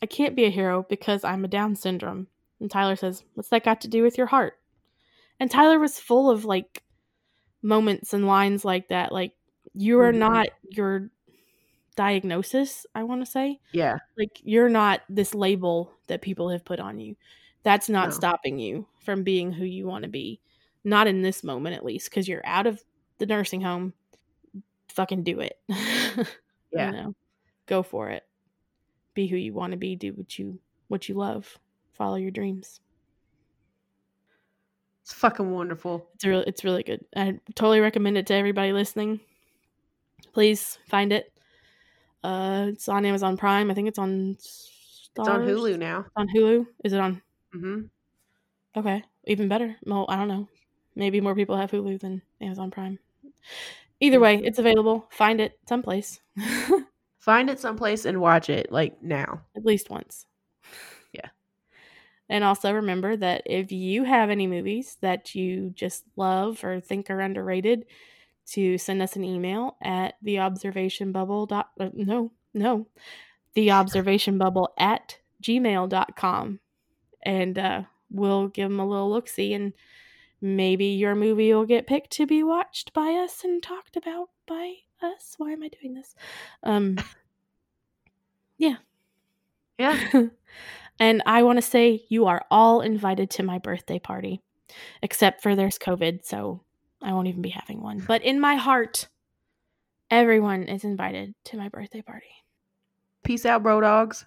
I 0.03 0.07
can't 0.07 0.37
be 0.37 0.45
a 0.45 0.51
hero 0.51 0.87
because 0.89 1.25
I'm 1.25 1.45
a 1.45 1.49
Down 1.49 1.75
syndrome. 1.75 2.27
And 2.61 2.71
Tyler 2.71 2.97
says, 2.97 3.25
What's 3.35 3.49
that 3.51 3.65
got 3.65 3.81
to 3.83 3.89
do 3.89 4.03
with 4.03 4.19
your 4.19 4.27
heart? 4.27 4.59
And 5.41 5.51
Tyler 5.51 5.79
was 5.79 5.99
full 6.01 6.31
of 6.31 6.45
like 6.45 6.83
moments 7.63 8.13
and 8.13 8.27
lines 8.27 8.65
like 8.65 8.89
that. 8.89 9.13
Like, 9.13 9.33
you 9.75 10.01
are 10.01 10.13
Mhm. 10.13 10.19
not 10.19 10.49
your 10.71 11.11
diagnosis, 11.99 12.87
I 12.95 13.03
want 13.03 13.23
to 13.23 13.31
say. 13.31 13.59
Yeah. 13.73 13.99
Like, 14.17 14.41
you're 14.45 14.69
not 14.69 15.03
this 15.09 15.35
label 15.35 15.93
that 16.07 16.23
people 16.23 16.49
have 16.49 16.65
put 16.65 16.79
on 16.79 17.01
you. 17.01 17.17
That's 17.65 17.89
not 17.89 18.11
No. 18.11 18.15
stopping 18.15 18.57
you 18.61 18.87
from 19.01 19.25
being 19.25 19.51
who 19.53 19.65
you 19.65 19.85
want 19.89 20.05
to 20.05 20.09
be. 20.09 20.41
Not 20.85 21.09
in 21.09 21.23
this 21.23 21.43
moment, 21.43 21.75
at 21.75 21.85
least, 21.85 22.09
because 22.09 22.29
you're 22.29 22.47
out 22.47 22.69
of 22.69 22.81
the 23.19 23.27
nursing 23.27 23.61
home. 23.61 23.93
Fucking 24.89 25.25
do 25.25 25.41
it. 25.41 25.59
Yeah. 26.71 26.91
You 26.91 26.97
know, 26.97 27.15
go 27.65 27.83
for 27.83 28.11
it. 28.11 28.25
Be 29.15 29.27
who 29.27 29.37
you 29.37 29.55
want 29.55 29.71
to 29.71 29.79
be. 29.79 29.97
Do 29.97 30.13
what 30.13 30.39
you 30.39 30.61
what 30.89 31.09
you 31.09 31.15
love. 31.15 31.59
Follow 31.95 32.17
your 32.17 32.31
dreams. 32.31 32.81
It's 35.03 35.15
fucking 35.15 35.51
wonderful. 35.51 36.07
It's 36.15 36.27
really 36.27 36.45
it's 36.47 36.63
really 36.63 36.83
good. 36.83 37.07
I 37.17 37.41
totally 37.55 37.81
recommend 37.81 38.19
it 38.19 38.27
to 38.27 38.35
everybody 38.35 38.73
listening. 38.75 39.21
Please 40.35 40.79
find 40.87 41.11
it. 41.11 41.33
Uh, 42.23 42.67
it's 42.69 42.89
on 42.89 43.05
Amazon 43.05 43.37
Prime. 43.37 43.71
I 43.71 43.75
think 43.75 43.89
it's 43.89 43.99
on. 43.99 44.37
It's 44.39 45.11
on 45.19 45.43
Hulu 45.43 45.79
now. 45.79 46.07
On 46.17 46.29
Hulu. 46.29 46.67
Is 46.85 46.93
it 46.93 47.01
on? 47.01 47.23
Mm-hmm. 47.55 47.83
Okay, 48.77 49.03
even 49.25 49.49
better. 49.49 49.77
Well, 49.85 50.07
I 50.09 50.17
don't 50.17 50.29
know. 50.29 50.49
Maybe 50.95 51.21
more 51.21 51.35
people 51.35 51.57
have 51.57 51.71
Hulu 51.71 52.01
than 52.01 52.23
Amazon 52.41 52.71
Prime. 52.71 52.99
Either 54.01 54.21
way, 54.21 54.41
it's 54.43 54.59
available. 54.59 55.07
Find 55.11 55.41
it 55.41 55.59
someplace. 55.69 56.21
Find 57.19 57.51
it 57.51 57.59
someplace 57.59 58.05
and 58.05 58.21
watch 58.21 58.49
it 58.49 58.71
like 58.71 59.03
now. 59.03 59.43
At 59.57 59.65
least 59.65 59.91
once. 59.91 60.27
Yeah. 61.13 61.29
And 62.29 62.45
also 62.45 62.73
remember 62.73 63.17
that 63.17 63.43
if 63.47 63.73
you 63.73 64.05
have 64.05 64.31
any 64.31 64.47
movies 64.47 64.99
that 65.01 65.35
you 65.35 65.71
just 65.71 66.05
love 66.17 66.63
or 66.63 66.81
think 66.81 67.11
are 67.11 67.21
underrated, 67.21 67.87
to 68.53 68.79
send 68.79 69.03
us 69.03 69.17
an 69.17 69.25
email 69.25 69.77
at 69.83 70.15
the 70.23 70.39
observation 70.39 71.13
bubble 71.13 71.47
dot 71.47 71.71
uh, 71.81 71.89
no 71.95 72.33
no 72.55 72.87
the 73.55 73.71
observation 73.71 74.39
bubble 74.39 74.73
at 74.79 75.19
gmail.com 75.43 76.61
and 77.23 77.59
uh, 77.59 77.83
we'll 78.11 78.49
give 78.49 78.69
them 78.69 78.81
a 78.81 78.87
little 78.87 79.11
look 79.11 79.29
see 79.29 79.53
and 79.55 79.73
maybe 80.41 80.87
your 80.87 81.15
movie 81.15 81.53
will 81.53 81.67
get 81.67 81.87
picked 81.87 82.11
to 82.11 82.27
be 82.27 82.43
watched 82.43 82.93
by 82.93 83.13
us 83.13 83.43
and 83.45 83.63
talked 83.63 83.97
about 83.97 84.29
by 84.47 84.75
us 85.03 85.35
why 85.37 85.51
am 85.51 85.63
i 85.63 85.69
doing 85.69 85.95
this 85.95 86.15
um 86.63 86.97
Yeah. 88.59 88.77
Yeah. 89.79 89.99
and 91.01 91.23
I 91.25 91.45
want 91.45 91.59
to 91.59 91.63
say 91.63 92.05
you 92.09 92.27
are 92.27 92.45
all 92.51 92.81
invited 92.81 93.31
to 93.31 93.45
my 93.45 93.59
birthday 93.59 93.99
party, 93.99 94.43
except 95.03 95.43
for 95.43 95.55
there's 95.55 95.79
COVID, 95.79 96.25
so 96.25 96.63
I 97.03 97.13
won't 97.13 97.29
even 97.29 97.43
be 97.43 97.51
having 97.51 97.83
one. 97.83 98.01
But 98.07 98.23
in 98.23 98.41
my 98.41 98.57
heart, 98.57 99.09
everyone 100.11 100.65
is 100.65 100.85
invited 100.85 101.35
to 101.47 101.57
my 101.57 101.69
birthday 101.69 102.03
party. 102.03 102.27
Peace 103.25 103.47
out, 103.47 103.63
bro 103.63 103.81
dogs. 103.81 104.25